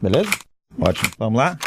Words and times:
Beleza? 0.00 0.30
Ótimo. 0.80 1.10
Vamos 1.18 1.38
lá? 1.38 1.58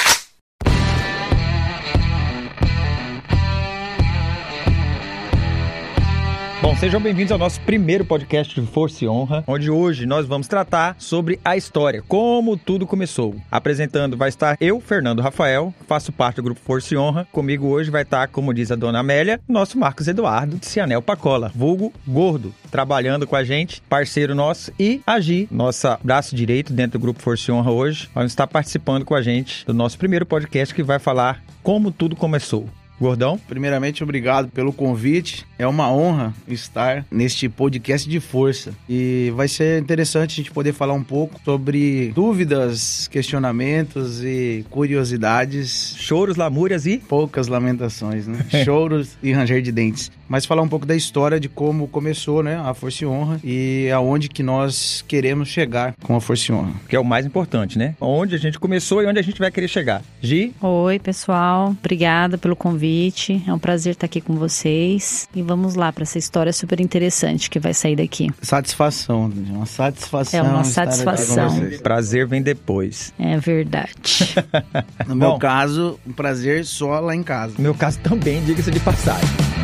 Bom, 6.62 6.76
sejam 6.76 7.02
bem-vindos 7.02 7.32
ao 7.32 7.39
nosso 7.39 7.60
primeiro 7.62 8.05
podcast 8.05 8.54
de 8.54 8.68
Força 8.68 9.04
e 9.04 9.08
Honra, 9.08 9.44
onde 9.48 9.71
hoje 9.71 10.05
nós 10.05 10.28
vamos 10.28 10.48
tratar 10.48 10.96
sobre 11.00 11.39
a 11.44 11.57
história, 11.57 12.04
como 12.07 12.55
tudo 12.55 12.86
começou. 12.86 13.36
Apresentando 13.50 14.16
vai 14.16 14.30
estar 14.30 14.57
eu, 14.62 14.80
Fernando 14.80 15.23
Rafael, 15.23 15.73
faço 15.88 16.12
parte 16.12 16.36
do 16.36 16.44
grupo 16.44 16.62
Força 16.63 16.94
e 16.94 16.98
Honra. 16.98 17.27
Comigo 17.32 17.66
hoje 17.66 17.89
vai 17.89 18.04
estar, 18.04 18.27
como 18.27 18.54
diz 18.54 18.71
a 18.71 18.76
dona 18.76 19.00
Amélia, 19.00 19.41
nosso 19.48 19.76
Marcos 19.76 20.08
Eduardo 20.08 20.58
de 20.58 20.68
Cianel 20.68 21.02
Pacola, 21.02 21.52
vulgo 21.55 21.91
Gordo, 22.08 22.54
trabalhando 22.70 23.25
com 23.25 23.36
a 23.36 23.43
gente, 23.43 23.82
parceiro 23.89 24.36
nosso, 24.36 24.71
e 24.80 25.02
Agi, 25.07 25.48
nossa 25.50 26.00
braço 26.04 26.36
direito 26.36 26.71
dentro 26.73 27.00
do 27.00 27.02
grupo 27.02 27.23
Força 27.23 27.50
e 27.50 27.54
Honra 27.55 27.71
hoje, 27.71 28.07
vai 28.14 28.28
estar 28.28 28.46
participando 28.46 29.04
com 29.04 29.16
a 29.16 29.21
gente 29.23 29.66
do 29.66 29.73
nosso 29.73 29.98
primeiro 29.98 30.28
podcast 30.28 30.76
que 30.76 30.84
vai 30.84 30.99
falar 30.99 31.41
como 31.63 31.91
tudo 31.91 32.16
começou. 32.16 32.70
Gordão? 33.02 33.40
Primeiramente, 33.48 34.04
obrigado 34.04 34.50
pelo 34.50 34.72
convite. 34.72 35.44
É 35.58 35.66
uma 35.66 35.91
honra 35.91 36.36
estar 36.48 37.04
neste 37.10 37.50
podcast 37.50 38.08
de 38.08 38.20
força. 38.20 38.76
E 38.88 39.34
vai 39.36 39.48
ser 39.48 39.82
interessante 39.82 40.34
a 40.34 40.36
gente 40.36 40.52
poder 40.52 40.72
falar 40.72 40.94
um 40.94 41.04
pouco 41.04 41.41
sobre 41.44 42.12
dúvidas, 42.14 43.08
questionamentos 43.08 44.24
e 44.24 44.64
curiosidades. 44.70 45.96
Choros, 45.98 46.38
lamúrias 46.38 46.86
e. 46.86 47.00
Poucas 47.00 47.48
lamentações, 47.48 48.27
né? 48.27 48.46
Choros 48.64 49.18
e 49.24 49.32
ranger 49.32 49.63
de 49.63 49.72
dentes. 49.72 50.12
Mas 50.30 50.46
falar 50.46 50.62
um 50.62 50.70
pouco 50.70 50.86
da 50.86 50.96
história 50.96 51.40
de 51.40 51.49
como 51.49 51.88
começou, 51.88 52.44
né? 52.44 52.62
A 52.63 52.74
Força 52.76 53.04
e 53.04 53.08
Honra 53.08 53.40
e 53.44 53.90
aonde 53.94 54.30
que 54.30 54.44
nós 54.44 55.04
queremos 55.08 55.49
chegar 55.49 55.96
com 56.04 56.16
a 56.16 56.22
Força 56.22 56.52
e 56.52 56.55
Honra. 56.55 56.74
Que 56.88 56.96
é 56.96 56.99
o 56.99 57.04
mais 57.04 57.26
importante, 57.26 57.80
né? 57.80 57.96
Onde 57.99 58.36
a 58.36 58.38
gente 58.38 58.60
começou 58.60 59.02
e 59.02 59.08
onde 59.08 59.18
a 59.18 59.24
gente 59.24 59.40
vai 59.40 59.49
querer 59.49 59.68
chegar. 59.68 60.04
Gi? 60.22 60.54
Oi, 60.62 60.99
pessoal. 60.99 61.76
Obrigada 61.80 62.38
pelo 62.38 62.55
convite 62.55 62.90
convite. 62.91 63.41
É 63.47 63.53
um 63.53 63.59
prazer 63.59 63.93
estar 63.93 64.06
aqui 64.06 64.20
com 64.20 64.36
vocês. 64.36 65.28
E 65.34 65.42
vamos 65.42 65.75
lá 65.75 65.92
para 65.92 66.03
essa 66.03 66.17
história 66.17 66.52
super 66.52 66.80
interessante 66.80 67.50
que 67.50 67.59
vai 67.59 67.73
sair 67.73 67.95
daqui. 67.95 68.30
Satisfação, 68.42 69.31
uma 69.50 69.66
satisfação. 69.66 70.39
É 70.39 70.44
uma 70.44 70.64
satisfação. 70.64 71.69
Prazer 71.81 72.28
vem 72.28 72.42
depois. 72.42 73.14
É 73.17 73.38
verdade. 73.38 74.36
no 75.08 75.16
meu 75.16 75.31
Bom, 75.31 75.39
caso, 75.39 76.00
um 76.06 76.12
prazer 76.12 76.66
só 76.66 77.00
lá 77.00 77.16
em 77.16 77.23
casa. 77.23 77.53
No 77.58 77.64
meu 77.64 77.75
caso 77.75 78.00
também, 78.00 78.44
diga-se 78.44 78.72
de 78.72 78.80
passagem. 78.80 79.61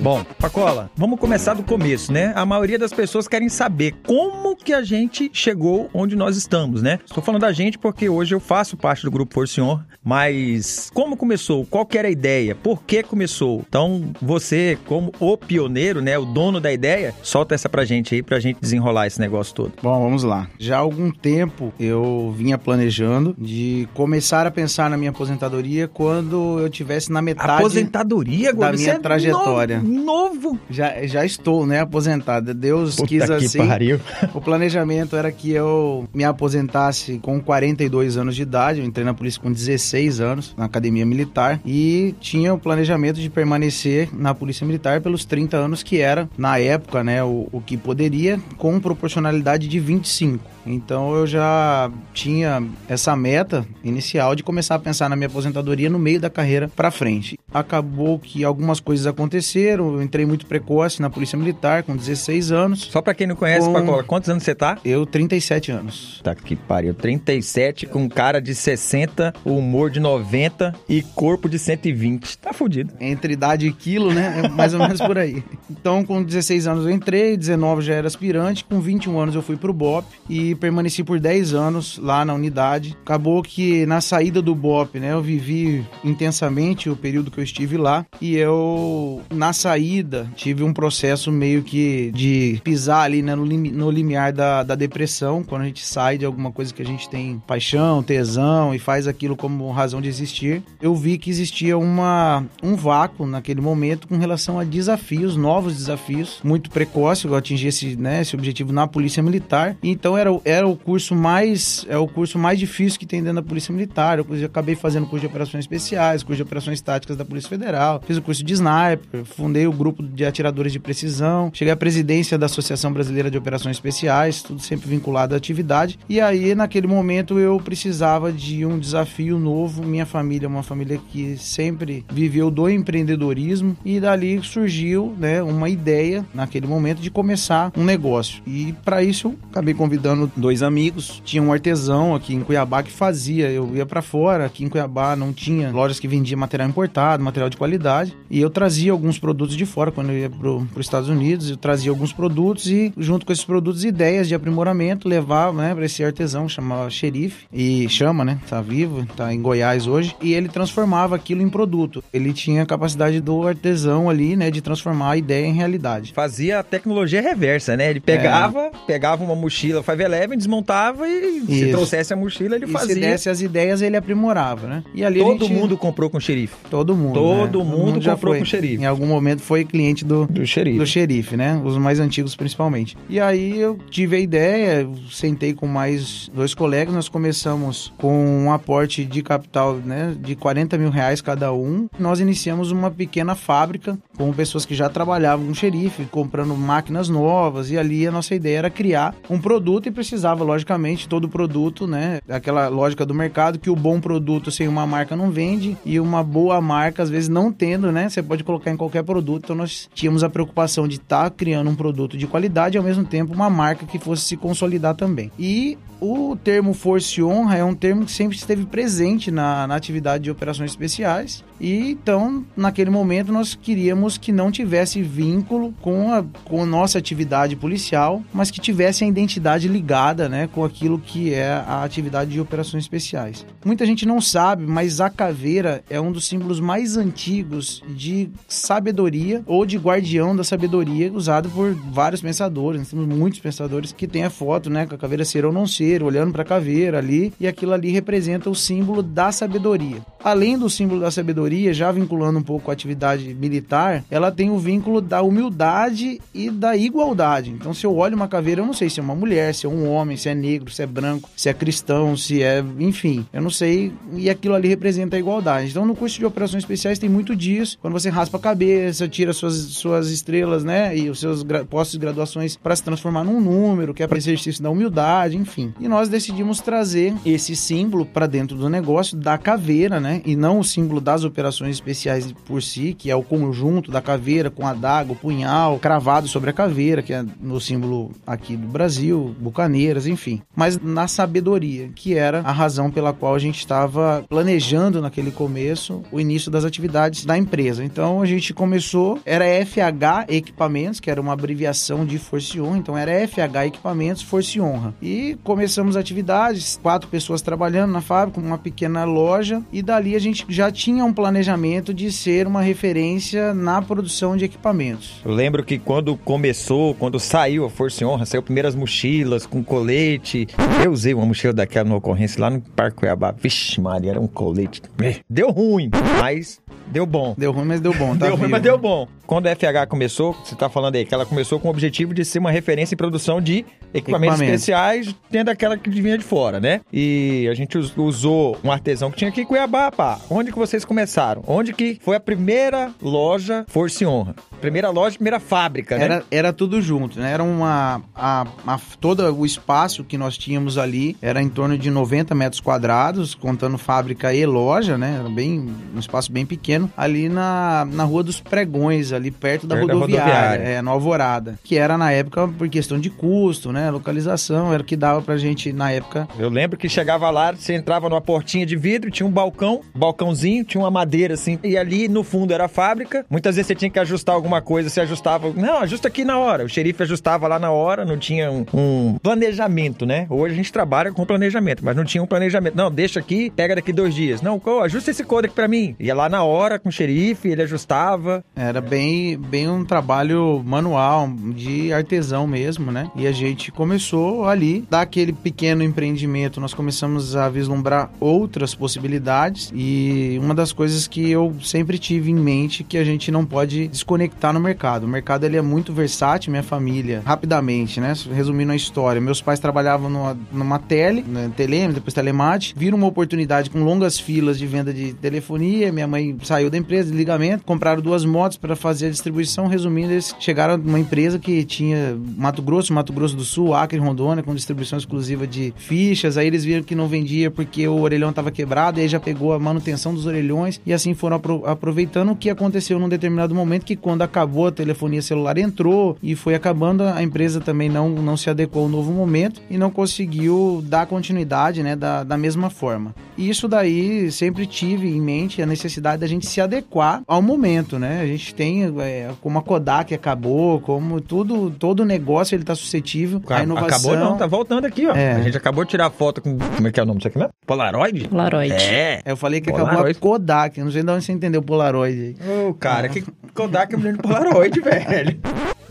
Bom, 0.00 0.24
Pacola, 0.38 0.90
vamos 0.96 1.18
começar 1.18 1.54
do 1.54 1.62
começo, 1.62 2.12
né? 2.12 2.32
A 2.34 2.44
maioria 2.46 2.78
das 2.78 2.92
pessoas 2.92 3.28
querem 3.28 3.48
saber 3.48 3.94
como 4.06 4.56
que 4.56 4.72
a 4.72 4.82
gente 4.82 5.30
chegou 5.32 5.90
onde 5.92 6.16
nós 6.16 6.36
estamos, 6.36 6.82
né? 6.82 6.98
Estou 7.04 7.22
falando 7.22 7.42
da 7.42 7.52
gente 7.52 7.78
porque 7.78 8.08
hoje 8.08 8.34
eu 8.34 8.40
faço 8.40 8.76
parte 8.76 9.04
do 9.04 9.10
Grupo 9.10 9.34
Por 9.34 9.48
Senhor, 9.48 9.84
mas 10.02 10.90
como 10.92 11.16
começou? 11.16 11.64
Qual 11.66 11.86
que 11.86 11.96
era 11.98 12.08
a 12.08 12.10
ideia? 12.10 12.54
Por 12.54 12.82
que 12.82 13.02
começou? 13.02 13.64
Então, 13.68 14.12
você, 14.20 14.78
como 14.86 15.12
o 15.20 15.36
pioneiro, 15.36 16.00
né, 16.00 16.18
o 16.18 16.24
dono 16.24 16.60
da 16.60 16.72
ideia, 16.72 17.14
solta 17.22 17.54
essa 17.54 17.68
pra 17.68 17.84
gente 17.84 18.14
aí, 18.14 18.22
pra 18.22 18.40
gente 18.40 18.60
desenrolar 18.60 19.06
esse 19.06 19.20
negócio 19.20 19.54
todo. 19.54 19.72
Bom, 19.82 20.02
vamos 20.02 20.24
lá. 20.24 20.48
Já 20.58 20.76
há 20.76 20.80
algum 20.80 21.10
tempo 21.10 21.72
eu 21.78 22.34
vinha 22.36 22.58
planejando 22.58 23.34
de 23.38 23.88
começar 23.94 24.46
a 24.46 24.50
pensar 24.50 24.90
na 24.90 24.96
minha 24.96 25.10
aposentadoria 25.10 25.86
quando 25.86 26.58
eu 26.58 26.68
tivesse 26.68 27.12
na 27.12 27.22
metade 27.22 27.62
aposentadoria, 27.62 28.52
da 28.52 28.72
minha 28.72 28.92
é 28.92 28.98
trajetória. 28.98 29.76
Novo 29.76 29.81
novo. 29.82 30.58
Já, 30.70 31.06
já 31.06 31.24
estou, 31.24 31.66
né, 31.66 31.80
aposentado. 31.80 32.54
Deus 32.54 32.96
Puta 32.96 33.08
quis 33.08 33.24
que 33.24 33.32
assim. 33.32 33.66
Pariu. 33.66 34.00
O 34.34 34.40
planejamento 34.40 35.16
era 35.16 35.30
que 35.30 35.50
eu 35.50 36.08
me 36.12 36.24
aposentasse 36.24 37.18
com 37.18 37.40
42 37.40 38.16
anos 38.16 38.36
de 38.36 38.42
idade. 38.42 38.80
Eu 38.80 38.86
entrei 38.86 39.04
na 39.04 39.14
polícia 39.14 39.40
com 39.40 39.52
16 39.52 40.20
anos, 40.20 40.54
na 40.56 40.64
academia 40.64 41.04
militar. 41.04 41.60
E 41.64 42.14
tinha 42.20 42.54
o 42.54 42.58
planejamento 42.58 43.20
de 43.20 43.28
permanecer 43.28 44.08
na 44.12 44.34
polícia 44.34 44.66
militar 44.66 45.00
pelos 45.00 45.24
30 45.24 45.56
anos, 45.56 45.82
que 45.82 45.98
era, 45.98 46.28
na 46.36 46.58
época, 46.58 47.02
né, 47.04 47.22
o, 47.22 47.48
o 47.52 47.60
que 47.60 47.76
poderia, 47.76 48.40
com 48.56 48.80
proporcionalidade 48.80 49.68
de 49.68 49.80
25. 49.80 50.52
Então 50.66 51.14
eu 51.14 51.26
já 51.26 51.90
tinha 52.14 52.62
essa 52.88 53.16
meta 53.16 53.66
inicial 53.82 54.34
de 54.34 54.42
começar 54.42 54.76
a 54.76 54.78
pensar 54.78 55.08
na 55.08 55.16
minha 55.16 55.26
aposentadoria 55.26 55.90
no 55.90 55.98
meio 55.98 56.20
da 56.20 56.30
carreira 56.30 56.70
para 56.74 56.90
frente. 56.90 57.38
Acabou 57.52 58.18
que 58.18 58.44
algumas 58.44 58.80
coisas 58.80 59.06
aconteceram, 59.06 59.61
eu 59.62 60.02
entrei 60.02 60.26
muito 60.26 60.46
precoce 60.46 61.00
na 61.00 61.10
Polícia 61.10 61.38
Militar 61.38 61.82
com 61.82 61.96
16 61.96 62.52
anos. 62.52 62.88
Só 62.90 63.00
para 63.00 63.14
quem 63.14 63.26
não 63.26 63.36
conhece, 63.36 63.66
com... 63.66 63.72
Pacola, 63.72 64.02
quantos 64.02 64.28
anos 64.28 64.42
você 64.42 64.54
tá? 64.54 64.78
Eu 64.84 65.06
37 65.06 65.70
anos. 65.70 66.20
Tá 66.22 66.34
que 66.34 66.56
pariu, 66.56 66.94
37 66.94 67.86
com 67.86 68.08
cara 68.08 68.40
de 68.40 68.54
60, 68.54 69.32
humor 69.44 69.90
de 69.90 70.00
90 70.00 70.74
e 70.88 71.02
corpo 71.02 71.48
de 71.48 71.58
120. 71.58 72.38
Tá 72.38 72.52
fudido. 72.52 72.92
Entre 73.00 73.32
idade 73.32 73.66
e 73.66 73.72
quilo, 73.72 74.12
né? 74.12 74.42
É 74.44 74.48
mais 74.48 74.74
ou 74.74 74.80
menos 74.80 75.00
por 75.00 75.18
aí. 75.18 75.42
Então, 75.70 76.04
com 76.04 76.22
16 76.22 76.66
anos 76.66 76.84
eu 76.84 76.90
entrei, 76.90 77.36
19 77.36 77.82
já 77.82 77.94
era 77.94 78.06
aspirante, 78.06 78.64
com 78.64 78.80
21 78.80 79.18
anos 79.18 79.34
eu 79.34 79.42
fui 79.42 79.56
pro 79.56 79.72
BOP 79.72 80.06
e 80.28 80.54
permaneci 80.54 81.02
por 81.02 81.18
10 81.18 81.54
anos 81.54 81.98
lá 81.98 82.24
na 82.24 82.34
unidade. 82.34 82.96
Acabou 83.02 83.42
que 83.42 83.86
na 83.86 84.00
saída 84.00 84.40
do 84.42 84.54
BOP, 84.54 84.98
né, 84.98 85.12
eu 85.12 85.22
vivi 85.22 85.86
intensamente 86.04 86.88
o 86.90 86.96
período 86.96 87.30
que 87.30 87.38
eu 87.38 87.44
estive 87.44 87.76
lá 87.76 88.06
e 88.20 88.36
eu 88.36 89.22
na 89.30 89.51
saída 89.52 90.28
tive 90.36 90.62
um 90.62 90.72
processo 90.72 91.30
meio 91.30 91.62
que 91.62 92.10
de 92.12 92.60
pisar 92.64 93.04
ali 93.04 93.22
né, 93.22 93.34
no, 93.34 93.44
lim, 93.44 93.70
no 93.70 93.90
limiar 93.90 94.32
da, 94.32 94.62
da 94.62 94.74
depressão, 94.74 95.42
quando 95.42 95.62
a 95.62 95.64
gente 95.66 95.84
sai 95.84 96.18
de 96.18 96.24
alguma 96.24 96.50
coisa 96.50 96.72
que 96.72 96.82
a 96.82 96.86
gente 96.86 97.08
tem 97.08 97.42
paixão, 97.46 98.02
tesão 98.02 98.74
e 98.74 98.78
faz 98.78 99.06
aquilo 99.06 99.36
como 99.36 99.70
razão 99.70 100.00
de 100.00 100.08
existir. 100.08 100.62
Eu 100.80 100.94
vi 100.94 101.18
que 101.18 101.30
existia 101.30 101.76
uma, 101.78 102.44
um 102.62 102.74
vácuo 102.74 103.26
naquele 103.26 103.60
momento 103.60 104.08
com 104.08 104.18
relação 104.18 104.58
a 104.58 104.64
desafios, 104.64 105.36
novos 105.36 105.76
desafios, 105.76 106.40
muito 106.42 106.70
precoce, 106.70 107.26
eu 107.26 107.34
atingi 107.34 107.68
esse, 107.68 107.96
né, 107.96 108.22
esse 108.22 108.34
objetivo 108.34 108.72
na 108.72 108.86
polícia 108.86 109.22
militar. 109.22 109.76
Então 109.82 110.16
era 110.16 110.30
era 110.44 110.66
o 110.66 110.76
curso 110.76 111.14
mais 111.14 111.84
é 111.88 111.96
o 111.96 112.06
curso 112.06 112.38
mais 112.38 112.58
difícil 112.58 112.98
que 112.98 113.06
tem 113.06 113.22
dentro 113.22 113.36
da 113.36 113.42
Polícia 113.42 113.72
Militar. 113.72 114.18
Eu, 114.18 114.26
acabei 114.44 114.74
fazendo 114.74 115.06
curso 115.06 115.20
de 115.20 115.26
operações 115.26 115.64
especiais, 115.64 116.22
curso 116.22 116.36
de 116.36 116.42
operações 116.42 116.80
táticas 116.80 117.16
da 117.16 117.24
Polícia 117.24 117.48
Federal, 117.48 118.02
fiz 118.06 118.16
o 118.16 118.22
curso 118.22 118.44
de 118.44 118.52
sniper, 118.52 119.24
fundei 119.42 119.66
o 119.66 119.72
grupo 119.72 120.04
de 120.04 120.24
atiradores 120.24 120.72
de 120.72 120.78
precisão, 120.78 121.50
cheguei 121.52 121.72
à 121.72 121.76
presidência 121.76 122.38
da 122.38 122.46
Associação 122.46 122.92
Brasileira 122.92 123.28
de 123.28 123.36
Operações 123.36 123.74
Especiais, 123.74 124.40
tudo 124.40 124.62
sempre 124.62 124.88
vinculado 124.88 125.34
à 125.34 125.36
atividade. 125.36 125.98
E 126.08 126.20
aí, 126.20 126.54
naquele 126.54 126.86
momento, 126.86 127.40
eu 127.40 127.58
precisava 127.58 128.30
de 128.30 128.64
um 128.64 128.78
desafio 128.78 129.40
novo. 129.40 129.82
Minha 129.82 130.06
família 130.06 130.46
é 130.46 130.48
uma 130.48 130.62
família 130.62 131.00
que 131.10 131.36
sempre 131.36 132.04
viveu 132.12 132.52
do 132.52 132.70
empreendedorismo 132.70 133.76
e 133.84 133.98
dali 133.98 134.40
surgiu, 134.44 135.12
né, 135.18 135.42
uma 135.42 135.68
ideia 135.68 136.24
naquele 136.32 136.68
momento 136.68 137.00
de 137.00 137.10
começar 137.10 137.72
um 137.76 137.82
negócio. 137.82 138.44
E 138.46 138.72
para 138.84 139.02
isso 139.02 139.26
eu 139.26 139.38
acabei 139.50 139.74
convidando 139.74 140.30
dois 140.36 140.62
amigos. 140.62 141.20
Tinha 141.24 141.42
um 141.42 141.52
artesão 141.52 142.14
aqui 142.14 142.32
em 142.32 142.42
Cuiabá 142.42 142.80
que 142.84 142.92
fazia. 142.92 143.50
Eu 143.50 143.74
ia 143.74 143.84
para 143.84 144.02
fora. 144.02 144.46
Aqui 144.46 144.62
em 144.62 144.68
Cuiabá 144.68 145.16
não 145.16 145.32
tinha 145.32 145.72
lojas 145.72 145.98
que 145.98 146.06
vendiam 146.06 146.38
material 146.38 146.68
importado, 146.68 147.24
material 147.24 147.50
de 147.50 147.56
qualidade. 147.56 148.16
E 148.30 148.40
eu 148.40 148.48
trazia 148.48 148.92
alguns 148.92 149.18
produtos 149.18 149.31
de 149.32 149.66
fora 149.66 149.90
quando 149.90 150.10
eu 150.10 150.18
ia 150.18 150.30
para 150.30 150.48
os 150.50 150.66
Estados 150.78 151.08
Unidos. 151.08 151.50
Eu 151.50 151.56
trazia 151.56 151.90
alguns 151.90 152.12
produtos 152.12 152.66
e, 152.66 152.92
junto 152.96 153.26
com 153.26 153.32
esses 153.32 153.44
produtos, 153.44 153.84
ideias 153.84 154.28
de 154.28 154.34
aprimoramento, 154.34 155.08
levava 155.08 155.62
né, 155.62 155.74
para 155.74 155.84
esse 155.84 156.04
artesão 156.04 156.46
que 156.46 156.52
chamava 156.52 156.88
Xerife. 156.90 157.46
E 157.52 157.88
chama, 157.88 158.24
né? 158.24 158.38
Tá 158.48 158.60
vivo, 158.60 159.06
tá 159.16 159.32
em 159.32 159.40
Goiás 159.40 159.86
hoje. 159.86 160.14
E 160.20 160.34
ele 160.34 160.48
transformava 160.48 161.16
aquilo 161.16 161.42
em 161.42 161.48
produto. 161.48 162.02
Ele 162.12 162.32
tinha 162.32 162.62
a 162.62 162.66
capacidade 162.66 163.20
do 163.20 163.46
artesão 163.46 164.08
ali, 164.08 164.36
né? 164.36 164.50
De 164.50 164.60
transformar 164.60 165.12
a 165.12 165.16
ideia 165.16 165.46
em 165.46 165.54
realidade. 165.54 166.12
Fazia 166.12 166.58
a 166.58 166.62
tecnologia 166.62 167.20
reversa, 167.20 167.76
né? 167.76 167.90
Ele 167.90 168.00
pegava, 168.00 168.60
é. 168.60 168.70
pegava 168.86 169.24
uma 169.24 169.34
mochila 169.34 169.82
Five 169.82 170.02
Eleven, 170.02 170.36
desmontava 170.36 171.08
e 171.08 171.38
Isso. 171.38 171.46
se 171.52 171.70
trouxesse 171.70 172.12
a 172.12 172.16
mochila, 172.16 172.56
ele 172.56 172.66
e 172.66 172.68
fazia. 172.68 172.94
se 172.94 173.00
desse 173.00 173.30
as 173.30 173.40
ideias, 173.40 173.82
ele 173.82 173.96
aprimorava, 173.96 174.66
né? 174.66 174.84
E 174.94 175.04
ali 175.04 175.20
Todo 175.20 175.46
gente... 175.46 175.54
mundo 175.54 175.76
comprou 175.76 176.10
com 176.10 176.20
xerife. 176.20 176.54
Todo 176.70 176.96
mundo. 176.96 177.14
Todo 177.14 177.58
né? 177.58 177.64
mundo, 177.64 177.92
mundo 177.92 178.00
já 178.00 178.14
comprou 178.14 178.32
foi. 178.32 178.40
com 178.40 178.44
xerife. 178.44 178.82
Em 178.82 178.86
algum 178.86 179.06
momento 179.06 179.21
foi 179.38 179.64
cliente 179.64 180.04
do, 180.04 180.26
do 180.26 180.46
xerife. 180.46 180.78
Do 180.78 180.86
xerife, 180.86 181.36
né? 181.36 181.60
Os 181.64 181.76
mais 181.76 182.00
antigos 182.00 182.34
principalmente. 182.34 182.96
E 183.08 183.20
aí 183.20 183.58
eu 183.58 183.78
tive 183.90 184.16
a 184.16 184.20
ideia, 184.20 184.88
sentei 185.10 185.54
com 185.54 185.66
mais 185.66 186.30
dois 186.34 186.54
colegas, 186.54 186.94
nós 186.94 187.08
começamos 187.08 187.92
com 187.98 188.44
um 188.44 188.52
aporte 188.52 189.04
de 189.04 189.22
capital, 189.22 189.74
né? 189.74 190.14
De 190.18 190.34
40 190.34 190.78
mil 190.78 190.90
reais 190.90 191.20
cada 191.20 191.52
um. 191.52 191.88
Nós 191.98 192.20
iniciamos 192.20 192.70
uma 192.70 192.90
pequena 192.90 193.34
fábrica 193.34 193.98
com 194.16 194.32
pessoas 194.32 194.64
que 194.64 194.74
já 194.74 194.88
trabalhavam 194.88 195.46
com 195.46 195.54
xerife, 195.54 196.04
comprando 196.04 196.56
máquinas 196.56 197.08
novas. 197.08 197.70
E 197.70 197.78
ali 197.78 198.06
a 198.06 198.10
nossa 198.12 198.34
ideia 198.34 198.58
era 198.58 198.70
criar 198.70 199.14
um 199.28 199.40
produto 199.40 199.88
e 199.88 199.90
precisava, 199.90 200.44
logicamente, 200.44 201.08
todo 201.08 201.28
produto, 201.28 201.86
né? 201.86 202.20
Aquela 202.28 202.68
lógica 202.68 203.04
do 203.04 203.14
mercado 203.14 203.58
que 203.58 203.70
o 203.70 203.76
bom 203.76 204.00
produto 204.00 204.50
sem 204.50 204.68
uma 204.68 204.86
marca 204.86 205.16
não 205.16 205.30
vende 205.30 205.76
e 205.84 205.98
uma 206.00 206.22
boa 206.22 206.60
marca, 206.60 207.02
às 207.02 207.10
vezes, 207.10 207.28
não 207.28 207.52
tendo, 207.52 207.90
né? 207.92 208.08
Você 208.08 208.22
pode 208.22 208.44
colocar 208.44 208.70
em 208.70 208.76
qualquer 208.76 209.02
produto, 209.02 209.11
então 209.44 209.56
nós 209.56 209.88
tínhamos 209.94 210.24
a 210.24 210.30
preocupação 210.30 210.86
de 210.88 210.96
estar 210.96 211.24
tá 211.24 211.30
criando 211.30 211.70
um 211.70 211.74
produto 211.74 212.16
de 212.16 212.26
qualidade 212.26 212.76
e 212.76 212.78
ao 212.78 212.84
mesmo 212.84 213.04
tempo 213.04 213.32
uma 213.32 213.50
marca 213.50 213.86
que 213.86 213.98
fosse 213.98 214.22
se 214.22 214.36
consolidar 214.36 214.94
também. 214.94 215.30
E 215.38 215.78
o 216.02 216.34
termo 216.34 216.74
força 216.74 217.20
e 217.20 217.22
honra 217.22 217.58
é 217.58 217.64
um 217.64 217.76
termo 217.76 218.04
que 218.04 218.10
sempre 218.10 218.36
esteve 218.36 218.66
presente 218.66 219.30
na, 219.30 219.68
na 219.68 219.76
atividade 219.76 220.24
de 220.24 220.32
operações 220.32 220.72
especiais. 220.72 221.44
E 221.60 221.92
então, 221.92 222.44
naquele 222.56 222.90
momento, 222.90 223.32
nós 223.32 223.54
queríamos 223.54 224.18
que 224.18 224.32
não 224.32 224.50
tivesse 224.50 225.00
vínculo 225.00 225.72
com 225.80 226.12
a, 226.12 226.24
com 226.44 226.64
a 226.64 226.66
nossa 226.66 226.98
atividade 226.98 227.54
policial, 227.54 228.20
mas 228.32 228.50
que 228.50 228.60
tivesse 228.60 229.04
a 229.04 229.06
identidade 229.06 229.68
ligada 229.68 230.28
né, 230.28 230.48
com 230.52 230.64
aquilo 230.64 230.98
que 230.98 231.32
é 231.32 231.52
a 231.52 231.84
atividade 231.84 232.32
de 232.32 232.40
operações 232.40 232.82
especiais. 232.82 233.46
Muita 233.64 233.86
gente 233.86 234.04
não 234.04 234.20
sabe, 234.20 234.66
mas 234.66 235.00
a 235.00 235.08
caveira 235.08 235.84
é 235.88 236.00
um 236.00 236.10
dos 236.10 236.26
símbolos 236.26 236.58
mais 236.58 236.96
antigos 236.96 237.80
de 237.90 238.28
sabedoria 238.48 239.44
ou 239.46 239.64
de 239.64 239.78
guardião 239.78 240.34
da 240.34 240.42
sabedoria 240.42 241.12
usado 241.12 241.48
por 241.48 241.72
vários 241.74 242.20
pensadores. 242.20 242.80
Nós 242.80 242.90
temos 242.90 243.06
muitos 243.06 243.38
pensadores 243.38 243.92
que 243.92 244.08
têm 244.08 244.24
a 244.24 244.30
foto 244.30 244.68
né, 244.68 244.84
com 244.84 244.96
a 244.96 244.98
caveira 244.98 245.24
ser 245.24 245.44
ou 245.44 245.52
não 245.52 245.64
ser 245.64 245.91
caveira, 245.92 246.04
olhando 246.04 246.32
para 246.32 246.42
a 246.42 246.46
caveira 246.46 246.98
ali, 246.98 247.32
e 247.38 247.46
aquilo 247.46 247.72
ali 247.72 247.90
representa 247.90 248.48
o 248.48 248.54
símbolo 248.54 249.02
da 249.02 249.30
sabedoria. 249.30 249.98
Além 250.24 250.56
do 250.56 250.70
símbolo 250.70 251.00
da 251.00 251.10
sabedoria, 251.10 251.74
já 251.74 251.90
vinculando 251.90 252.38
um 252.38 252.42
pouco 252.42 252.70
a 252.70 252.74
atividade 252.74 253.34
militar, 253.34 254.04
ela 254.10 254.30
tem 254.30 254.50
o 254.50 254.58
vínculo 254.58 255.00
da 255.00 255.22
humildade 255.22 256.20
e 256.32 256.50
da 256.50 256.76
igualdade. 256.76 257.50
Então, 257.50 257.74
se 257.74 257.84
eu 257.84 257.96
olho 257.96 258.14
uma 258.14 258.28
caveira, 258.28 258.60
eu 258.60 258.66
não 258.66 258.72
sei 258.72 258.88
se 258.88 259.00
é 259.00 259.02
uma 259.02 259.14
mulher, 259.14 259.54
se 259.54 259.66
é 259.66 259.68
um 259.68 259.90
homem, 259.90 260.16
se 260.16 260.28
é 260.28 260.34
negro, 260.34 260.70
se 260.70 260.82
é 260.82 260.86
branco, 260.86 261.28
se 261.36 261.48
é 261.48 261.54
cristão, 261.54 262.16
se 262.16 262.42
é. 262.42 262.64
Enfim, 262.78 263.26
eu 263.32 263.42
não 263.42 263.50
sei. 263.50 263.92
E 264.14 264.30
aquilo 264.30 264.54
ali 264.54 264.68
representa 264.68 265.16
a 265.16 265.18
igualdade. 265.18 265.70
Então, 265.70 265.84
no 265.84 265.96
curso 265.96 266.18
de 266.18 266.24
operações 266.26 266.62
especiais 266.62 266.98
tem 266.98 267.08
muito 267.08 267.34
disso. 267.34 267.78
Quando 267.80 267.94
você 267.94 268.08
raspa 268.08 268.38
a 268.38 268.40
cabeça, 268.40 269.08
tira 269.08 269.32
suas, 269.32 269.54
suas 269.54 270.10
estrelas, 270.10 270.62
né? 270.62 270.96
E 270.96 271.10
os 271.10 271.18
seus 271.18 271.44
postos 271.68 271.92
de 271.92 271.98
graduações 271.98 272.56
para 272.56 272.76
se 272.76 272.82
transformar 272.82 273.24
num 273.24 273.40
número, 273.40 273.92
que 273.92 274.02
é 274.02 274.06
para 274.06 274.18
exercício 274.18 274.62
da 274.62 274.70
humildade, 274.70 275.36
enfim. 275.36 275.74
E 275.80 275.88
nós 275.88 276.08
decidimos 276.08 276.60
trazer 276.60 277.14
esse 277.26 277.56
símbolo 277.56 278.06
para 278.06 278.26
dentro 278.26 278.56
do 278.56 278.68
negócio 278.68 279.16
da 279.16 279.36
caveira, 279.36 280.00
né? 280.00 280.11
E 280.24 280.36
não 280.36 280.58
o 280.58 280.64
símbolo 280.64 281.00
das 281.00 281.24
operações 281.24 281.76
especiais 281.76 282.32
por 282.46 282.62
si, 282.62 282.94
que 282.94 283.10
é 283.10 283.16
o 283.16 283.22
conjunto 283.22 283.90
da 283.90 284.02
caveira 284.02 284.50
com 284.50 284.66
a 284.66 284.74
daga, 284.74 285.12
o 285.12 285.16
punhal 285.16 285.78
cravado 285.78 286.28
sobre 286.28 286.50
a 286.50 286.52
caveira, 286.52 287.02
que 287.02 287.12
é 287.12 287.24
no 287.40 287.60
símbolo 287.60 288.10
aqui 288.26 288.56
do 288.56 288.66
Brasil, 288.66 289.34
bucaneiras, 289.38 290.06
enfim. 290.06 290.42
Mas 290.54 290.78
na 290.80 291.08
sabedoria, 291.08 291.90
que 291.94 292.14
era 292.14 292.40
a 292.40 292.52
razão 292.52 292.90
pela 292.90 293.12
qual 293.12 293.34
a 293.34 293.38
gente 293.38 293.58
estava 293.58 294.24
planejando 294.28 295.00
naquele 295.00 295.30
começo 295.30 296.02
o 296.10 296.20
início 296.20 296.50
das 296.50 296.64
atividades 296.64 297.24
da 297.24 297.36
empresa. 297.36 297.84
Então 297.84 298.20
a 298.20 298.26
gente 298.26 298.52
começou, 298.52 299.20
era 299.24 299.44
FH 299.64 300.26
Equipamentos, 300.28 301.00
que 301.00 301.10
era 301.10 301.20
uma 301.20 301.32
abreviação 301.32 302.04
de 302.04 302.18
Força 302.18 302.56
e 302.56 302.60
Honra, 302.60 302.78
então 302.78 302.96
era 302.96 303.26
FH 303.26 303.66
Equipamentos 303.66 304.22
Força 304.22 304.58
e 304.58 304.60
Honra. 304.60 304.94
E 305.00 305.36
começamos 305.42 305.96
atividades, 305.96 306.78
quatro 306.82 307.08
pessoas 307.08 307.42
trabalhando 307.42 307.92
na 307.92 308.00
fábrica, 308.00 308.40
uma 308.40 308.58
pequena 308.58 309.04
loja, 309.04 309.62
e 309.72 309.82
dali 309.82 310.01
a 310.16 310.18
gente 310.18 310.44
já 310.48 310.70
tinha 310.70 311.04
um 311.04 311.12
planejamento 311.12 311.94
de 311.94 312.10
ser 312.10 312.46
uma 312.46 312.60
referência 312.60 313.54
na 313.54 313.80
produção 313.80 314.36
de 314.36 314.44
equipamentos. 314.44 315.20
Eu 315.24 315.32
lembro 315.32 315.64
que 315.64 315.78
quando 315.78 316.16
começou, 316.16 316.94
quando 316.94 317.18
saiu 317.20 317.64
a 317.64 317.70
Força 317.70 318.02
e 318.02 318.06
Honra, 318.06 318.26
saiu 318.26 318.42
primeiras 318.42 318.74
mochilas 318.74 319.46
com 319.46 319.62
colete. 319.62 320.48
Eu 320.84 320.92
usei 320.92 321.14
uma 321.14 321.24
mochila 321.24 321.52
daquela 321.52 321.88
na 321.88 321.96
ocorrência 321.96 322.40
lá 322.40 322.50
no 322.50 322.60
Parque 322.60 322.98
Cuiabá. 322.98 323.32
Vixe, 323.32 323.80
Maria, 323.80 324.10
era 324.10 324.20
um 324.20 324.26
colete. 324.26 324.82
Deu 325.30 325.50
ruim, 325.50 325.90
mas 326.20 326.60
Deu 326.92 327.06
bom. 327.06 327.34
Deu 327.38 327.52
ruim, 327.52 327.64
mas 327.64 327.80
deu 327.80 327.94
bom. 327.94 328.16
Tá 328.16 328.26
deu 328.26 328.36
ruim, 328.36 328.48
mas 328.48 328.62
deu 328.62 328.76
bom. 328.76 329.08
Quando 329.26 329.46
a 329.46 329.56
FH 329.56 329.88
começou, 329.88 330.34
você 330.34 330.52
está 330.52 330.68
falando 330.68 330.96
aí 330.96 331.06
que 331.06 331.14
ela 331.14 331.24
começou 331.24 331.58
com 331.58 331.68
o 331.68 331.70
objetivo 331.70 332.12
de 332.12 332.22
ser 332.22 332.38
uma 332.38 332.50
referência 332.50 332.94
em 332.94 332.98
produção 332.98 333.40
de 333.40 333.64
equipamentos, 333.94 334.40
equipamentos. 334.40 334.62
especiais, 334.62 335.14
tendo 335.30 335.48
aquela 335.48 335.76
que 335.76 335.90
vinha 335.90 336.18
de 336.18 336.24
fora, 336.24 336.60
né? 336.60 336.80
E 336.92 337.48
a 337.50 337.54
gente 337.54 337.76
usou 337.96 338.58
um 338.62 338.70
artesão 338.70 339.10
que 339.10 339.18
tinha 339.18 339.30
aqui 339.30 339.42
em 339.42 339.44
Cuiabá, 339.44 339.90
pá. 339.90 340.18
Onde 340.30 340.52
que 340.52 340.58
vocês 340.58 340.84
começaram? 340.84 341.42
Onde 341.46 341.72
que 341.72 341.98
foi 342.02 342.16
a 342.16 342.20
primeira 342.20 342.92
loja 343.00 343.64
Força 343.68 344.04
e 344.04 344.06
Honra? 344.06 344.34
Primeira 344.60 344.90
loja, 344.90 345.16
primeira 345.16 345.40
fábrica, 345.40 345.98
né? 345.98 346.04
Era, 346.04 346.24
era 346.30 346.52
tudo 346.52 346.80
junto, 346.80 347.18
né? 347.18 347.32
Era 347.32 347.42
uma... 347.42 348.02
A, 348.14 348.46
a, 348.66 348.80
todo 349.00 349.22
o 349.34 349.44
espaço 349.44 350.04
que 350.04 350.16
nós 350.16 350.38
tínhamos 350.38 350.78
ali 350.78 351.16
era 351.20 351.42
em 351.42 351.48
torno 351.48 351.76
de 351.76 351.90
90 351.90 352.34
metros 352.34 352.60
quadrados, 352.60 353.34
contando 353.34 353.76
fábrica 353.76 354.32
e 354.32 354.46
loja, 354.46 354.96
né? 354.96 355.16
Era 355.20 355.28
bem... 355.28 355.68
um 355.94 355.98
espaço 355.98 356.30
bem 356.32 356.46
pequeno, 356.46 356.90
ali 356.96 357.28
na, 357.28 357.86
na 357.90 358.04
Rua 358.04 358.22
dos 358.22 358.40
Pregões, 358.40 359.12
ali 359.12 359.30
perto 359.30 359.66
da, 359.66 359.76
perto 359.76 359.92
rodoviária, 359.92 360.24
da 360.24 360.40
rodoviária, 360.40 360.68
é, 360.78 360.82
no 360.82 360.90
Alvorada. 360.90 361.58
Que 361.64 361.76
era, 361.76 361.98
na 361.98 362.12
época, 362.12 362.46
por 362.46 362.68
questão 362.68 362.98
de 362.98 363.10
custo, 363.10 363.72
né? 363.72 363.81
Localização, 363.90 364.72
era 364.72 364.82
o 364.82 364.86
que 364.86 364.96
dava 364.96 365.22
pra 365.22 365.36
gente, 365.36 365.72
na 365.72 365.90
época... 365.90 366.28
Eu 366.38 366.48
lembro 366.48 366.76
que 366.76 366.88
chegava 366.88 367.30
lá, 367.30 367.52
você 367.52 367.74
entrava 367.74 368.08
numa 368.08 368.20
portinha 368.20 368.66
de 368.66 368.76
vidro, 368.76 369.10
tinha 369.10 369.26
um 369.26 369.30
balcão, 369.30 369.80
balcãozinho, 369.94 370.64
tinha 370.64 370.82
uma 370.82 370.90
madeira, 370.90 371.34
assim, 371.34 371.58
e 371.62 371.76
ali 371.76 372.08
no 372.08 372.22
fundo 372.22 372.52
era 372.52 372.66
a 372.66 372.68
fábrica. 372.68 373.24
Muitas 373.28 373.56
vezes 373.56 373.66
você 373.66 373.74
tinha 373.74 373.90
que 373.90 373.98
ajustar 373.98 374.34
alguma 374.34 374.60
coisa, 374.60 374.88
se 374.88 375.00
ajustava. 375.00 375.52
Não, 375.54 375.78
ajusta 375.78 376.08
aqui 376.08 376.24
na 376.24 376.38
hora. 376.38 376.64
O 376.64 376.68
xerife 376.68 377.02
ajustava 377.02 377.48
lá 377.48 377.58
na 377.58 377.70
hora, 377.70 378.04
não 378.04 378.16
tinha 378.16 378.50
um, 378.50 378.64
um, 378.72 379.18
planejamento, 379.22 380.06
né? 380.06 380.26
Hoje 380.28 380.54
a 380.54 380.56
gente 380.56 380.72
trabalha 380.72 381.12
com 381.12 381.24
planejamento, 381.24 381.84
mas 381.84 381.96
não 381.96 382.04
tinha 382.04 382.22
um 382.22 382.26
planejamento. 382.26 382.76
Não, 382.76 382.90
deixa 382.90 383.20
aqui, 383.20 383.50
pega 383.50 383.74
daqui 383.74 383.92
dois 383.92 384.14
dias. 384.14 384.42
Não, 384.42 384.60
oh, 384.64 384.80
ajusta 384.80 385.10
esse 385.10 385.24
código 385.24 385.54
para 385.54 385.66
mim. 385.66 385.96
Ia 385.98 386.14
lá 386.14 386.28
na 386.28 386.44
hora 386.44 386.78
com 386.78 386.88
o 386.88 386.92
xerife, 386.92 387.48
ele 387.48 387.62
ajustava. 387.62 388.44
Era 388.54 388.80
bem, 388.80 389.36
bem 389.38 389.68
um 389.68 389.84
trabalho 389.84 390.62
manual, 390.64 391.28
de 391.54 391.92
artesão 391.92 392.46
mesmo, 392.46 392.92
né? 392.92 393.10
E 393.16 393.26
a 393.26 393.32
gente 393.32 393.71
começou 393.74 394.46
ali, 394.46 394.84
daquele 394.88 395.32
pequeno 395.32 395.82
empreendimento, 395.82 396.60
nós 396.60 396.74
começamos 396.74 397.36
a 397.36 397.48
vislumbrar 397.48 398.10
outras 398.20 398.74
possibilidades 398.74 399.72
e 399.74 400.38
uma 400.40 400.54
das 400.54 400.72
coisas 400.72 401.06
que 401.06 401.30
eu 401.30 401.54
sempre 401.62 401.98
tive 401.98 402.30
em 402.30 402.34
mente 402.34 402.84
que 402.84 402.98
a 402.98 403.04
gente 403.04 403.30
não 403.30 403.44
pode 403.44 403.88
desconectar 403.88 404.52
no 404.52 404.60
mercado. 404.60 405.04
O 405.04 405.08
mercado 405.08 405.44
ele 405.44 405.56
é 405.56 405.62
muito 405.62 405.92
versátil, 405.92 406.50
minha 406.50 406.62
família, 406.62 407.22
rapidamente, 407.24 408.00
né? 408.00 408.12
Resumindo 408.32 408.72
a 408.72 408.76
história, 408.76 409.20
meus 409.20 409.40
pais 409.40 409.58
trabalhavam 409.58 410.10
numa, 410.10 410.36
numa 410.52 410.78
tele, 410.78 411.22
né? 411.26 411.50
Teleme, 411.56 411.94
depois 411.94 412.14
telemate, 412.14 412.74
viram 412.76 412.98
uma 412.98 413.06
oportunidade 413.06 413.70
com 413.70 413.82
longas 413.82 414.18
filas 414.18 414.58
de 414.58 414.66
venda 414.66 414.92
de 414.92 415.14
telefonia, 415.14 415.92
minha 415.92 416.06
mãe 416.06 416.36
saiu 416.42 416.70
da 416.70 416.76
empresa 416.76 417.10
de 417.10 417.16
ligamento, 417.16 417.64
compraram 417.64 418.02
duas 418.02 418.24
motos 418.24 418.56
para 418.56 418.76
fazer 418.76 419.06
a 419.06 419.10
distribuição, 419.10 419.66
resumindo, 419.66 420.12
eles 420.12 420.34
chegaram 420.38 420.76
numa 420.76 420.98
empresa 420.98 421.38
que 421.38 421.64
tinha 421.64 422.16
Mato 422.36 422.62
Grosso, 422.62 422.92
Mato 422.92 423.12
Grosso 423.12 423.36
do 423.36 423.44
Sul, 423.44 423.61
Acre, 423.72 423.98
Rondônia, 423.98 424.42
com 424.42 424.54
distribuição 424.54 424.98
exclusiva 424.98 425.46
de 425.46 425.72
fichas, 425.76 426.36
aí 426.36 426.46
eles 426.46 426.64
viram 426.64 426.82
que 426.82 426.94
não 426.94 427.06
vendia 427.06 427.50
porque 427.50 427.86
o 427.86 428.00
orelhão 428.00 428.30
estava 428.30 428.50
quebrado, 428.50 428.98
e 428.98 429.02
aí 429.02 429.08
já 429.08 429.20
pegou 429.20 429.52
a 429.52 429.58
manutenção 429.58 430.14
dos 430.14 430.26
orelhões, 430.26 430.80
e 430.84 430.92
assim 430.92 431.14
foram 431.14 431.36
apro 431.36 431.62
aproveitando 431.66 432.32
o 432.32 432.36
que 432.36 432.50
aconteceu 432.50 432.98
num 432.98 433.08
determinado 433.08 433.54
momento, 433.54 433.84
que 433.84 433.96
quando 433.96 434.22
acabou 434.22 434.66
a 434.66 434.72
telefonia 434.72 435.22
celular, 435.22 435.58
entrou 435.58 436.16
e 436.22 436.34
foi 436.34 436.54
acabando. 436.54 437.02
A 437.04 437.22
empresa 437.22 437.60
também 437.60 437.88
não, 437.88 438.08
não 438.08 438.36
se 438.36 438.50
adequou 438.50 438.84
ao 438.84 438.88
novo 438.88 439.12
momento 439.12 439.60
e 439.70 439.76
não 439.76 439.90
conseguiu 439.90 440.82
dar 440.86 441.06
continuidade 441.06 441.82
né, 441.82 441.94
da, 441.94 442.24
da 442.24 442.36
mesma 442.36 442.70
forma. 442.70 443.14
E 443.36 443.48
isso 443.48 443.68
daí 443.68 444.30
sempre 444.30 444.66
tive 444.66 445.08
em 445.08 445.20
mente 445.20 445.62
a 445.62 445.66
necessidade 445.66 446.20
da 446.20 446.26
gente 446.26 446.46
se 446.46 446.60
adequar 446.60 447.22
ao 447.26 447.40
momento, 447.40 447.98
né? 447.98 448.20
A 448.20 448.26
gente 448.26 448.54
tem 448.54 448.84
é, 449.00 449.30
como 449.40 449.58
a 449.58 449.62
Kodak 449.62 450.14
acabou, 450.14 450.80
como 450.80 451.20
tudo, 451.20 451.70
todo 451.70 452.04
negócio 452.04 452.54
ele 452.54 452.62
está 452.62 452.74
suscetível 452.74 453.40
à 453.52 453.62
inovação. 453.62 453.88
Acabou 453.88 454.16
não, 454.16 454.36
tá 454.36 454.46
voltando 454.46 454.86
aqui, 454.86 455.06
ó. 455.06 455.14
É. 455.14 455.32
A 455.32 455.40
gente 455.42 455.56
acabou 455.56 455.84
de 455.84 455.90
tirar 455.90 456.10
foto 456.10 456.40
com, 456.40 456.58
como 456.58 456.88
é 456.88 456.92
que 456.92 456.98
é 456.98 457.02
o 457.02 457.06
nome 457.06 457.18
disso 457.18 457.28
aqui 457.28 457.38
mesmo? 457.38 457.52
Polaroid? 457.66 458.28
Polaroid. 458.28 458.72
É. 458.72 459.20
Eu 459.24 459.36
falei 459.36 459.60
que 459.60 459.70
Polaroid. 459.70 459.94
acabou 459.94 460.10
a 460.10 460.14
Kodak, 460.38 460.80
não 460.80 460.90
sei 460.90 461.02
de 461.02 461.10
onde 461.10 461.24
você 461.24 461.32
entendeu 461.32 461.62
Polaroid 461.62 462.36
aí. 462.40 462.68
Ô, 462.68 462.74
cara, 462.74 463.08
que 463.08 463.22
Kodak 463.54 463.94
é 463.94 463.96
mulher 463.96 464.16
Polaroid, 464.18 464.78
velho. 464.80 465.38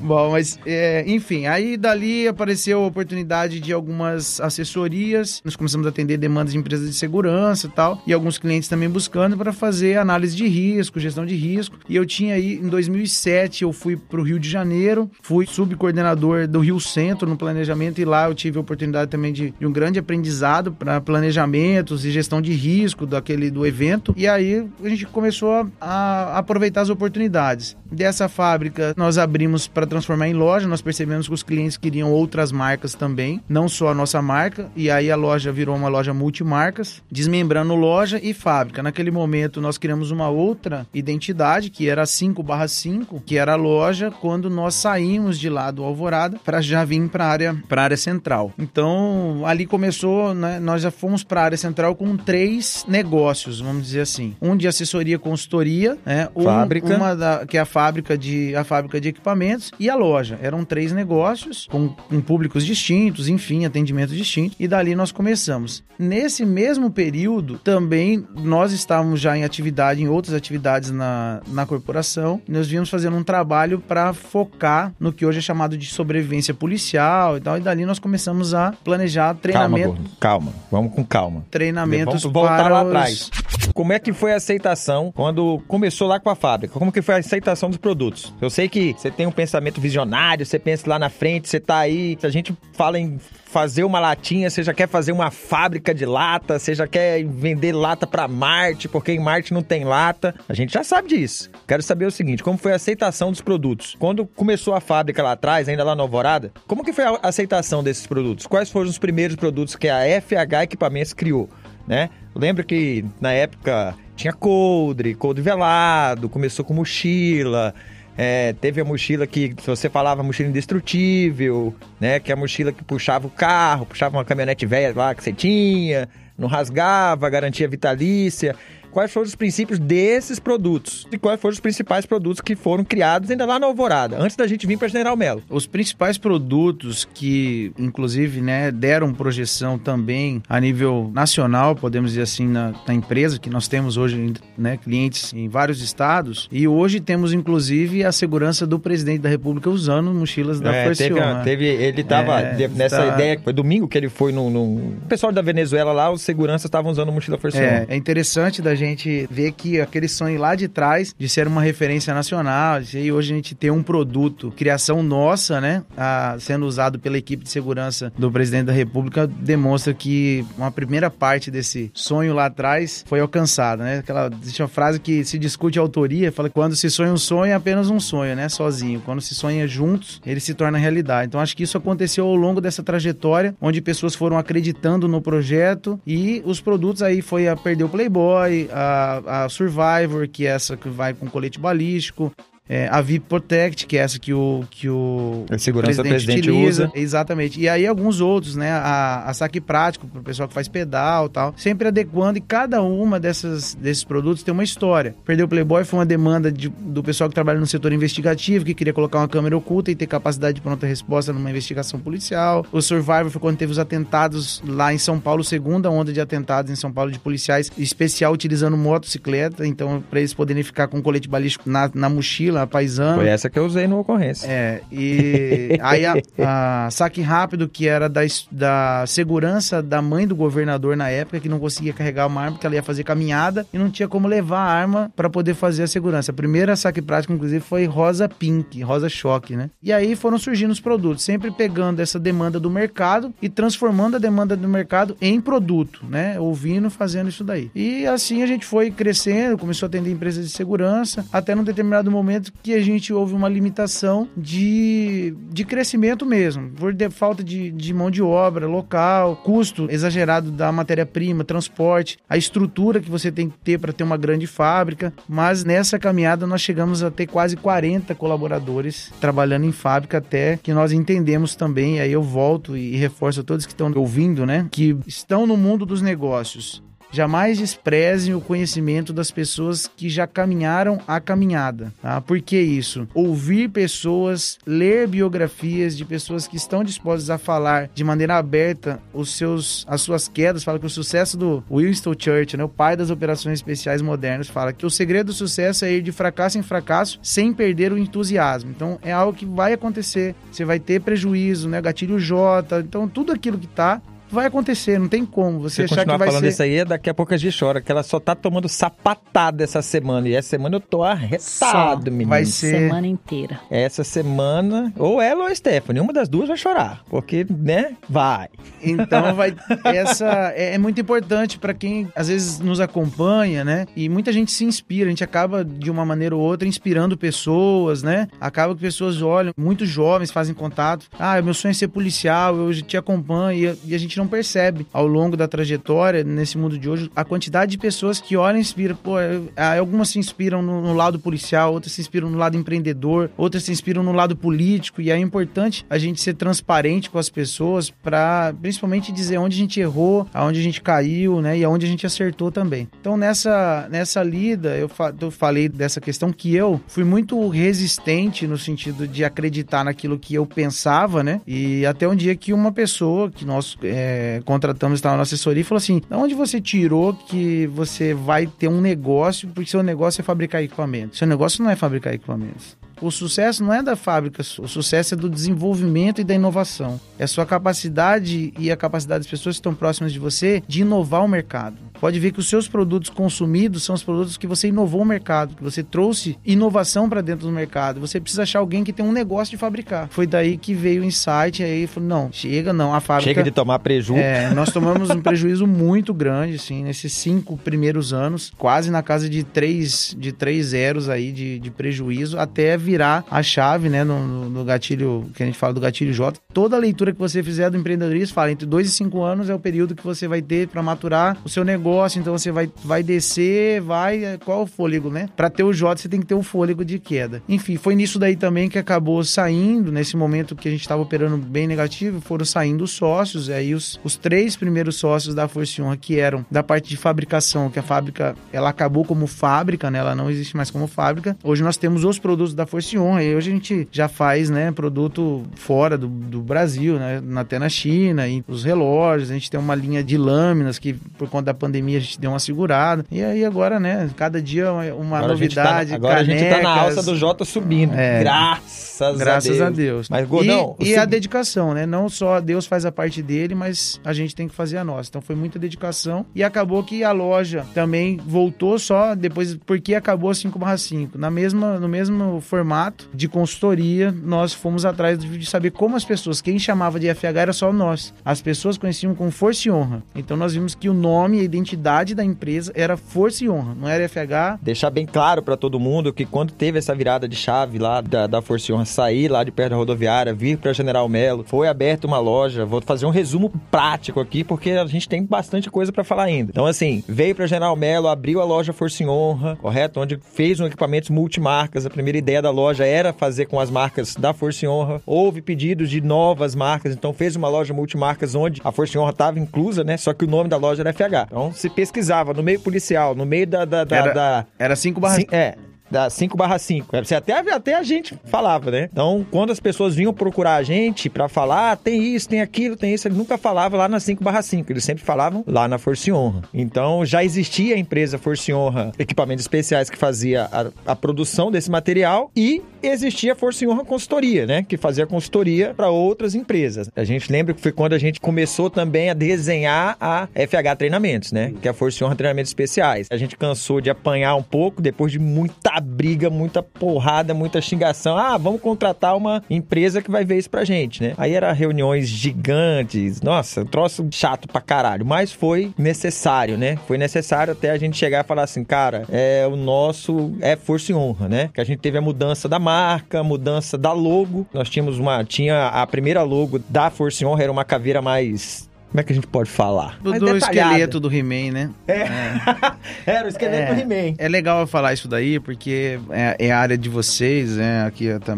Bom, 0.01 0.31
mas 0.31 0.58
é, 0.65 1.03
enfim, 1.08 1.46
aí 1.46 1.77
dali 1.77 2.27
apareceu 2.27 2.84
a 2.84 2.88
oportunidade 2.88 3.60
de 3.60 3.72
algumas 3.72 4.41
assessorias. 4.41 5.41
Nós 5.46 5.55
começamos 5.55 5.86
a 5.86 5.89
atender 5.89 6.17
demandas 6.17 6.53
de 6.53 6.60
empresas 6.60 6.89
de 6.89 6.96
segurança 6.96 7.67
e 7.67 7.70
tal, 7.70 8.01
e 8.05 8.13
alguns 8.13 8.38
clientes 8.38 8.67
também 8.67 8.89
buscando 8.89 9.38
para 9.38 9.53
fazer 9.53 9.98
análise 9.98 10.36
de 10.36 10.48
risco, 10.48 11.00
gestão 11.00 11.25
de 11.25 11.36
risco. 11.36 11.77
E 11.88 11.96
eu 11.96 12.05
tinha 12.05 12.36
aí 12.36 12.55
em 12.55 12.67
2007 12.67 13.63
eu 13.63 13.72
fui 13.72 13.96
para 13.96 14.20
o 14.20 14.24
Rio 14.24 14.39
de 14.39 14.50
Janeiro, 14.50 15.10
fui 15.22 15.46
subcoordenador 15.46 16.48
do 16.48 16.60
Rio 16.60 16.79
Centro 16.79 17.29
no 17.29 17.38
planejamento 17.38 18.01
e 18.01 18.05
lá 18.05 18.27
eu 18.27 18.34
tive 18.34 18.58
a 18.58 18.62
oportunidade 18.62 19.12
também 19.12 19.31
de, 19.31 19.53
de 19.60 19.65
um 19.65 19.72
grande 19.72 20.00
aprendizado 20.00 20.72
para 20.72 21.00
planejamentos 21.00 22.05
e 22.05 22.12
gestão 22.12 22.41
de 22.41 22.53
risco 22.53 23.05
daquele 23.05 23.51
do 23.51 23.65
evento. 23.65 24.13
E 24.17 24.27
aí 24.27 24.67
a 24.84 24.89
gente 24.89 25.05
começou 25.05 25.51
a, 25.51 25.67
a 25.79 26.38
aproveitar 26.39 26.81
as 26.81 26.89
oportunidades. 26.89 27.77
Dessa 27.91 28.27
fábrica 28.27 28.93
nós 28.98 29.17
abrimos 29.17 29.67
para 29.67 29.86
transformar 29.91 30.29
em 30.29 30.33
loja. 30.33 30.69
Nós 30.69 30.81
percebemos 30.81 31.27
que 31.27 31.33
os 31.33 31.43
clientes 31.43 31.75
queriam 31.75 32.10
outras 32.10 32.50
marcas 32.50 32.93
também, 32.93 33.41
não 33.50 33.67
só 33.67 33.89
a 33.89 33.93
nossa 33.93 34.21
marca. 34.21 34.71
E 34.74 34.89
aí 34.89 35.12
a 35.12 35.17
loja 35.17 35.51
virou 35.51 35.75
uma 35.75 35.89
loja 35.89 36.13
multimarcas, 36.13 37.01
desmembrando 37.12 37.75
loja 37.75 38.17
e 38.24 38.33
fábrica. 38.33 38.81
Naquele 38.81 39.12
momento 39.12 39.60
nós 39.60 39.77
criamos 39.77 40.10
uma 40.10 40.29
outra 40.29 40.88
identidade, 40.93 41.69
que 41.69 41.89
era 41.89 42.05
5/5, 42.05 43.21
que 43.25 43.38
era 43.38 43.51
a 43.51 43.57
loja 43.57 44.10
quando 44.10 44.50
nós 44.50 44.75
saímos 44.75 45.38
de 45.38 45.50
lá 45.50 45.69
do 45.71 45.83
Alvorada 45.83 46.39
para 46.45 46.62
já 46.62 46.86
vir 46.86 47.10
para 47.10 47.25
a 47.25 47.29
área, 47.29 47.57
pra 47.67 47.83
área 47.83 47.98
central. 47.98 48.53
Então 48.57 49.41
ali 49.45 49.65
começou, 49.65 50.33
né, 50.33 50.57
nós 50.60 50.81
já 50.81 50.91
fomos 50.91 51.21
para 51.21 51.41
a 51.41 51.43
área 51.45 51.57
central 51.57 51.95
com 51.95 52.15
três 52.15 52.86
negócios, 52.88 53.60
vamos 53.60 53.83
dizer 53.83 54.01
assim. 54.01 54.36
Um 54.41 54.55
de 54.55 54.69
assessoria 54.69 55.15
e 55.15 55.19
consultoria, 55.19 55.98
né, 56.05 56.29
um, 56.33 56.43
Fábrica. 56.43 56.95
uma 56.95 57.13
da, 57.13 57.45
que 57.45 57.57
é 57.57 57.60
a 57.60 57.65
fábrica 57.65 58.17
de 58.17 58.55
a 58.55 58.63
fábrica 58.63 59.01
de 59.01 59.10
equipamentos 59.10 59.71
e 59.81 59.89
a 59.89 59.95
loja. 59.95 60.38
Eram 60.41 60.63
três 60.63 60.91
negócios 60.91 61.67
com, 61.69 61.89
com 61.89 62.21
públicos 62.21 62.65
distintos, 62.65 63.27
enfim, 63.27 63.65
atendimentos 63.65 64.15
distintos. 64.15 64.55
E 64.59 64.67
dali 64.67 64.93
nós 64.95 65.11
começamos. 65.11 65.83
Nesse 65.97 66.45
mesmo 66.45 66.89
período, 66.91 67.57
também 67.59 68.25
nós 68.35 68.71
estávamos 68.71 69.19
já 69.19 69.38
em 69.38 69.43
atividade, 69.43 70.01
em 70.01 70.07
outras 70.07 70.33
atividades 70.35 70.91
na, 70.91 71.41
na 71.47 71.65
corporação. 71.65 72.41
Nós 72.47 72.67
vimos 72.67 72.89
fazendo 72.89 73.15
um 73.17 73.23
trabalho 73.23 73.79
para 73.79 74.13
focar 74.13 74.93
no 75.00 75.11
que 75.13 75.25
hoje 75.25 75.39
é 75.39 75.41
chamado 75.41 75.77
de 75.77 75.85
sobrevivência 75.88 76.53
policial 76.53 77.38
e 77.38 77.41
tal. 77.41 77.57
E 77.57 77.61
dali 77.61 77.85
nós 77.85 78.00
começamos 78.00 78.53
a 78.53 78.73
planejar 78.83 79.21
Calma, 79.27 79.41
treinamento. 79.41 79.88
gordo. 79.89 80.09
Calma. 80.19 80.53
Vamos 80.71 80.93
com 80.93 81.03
calma. 81.03 81.45
treinamentos 81.51 82.21
Vamos 82.23 82.33
voltar 82.33 82.63
para 82.63 82.69
lá 82.73 82.81
os- 82.83 82.88
atrás. 82.89 83.29
Como 83.73 83.93
é 83.93 84.00
que 84.00 84.11
foi 84.11 84.33
a 84.33 84.35
aceitação 84.35 85.11
quando 85.15 85.61
começou 85.67 86.07
lá 86.07 86.19
com 86.19 86.29
a 86.29 86.35
fábrica? 86.35 86.73
Como 86.77 86.91
que 86.91 87.01
foi 87.01 87.15
a 87.15 87.17
aceitação 87.19 87.69
dos 87.69 87.77
produtos? 87.77 88.33
Eu 88.41 88.50
sei 88.50 88.67
que 88.67 88.93
você 88.97 89.09
tem 89.11 89.25
um 89.27 89.31
pensamento 89.31 89.70
visionário, 89.79 90.45
você 90.45 90.59
pensa 90.59 90.89
lá 90.89 90.97
na 90.97 91.09
frente, 91.09 91.47
você 91.47 91.59
tá 91.59 91.77
aí. 91.77 92.17
A 92.23 92.29
gente 92.29 92.57
fala 92.73 92.99
em 92.99 93.19
fazer 93.45 93.83
uma 93.83 93.99
latinha, 93.99 94.49
você 94.49 94.63
já 94.63 94.73
quer 94.73 94.87
fazer 94.87 95.11
uma 95.11 95.29
fábrica 95.29 95.93
de 95.93 96.05
lata, 96.05 96.57
você 96.57 96.73
já 96.73 96.87
quer 96.87 97.23
vender 97.23 97.73
lata 97.73 98.07
para 98.07 98.27
Marte, 98.27 98.87
porque 98.87 99.11
em 99.11 99.19
Marte 99.19 99.53
não 99.53 99.61
tem 99.61 99.83
lata. 99.83 100.33
A 100.49 100.53
gente 100.53 100.73
já 100.73 100.83
sabe 100.83 101.09
disso. 101.09 101.49
Quero 101.67 101.83
saber 101.83 102.05
o 102.05 102.11
seguinte, 102.11 102.43
como 102.43 102.57
foi 102.57 102.73
a 102.73 102.75
aceitação 102.75 103.31
dos 103.31 103.41
produtos? 103.41 103.95
Quando 103.99 104.25
começou 104.25 104.73
a 104.73 104.81
fábrica 104.81 105.21
lá 105.21 105.33
atrás, 105.33 105.69
ainda 105.69 105.83
lá 105.83 105.95
na 105.95 106.01
Alvorada, 106.01 106.51
como 106.67 106.83
que 106.83 106.91
foi 106.91 107.05
a 107.05 107.19
aceitação 107.21 107.83
desses 107.83 108.07
produtos? 108.07 108.47
Quais 108.47 108.69
foram 108.69 108.89
os 108.89 108.97
primeiros 108.97 109.35
produtos 109.35 109.75
que 109.75 109.87
a 109.87 110.01
FH 110.21 110.63
Equipamentos 110.63 111.13
criou? 111.13 111.47
né? 111.87 112.09
Lembro 112.33 112.63
que 112.63 113.03
na 113.19 113.31
época 113.31 113.95
tinha 114.15 114.33
coldre, 114.33 115.13
coldre 115.15 115.43
velado, 115.43 116.29
começou 116.29 116.63
com 116.63 116.73
mochila. 116.73 117.73
É, 118.18 118.53
teve 118.53 118.82
a 118.82 118.86
mochila 118.86 119.25
que, 119.25 119.56
se 119.60 119.68
você 119.68 119.89
falava 119.89 120.22
mochila 120.22 120.50
indestrutível, 120.50 121.74
né? 122.00 122.20
Que 122.20 122.32
é 122.32 122.34
a 122.34 122.38
mochila 122.38 122.72
que 122.72 122.84
puxava 122.84 123.27
o 123.27 123.30
carro, 123.30 123.86
puxava 123.86 124.18
uma 124.18 124.25
caminhonete 124.25 124.65
velha 124.65 124.94
lá 124.96 125.15
que 125.15 125.24
você 125.24 125.32
tinha, 125.32 126.10
não 126.38 126.48
rasgava, 126.48 127.30
garantia 127.30 127.68
vitalícia. 127.68 128.56
Quais 128.91 129.12
foram 129.12 129.25
os 129.25 129.36
princípios 129.36 129.79
desses 129.79 130.39
produtos? 130.39 131.07
E 131.12 131.17
quais 131.17 131.39
foram 131.39 131.53
os 131.53 131.60
principais 131.60 132.05
produtos 132.05 132.41
que 132.41 132.55
foram 132.55 132.83
criados 132.83 133.31
ainda 133.31 133.45
lá 133.45 133.57
na 133.60 133.67
Alvorada, 133.67 134.17
antes 134.19 134.36
da 134.36 134.45
gente 134.45 134.67
vir 134.67 134.77
para 134.77 134.88
General 134.88 135.15
Melo? 135.15 135.41
Os 135.50 135.65
principais 135.65 136.17
produtos 136.17 137.07
que, 137.13 137.71
inclusive, 137.77 138.41
né, 138.41 138.71
deram 138.71 139.13
projeção 139.13 139.77
também 139.77 140.41
a 140.50 140.60
nível 140.60 141.10
nacional, 141.13 141.75
podemos 141.75 142.12
dizer 142.12 142.24
assim, 142.24 142.48
na, 142.48 142.74
na 142.88 142.93
empresa, 142.93 143.39
que 143.39 143.50
nós 143.50 143.67
temos 143.67 143.95
hoje 143.98 144.33
né, 144.57 144.77
clientes 144.77 145.31
em 145.33 145.48
vários 145.48 145.81
estados, 145.81 146.50
e 146.51 146.67
hoje 146.67 147.00
temos, 147.00 147.31
inclusive, 147.33 148.03
a 148.03 148.12
segurança 148.12 148.67
do 148.67 148.77
presidente 148.79 149.21
da 149.21 149.29
República 149.29 149.69
usando 149.69 150.12
mochilas 150.13 150.60
da 150.60 150.74
É, 150.75 150.86
Force 150.86 151.03
teve, 151.03 151.19
né? 151.19 151.41
teve- 151.43 151.65
ele 151.65 152.03
tava 152.03 152.39
É, 152.41 152.67
nessa 152.67 152.98
tá- 152.98 153.13
ideia, 153.15 153.39
foi 153.41 153.53
domingo 153.53 153.88
que 153.88 153.98
ele 153.98 154.10
foi 154.10 154.31
no, 154.31 154.50
no- 154.50 154.75
O 154.75 155.01
pessoal 155.07 155.31
da 155.31 155.41
Venezuela 155.41 155.91
lá, 155.93 156.12
os 156.12 156.21
seguranças 156.21 156.65
estavam 156.65 156.91
usando 156.91 157.12
mochila 157.12 157.38
Force 157.38 157.57
É, 157.57 157.86
é 157.88 157.95
interessante 157.95 158.62
da 158.62 158.75
gente 158.75 158.80
ver 159.29 159.51
que 159.51 159.79
aquele 159.79 160.07
sonho 160.07 160.39
lá 160.39 160.55
de 160.55 160.67
trás 160.67 161.13
de 161.17 161.29
ser 161.29 161.47
uma 161.47 161.61
referência 161.61 162.13
nacional, 162.13 162.79
e 162.93 163.11
hoje 163.11 163.31
a 163.33 163.35
gente 163.35 163.55
ter 163.55 163.71
um 163.71 163.83
produto, 163.83 164.51
criação 164.55 165.03
nossa, 165.03 165.61
né, 165.61 165.83
a- 165.97 166.35
sendo 166.39 166.65
usado 166.65 167.00
pela 167.00 167.17
equipe 167.17 167.43
de 167.43 167.50
segurança 167.50 168.11
do 168.17 168.31
presidente 168.31 168.65
da 168.65 168.73
República, 168.73 169.27
demonstra 169.27 169.93
que 169.93 170.45
uma 170.57 170.71
primeira 170.71 171.09
parte 171.09 171.50
desse 171.51 171.91
sonho 171.93 172.33
lá 172.33 172.45
atrás 172.45 173.03
foi 173.07 173.19
alcançada, 173.19 173.83
né? 173.83 173.97
Aquela 174.00 174.29
existe 174.41 174.61
uma 174.61 174.67
frase 174.67 175.00
que 175.00 175.23
se 175.23 175.38
discute 175.38 175.77
a 175.79 175.81
autoria, 175.81 176.31
fala 176.31 176.50
que 176.50 176.55
quando 176.55 176.75
se 176.75 176.89
sonha 176.89 177.11
um 177.11 177.17
sonho 177.17 177.51
é 177.51 177.53
apenas 177.53 177.89
um 177.89 178.00
sonho, 178.00 178.35
né, 178.35 178.50
sozinho. 178.50 179.01
Quando 179.05 179.21
se 179.21 179.35
sonha 179.35 179.67
juntos, 179.67 180.21
ele 180.25 180.39
se 180.39 180.53
torna 180.53 180.77
realidade. 180.77 181.27
Então 181.27 181.39
acho 181.39 181.55
que 181.55 181.63
isso 181.63 181.77
aconteceu 181.77 182.25
ao 182.25 182.35
longo 182.35 182.61
dessa 182.61 182.81
trajetória, 182.83 183.55
onde 183.61 183.81
pessoas 183.81 184.15
foram 184.15 184.38
acreditando 184.38 185.07
no 185.07 185.21
projeto 185.21 186.00
e 186.05 186.41
os 186.45 186.59
produtos 186.61 187.01
aí 187.01 187.21
foi 187.21 187.47
a 187.47 187.55
Perder 187.55 187.83
o 187.85 187.89
Playboy, 187.89 188.69
a, 188.71 189.43
a 189.43 189.49
Survivor, 189.49 190.27
que 190.27 190.45
é 190.45 190.51
essa 190.51 190.77
que 190.77 190.89
vai 190.89 191.13
com 191.13 191.29
colete 191.29 191.59
balístico, 191.59 192.33
é, 192.70 192.88
a 192.89 193.01
VIP 193.01 193.25
Protect, 193.27 193.86
que 193.86 193.98
é 193.98 194.01
essa 194.01 194.18
que 194.18 194.34
o, 194.34 194.63
que 194.70 194.88
o 194.88 195.46
A 195.50 195.58
segurança 195.58 196.01
do 196.01 196.08
presidente 196.08 196.50
usa. 196.50 196.89
Exatamente. 196.96 197.60
E 197.60 197.68
aí 197.68 197.86
alguns 197.86 198.22
outros, 198.22 198.56
né? 198.56 198.72
A, 198.72 199.24
a 199.25 199.34
saque 199.34 199.60
prático 199.60 200.08
para 200.08 200.22
o 200.22 200.24
pessoal 200.24 200.48
que 200.48 200.53
faz 200.53 200.68
pedal 200.68 201.25
e 201.25 201.30
tal. 201.30 201.53
Sempre 201.58 201.88
adequando 201.89 202.38
e 202.38 202.41
cada 202.41 202.82
uma 202.82 203.20
dessas, 203.20 203.74
desses 203.75 204.03
produtos 204.03 204.44
tem 204.44 204.53
uma 204.53 204.63
história. 204.63 205.13
Perder 205.25 205.44
o 205.44 205.48
Playboy 205.48 205.84
foi 205.84 206.00
uma 206.00 206.06
demanda 206.06 206.51
de- 206.51 206.70
do 206.70 207.03
pessoal 207.03 207.30
que 207.30 207.34
trabalha 207.36 207.60
no 207.60 207.68
setor 207.68 207.91
investigativo, 207.91 208.63
que 208.63 208.74
queria 208.74 208.94
colocar 208.94 209.18
uma 209.20 209.27
câmera 209.27 209.58
oculta 209.58 209.91
e 209.91 209.96
ter 209.96 210.08
capacidade 210.08 210.56
de 210.56 210.62
pronta 210.62 210.86
resposta 210.86 211.34
numa 211.34 211.50
investigação 211.50 212.00
policial. 212.00 212.65
O 212.72 212.82
Survivor 212.82 213.30
foi 213.30 213.41
quando 213.41 213.58
teve 213.58 213.72
os 213.72 213.80
atentados 213.80 214.62
lá 214.65 214.94
em 214.94 214.98
São 214.98 215.20
Paulo, 215.20 215.44
segunda 215.44 215.89
onda 215.89 216.13
de 216.13 216.22
atentados 216.22 216.72
em 216.72 216.75
São 216.75 216.91
Paulo 216.91 217.12
de 217.12 217.20
policiais, 217.20 217.70
especial 217.77 218.32
utilizando 218.34 218.77
motocicleta. 218.77 219.65
Então, 219.65 220.01
para 220.10 220.20
eles 220.20 220.34
poderem 220.34 220.63
ficar 220.63 220.88
com 220.88 221.01
colete 221.01 221.27
balístico 221.27 221.70
na, 221.70 221.89
na 221.94 222.08
mochila, 222.10 222.50
a 222.58 222.67
paisana. 222.67 223.15
Foi 223.15 223.27
essa 223.27 223.50
que 223.50 223.58
eu 223.58 223.65
usei 223.65 223.88
no 223.88 224.00
ocorrência. 224.00 224.48
É, 224.48 224.81
e 224.91 225.77
aí 225.81 226.05
a, 226.05 226.15
a 226.39 226.91
saque 226.91 227.22
rápido, 227.22 227.67
que 227.67 227.88
era 227.88 228.08
da, 228.08 228.22
da 228.51 229.03
segurança 229.08 229.81
da 229.81 230.01
mãe 230.01 230.27
do 230.27 230.36
governador 230.36 230.96
na 230.96 231.10
época, 231.10 231.39
que 231.39 231.50
não 231.50 231.60
conseguia 231.60 231.93
carregar 231.93 232.27
uma 232.27 232.41
arma 232.41 232.51
porque 232.53 232.65
ela 232.65 232.75
ia 232.75 232.84
fazer 232.84 233.03
caminhada 233.03 233.65
e 233.74 233.77
não 233.77 233.89
tinha 233.89 234.08
como 234.08 234.27
levar 234.27 234.60
a 234.60 234.72
arma 234.72 235.12
para 235.15 235.29
poder 235.29 235.53
fazer 235.53 235.84
a 235.84 235.88
segurança. 235.88 236.31
A 236.31 236.34
primeira 236.34 236.75
saque 236.75 237.01
prático, 237.01 237.34
inclusive, 237.34 237.62
foi 237.62 237.86
rosa 237.86 238.27
pink, 238.27 238.81
rosa 238.81 239.10
choque, 239.10 239.55
né? 239.55 239.70
E 239.81 239.91
aí 239.91 240.15
foram 240.15 240.38
surgindo 240.38 240.72
os 240.72 240.79
produtos, 240.79 241.24
sempre 241.24 241.51
pegando 241.51 242.00
essa 242.00 242.20
demanda 242.20 242.60
do 242.60 242.70
mercado 242.70 243.34
e 243.41 243.50
transformando 243.50 244.15
a 244.15 244.20
demanda 244.20 244.55
do 244.55 244.67
mercado 244.67 245.15
em 245.22 245.39
produto, 245.39 246.05
né? 246.10 246.39
Ouvindo, 246.39 246.89
fazendo 246.89 247.29
isso 247.29 247.43
daí. 247.43 247.72
E 247.75 248.05
assim 248.05 248.43
a 248.43 248.48
gente 248.48 248.65
foi 248.65 248.91
crescendo, 248.91 249.58
começou 249.58 249.86
a 249.86 249.89
atender 249.89 250.12
empresas 250.12 250.46
de 250.46 250.51
segurança, 250.51 251.25
até 251.31 251.55
num 251.55 251.63
determinado 251.63 252.10
momento 252.12 252.40
que 252.63 252.74
a 252.74 252.81
gente 252.81 253.13
houve 253.13 253.33
uma 253.33 253.50
limitação 253.50 254.27
de, 254.36 255.36
de 255.51 255.65
crescimento 255.65 256.25
mesmo, 256.25 256.69
por 256.71 256.93
falta 257.12 257.43
de, 257.43 257.71
de 257.71 257.93
mão 257.93 258.10
de 258.10 258.21
obra 258.21 258.67
local, 258.67 259.36
custo 259.38 259.88
exagerado 259.89 260.51
da 260.51 260.71
matéria-prima, 260.71 261.43
transporte, 261.43 262.17
a 262.29 262.38
estrutura 262.38 263.00
que 263.00 263.10
você 263.10 263.31
tem 263.31 263.50
que 263.50 263.57
ter 263.57 263.79
para 263.79 263.93
ter 263.93 264.03
uma 264.03 264.17
grande 264.17 264.48
fábrica. 264.48 265.13
Mas 265.27 265.63
nessa 265.63 266.00
caminhada 266.00 266.48
nós 266.48 266.62
chegamos 266.62 267.03
a 267.03 267.12
ter 267.12 267.27
quase 267.27 267.55
40 267.55 268.13
colaboradores 268.15 269.12
trabalhando 269.19 269.65
em 269.65 269.71
fábrica 269.71 270.17
até 270.17 270.57
que 270.57 270.74
nós 270.74 270.91
entendemos 270.91 271.55
também, 271.55 272.00
aí 272.00 272.12
eu 272.12 272.21
volto 272.21 272.77
e 272.77 272.95
reforço 272.95 273.41
a 273.41 273.43
todos 273.43 273.65
que 273.65 273.74
estão 273.74 273.91
ouvindo, 273.95 274.45
né, 274.45 274.67
que 274.71 274.98
estão 275.05 275.45
no 275.45 275.57
mundo 275.57 275.86
dos 275.86 276.01
negócios. 276.01 276.81
Jamais 277.12 277.58
desprezem 277.58 278.34
o 278.34 278.39
conhecimento 278.39 279.12
das 279.12 279.32
pessoas 279.32 279.86
que 279.86 280.10
já 280.10 280.25
caminharam 280.25 281.00
a 281.08 281.20
caminhada. 281.20 281.91
Tá? 282.01 282.22
Por 282.22 282.41
que 282.41 282.60
isso? 282.60 283.08
Ouvir 283.13 283.70
pessoas, 283.70 284.58
ler 284.65 285.08
biografias 285.08 285.98
de 285.98 286.06
pessoas 286.06 286.48
que 286.48 286.56
estão 286.56 286.84
dispostas 286.84 287.30
a 287.30 287.38
falar 287.38 287.89
de 287.94 288.03
maneira 288.03 288.38
aberta 288.38 289.01
os 289.13 289.36
seus, 289.36 289.86
as 289.89 290.01
suas 290.01 290.27
quedas. 290.27 290.63
Fala 290.63 290.80
que 290.80 290.86
o 290.86 290.89
sucesso 290.89 291.38
do 291.38 291.63
Winston 291.70 292.13
Churchill, 292.18 292.58
né, 292.58 292.63
o 292.63 292.70
pai 292.70 292.96
das 292.96 293.10
operações 293.10 293.60
especiais 293.60 294.01
modernas, 294.01 294.48
fala 294.48 294.72
que 294.72 294.86
o 294.86 294.89
segredo 294.89 295.27
do 295.27 295.34
sucesso 295.34 295.84
é 295.84 295.91
ir 295.91 296.01
de 296.01 296.12
fracasso 296.12 296.58
em 296.58 296.63
fracasso 296.63 297.20
sem 297.22 297.51
perder 297.51 297.91
o 297.91 297.98
entusiasmo. 297.98 298.72
Então 298.72 298.98
é 299.01 299.12
algo 299.12 299.38
que 299.38 299.46
vai 299.46 299.74
acontecer. 299.74 300.34
Você 300.51 300.63
vai 300.63 300.80
ter 300.80 301.01
prejuízo, 301.01 301.68
né? 301.68 301.82
Gatilho 301.82 302.20
J. 302.20 302.80
Então 302.80 303.08
tudo 303.08 303.34
aquilo 303.34 303.58
que 303.58 303.68
tá 303.68 304.01
vai 304.31 304.45
acontecer, 304.47 305.00
não 305.00 305.07
tem 305.07 305.25
como. 305.25 305.59
Você 305.59 305.75
Se 305.75 305.81
achar 305.83 305.95
continuar 305.97 306.13
que 306.15 306.19
vai 306.19 306.27
falando 306.29 306.43
ser... 306.43 306.50
isso 306.50 306.63
aí, 306.63 306.85
daqui 306.85 307.09
a 307.09 307.13
pouco 307.13 307.33
a 307.33 307.38
gente 307.38 307.57
chora, 307.57 307.81
que 307.81 307.91
ela 307.91 308.03
só 308.03 308.19
tá 308.19 308.33
tomando 308.35 308.67
sapatada 308.69 309.63
essa 309.63 309.81
semana. 309.81 310.27
E 310.29 310.33
essa 310.35 310.50
semana 310.50 310.75
eu 310.75 310.79
tô 310.79 311.03
arretado, 311.03 312.11
menino. 312.11 312.29
vai 312.29 312.45
ser- 312.45 312.79
Semana 312.79 313.07
inteira. 313.07 313.59
Essa 313.69 314.03
semana, 314.03 314.93
ou 314.97 315.21
ela 315.21 315.41
ou 315.43 315.47
a 315.47 315.55
Stephanie, 315.55 316.01
uma 316.01 316.13
das 316.13 316.29
duas 316.29 316.47
vai 316.47 316.57
chorar. 316.57 317.03
Porque, 317.09 317.45
né, 317.50 317.95
vai. 318.09 318.47
Então 318.81 319.33
vai 319.35 319.55
essa 319.85 320.53
é, 320.55 320.75
é 320.75 320.77
muito 320.77 321.00
importante 321.01 321.57
para 321.59 321.73
quem 321.73 322.07
às 322.15 322.27
vezes 322.27 322.59
nos 322.59 322.79
acompanha, 322.79 323.63
né? 323.63 323.85
E 323.95 324.07
muita 324.09 324.31
gente 324.31 324.51
se 324.51 324.63
inspira, 324.63 325.07
a 325.07 325.09
gente 325.09 325.23
acaba 325.23 325.63
de 325.63 325.89
uma 325.89 326.05
maneira 326.05 326.35
ou 326.35 326.41
outra 326.41 326.67
inspirando 326.67 327.17
pessoas, 327.17 328.03
né? 328.03 328.27
Acaba 328.39 328.75
que 328.75 328.81
pessoas 328.81 329.21
olham, 329.21 329.53
muitos 329.57 329.89
jovens 329.89 330.31
fazem 330.31 330.53
contato. 330.53 331.07
Ah, 331.19 331.41
meu 331.41 331.53
sonho 331.53 331.71
é 331.71 331.73
ser 331.73 331.88
policial, 331.88 332.55
eu 332.55 332.73
te 332.81 332.97
acompanho 332.97 333.75
e, 333.85 333.91
e 333.91 333.95
a 333.95 333.97
gente 333.97 334.17
não 334.17 334.20
percebe 334.27 334.85
ao 334.93 335.07
longo 335.07 335.35
da 335.37 335.47
trajetória 335.47 336.23
nesse 336.23 336.57
mundo 336.57 336.77
de 336.77 336.89
hoje 336.89 337.11
a 337.15 337.23
quantidade 337.23 337.71
de 337.71 337.77
pessoas 337.77 338.19
que 338.19 338.35
olham 338.37 338.57
e 338.57 338.61
inspiram. 338.61 338.95
Pô, 338.95 339.13
ah, 339.55 339.77
algumas 339.77 340.09
se 340.09 340.19
inspiram 340.19 340.61
no, 340.61 340.81
no 340.81 340.93
lado 340.93 341.19
policial, 341.19 341.73
outras 341.73 341.93
se 341.93 342.01
inspiram 342.01 342.29
no 342.29 342.37
lado 342.37 342.57
empreendedor, 342.57 343.29
outras 343.37 343.63
se 343.63 343.71
inspiram 343.71 344.03
no 344.03 344.11
lado 344.11 344.35
político 344.35 345.01
e 345.01 345.09
é 345.11 345.17
importante 345.17 345.85
a 345.89 345.97
gente 345.97 346.21
ser 346.21 346.33
transparente 346.35 347.09
com 347.09 347.17
as 347.17 347.29
pessoas 347.29 347.89
para 347.89 348.53
principalmente 348.61 349.11
dizer 349.11 349.37
onde 349.37 349.55
a 349.55 349.59
gente 349.59 349.79
errou, 349.79 350.27
aonde 350.33 350.59
a 350.59 350.63
gente 350.63 350.81
caiu, 350.81 351.41
né, 351.41 351.57
e 351.57 351.63
aonde 351.63 351.85
a 351.85 351.89
gente 351.89 352.05
acertou 352.05 352.51
também. 352.51 352.87
Então 352.99 353.15
nessa 353.17 353.87
nessa 353.89 354.21
lida 354.23 354.75
eu, 354.77 354.89
fa- 354.89 355.13
eu 355.19 355.31
falei 355.31 355.67
dessa 355.69 355.99
questão 356.01 356.31
que 356.31 356.55
eu 356.55 356.79
fui 356.87 357.03
muito 357.03 357.47
resistente 357.47 358.45
no 358.47 358.57
sentido 358.57 359.07
de 359.07 359.23
acreditar 359.23 359.83
naquilo 359.83 360.19
que 360.19 360.35
eu 360.35 360.45
pensava, 360.45 361.23
né, 361.23 361.41
e 361.47 361.85
até 361.85 362.07
um 362.07 362.15
dia 362.15 362.35
que 362.35 362.53
uma 362.53 362.71
pessoa 362.71 363.29
que 363.31 363.45
nós 363.45 363.77
é, 363.83 364.11
contratamos 364.46 365.00
estava 365.00 365.15
na 365.15 365.24
assessoria 365.24 365.62
e 365.62 365.63
falou 365.63 365.77
assim, 365.77 366.00
de 366.00 366.15
onde 366.15 366.34
você 366.34 366.62
tirou 366.62 367.13
que 367.13 367.68
você 367.68 368.13
vai 368.13 368.48
ter 368.48 368.68
um 368.68 368.82
negócio 368.82 369.50
porque 369.50 369.70
seu 369.70 369.84
negócio 369.84 370.22
é 370.22 370.24
fabricar 370.24 370.63
equipamentos? 370.63 371.18
Seu 371.18 371.27
negócio 371.27 371.63
não 371.63 371.70
é 371.70 371.75
fabricar 371.75 372.13
equipamentos. 372.13 372.77
O 373.01 373.10
sucesso 373.10 373.63
não 373.63 373.74
é 373.74 373.82
da 373.82 373.96
fábrica, 373.96 374.41
o 374.41 374.68
sucesso 374.68 375.15
é 375.15 375.18
do 375.18 375.27
desenvolvimento 375.27 376.22
e 376.22 376.24
da 376.24 376.36
inovação. 376.36 377.00
É 377.18 377.24
a 377.24 377.27
sua 377.27 377.48
capacidade 377.48 378.53
e 378.60 378.72
a 378.72 378.77
capacidade 378.77 379.24
das 379.24 379.32
pessoas 379.32 379.56
que 379.56 379.60
estão 379.60 379.74
próximas 379.74 380.13
de 380.13 380.20
você 380.20 380.62
de 380.68 380.82
inovar 380.82 381.25
o 381.25 381.27
mercado. 381.27 381.77
Pode 382.01 382.20
ver 382.20 382.31
que 382.31 382.39
os 382.39 382.50
seus 382.50 382.67
produtos 382.67 383.10
consumidos 383.12 383.84
são 383.84 383.93
os 383.93 384.03
produtos 384.03 384.36
que 384.36 384.48
você 384.48 384.70
inovou 384.70 385.03
o 385.03 385.05
mercado, 385.05 385.55
que 385.55 385.63
você 385.63 385.84
trouxe 385.84 386.36
inovação 386.43 387.08
para 387.08 387.22
dentro 387.22 387.46
do 387.46 387.51
mercado. 387.53 388.00
Você 388.01 388.20
precisa 388.20 388.41
achar 388.41 388.58
alguém 388.58 388.84
que 388.84 388.91
tem 388.91 389.05
um 389.05 389.12
negócio 389.12 389.51
de 389.51 389.58
fabricar. 389.58 390.08
Foi 390.10 390.25
daí 390.25 390.58
que 390.58 390.74
veio 390.74 391.03
o 391.03 391.05
insight, 391.05 391.62
aí 391.63 391.86
falou, 391.86 392.10
não, 392.10 392.29
chega 392.34 392.74
não, 392.74 392.91
a 392.93 393.00
fábrica... 393.00 393.29
Chega 393.29 393.43
de 393.43 393.51
tomar 393.51 393.77
preju. 393.77 394.15
É, 394.15 394.50
nós 394.55 394.72
tomamos 394.72 395.12
um 395.12 395.22
prejuízo 395.22 395.67
muito 395.67 396.12
grande, 396.12 396.55
assim, 396.55 396.84
nesses 396.84 397.13
cinco 397.13 397.55
primeiros 397.55 398.12
anos, 398.13 398.51
quase 398.58 398.89
na 398.89 399.03
casa 399.03 399.29
de 399.29 399.43
três, 399.43 400.15
de 400.17 400.31
três 400.31 400.65
zeros 400.67 401.08
aí 401.08 401.31
de, 401.31 401.60
de 401.60 401.70
prejuízo, 401.70 402.39
até 402.39 402.75
virar 402.77 403.24
a 403.29 403.43
chave, 403.43 403.89
né, 403.89 404.03
no, 404.03 404.25
no- 404.27 404.50
no 404.50 404.65
gatilho, 404.65 405.29
que 405.36 405.43
a 405.43 405.46
gente 405.46 405.58
fala 405.58 405.74
do 405.74 405.79
gatilho 405.79 406.12
J. 406.12 406.39
Toda 406.51 406.77
leitura 406.79 407.13
que 407.13 407.20
você 407.20 407.43
fizer 407.43 407.70
do 407.70 407.77
empreendedorismo 407.77 408.34
fala, 408.34 408.51
entre 408.51 408.65
dois 408.65 408.88
e 408.88 408.91
cinco 408.91 409.22
anos 409.22 409.51
é 409.51 409.53
o 409.53 409.60
período 409.60 409.93
que 409.93 410.03
você 410.03 410.27
vai 410.27 410.41
ter 410.41 410.67
para 410.67 410.81
maturar 410.81 411.38
o 411.46 411.50
seu 411.50 411.63
negócio, 411.63 411.90
então 412.19 412.38
você 412.38 412.51
vai, 412.51 412.69
vai 412.83 413.03
descer, 413.03 413.81
vai, 413.81 414.24
é, 414.24 414.38
qual 414.38 414.63
o 414.63 414.67
fôlego, 414.67 415.10
né? 415.10 415.29
Para 415.36 415.50
ter 415.50 415.63
o 415.63 415.74
J, 415.74 416.01
você 416.01 416.10
tem 416.10 416.19
que 416.19 416.25
ter 416.25 416.36
o 416.36 416.43
fôlego 416.43 416.83
de 416.86 417.00
queda. 417.00 417.41
Enfim, 417.48 417.77
foi 417.77 417.95
nisso 417.95 418.17
daí 418.17 418.36
também 418.36 418.69
que 418.69 418.77
acabou 418.77 419.24
saindo, 419.24 419.91
nesse 419.91 420.15
momento 420.15 420.55
que 420.55 420.67
a 420.67 420.71
gente 420.71 420.81
estava 420.81 421.01
operando 421.01 421.38
bem 421.38 421.67
negativo, 421.67 422.21
foram 422.21 422.45
saindo 422.45 422.83
os 422.83 422.91
sócios, 422.91 423.50
aí 423.50 423.74
os, 423.74 424.00
os 424.03 424.15
três 424.15 424.55
primeiros 424.55 424.95
sócios 424.95 425.36
da 425.36 425.48
Force 425.48 425.81
Honra, 425.81 425.98
que 425.98 426.19
eram 426.19 426.45
da 426.50 426.63
parte 426.63 426.89
de 426.89 426.98
fabricação, 426.98 427.69
que 427.69 427.79
a 427.79 427.83
fábrica, 427.83 428.36
ela 428.51 428.69
acabou 428.69 429.03
como 429.03 429.27
fábrica, 429.27 429.89
né? 429.89 430.00
Ela 430.00 430.15
não 430.15 430.29
existe 430.29 430.55
mais 430.55 430.69
como 430.69 430.88
fábrica. 430.88 431.38
Hoje 431.43 431.63
nós 431.63 431.77
temos 431.77 432.03
os 432.03 432.19
produtos 432.19 432.53
da 432.53 432.65
Force 432.65 432.98
Honra, 432.98 433.24
e 433.24 433.36
hoje 433.36 433.50
a 433.50 433.53
gente 433.53 433.88
já 433.91 434.07
faz, 434.07 434.50
né, 434.50 434.71
produto 434.71 435.43
fora 435.55 435.98
do, 435.98 436.07
do 436.07 436.41
Brasil, 436.41 436.98
né? 436.98 437.21
Até 437.36 437.60
na 437.60 437.69
China, 437.69 438.27
e 438.27 438.43
os 438.48 438.63
relógios, 438.63 439.31
a 439.31 439.33
gente 439.33 439.50
tem 439.50 439.60
uma 439.60 439.75
linha 439.75 440.03
de 440.03 440.17
lâminas 440.17 440.79
que 440.79 440.93
por 440.93 441.29
conta 441.29 441.45
da 441.45 441.53
pandemia 441.53 441.80
a 441.95 442.00
gente 442.00 442.19
deu 442.19 442.31
uma 442.31 442.39
segurada. 442.39 443.05
E 443.11 443.23
aí 443.23 443.43
agora, 443.45 443.79
né, 443.79 444.09
cada 444.15 444.41
dia 444.41 444.71
uma, 444.71 444.83
uma 444.93 445.17
Agora, 445.17 445.33
a 445.33 445.35
gente, 445.35 445.55
tá, 445.55 445.63
novidade, 445.63 445.89
na- 445.91 445.95
agora 445.97 446.19
a 446.19 446.23
gente 446.23 446.39
tá 446.43 446.57
na 446.57 446.63
canecas. 446.63 446.97
alça 446.97 447.03
do 447.11 447.17
Jota 447.17 447.45
subindo. 447.45 447.93
É. 447.95 448.19
Graças, 448.19 449.17
Graças 449.17 449.61
a 449.61 449.67
a 449.67 449.69
Deus. 449.69 449.77
Deus. 449.81 450.09
Mas, 450.09 450.27
Gordão, 450.27 450.75
e, 450.79 450.89
e 450.89 450.95
a 450.95 451.05
dedicação, 451.05 451.73
né? 451.73 451.85
Não 451.85 452.07
só 452.09 452.39
Deus 452.39 452.65
faz 452.65 452.85
a 452.85 452.91
parte 452.91 453.21
dele, 453.21 453.55
mas 453.55 454.00
a 454.05 454.13
gente 454.13 454.35
tem 454.35 454.47
que 454.47 454.53
fazer 454.55 454.77
a 454.77 454.83
nossa. 454.83 455.09
Então 455.09 455.21
foi 455.21 455.35
muita 455.35 455.57
dedicação. 455.57 456.25
E 456.35 456.43
acabou 456.43 456.83
que 456.83 457.03
a 457.03 457.11
loja 457.11 457.65
também 457.73 458.17
voltou 458.25 458.77
só 458.79 459.15
depois, 459.15 459.57
porque 459.65 459.95
acabou 459.95 460.29
a 460.29 460.33
5/5. 460.33 461.17
Na 461.17 461.31
mesma, 461.31 461.79
no 461.79 461.88
mesmo 461.88 462.39
formato 462.41 463.09
de 463.13 463.27
consultoria, 463.27 464.11
nós 464.23 464.53
fomos 464.53 464.85
atrás 464.85 465.19
de 465.19 465.45
saber 465.45 465.71
como 465.71 465.95
as 465.95 466.05
pessoas, 466.05 466.41
quem 466.41 466.57
chamava 466.59 467.00
de 467.00 467.07
FH 467.07 467.38
era 467.41 467.53
só 467.53 467.71
nós. 467.73 468.13
As 468.23 468.41
pessoas 468.41 468.77
conheciam 468.77 469.13
como 469.15 469.31
Força 469.31 469.67
e 469.67 469.71
Honra. 469.71 470.03
Então 470.15 470.38
nós 470.38 470.53
vimos 470.53 470.75
que 470.75 470.89
o 470.89 470.93
nome 470.93 471.38
e 471.38 471.41
a 471.41 471.43
identidade 471.43 471.70
da 471.75 472.23
empresa 472.23 472.71
era 472.75 472.97
Força 472.97 473.43
e 473.43 473.49
Honra, 473.49 473.75
não 473.75 473.88
era 473.88 474.07
FH. 474.07 474.60
Deixar 474.62 474.89
bem 474.89 475.05
claro 475.05 475.41
pra 475.41 475.57
todo 475.57 475.79
mundo 475.79 476.13
que 476.13 476.25
quando 476.25 476.51
teve 476.51 476.79
essa 476.79 476.93
virada 476.95 477.27
de 477.27 477.36
chave 477.36 477.77
lá 477.77 478.01
da, 478.01 478.27
da 478.27 478.41
Força 478.41 478.71
e 478.71 478.75
Honra, 478.75 478.86
sair 478.86 479.27
lá 479.27 479.43
de 479.43 479.51
perto 479.51 479.71
da 479.71 479.75
rodoviária, 479.77 480.34
vir 480.34 480.57
pra 480.57 480.73
General 480.73 481.07
Melo, 481.07 481.43
foi 481.47 481.67
aberta 481.67 482.07
uma 482.07 482.19
loja. 482.19 482.65
Vou 482.65 482.81
fazer 482.81 483.05
um 483.05 483.10
resumo 483.10 483.51
prático 483.69 484.19
aqui, 484.19 484.43
porque 484.43 484.71
a 484.71 484.86
gente 484.86 485.07
tem 485.07 485.23
bastante 485.23 485.69
coisa 485.69 485.91
pra 485.91 486.03
falar 486.03 486.23
ainda. 486.23 486.51
Então, 486.51 486.65
assim, 486.65 487.03
veio 487.07 487.36
pra 487.36 487.47
General 487.47 487.75
Melo, 487.75 488.07
abriu 488.07 488.41
a 488.41 488.45
loja 488.45 488.73
Força 488.73 489.03
e 489.03 489.07
Honra, 489.07 489.55
correto? 489.55 489.99
Onde 489.99 490.19
fez 490.34 490.60
um 490.60 490.65
equipamentos 490.65 491.10
multimarcas. 491.10 491.86
A 491.86 491.89
primeira 491.89 492.17
ideia 492.17 492.41
da 492.41 492.49
loja 492.51 492.86
era 492.86 493.13
fazer 493.13 493.45
com 493.45 493.60
as 493.60 493.69
marcas 493.69 494.15
da 494.15 494.34
Força 494.34 494.65
e 494.65 494.67
Honra. 494.67 495.01
Houve 495.05 495.41
pedidos 495.41 495.89
de 495.89 496.01
novas 496.01 496.55
marcas, 496.55 496.93
então 496.93 497.13
fez 497.13 497.36
uma 497.36 497.49
loja 497.49 497.73
multimarcas 497.73 498.36
onde 498.36 498.62
a 498.63 498.71
Força 498.71 498.97
e 498.97 498.99
Honra 498.99 499.12
estava 499.12 499.39
inclusa, 499.39 499.84
né? 499.84 499.97
Só 499.97 500.13
que 500.13 500.25
o 500.25 500.27
nome 500.27 500.49
da 500.49 500.57
loja 500.57 500.81
era 500.81 500.93
FH. 500.93 501.27
Então, 501.27 501.51
se 501.62 501.69
pesquisava 501.69 502.34
no 502.34 502.41
meio 502.41 502.60
policial, 502.60 503.13
no 503.15 503.26
meio 503.26 503.45
da- 503.47 503.65
da- 503.65 503.84
da- 503.84 503.95
Era- 503.95 504.13
da 504.13 504.45
Era 504.58 504.76
5 504.76 505.00
barra 505.00 505.15
Sim, 505.15 505.26
é. 505.32 505.56
Da 505.91 506.10
5 506.10 506.38
barra 506.38 506.58
5. 506.58 506.88
Você 507.04 507.15
até, 507.15 507.34
até 507.34 507.75
a 507.75 507.84
gente 507.84 508.17
falava, 508.25 508.71
né? 508.71 508.89
Então, 508.91 509.25
quando 509.30 509.51
as 509.51 509.60
pessoas 509.60 509.93
vinham 509.93 510.13
procurar 510.13 510.56
a 510.56 510.63
gente 510.63 511.10
pra 511.10 511.27
falar, 511.27 511.71
ah, 511.71 511.75
tem 511.75 512.15
isso, 512.15 512.30
tem 512.30 512.41
aquilo, 512.41 512.77
tem 512.77 512.93
isso, 512.93 513.08
eles 513.08 513.17
nunca 513.17 513.38
falavam 513.38 513.77
lá 513.77 513.89
na 513.89 513.99
5 513.99 514.23
barra 514.23 514.41
5. 514.41 514.71
Eles 514.71 514.84
sempre 514.84 515.04
falavam 515.04 515.43
lá 515.45 515.67
na 515.67 515.77
Força 515.77 516.10
e 516.10 516.13
Honra. 516.13 516.43
Então, 516.54 517.06
já 517.06 517.23
existia 517.23 517.75
a 517.75 517.77
empresa 517.77 518.17
Força 518.17 518.51
e 518.51 518.54
Honra 518.54 518.91
Equipamentos 518.97 519.43
Especiais 519.43 519.89
que 519.89 519.97
fazia 519.97 520.47
a, 520.51 520.91
a 520.91 520.95
produção 520.95 521.51
desse 521.51 521.69
material 521.69 522.32
e 522.36 522.62
existia 522.82 523.34
a 523.34 523.36
Força 523.36 523.65
e 523.65 523.67
Honra 523.67 523.84
Consultoria, 523.84 524.45
né? 524.45 524.63
Que 524.63 524.77
fazia 524.77 525.06
consultoria 525.06 525.73
para 525.75 525.89
outras 525.89 526.36
empresas. 526.36 526.89
A 526.95 527.04
gente 527.04 527.32
lembra 527.32 527.54
que 527.54 527.62
foi 527.62 527.71
quando 527.71 527.93
a 527.93 527.99
gente 527.99 528.19
começou 528.19 528.69
também 528.69 529.10
a 529.10 529.13
desenhar 529.13 529.97
a 529.99 530.27
FH 530.27 530.77
Treinamentos, 530.77 531.32
né? 531.32 531.54
Que 531.62 531.67
é 531.67 531.71
a 531.71 531.73
Força 531.73 532.01
e 532.01 532.06
Honra 532.06 532.15
Treinamentos 532.15 532.49
Especiais. 532.49 533.08
A 533.12 533.17
gente 533.17 533.36
cansou 533.36 533.82
de 533.82 533.89
apanhar 533.89 534.36
um 534.36 534.43
pouco 534.43 534.82
depois 534.82 535.12
de 535.12 535.19
muita 535.19 535.81
briga, 535.82 536.30
muita 536.30 536.62
porrada, 536.62 537.34
muita 537.34 537.60
xingação. 537.62 538.17
Ah, 538.17 538.38
vamos 538.38 538.62
contratar 538.62 539.17
uma 539.17 539.44
empresa 539.50 540.02
que 540.02 540.12
vai 540.12 540.24
ver 540.24 540.38
isso 540.38 540.50
pra 540.50 540.63
gente, 540.63 541.02
né? 541.02 541.13
Aí 541.17 541.34
era 541.34 541.52
reuniões 541.52 542.08
gigantes. 542.08 543.22
Nossa, 543.22 543.62
um 543.62 543.65
troço 543.65 544.08
chato 544.12 544.48
pra 544.48 544.62
caralho. 544.62 545.06
Mas 545.06 545.32
foi 545.32 545.74
necessário, 545.78 546.58
né? 546.58 546.78
Foi 546.88 546.98
necessário 546.98 547.54
até 547.54 547.72
a 547.72 547.78
gente 547.78 547.98
chegar 547.98 548.24
e 548.24 548.28
falar 548.28 548.44
assim, 548.44 548.63
cara, 548.63 549.06
é 549.10 549.48
o 549.48 549.56
nosso 549.56 550.34
é 550.41 550.56
força 550.56 550.91
e 550.91 550.96
honra, 550.96 551.28
né? 551.28 551.50
Que 551.54 551.62
a 551.62 551.63
gente 551.63 551.80
teve 551.80 551.98
a 551.98 552.02
mudança 552.02 552.48
da 552.48 552.60
marca, 552.60 553.20
a 553.20 553.24
mudança 553.24 553.78
da 553.78 553.91
logo. 553.91 554.46
Nós 554.54 554.70
tínhamos 554.70 555.00
uma 555.00 555.24
tinha 555.24 555.67
a 555.67 555.88
primeira 555.88 556.24
logo 556.24 556.60
da 556.70 556.89
Força 556.89 557.24
e 557.24 557.28
Honra 557.28 557.44
era 557.44 557.52
uma 557.52 557.65
caveira 557.65 558.02
mais 558.02 558.70
como 558.91 558.99
é 558.99 559.04
que 559.04 559.12
a 559.13 559.15
gente 559.15 559.27
pode 559.27 559.49
falar? 559.49 559.97
do, 560.01 560.12
do 560.19 560.38
esqueleto 560.38 560.99
do 560.99 561.12
He-Man, 561.13 561.51
né? 561.54 561.69
Era 563.06 563.25
o 563.25 563.30
esqueleto 563.30 563.71
É. 563.71 563.75
do 563.75 563.82
He-Man. 563.82 564.15
É 564.17 564.27
legal 564.27 564.60
eu 564.62 564.67
falar 564.67 564.93
isso 564.93 565.08
daí, 565.08 565.39
porque 565.39 565.99
é, 566.10 566.36
é 566.47 566.51
a 566.51 566.60
área 566.60 566.77
de 566.77 566.89
vocês, 566.89 567.56
né? 567.56 567.86
Aqui 567.86 568.10
é 568.10 568.19
da, 568.19 568.36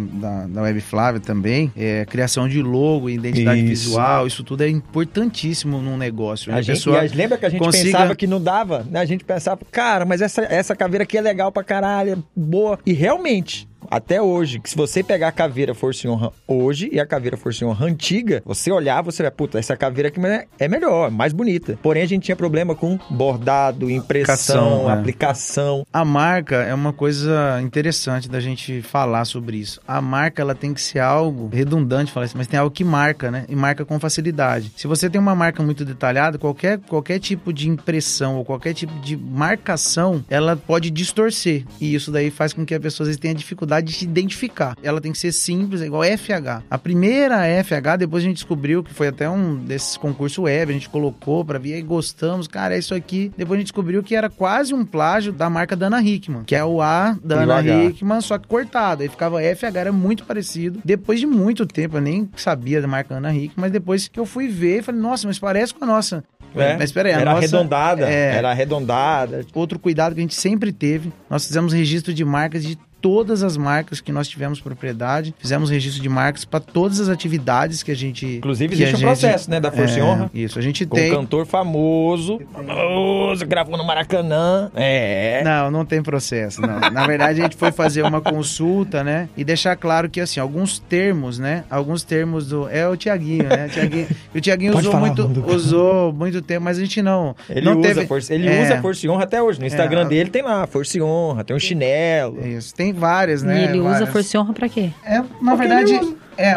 da 0.48 0.62
Web 0.62 0.80
Flávia 0.82 1.20
também. 1.20 1.72
É 1.76 2.06
criação 2.06 2.48
de 2.48 2.62
logo, 2.62 3.10
identidade 3.10 3.60
Isso. 3.62 3.86
visual, 3.88 4.28
isso 4.28 4.44
tudo 4.44 4.63
é 4.63 4.70
importantíssimo 4.70 5.82
num 5.82 5.98
negócio. 5.98 6.54
A 6.54 6.62
gente, 6.62 6.88
e 6.88 6.96
a- 6.96 7.02
lembra 7.13 7.38
que 7.38 7.46
a 7.46 7.50
gente 7.50 7.60
consiga- 7.60 7.86
pensava 7.86 8.16
que 8.16 8.28
não 8.28 8.42
dava? 8.42 8.86
né? 8.89 9.00
A 9.00 9.06
gente 9.06 9.24
pensava, 9.24 9.60
cara, 9.72 10.06
mas 10.06 10.22
essa, 10.22 10.42
essa 10.44 10.76
caveira 10.76 11.04
aqui 11.04 11.18
é 11.18 11.22
legal 11.22 11.52
pra 11.52 11.63
caralho, 11.63 12.13
é 12.13 12.18
boa. 12.36 12.80
E 12.86 12.94
realmente, 12.94 13.68
até 13.89 14.22
hoje, 14.22 14.60
que 14.60 14.69
se 14.69 14.76
você 14.76 15.04
pegar 15.04 15.30
a 15.30 15.32
caveira 15.32 15.74
Força 15.74 16.08
e 16.08 16.10
Honra 16.10 16.32
hoje 16.48 16.89
e 16.91 17.00
a 17.00 17.06
caveira 17.06 17.38
Força 17.38 17.63
e 17.63 17.67
Honra 17.67 17.86
antiga, 17.86 18.41
você 18.46 18.72
olhar, 18.72 19.02
você 19.02 19.24
vai, 19.24 19.32
puta, 19.32 19.60
essa 19.60 19.76
caveira 19.76 20.10
aqui 20.10 20.19
é 20.60 20.67
melhor, 20.67 21.12
mais 21.12 21.34
bonita. 21.34 21.78
Porém, 21.82 22.04
a 22.04 22.06
gente 22.06 22.24
tinha 22.24 22.36
problema 22.36 22.76
com 22.76 22.98
bordado, 23.10 23.89
impressão, 23.89 24.89
é. 24.89 24.93
aplicação. 24.93 25.86
A 25.91 26.06
marca 26.06 26.58
é 26.58 26.74
uma 26.74 26.93
coisa 26.93 27.60
interessante 27.62 28.30
da 28.30 28.39
gente 28.39 28.82
falar 28.82 29.26
sobre 29.26 29.58
isso. 29.58 29.82
A 29.88 30.02
marca, 30.02 30.41
ela 30.41 30.56
tem 30.56 30.74
que 30.74 30.82
ser 30.82 31.00
algo 31.00 31.50
redundante, 31.52 32.12
falar 32.12 32.26
assim, 32.26 32.38
mas 32.38 32.48
tem 32.48 32.60
algo 32.60 32.72
que 32.72 32.84
marca, 32.84 33.30
né? 33.30 33.46
E 33.50 33.56
marca 33.56 33.86
com 33.86 34.00
facilidade. 34.00 34.72
Se 34.76 34.88
você 34.88 35.10
tem 35.10 35.19
uma 35.19 35.36
marca 35.36 35.62
muito 35.62 35.84
detalhada, 35.86 36.38
qualquer, 36.38 36.80
qualquer 36.80 37.19
tipo 37.19 37.52
de 37.52 37.69
impressão 37.69 38.38
ou 38.38 38.46
qualquer 38.46 38.74
tipo 38.74 38.93
de 39.00 39.15
marcação, 39.17 40.24
ela 40.30 40.56
pode 40.56 40.89
distorcer. 40.89 41.65
E 41.80 41.93
isso 41.93 42.12
daí 42.12 42.30
faz 42.30 42.54
com 42.54 42.65
que 42.65 42.74
a 42.74 42.80
pessoa 42.80 43.04
às 43.04 43.08
vezes 43.10 43.19
tenha 43.19 43.36
dificuldade 43.36 43.73
de 43.82 43.94
se 43.94 44.06
identificar. 44.06 44.76
Ela 44.84 45.02
tem 45.02 45.12
que 45.12 45.18
ser 45.18 45.32
simples, 45.32 45.82
é 45.82 45.86
igual 45.86 46.04
FH. 46.04 46.64
A 46.70 46.78
primeira 46.78 47.38
FH, 47.64 47.98
depois 48.00 48.24
a 48.24 48.28
gente 48.28 48.38
descobriu 48.38 48.84
que 48.84 48.94
foi 48.94 49.08
até 49.08 49.30
um 49.30 49.56
desses 49.56 49.98
concursos 49.98 50.38
web, 50.38 50.72
a 50.72 50.74
gente 50.74 50.90
colocou 50.90 51.44
para 51.44 51.60
ver 51.60 51.78
e 51.78 51.82
gostamos, 51.82 52.48
cara, 52.48 52.76
é 52.76 52.80
isso 52.80 52.94
aqui. 52.94 53.32
Depois 53.38 53.58
a 53.58 53.60
gente 53.60 53.68
descobriu 53.68 54.04
que 54.04 54.16
era 54.16 54.30
quase 54.30 54.74
um 54.74 54.86
plágio 54.86 55.32
da 55.32 55.50
marca 55.50 55.76
Dana 55.76 56.02
Hickman, 56.02 56.44
que 56.44 56.56
é 56.56 56.64
o 56.64 56.82
A 56.82 57.18
da 57.24 57.42
Ana 57.42 57.62
Hickman, 57.62 58.22
só 58.22 58.38
que 58.38 58.48
cortado. 58.48 59.04
Aí 59.04 59.10
ficava 59.10 59.40
FH, 59.42 59.76
era 59.76 59.92
muito 59.92 60.24
parecido. 60.26 60.80
Depois 60.84 61.20
de 61.20 61.26
muito 61.26 61.66
tempo, 61.66 61.98
eu 61.98 62.02
nem 62.02 62.30
sabia 62.36 62.82
da 62.82 62.88
marca 62.88 63.16
Ana 63.16 63.34
Hickman, 63.34 63.54
mas 63.56 63.72
depois 63.72 64.08
que 64.08 64.20
eu 64.20 64.26
fui 64.26 64.48
ver, 64.48 64.84
falei, 64.84 65.02
nossa, 65.02 65.28
mas 65.28 65.40
parece 65.40 65.74
com 65.74 65.84
a 65.84 65.88
nossa. 65.88 66.24
É, 66.56 66.78
mas 66.78 66.92
peraí, 66.92 67.14
a 67.14 67.20
era 67.20 67.26
nossa, 67.26 67.38
arredondada, 67.40 68.10
é, 68.10 68.36
era 68.36 68.52
arredondada. 68.52 69.46
Outro 69.54 69.80
cuidado 69.80 70.14
que 70.14 70.20
a 70.20 70.24
gente 70.24 70.36
sempre 70.36 70.72
teve, 70.72 71.12
nós 71.30 71.46
fizemos 71.48 71.74
registro 71.74 72.14
de 72.14 72.24
marcas 72.24 72.64
de 72.64 72.78
todas 73.04 73.44
as 73.44 73.58
marcas 73.58 74.00
que 74.00 74.13
nós 74.13 74.30
tivemos 74.30 74.62
propriedade, 74.62 75.36
fizemos 75.38 75.70
registro 75.70 76.02
de 76.02 76.08
marcas 76.08 76.46
para 76.46 76.62
todas 76.62 77.02
as 77.02 77.10
atividades 77.10 77.84
que 77.84 77.92
a 77.92 77.96
gente. 77.96 78.26
Inclusive, 78.38 78.74
existe 78.74 78.96
um 78.96 78.98
gente, 78.98 79.06
processo, 79.06 79.52
né? 79.52 79.60
Da 79.60 79.70
Força 79.70 80.00
é, 80.00 80.04
Honra. 80.04 80.32
Isso, 80.34 80.58
a 80.58 80.62
gente 80.62 80.86
Com 80.86 80.96
tem. 80.96 81.12
um 81.12 81.16
cantor 81.18 81.46
famoso, 81.46 82.39
famoso, 82.54 83.46
gravou 83.46 83.78
no 83.78 83.84
Maracanã. 83.84 84.72
É. 84.74 85.42
Não, 85.44 85.70
não 85.70 85.86
tem 85.86 86.02
processo, 86.02 86.62
não. 86.62 86.80
Na 86.80 87.06
verdade, 87.06 87.42
a 87.42 87.44
gente 87.44 87.58
foi 87.58 87.74
fazer 87.74 88.04
uma 88.04 88.22
consulta, 88.22 89.04
né? 89.04 89.28
E 89.36 89.44
deixar 89.44 89.76
claro 89.76 90.10
que, 90.10 90.22
assim, 90.22 90.39
alguns 90.39 90.80
termos, 90.80 91.38
né? 91.38 91.66
Alguns 91.70 92.04
termos 92.04 92.48
do. 92.48 92.70
É 92.70 92.88
o 92.88 92.96
Tiaguinho, 92.96 93.50
né? 93.50 93.66
O 93.66 93.70
Tiaguinho, 93.70 94.08
o 94.34 94.39
Tiaguinho 94.39 94.78
usou 94.78 94.92
falar, 94.94 95.08
muito, 95.08 95.46
usou 95.54 96.13
muito 96.13 96.42
tempo, 96.42 96.63
mas 96.63 96.78
a 96.78 96.82
gente 96.82 97.02
não. 97.02 97.36
Ele, 97.50 97.66
não 97.66 97.80
usa, 97.80 97.94
teve... 97.96 98.08
força, 98.08 98.34
ele 98.34 98.48
é, 98.48 98.63
usa 98.63 98.82
Força 98.82 99.06
e 99.06 99.10
Honra 99.10 99.24
até 99.24 99.42
hoje. 99.42 99.60
No 99.60 99.66
Instagram 99.66 100.04
É. 100.04 100.06
dele 100.06 100.30
tem 100.30 100.42
lá, 100.42 100.66
Força 100.66 100.98
e 100.98 101.02
Honra, 101.02 101.44
tem 101.44 101.54
um 101.54 101.60
chinelo. 101.60 102.46
Isso, 102.48 102.74
tem 102.74 102.93
várias, 102.94 103.44
né? 103.44 103.62
e 103.62 103.64
ele 103.66 103.80
usa 103.80 103.90
várias. 103.90 104.10
força 104.10 104.38
e 104.38 104.40
honra 104.40 104.54
pra 104.54 104.70
quê? 104.70 104.92
É, 105.04 105.18
na 105.18 105.24
Porque 105.24 105.56
verdade, 105.58 105.94
ele 105.94 106.06
usa. 106.06 106.16
É 106.38 106.54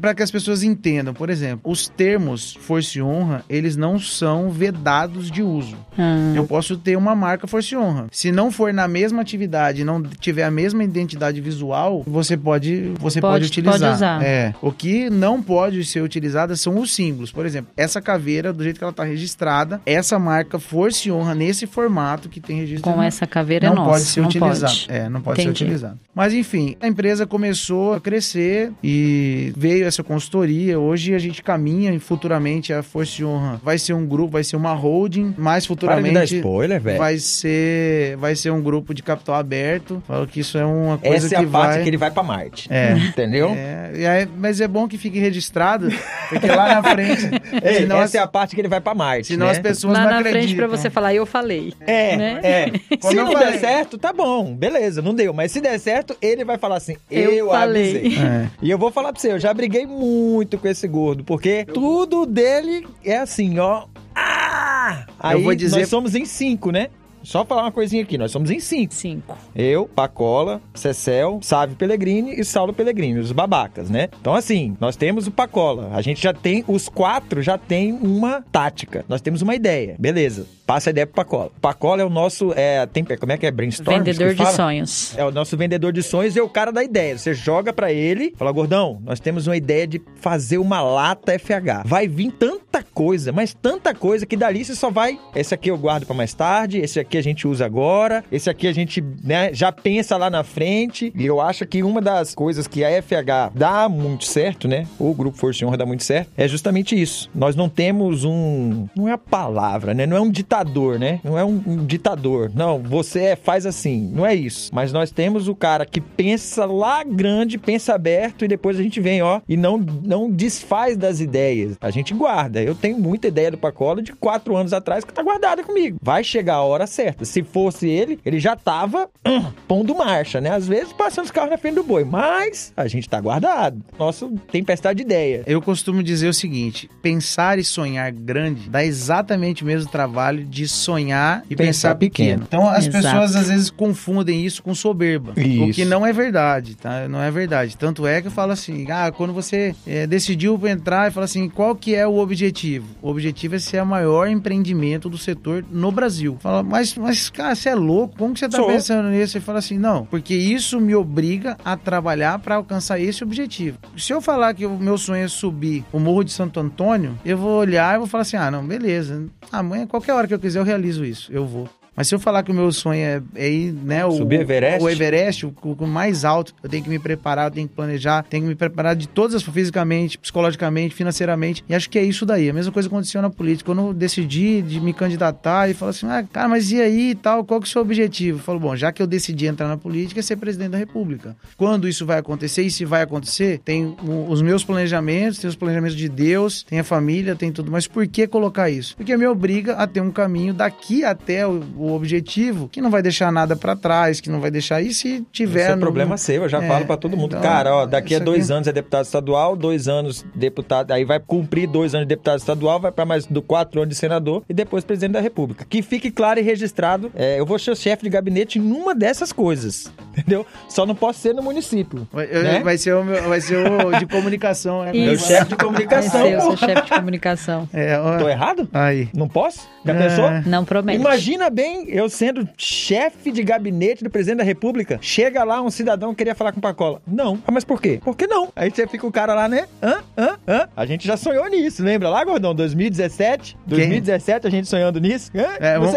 para 0.00 0.14
que 0.14 0.22
as 0.22 0.30
pessoas 0.30 0.62
entendam. 0.62 1.14
Por 1.14 1.30
exemplo, 1.30 1.70
os 1.70 1.88
termos 1.88 2.54
força 2.60 2.98
e 2.98 3.02
honra, 3.02 3.44
eles 3.48 3.76
não 3.76 3.98
são 3.98 4.50
vedados 4.50 5.30
de 5.30 5.42
uso. 5.42 5.76
Ah, 5.98 6.32
Eu 6.34 6.46
posso 6.46 6.76
ter 6.76 6.96
uma 6.96 7.14
marca 7.14 7.46
força 7.46 7.74
e 7.74 7.78
honra. 7.78 8.06
Se 8.10 8.32
não 8.32 8.50
for 8.50 8.72
na 8.72 8.88
mesma 8.88 9.20
atividade, 9.22 9.84
não 9.84 10.02
tiver 10.02 10.44
a 10.44 10.50
mesma 10.50 10.82
identidade 10.84 11.40
visual, 11.40 12.02
você 12.06 12.36
pode, 12.36 12.92
você 12.98 13.20
pode, 13.20 13.32
Pode- 13.34 13.46
utilizar. 13.46 13.78
pode 13.78 13.94
usar. 13.94 14.22
É. 14.24 14.54
O 14.62 14.72
que 14.72 15.10
não 15.10 15.42
pode 15.42 15.84
ser 15.84 16.02
utilizado 16.02 16.56
são 16.56 16.78
os 16.78 16.94
símbolos. 16.94 17.30
Por 17.32 17.46
exemplo, 17.46 17.70
essa 17.76 18.00
caveira, 18.00 18.52
do 18.52 18.62
jeito 18.62 18.78
que 18.78 18.84
ela 18.84 18.90
está 18.90 19.04
registrada, 19.04 19.80
essa 19.86 20.18
marca 20.18 20.58
força 20.58 21.08
e 21.08 21.12
honra 21.12 21.34
nesse 21.34 21.66
formato 21.66 22.28
que 22.28 22.40
tem 22.40 22.58
registro 22.58 22.90
com 22.92 23.02
essa 23.02 23.26
caveira 23.26 23.66
não 23.66 23.72
é 23.74 23.76
nossa. 23.76 23.90
pode 23.90 24.04
ser 24.04 24.20
não 24.20 24.28
utilizado. 24.28 24.72
pode. 24.72 24.86
É, 24.88 25.08
não 25.08 25.20
pode 25.20 25.40
Entendi. 25.40 25.58
ser 25.58 25.64
utilizado. 25.64 25.98
Mas 26.14 26.32
enfim, 26.34 26.76
a 26.80 26.86
empresa 26.88 27.26
começou 27.26 27.94
a 27.94 28.00
crescer 28.00 28.72
e 28.82 29.52
veio 29.56 29.86
essa 29.86 30.02
consultoria. 30.02 30.78
Hoje 30.78 31.14
a 31.14 31.18
gente 31.18 31.42
caminha 31.42 31.92
e 31.92 31.98
futuramente 31.98 32.72
a 32.72 32.82
Força 32.82 33.22
e 33.22 33.24
Honra 33.24 33.60
vai 33.62 33.78
ser 33.78 33.92
um 33.94 34.06
grupo, 34.06 34.32
vai 34.32 34.44
ser 34.44 34.56
uma 34.56 34.72
holding, 34.74 35.34
mais 35.38 35.66
Para 35.66 35.74
de 35.76 35.86
dar 35.86 35.96
futuramente 35.96 36.36
spoiler, 36.36 36.80
velho. 36.80 36.98
vai 36.98 37.18
ser 37.18 38.16
vai 38.16 38.34
ser 38.34 38.50
um 38.50 38.60
grupo 38.62 38.92
de 38.94 39.02
capital 39.02 39.34
aberto. 39.36 40.02
Falo 40.06 40.26
que 40.26 40.40
isso 40.40 40.58
é 40.58 40.64
uma 40.64 40.98
coisa 40.98 41.16
Essa 41.26 41.26
é 41.34 41.38
que 41.38 41.44
a 41.44 41.48
parte 41.48 41.74
vai 41.74 41.82
que 41.82 41.88
ele 41.88 41.96
vai 41.96 42.10
pra 42.10 42.22
Marte. 42.22 42.68
É. 42.72 42.92
Entendeu? 42.92 43.50
É, 43.56 43.92
e 43.96 44.06
aí- 44.06 44.28
mas 44.38 44.60
é 44.60 44.68
bom 44.68 44.86
que 44.88 44.98
fique 44.98 45.18
registrado, 45.18 45.88
porque 46.28 46.46
lá 46.46 46.74
na 46.80 46.82
frente, 46.82 47.28
Ei, 47.62 47.74
senão, 47.74 47.96
essa 47.96 48.04
as, 48.04 48.14
é 48.16 48.18
a 48.18 48.26
parte 48.26 48.54
que 48.54 48.60
ele 48.60 48.68
vai 48.68 48.80
pra 48.80 48.94
Marte. 48.94 49.28
senão 49.28 49.46
né? 49.46 49.52
as 49.52 49.58
pessoas 49.58 49.94
Lá 49.94 50.04
não 50.04 50.10
na 50.10 50.20
frente 50.20 50.36
acreditam. 50.36 50.68
pra 50.68 50.76
você 50.76 50.90
falar, 50.90 51.14
eu 51.14 51.24
falei. 51.26 51.72
É, 51.86 52.16
né? 52.16 52.40
é. 52.42 52.72
Se 53.00 53.16
eu 53.16 53.24
não 53.24 53.32
falei. 53.32 53.52
der 53.52 53.58
certo, 53.60 53.98
tá 53.98 54.12
bom, 54.12 54.54
beleza, 54.54 55.00
não 55.02 55.14
deu. 55.14 55.32
Mas 55.32 55.52
se 55.52 55.60
der 55.60 55.78
certo, 55.78 56.16
ele 56.20 56.44
vai 56.44 56.56
falar 56.58 56.76
assim: 56.76 56.96
eu, 57.10 57.30
Eu 57.32 57.48
falei. 57.48 57.96
avisei. 57.98 58.18
É. 58.18 58.46
E 58.62 58.70
eu 58.72 58.78
vou 58.78 58.90
falar 58.90 59.12
pra 59.12 59.20
você, 59.20 59.32
eu 59.32 59.38
já 59.38 59.52
briguei 59.54 59.86
muito 59.86 60.58
com 60.58 60.66
esse 60.68 60.86
gordo, 60.88 61.22
porque 61.24 61.64
tudo 61.66 62.26
dele 62.26 62.86
é 63.04 63.18
assim, 63.18 63.58
ó. 63.58 63.84
Ah! 64.14 65.06
Aí 65.18 65.42
vou 65.42 65.54
dizer- 65.54 65.80
nós 65.80 65.88
somos 65.88 66.14
em 66.14 66.24
cinco, 66.24 66.70
né? 66.70 66.88
Só 67.22 67.44
falar 67.44 67.62
uma 67.62 67.72
coisinha 67.72 68.02
aqui, 68.02 68.18
nós 68.18 68.30
somos 68.30 68.50
em 68.50 68.60
cinco. 68.60 68.94
Cinco. 68.94 69.36
Eu, 69.54 69.86
Pacola, 69.86 70.60
Cecel, 70.74 71.38
Sávio 71.42 71.76
Pellegrini 71.76 72.38
e 72.38 72.44
Saulo 72.44 72.72
Pellegrini, 72.72 73.18
os 73.18 73.32
babacas, 73.32 73.88
né? 73.90 74.08
Então, 74.20 74.34
assim, 74.34 74.76
nós 74.80 74.96
temos 74.96 75.26
o 75.26 75.30
Pacola. 75.30 75.90
A 75.94 76.02
gente 76.02 76.22
já 76.22 76.32
tem, 76.32 76.64
os 76.66 76.88
quatro 76.88 77.42
já 77.42 77.56
tem 77.56 77.92
uma 77.92 78.42
tática. 78.50 79.04
Nós 79.08 79.20
temos 79.20 79.42
uma 79.42 79.54
ideia. 79.54 79.96
Beleza. 79.98 80.46
Passa 80.66 80.90
a 80.90 80.92
ideia 80.92 81.06
pro 81.06 81.16
Pacola. 81.16 81.50
Pacola 81.60 82.02
é 82.02 82.04
o 82.04 82.10
nosso, 82.10 82.52
é, 82.54 82.86
tem, 82.86 83.04
como 83.04 83.32
é 83.32 83.36
que 83.36 83.46
é? 83.46 83.50
Brainstorm? 83.50 83.98
Vendedor 83.98 84.34
de 84.34 84.52
sonhos. 84.52 85.16
É 85.18 85.24
o 85.24 85.30
nosso 85.30 85.56
vendedor 85.56 85.92
de 85.92 86.02
sonhos 86.02 86.36
e 86.36 86.38
é 86.38 86.42
o 86.42 86.48
cara 86.48 86.70
da 86.70 86.82
ideia. 86.82 87.18
Você 87.18 87.34
joga 87.34 87.72
pra 87.72 87.92
ele, 87.92 88.32
fala, 88.36 88.52
gordão, 88.52 89.00
nós 89.04 89.20
temos 89.20 89.46
uma 89.46 89.56
ideia 89.56 89.86
de 89.86 90.00
fazer 90.16 90.58
uma 90.58 90.80
lata 90.80 91.38
FH. 91.38 91.82
Vai 91.84 92.08
vir 92.08 92.32
tanta 92.32 92.82
coisa, 92.82 93.32
mas 93.32 93.52
tanta 93.52 93.94
coisa 93.94 94.24
que 94.24 94.36
dali 94.36 94.64
você 94.64 94.74
só 94.74 94.90
vai. 94.90 95.18
Esse 95.34 95.52
aqui 95.52 95.70
eu 95.70 95.76
guardo 95.76 96.06
pra 96.06 96.14
mais 96.14 96.32
tarde, 96.32 96.78
esse 96.78 96.98
aqui 96.98 97.11
a 97.16 97.22
gente 97.22 97.46
usa 97.46 97.64
agora, 97.64 98.24
esse 98.30 98.48
aqui 98.48 98.66
a 98.66 98.72
gente 98.72 99.02
né, 99.22 99.52
já 99.52 99.72
pensa 99.72 100.16
lá 100.16 100.30
na 100.30 100.44
frente. 100.44 101.12
E 101.14 101.26
eu 101.26 101.40
acho 101.40 101.66
que 101.66 101.82
uma 101.82 102.00
das 102.00 102.34
coisas 102.34 102.66
que 102.66 102.84
a 102.84 103.02
FH 103.02 103.52
dá 103.54 103.88
muito 103.88 104.24
certo, 104.24 104.68
né? 104.68 104.86
O 104.98 105.12
Grupo 105.14 105.36
Força 105.36 105.64
e 105.64 105.66
Honra 105.66 105.76
dá 105.76 105.86
muito 105.86 106.04
certo, 106.04 106.30
é 106.36 106.46
justamente 106.46 107.00
isso. 107.00 107.30
Nós 107.34 107.56
não 107.56 107.68
temos 107.68 108.24
um. 108.24 108.86
Não 108.96 109.08
é 109.08 109.12
a 109.12 109.18
palavra, 109.18 109.94
né? 109.94 110.06
Não 110.06 110.16
é 110.16 110.20
um 110.20 110.30
ditador, 110.30 110.98
né? 110.98 111.20
Não 111.24 111.38
é 111.38 111.44
um, 111.44 111.62
um 111.66 111.84
ditador. 111.84 112.50
Não, 112.54 112.78
você 112.78 113.20
é, 113.20 113.36
faz 113.36 113.66
assim. 113.66 114.10
Não 114.12 114.26
é 114.26 114.34
isso. 114.34 114.70
Mas 114.72 114.92
nós 114.92 115.10
temos 115.10 115.48
o 115.48 115.54
cara 115.54 115.84
que 115.86 116.00
pensa 116.00 116.64
lá 116.64 117.04
grande, 117.04 117.58
pensa 117.58 117.94
aberto 117.94 118.44
e 118.44 118.48
depois 118.48 118.78
a 118.78 118.82
gente 118.82 119.00
vem, 119.00 119.22
ó, 119.22 119.40
e 119.48 119.56
não, 119.56 119.78
não 119.78 120.30
desfaz 120.30 120.96
das 120.96 121.20
ideias. 121.20 121.76
A 121.80 121.90
gente 121.90 122.14
guarda. 122.14 122.62
Eu 122.62 122.74
tenho 122.74 122.98
muita 122.98 123.28
ideia 123.28 123.50
do 123.50 123.58
Pacola 123.58 124.02
de 124.02 124.12
quatro 124.12 124.56
anos 124.56 124.72
atrás 124.72 125.04
que 125.04 125.12
tá 125.12 125.22
guardada 125.22 125.62
comigo. 125.62 125.98
Vai 126.02 126.24
chegar 126.24 126.56
a 126.56 126.62
hora 126.62 126.86
certa. 126.86 127.01
Se 127.22 127.42
fosse 127.42 127.88
ele, 127.88 128.18
ele 128.24 128.38
já 128.38 128.54
tava 128.56 129.08
hum, 129.26 129.44
pondo 129.66 129.94
marcha, 129.94 130.40
né? 130.40 130.50
Às 130.50 130.66
vezes 130.68 130.92
passando 130.92 131.24
os 131.26 131.30
carros 131.30 131.50
na 131.50 131.58
frente 131.58 131.74
do 131.76 131.82
boi, 131.82 132.04
mas 132.04 132.72
a 132.76 132.86
gente 132.88 133.08
tá 133.08 133.20
guardado. 133.20 133.82
Nosso 133.98 134.30
tempestade 134.50 134.98
de 134.98 135.02
ideia. 135.02 135.42
Eu 135.46 135.60
costumo 135.62 136.02
dizer 136.02 136.28
o 136.28 136.34
seguinte: 136.34 136.88
pensar 137.00 137.58
e 137.58 137.64
sonhar 137.64 138.10
grande 138.12 138.68
dá 138.68 138.84
exatamente 138.84 139.62
o 139.62 139.66
mesmo 139.66 139.90
trabalho 139.90 140.44
de 140.44 140.66
sonhar 140.68 141.42
e 141.50 141.56
Pensar 141.56 141.66
pensar, 141.72 141.94
pequeno. 141.96 142.42
pequeno. 142.42 142.44
Então 142.46 142.68
as 142.68 142.86
Exato. 142.86 143.04
pessoas 143.04 143.36
às 143.36 143.48
vezes 143.48 143.70
confundem 143.70 144.44
isso 144.44 144.62
com 144.62 144.74
soberba. 144.74 145.32
O 145.36 145.40
Isso. 145.40 145.72
que 145.74 145.84
não 145.84 146.06
é 146.06 146.12
verdade, 146.12 146.76
tá? 146.76 147.08
Não 147.08 147.20
é 147.20 147.30
verdade. 147.30 147.76
Tanto 147.76 148.06
é 148.06 148.20
que 148.20 148.28
eu 148.28 148.32
falo 148.32 148.52
assim: 148.52 148.86
ah, 148.90 149.10
quando 149.10 149.32
você 149.32 149.74
eh, 149.86 150.06
decidiu 150.06 150.60
entrar 150.66 151.08
e 151.08 151.10
fala 151.10 151.24
assim, 151.24 151.48
qual 151.48 151.74
que 151.74 151.94
é 151.94 152.06
o 152.06 152.16
objetivo? 152.18 152.86
O 153.00 153.08
objetivo 153.10 153.56
é 153.56 153.58
ser 153.58 153.82
o 153.82 153.86
maior 153.86 154.28
empreendimento 154.28 155.08
do 155.08 155.18
setor 155.18 155.64
no 155.70 155.90
Brasil. 155.90 156.36
Fala, 156.40 156.62
mas, 156.96 157.12
mas 157.12 157.30
cara, 157.30 157.54
você 157.54 157.70
é 157.70 157.74
louco? 157.74 158.16
Como 158.16 158.34
que 158.34 158.40
você 158.40 158.48
tá 158.48 158.58
Sou. 158.58 158.66
pensando 158.66 159.08
nisso? 159.08 159.32
Você 159.32 159.40
fala 159.40 159.58
assim, 159.58 159.78
não, 159.78 160.04
porque 160.06 160.34
isso 160.34 160.80
me 160.80 160.94
obriga 160.94 161.56
a 161.64 161.76
trabalhar 161.76 162.38
para 162.38 162.56
alcançar 162.56 163.00
esse 163.00 163.22
objetivo. 163.22 163.78
Se 163.96 164.12
eu 164.12 164.20
falar 164.20 164.54
que 164.54 164.66
o 164.66 164.76
meu 164.76 164.98
sonho 164.98 165.24
é 165.24 165.28
subir 165.28 165.84
o 165.92 165.98
Morro 165.98 166.24
de 166.24 166.32
Santo 166.32 166.60
Antônio, 166.60 167.18
eu 167.24 167.36
vou 167.36 167.58
olhar 167.58 167.94
e 167.94 167.98
vou 167.98 168.06
falar 168.06 168.22
assim, 168.22 168.36
ah, 168.36 168.50
não, 168.50 168.66
beleza. 168.66 169.26
Amanhã, 169.50 169.86
qualquer 169.86 170.12
hora 170.14 170.26
que 170.26 170.34
eu 170.34 170.38
quiser, 170.38 170.58
eu 170.58 170.64
realizo 170.64 171.04
isso. 171.04 171.32
Eu 171.32 171.46
vou. 171.46 171.68
Mas 171.94 172.08
se 172.08 172.14
eu 172.14 172.18
falar 172.18 172.42
que 172.42 172.50
o 172.50 172.54
meu 172.54 172.72
sonho 172.72 173.00
é, 173.00 173.22
é 173.34 173.50
ir, 173.50 173.72
né, 173.72 174.04
o, 174.04 174.12
Subir 174.12 174.40
Everest? 174.40 174.82
o 174.82 174.88
Everest, 174.88 175.46
o, 175.46 175.54
o 175.62 175.86
mais 175.86 176.24
alto, 176.24 176.54
eu 176.62 176.68
tenho 176.68 176.82
que 176.82 176.88
me 176.88 176.98
preparar, 176.98 177.48
eu 177.48 177.50
tenho 177.50 177.68
que 177.68 177.74
planejar, 177.74 178.22
tenho 178.22 178.44
que 178.44 178.48
me 178.48 178.54
preparar 178.54 178.96
de 178.96 179.06
todas 179.06 179.34
as 179.34 179.42
fisicamente, 179.42 180.18
psicologicamente, 180.18 180.94
financeiramente. 180.94 181.64
E 181.68 181.74
acho 181.74 181.90
que 181.90 181.98
é 181.98 182.02
isso 182.02 182.24
daí. 182.24 182.48
A 182.48 182.52
mesma 182.52 182.72
coisa 182.72 182.88
aconteceu 182.88 183.20
na 183.20 183.30
política. 183.30 183.70
Quando 183.70 183.88
eu 183.88 183.94
decidi 183.94 184.62
de 184.62 184.80
me 184.80 184.92
candidatar 184.92 185.68
e 185.68 185.74
falar 185.74 185.90
assim, 185.90 186.06
ah, 186.06 186.24
cara, 186.32 186.48
mas 186.48 186.70
e 186.72 186.80
aí 186.80 187.10
e 187.10 187.14
tal, 187.14 187.44
qual 187.44 187.60
que 187.60 187.66
é 187.66 187.68
o 187.68 187.70
seu 187.70 187.82
objetivo? 187.82 188.38
Eu 188.38 188.42
falo, 188.42 188.58
bom, 188.58 188.74
já 188.74 188.90
que 188.90 189.02
eu 189.02 189.06
decidi 189.06 189.46
entrar 189.46 189.68
na 189.68 189.76
política, 189.76 190.20
é 190.20 190.22
ser 190.22 190.36
presidente 190.36 190.70
da 190.70 190.78
república. 190.78 191.36
Quando 191.56 191.86
isso 191.86 192.06
vai 192.06 192.18
acontecer 192.18 192.62
e 192.62 192.70
se 192.70 192.84
vai 192.84 193.02
acontecer, 193.02 193.60
tem 193.64 193.94
os 194.28 194.40
meus 194.40 194.64
planejamentos, 194.64 195.38
tem 195.38 195.48
os 195.48 195.56
planejamentos 195.56 195.96
de 195.96 196.08
Deus, 196.08 196.62
tem 196.62 196.78
a 196.78 196.84
família, 196.84 197.36
tem 197.36 197.52
tudo. 197.52 197.70
Mas 197.70 197.86
por 197.86 198.06
que 198.06 198.26
colocar 198.26 198.70
isso? 198.70 198.96
Porque 198.96 199.16
me 199.16 199.26
obriga 199.26 199.74
a 199.74 199.86
ter 199.86 200.00
um 200.00 200.10
caminho 200.10 200.54
daqui 200.54 201.04
até 201.04 201.46
o, 201.46 201.62
o 201.82 201.94
objetivo, 201.94 202.68
que 202.68 202.80
não 202.80 202.90
vai 202.90 203.02
deixar 203.02 203.32
nada 203.32 203.56
para 203.56 203.74
trás, 203.74 204.20
que 204.20 204.30
não 204.30 204.40
vai 204.40 204.50
deixar. 204.50 204.80
E 204.80 204.94
se 204.94 205.24
tiver. 205.32 205.62
Isso 205.62 205.72
é 205.72 205.74
no, 205.74 205.80
problema 205.80 206.16
seu, 206.16 206.42
eu 206.42 206.48
já 206.48 206.62
é, 206.62 206.68
falo 206.68 206.86
para 206.86 206.96
todo 206.96 207.16
mundo. 207.16 207.36
Então, 207.36 207.42
Cara, 207.42 207.74
ó, 207.74 207.86
daqui 207.86 208.14
a 208.14 208.18
dois 208.18 208.44
aqui... 208.44 208.52
anos 208.52 208.68
é 208.68 208.72
deputado 208.72 209.04
estadual, 209.04 209.56
dois 209.56 209.88
anos 209.88 210.24
deputado, 210.34 210.92
aí 210.92 211.04
vai 211.04 211.18
cumprir 211.18 211.66
dois 211.66 211.94
anos 211.94 212.06
de 212.06 212.10
deputado 212.10 212.38
estadual, 212.38 212.80
vai 212.80 212.92
para 212.92 213.04
mais 213.04 213.26
do 213.26 213.42
quatro 213.42 213.80
anos 213.80 213.90
de 213.90 213.98
senador 213.98 214.42
e 214.48 214.54
depois 214.54 214.84
presidente 214.84 215.12
da 215.12 215.20
República. 215.20 215.66
Que 215.68 215.82
fique 215.82 216.10
claro 216.10 216.38
e 216.38 216.42
registrado, 216.42 217.10
é, 217.14 217.38
eu 217.38 217.46
vou 217.46 217.58
ser 217.58 217.76
chefe 217.76 218.04
de 218.04 218.10
gabinete 218.10 218.58
numa 218.58 218.94
dessas 218.94 219.32
coisas, 219.32 219.92
entendeu? 220.16 220.46
Só 220.68 220.86
não 220.86 220.94
posso 220.94 221.20
ser 221.20 221.34
no 221.34 221.42
município. 221.42 222.06
Vai, 222.12 222.26
né? 222.26 222.60
vai 222.60 222.78
ser 222.78 222.94
o 222.94 223.04
meu, 223.04 223.28
vai 223.28 223.40
ser 223.40 223.58
o 223.58 223.98
de 223.98 224.06
comunicação, 224.06 224.84
né? 224.84 224.92
Meu 224.92 225.18
chefe 225.18 225.50
de 225.50 225.56
comunicação. 225.56 226.20
Vai 226.20 226.30
ser 226.30 226.36
o 226.36 226.40
seu 226.42 226.56
chefe 226.56 226.82
de 226.82 226.90
comunicação. 226.90 227.68
É, 227.72 227.98
ó... 227.98 228.18
Tô 228.18 228.28
errado? 228.28 228.68
Aí. 228.72 229.08
Não 229.14 229.28
posso? 229.28 229.68
Já 229.84 229.94
é. 229.94 229.98
pensou? 229.98 230.30
Não 230.46 230.64
promete. 230.64 231.00
Imagina 231.00 231.50
bem 231.50 231.71
eu 231.88 232.08
sendo 232.08 232.48
chefe 232.56 233.30
de 233.30 233.42
gabinete 233.42 234.04
do 234.04 234.10
presidente 234.10 234.38
da 234.38 234.44
República. 234.44 234.98
Chega 235.00 235.44
lá 235.44 235.60
um 235.60 235.70
cidadão 235.70 236.10
que 236.10 236.18
queria 236.18 236.34
falar 236.34 236.52
com 236.52 236.58
o 236.58 236.62
Pacola. 236.62 237.00
Não. 237.06 237.38
Ah, 237.46 237.52
mas 237.52 237.64
por 237.64 237.80
quê? 237.80 238.00
Por 238.02 238.16
que 238.16 238.26
não? 238.26 238.52
Aí 238.54 238.70
você 238.70 238.86
fica 238.86 239.06
o 239.06 239.12
cara 239.12 239.34
lá, 239.34 239.48
né? 239.48 239.66
Hã? 239.82 240.02
Hã? 240.16 240.38
Hã? 240.46 240.68
A 240.76 240.86
gente 240.86 241.06
já 241.06 241.16
sonhou 241.16 241.48
nisso, 241.48 241.82
lembra 241.82 242.08
lá, 242.08 242.24
Gordão? 242.24 242.54
2017? 242.54 243.56
2017 243.66 244.46
a 244.46 244.50
gente 244.50 244.68
sonhando 244.68 245.00
nisso? 245.00 245.30
Hã? 245.34 245.56
É, 245.60 245.78
vamos, 245.78 245.94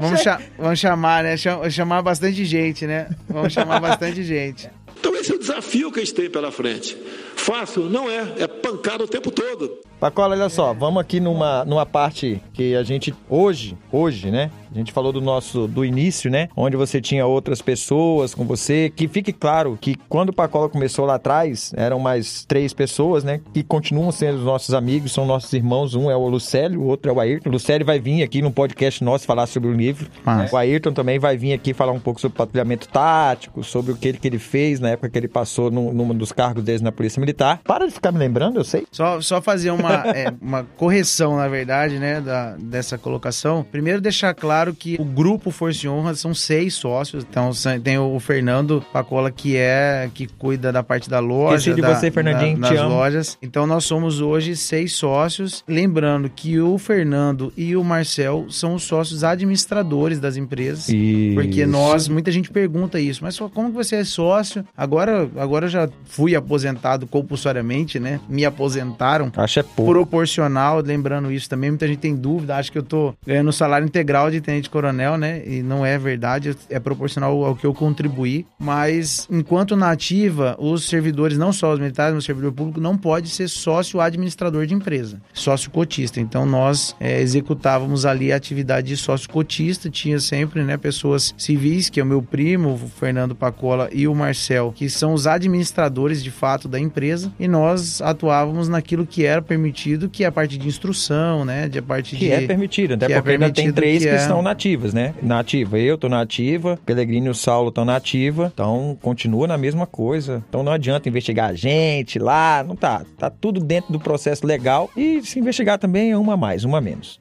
vamos, 0.00 0.20
cha 0.20 0.40
vamos, 0.58 0.78
chamar, 0.78 1.24
né? 1.24 1.36
chamar 1.36 2.02
bastante 2.02 2.44
gente, 2.44 2.86
né? 2.86 3.08
Vamos 3.28 3.52
chamar 3.52 3.80
bastante 3.80 4.22
gente. 4.22 4.68
Então 4.98 5.14
esse 5.14 5.32
é 5.32 5.34
o 5.34 5.38
desafio 5.38 5.92
que 5.92 6.00
a 6.00 6.04
gente 6.04 6.14
tem 6.14 6.30
pela 6.30 6.50
frente. 6.50 6.96
Fácil? 7.38 7.84
Não 7.84 8.10
é. 8.10 8.34
É 8.38 8.46
pancada 8.46 9.04
o 9.04 9.08
tempo 9.08 9.30
todo. 9.30 9.78
Pacola, 9.98 10.36
olha 10.36 10.48
só, 10.48 10.72
vamos 10.72 11.00
aqui 11.00 11.18
numa, 11.18 11.64
numa 11.64 11.84
parte 11.84 12.40
que 12.52 12.76
a 12.76 12.84
gente 12.84 13.12
hoje, 13.28 13.76
hoje, 13.90 14.30
né? 14.30 14.48
A 14.72 14.78
gente 14.78 14.92
falou 14.92 15.12
do 15.12 15.20
nosso 15.20 15.66
do 15.66 15.84
início, 15.84 16.30
né? 16.30 16.48
Onde 16.54 16.76
você 16.76 17.00
tinha 17.00 17.26
outras 17.26 17.60
pessoas 17.60 18.34
com 18.34 18.44
você. 18.44 18.92
Que 18.94 19.08
fique 19.08 19.32
claro 19.32 19.78
que 19.80 19.96
quando 20.08 20.28
o 20.28 20.32
Pacola 20.32 20.68
começou 20.68 21.06
lá 21.06 21.14
atrás, 21.14 21.72
eram 21.74 21.98
mais 21.98 22.44
três 22.44 22.72
pessoas, 22.72 23.24
né? 23.24 23.40
Que 23.52 23.62
continuam 23.62 24.12
sendo 24.12 24.38
os 24.38 24.44
nossos 24.44 24.74
amigos, 24.74 25.12
são 25.12 25.26
nossos 25.26 25.52
irmãos. 25.52 25.94
Um 25.94 26.10
é 26.10 26.16
o 26.16 26.28
Lucélio, 26.28 26.82
o 26.82 26.86
outro 26.86 27.10
é 27.10 27.14
o 27.14 27.18
Ayrton. 27.18 27.48
O 27.48 27.52
Lucélio 27.52 27.84
vai 27.84 27.98
vir 27.98 28.22
aqui 28.22 28.42
no 28.42 28.52
podcast 28.52 29.02
nosso 29.02 29.24
falar 29.24 29.46
sobre 29.46 29.70
o 29.70 29.72
livro. 29.72 30.08
Né? 30.24 30.48
O 30.52 30.56
Ayrton 30.56 30.92
também 30.92 31.18
vai 31.18 31.36
vir 31.36 31.54
aqui 31.54 31.72
falar 31.72 31.92
um 31.92 32.00
pouco 32.00 32.20
sobre 32.20 32.36
patrulhamento 32.36 32.88
tático, 32.88 33.64
sobre 33.64 33.92
o 33.92 33.96
que 33.96 34.08
ele, 34.08 34.18
que 34.18 34.28
ele 34.28 34.38
fez 34.38 34.78
na 34.78 34.90
época 34.90 35.08
que 35.08 35.18
ele 35.18 35.28
passou 35.28 35.70
num, 35.70 35.92
num 35.92 36.14
dos 36.14 36.30
cargos 36.30 36.62
dele 36.62 36.82
na 36.82 36.92
Polícia 36.92 37.18
Militar. 37.18 37.27
Para 37.64 37.86
de 37.86 37.92
ficar 37.92 38.12
me 38.12 38.18
lembrando, 38.18 38.60
eu 38.60 38.64
sei. 38.64 38.86
Só, 38.92 39.20
só 39.20 39.40
fazer 39.40 39.70
uma 39.70 39.88
uma, 39.88 40.02
é, 40.14 40.32
uma 40.40 40.64
correção, 40.76 41.36
na 41.36 41.48
verdade, 41.48 41.98
né, 41.98 42.20
da, 42.20 42.56
dessa 42.56 42.98
colocação. 42.98 43.64
Primeiro, 43.70 44.00
deixar 44.00 44.34
claro 44.34 44.74
que 44.74 44.96
o 44.98 45.04
grupo 45.04 45.50
Força 45.50 45.86
e 45.86 45.88
Honra 45.88 46.14
são 46.14 46.34
seis 46.34 46.74
sócios. 46.74 47.24
Então, 47.28 47.50
tem 47.82 47.98
o 47.98 48.18
Fernando 48.20 48.84
Pacola, 48.92 49.30
que 49.30 49.56
é 49.56 50.10
que 50.12 50.26
cuida 50.26 50.72
da 50.72 50.82
parte 50.82 51.08
da 51.08 51.18
loja. 51.18 51.56
Esqueci 51.56 51.76
de 51.76 51.82
da, 51.82 51.94
você, 51.94 52.10
Fernandinho, 52.10 52.58
da, 52.58 52.70
nas 52.70 52.82
lojas. 52.82 53.38
Então, 53.40 53.66
nós 53.66 53.84
somos 53.84 54.20
hoje 54.20 54.56
seis 54.56 54.92
sócios. 54.92 55.64
Lembrando 55.66 56.28
que 56.28 56.60
o 56.60 56.76
Fernando 56.78 57.52
e 57.56 57.76
o 57.76 57.84
Marcel 57.84 58.46
são 58.50 58.74
os 58.74 58.82
sócios 58.82 59.24
administradores 59.24 60.20
das 60.20 60.36
empresas. 60.36 60.88
Isso. 60.88 61.34
Porque 61.34 61.66
nós, 61.66 62.08
muita 62.08 62.30
gente 62.30 62.50
pergunta 62.50 63.00
isso, 63.00 63.22
mas 63.22 63.38
como 63.38 63.70
que 63.70 63.74
você 63.74 63.96
é 63.96 64.04
sócio? 64.04 64.64
Agora, 64.76 65.28
agora 65.36 65.66
eu 65.66 65.70
já 65.70 65.88
fui 66.04 66.34
aposentado 66.34 67.06
compulsoriamente, 67.22 67.98
né? 67.98 68.20
Me 68.28 68.44
aposentaram. 68.44 69.30
Acho 69.36 69.60
é 69.60 69.62
pouco. 69.62 69.92
proporcional, 69.92 70.80
lembrando 70.80 71.30
isso 71.30 71.48
também, 71.48 71.70
muita 71.70 71.86
gente 71.86 71.98
tem 71.98 72.14
dúvida, 72.14 72.56
acha 72.56 72.70
que 72.70 72.78
eu 72.78 72.82
tô 72.82 73.14
ganhando 73.26 73.52
salário 73.52 73.86
integral 73.86 74.30
de 74.30 74.40
tenente 74.40 74.70
coronel, 74.70 75.16
né? 75.16 75.42
E 75.46 75.62
não 75.62 75.84
é 75.84 75.98
verdade, 75.98 76.56
é 76.70 76.78
proporcional 76.78 77.44
ao 77.44 77.56
que 77.56 77.66
eu 77.66 77.74
contribuí, 77.74 78.46
mas 78.58 79.26
enquanto 79.30 79.76
na 79.76 79.90
ativa, 79.90 80.56
os 80.58 80.86
servidores, 80.86 81.36
não 81.36 81.52
só 81.52 81.72
os 81.72 81.78
militares, 81.78 82.14
mas 82.14 82.24
o 82.24 82.26
servidor 82.26 82.52
público 82.52 82.80
não 82.80 82.96
pode 82.96 83.28
ser 83.28 83.48
sócio 83.48 84.00
administrador 84.00 84.66
de 84.66 84.74
empresa, 84.74 85.20
sócio 85.32 85.70
cotista. 85.70 86.20
Então 86.20 86.46
nós 86.46 86.94
é, 87.00 87.20
executávamos 87.20 88.06
ali 88.06 88.32
a 88.32 88.36
atividade 88.36 88.88
de 88.88 88.96
sócio 88.96 89.28
cotista, 89.28 89.90
tinha 89.90 90.18
sempre, 90.20 90.62
né, 90.62 90.76
pessoas 90.76 91.34
civis, 91.36 91.88
que 91.88 92.00
é 92.00 92.02
o 92.02 92.06
meu 92.06 92.22
primo, 92.22 92.74
o 92.74 92.78
Fernando 92.78 93.34
Pacola 93.34 93.88
e 93.92 94.06
o 94.06 94.14
Marcel, 94.14 94.72
que 94.74 94.88
são 94.88 95.12
os 95.12 95.26
administradores 95.26 96.22
de 96.22 96.30
fato 96.30 96.68
da 96.68 96.78
empresa, 96.78 97.07
e 97.38 97.48
nós 97.48 98.00
atuávamos 98.00 98.68
naquilo 98.68 99.06
que 99.06 99.24
era 99.24 99.40
permitido 99.40 99.58
permitido, 99.58 100.08
que 100.08 100.24
é 100.24 100.26
a 100.26 100.32
parte 100.32 100.56
de 100.56 100.66
instrução, 100.66 101.44
né? 101.44 101.68
De 101.68 101.78
a 101.78 101.82
parte 101.82 102.16
que 102.16 102.26
de, 102.26 102.32
é 102.32 102.46
permitido, 102.46 102.94
até 102.94 103.08
porque 103.08 103.30
é 103.30 103.32
ainda 103.32 103.50
tem 103.50 103.72
três 103.72 104.02
que, 104.02 104.08
que 104.08 104.14
é... 104.14 104.16
estão 104.16 104.42
nativas, 104.42 104.94
né? 104.94 105.14
Nativa, 105.22 105.78
eu 105.78 105.98
tô 105.98 106.08
nativa, 106.08 106.78
Pelegrino 106.84 107.26
e 107.26 107.30
o 107.30 107.34
Saulo 107.34 107.68
estão 107.68 107.84
nativa, 107.84 108.50
então 108.52 108.96
continua 109.02 109.46
na 109.46 109.58
mesma 109.58 109.86
coisa. 109.86 110.42
Então 110.48 110.62
não 110.62 110.72
adianta 110.72 111.08
investigar 111.08 111.50
a 111.50 111.54
gente 111.54 112.18
lá, 112.18 112.64
não 112.66 112.76
tá. 112.76 113.02
Tá 113.18 113.30
tudo 113.30 113.60
dentro 113.60 113.92
do 113.92 114.00
processo 114.00 114.46
legal 114.46 114.90
e 114.96 115.22
se 115.22 115.38
investigar 115.38 115.78
também 115.78 116.10
é 116.10 116.16
uma 116.16 116.34
a 116.34 116.36
mais, 116.36 116.64
uma 116.64 116.78
a 116.78 116.80
menos. 116.80 117.20